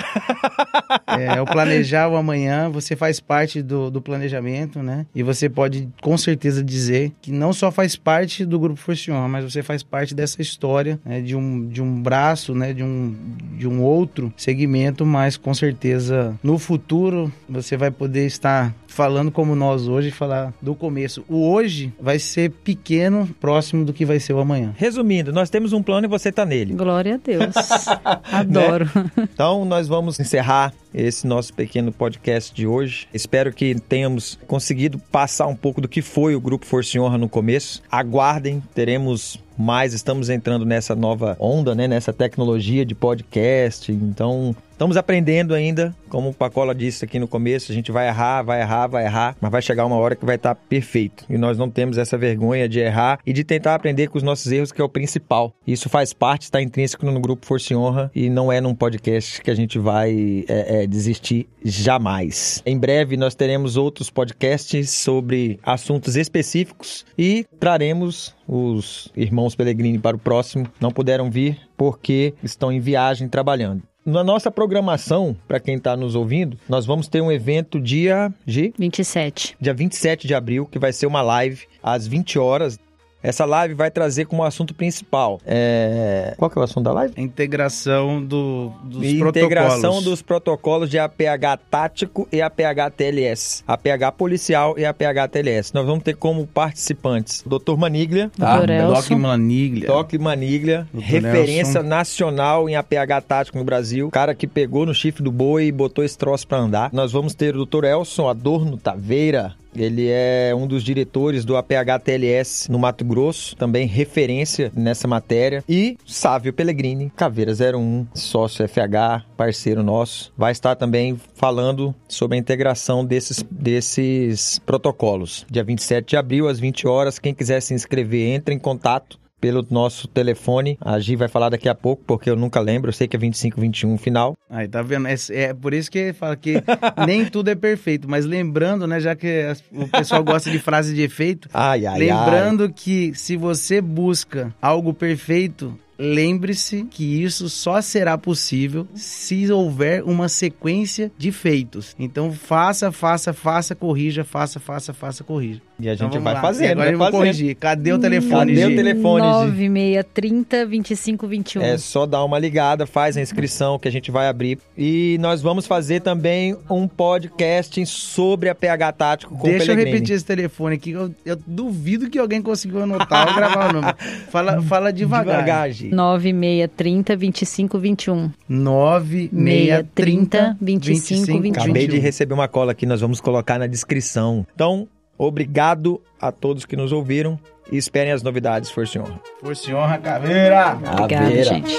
é, 1.08 1.42
o 1.42 1.46
planejar 1.46 2.08
o 2.08 2.16
amanhã, 2.16 2.70
você 2.70 2.96
faz 2.96 3.20
parte 3.20 3.64
do, 3.64 3.90
do 3.90 4.00
planejamento, 4.00 4.84
né? 4.84 5.08
E 5.16 5.24
você 5.24 5.50
pode 5.50 5.90
com 6.00 6.16
certeza 6.16 6.64
dizer 6.64 7.12
que 7.20 7.32
não 7.32 7.54
só 7.54 7.72
faz 7.72 7.96
parte 7.96 8.46
do 8.46 8.60
grupo 8.60 8.80
Força 8.80 9.10
e 9.10 9.14
Honra, 9.14 9.28
mas 9.28 9.52
você 9.52 9.64
faz 9.64 9.82
parte 9.82 10.14
dessa 10.14 10.44
história, 10.44 11.00
né? 11.04 11.22
de, 11.22 11.36
um, 11.36 11.68
de 11.68 11.82
um 11.82 12.02
braço, 12.02 12.54
né? 12.54 12.72
De 12.72 12.84
um, 12.84 13.16
de 13.58 13.68
um 13.68 13.82
outro 13.82 14.32
segmento, 14.38 15.04
mas 15.04 15.38
com 15.38 15.54
certeza 15.56 16.38
no 16.44 16.60
futuro 16.68 17.32
você 17.48 17.78
vai 17.78 17.90
poder 17.90 18.26
estar 18.26 18.76
falando 18.88 19.32
como 19.32 19.56
nós 19.56 19.88
hoje, 19.88 20.12
falar 20.12 20.54
do 20.62 20.76
começo. 20.76 21.24
O 21.30 21.50
hoje 21.50 21.94
vai 21.98 22.20
ser 22.20 22.52
pequeno, 22.52 23.26
próximo 23.40 23.86
do 23.86 23.94
que 23.94 24.04
vai 24.04 24.20
ser 24.20 24.34
o 24.34 24.40
amanhã. 24.40 24.74
Resumindo, 24.76 25.32
nós 25.32 25.50
temos 25.50 25.72
um 25.72 25.82
plano 25.82 26.08
e 26.08 26.10
você 26.10 26.28
está 26.28 26.46
nele. 26.46 26.74
Glória 26.74 27.14
a 27.14 27.18
Deus. 27.18 27.56
Adoro. 28.30 28.90
Né? 28.94 29.30
Então, 29.32 29.64
nós 29.64 29.88
vamos 29.88 30.20
encerrar 30.20 30.74
esse 30.98 31.28
nosso 31.28 31.54
pequeno 31.54 31.92
podcast 31.92 32.54
de 32.54 32.66
hoje. 32.66 33.08
Espero 33.14 33.54
que 33.54 33.76
tenhamos 33.76 34.38
conseguido 34.48 34.98
passar 34.98 35.48
um 35.48 35.56
pouco 35.56 35.80
do 35.80 35.88
que 35.88 36.02
foi 36.02 36.36
o 36.36 36.42
Grupo 36.42 36.66
Força 36.66 36.98
e 36.98 37.00
Honra 37.00 37.18
no 37.18 37.30
começo. 37.30 37.84
Aguardem, 37.92 38.64
teremos 38.74 39.40
mais, 39.58 39.94
estamos 39.94 40.30
entrando 40.30 40.66
nessa 40.66 40.96
nova 40.96 41.38
onda, 41.40 41.76
né, 41.76 41.88
nessa 41.88 42.12
tecnologia 42.12 42.86
de 42.86 42.96
podcast. 42.96 43.92
Então, 43.92 44.56
Estamos 44.78 44.96
aprendendo 44.96 45.56
ainda, 45.56 45.92
como 46.08 46.30
o 46.30 46.34
Pacola 46.34 46.76
disse 46.76 47.04
aqui 47.04 47.18
no 47.18 47.28
começo, 47.28 47.72
a 47.72 47.74
gente 47.74 47.92
vai 47.92 48.08
errar, 48.08 48.44
vai 48.44 48.62
errar, 48.62 48.86
vai 48.86 49.06
errar, 49.06 49.36
mas 49.42 49.52
vai 49.52 49.60
chegar 49.60 49.88
uma 49.88 49.96
hora 49.96 50.16
que 50.16 50.24
vai 50.24 50.36
estar 50.36 50.54
tá 50.54 50.62
perfeito. 50.70 51.26
E 51.28 51.36
nós 51.36 51.58
não 51.58 51.68
temos 51.68 51.98
essa 51.98 52.16
vergonha 52.16 52.70
de 52.70 52.80
errar 52.80 53.18
e 53.26 53.34
de 53.34 53.44
tentar 53.44 53.74
aprender 53.74 54.08
com 54.08 54.20
os 54.20 54.24
nossos 54.24 54.52
erros, 54.52 54.72
que 54.72 54.80
é 54.80 54.84
o 54.84 54.88
principal. 54.88 55.52
Isso 55.66 55.90
faz 55.90 56.14
parte, 56.14 56.44
está 56.44 56.62
intrínseco 56.62 57.08
no 57.08 57.20
grupo 57.20 57.44
Força 57.44 57.74
e 57.74 57.76
Honra 57.76 58.12
e 58.14 58.30
não 58.30 58.52
é 58.52 58.62
num 58.62 58.76
podcast 58.76 59.42
que 59.42 59.50
a 59.50 59.56
gente 59.56 59.80
vai 59.80 60.46
é, 60.48 60.84
é, 60.84 60.87
desistir 60.88 61.48
jamais. 61.64 62.62
Em 62.66 62.78
breve 62.78 63.18
nós 63.18 63.36
teremos 63.36 63.78
outros 63.78 64.10
podcasts 64.10 64.90
sobre 64.92 65.60
assuntos 65.64 66.16
específicos 66.16 67.06
e 67.18 67.46
traremos 67.60 68.36
os 68.48 69.12
irmãos 69.16 69.56
Pellegrini 69.56 70.00
para 70.00 70.16
o 70.16 70.20
próximo. 70.20 70.68
Não 70.80 70.92
puderam 70.92 71.30
vir 71.30 71.60
porque 71.76 72.34
estão 72.44 72.72
em 72.72 72.80
viagem 72.80 73.28
trabalhando. 73.28 73.84
Na 74.08 74.24
nossa 74.24 74.50
programação, 74.50 75.36
para 75.50 75.60
quem 75.60 75.76
está 75.76 75.98
nos 75.98 76.16
ouvindo, 76.16 76.58
nós 76.70 76.86
vamos 76.86 77.10
ter 77.10 77.20
um 77.20 77.30
evento 77.30 77.78
dia 77.78 78.34
G? 78.46 78.74
27. 78.80 79.58
Dia 79.60 79.74
27 79.74 80.26
de 80.26 80.34
abril, 80.34 80.66
que 80.66 80.80
vai 80.80 80.94
ser 80.94 81.08
uma 81.08 81.22
live 81.22 81.66
às 81.84 82.08
20 82.08 82.40
horas 82.40 82.80
essa 83.22 83.46
live 83.46 83.74
vai 83.74 83.90
trazer 83.90 84.26
como 84.26 84.44
assunto 84.44 84.74
principal. 84.74 85.40
É... 85.46 86.34
Qual 86.38 86.50
que 86.50 86.58
é 86.58 86.62
o 86.62 86.64
assunto 86.64 86.84
da 86.84 86.94
live? 86.94 87.14
Integração 87.18 88.24
do, 88.24 88.72
dos 88.84 89.04
e 89.04 89.18
protocolos. 89.18 89.28
Integração 89.28 90.02
dos 90.02 90.22
protocolos 90.22 90.90
de 90.90 91.00
APH 91.00 91.60
tático 91.70 92.28
e 92.32 92.42
APH 92.42 92.92
TLS. 92.96 93.64
APH 93.68 94.12
policial 94.18 94.78
e 94.78 94.86
APH 94.86 95.30
TLS. 95.32 95.74
Nós 95.74 95.86
vamos 95.86 96.04
ter 96.04 96.16
como 96.16 96.46
participantes 96.46 97.44
Dr. 97.46 97.76
Maniglia. 97.78 98.32
Tá? 98.38 98.62
Doc 98.66 99.10
Maniglia. 99.12 99.88
Doc 99.88 100.14
Maniglia. 100.14 100.88
Dr. 100.94 101.00
referência 101.00 101.82
Nelson. 101.82 101.90
nacional 101.90 102.70
em 102.70 102.76
APH 102.76 103.24
tático 103.28 103.58
no 103.58 103.64
Brasil. 103.64 104.10
Cara 104.12 104.36
que 104.36 104.48
pegou 104.48 104.86
no 104.86 104.94
chifre 104.94 105.24
do 105.24 105.32
boi 105.32 105.66
e 105.66 105.72
botou 105.72 106.04
esse 106.04 106.18
troço 106.18 106.48
pra 106.48 106.60
andar. 106.60 106.90
Nós 106.94 107.12
vamos 107.12 107.34
ter 107.34 107.56
o 107.56 107.66
Dr. 107.66 107.86
Elson 107.86 108.30
Adorno 108.30 108.78
Taveira. 108.78 109.56
Ele 109.78 110.08
é 110.10 110.54
um 110.56 110.68
dos 110.68 110.84
diretores 110.84 111.46
do 111.46 111.56
APH 111.56 112.00
TLS 112.04 112.70
no 112.70 112.80
Mato 112.80 113.06
Grosso, 113.06 113.56
também 113.56 113.88
referência 113.88 114.72
nessa 114.76 115.08
matéria. 115.08 115.64
E 115.68 115.98
Sávio 116.06 116.52
Pellegrini, 116.52 117.12
Caveira 117.16 117.52
01, 117.52 118.08
sócio 118.14 118.68
FH, 118.68 119.26
parceiro 119.36 119.84
nosso, 119.84 120.34
vai 120.38 120.52
estar 120.52 120.76
também 120.76 121.20
falando 121.36 121.94
sobre 122.08 122.38
a 122.38 122.40
integração 122.40 123.06
desses, 123.06 123.44
desses 123.50 124.60
protocolos. 124.60 125.46
Dia 125.50 125.64
27 125.64 126.10
de 126.10 126.18
abril, 126.18 126.48
às 126.48 126.60
20 126.60 126.88
horas. 126.88 127.20
Quem 127.20 127.34
quiser 127.34 127.62
se 127.62 127.74
inscrever, 127.74 128.34
entre 128.34 128.54
em 128.54 128.60
contato 128.60 129.20
pelo 129.40 129.66
nosso 129.70 130.08
telefone. 130.08 130.78
A 130.82 131.00
Gi 131.00 131.16
vai 131.16 131.28
falar 131.28 131.50
daqui 131.50 131.70
a 131.70 131.76
pouco, 131.76 132.04
porque 132.06 132.30
eu 132.30 132.36
nunca 132.36 132.60
lembro. 132.60 132.90
Eu 132.90 132.94
sei 132.94 133.08
que 133.08 133.16
é 133.16 133.20
2521 133.20 133.98
final. 133.98 134.36
Aí, 134.50 134.68
tá 134.68 134.82
vendo? 134.82 135.08
É, 135.08 135.16
é 135.32 135.54
por 135.54 135.74
isso 135.74 135.92
que 135.92 136.14
fala 136.14 136.36
que 136.36 136.56
nem 137.06 137.26
tudo 137.26 137.50
é 137.50 137.56
perfeito. 137.56 138.10
Mas 138.10 138.26
lembrando, 138.26 138.88
né, 138.88 139.00
já 139.00 139.16
que 139.16 139.46
o 139.72 139.88
pessoal 139.88 140.24
gosta 140.24 140.50
de 140.50 140.60
frase 140.60 140.94
de 140.94 141.02
efeito, 141.02 141.50
ai, 141.54 141.86
ai, 141.86 142.00
lembrando 142.00 142.64
ai. 142.64 142.74
que 142.76 143.14
se 143.16 143.38
você 143.38 143.82
busca 143.82 144.54
algo 144.62 144.94
perfeito, 144.94 145.78
lembre-se 145.98 146.84
que 146.90 147.24
isso 147.24 147.50
só 147.50 147.82
será 147.82 148.18
possível 148.18 148.88
se 148.94 149.52
houver 149.52 150.04
uma 150.04 150.30
sequência 150.30 151.12
de 151.18 151.32
feitos. 151.32 151.96
Então 152.00 152.32
faça, 152.32 152.92
faça, 152.92 153.34
faça, 153.34 153.76
corrija, 153.76 154.24
faça, 154.24 154.60
faça, 154.60 154.94
faça, 154.94 155.24
corrija. 155.24 155.62
E 155.80 155.88
a 155.88 155.94
Então 155.94 156.08
gente 156.08 156.14
vamos 156.14 156.24
vai 156.24 156.34
lá. 156.34 156.42
fazendo, 156.42 156.68
E 156.68 156.72
agora 156.72 156.86
vai 156.86 156.94
eu 156.94 156.98
vou 156.98 157.08
fazendo. 157.08 157.20
corrigir. 157.20 157.56
Cadê 157.56 157.94
o 157.94 158.00
telefone, 158.00 158.54
Cadê 158.54 158.66
o 158.66 158.70
Gi? 158.70 158.76
telefone, 158.76 159.24
Gi? 159.24 159.30
9630 159.30 160.66
2521. 160.66 161.62
É 161.62 161.78
só 161.78 162.06
dar 162.06 162.24
uma 162.24 162.40
ligada, 162.40 162.86
faz 162.86 163.16
a 163.18 163.22
inscrição 163.22 163.78
que 163.80 163.88
a 163.88 163.92
gente 163.92 164.10
vai 164.12 164.28
abrir. 164.28 164.58
E 164.78 165.18
nós 165.20 165.42
vamos 165.42 165.68
fazer 165.68 166.02
também 166.02 166.56
um 166.70 166.88
podcast 166.88 167.86
sobre 167.86 168.50
a 168.50 168.56
PH 168.56 168.92
Tático 168.94 169.36
com 169.36 169.48
o 169.48 169.52
Deixa 169.52 169.64
eu 169.66 169.68
Pellegrini. 169.76 169.92
repetir 169.92 170.16
esse 170.16 170.26
telefone 170.26 170.76
aqui, 170.76 170.92
eu, 170.92 171.14
eu 171.26 171.38
duvido 171.46 172.10
que 172.10 172.18
alguém 172.18 172.42
conseguiu 172.42 172.82
anotar 172.82 173.28
ou 173.28 173.36
gravar 173.36 173.70
o 173.70 173.74
número. 173.74 173.96
Fala, 174.32 174.62
fala 174.62 174.92
devagar. 174.92 175.38
Devagar, 175.44 175.70
Gi. 175.90 175.96
9630 175.96 177.16
2521. 177.16 178.32
9630 178.50 180.58
25, 180.60 181.42
21. 181.42 181.62
Acabei 181.64 181.88
de 181.88 182.00
receber 182.00 182.34
uma 182.34 182.48
cola 182.48 182.72
aqui, 182.72 182.86
nós 182.86 183.02
vamos 183.02 183.22
colocar 183.22 183.60
na 183.60 183.68
descrição. 183.68 184.46
Então, 184.54 184.88
obrigado 185.18 186.02
a 186.20 186.32
todos 186.32 186.66
que 186.66 186.76
nos 186.76 186.92
ouviram 186.92 187.40
e 187.72 187.78
esperem 187.78 188.12
as 188.12 188.24
novidades, 188.24 188.72
Força 188.72 188.98
e 188.98 189.02
Honra. 189.02 189.22
Força 189.42 189.70
e 189.70 189.74
honra, 189.74 189.98
caveira! 189.98 190.74
Obrigada, 190.76 191.08
Caveira. 191.08 191.44
gente. 191.44 191.76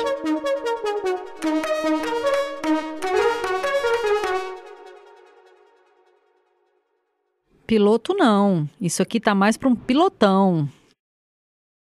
Piloto 7.67 8.15
não. 8.15 8.67
Isso 8.81 9.03
aqui 9.03 9.21
tá 9.21 9.35
mais 9.35 9.59
para 9.59 9.69
um 9.69 9.75
pilotão. 9.77 10.67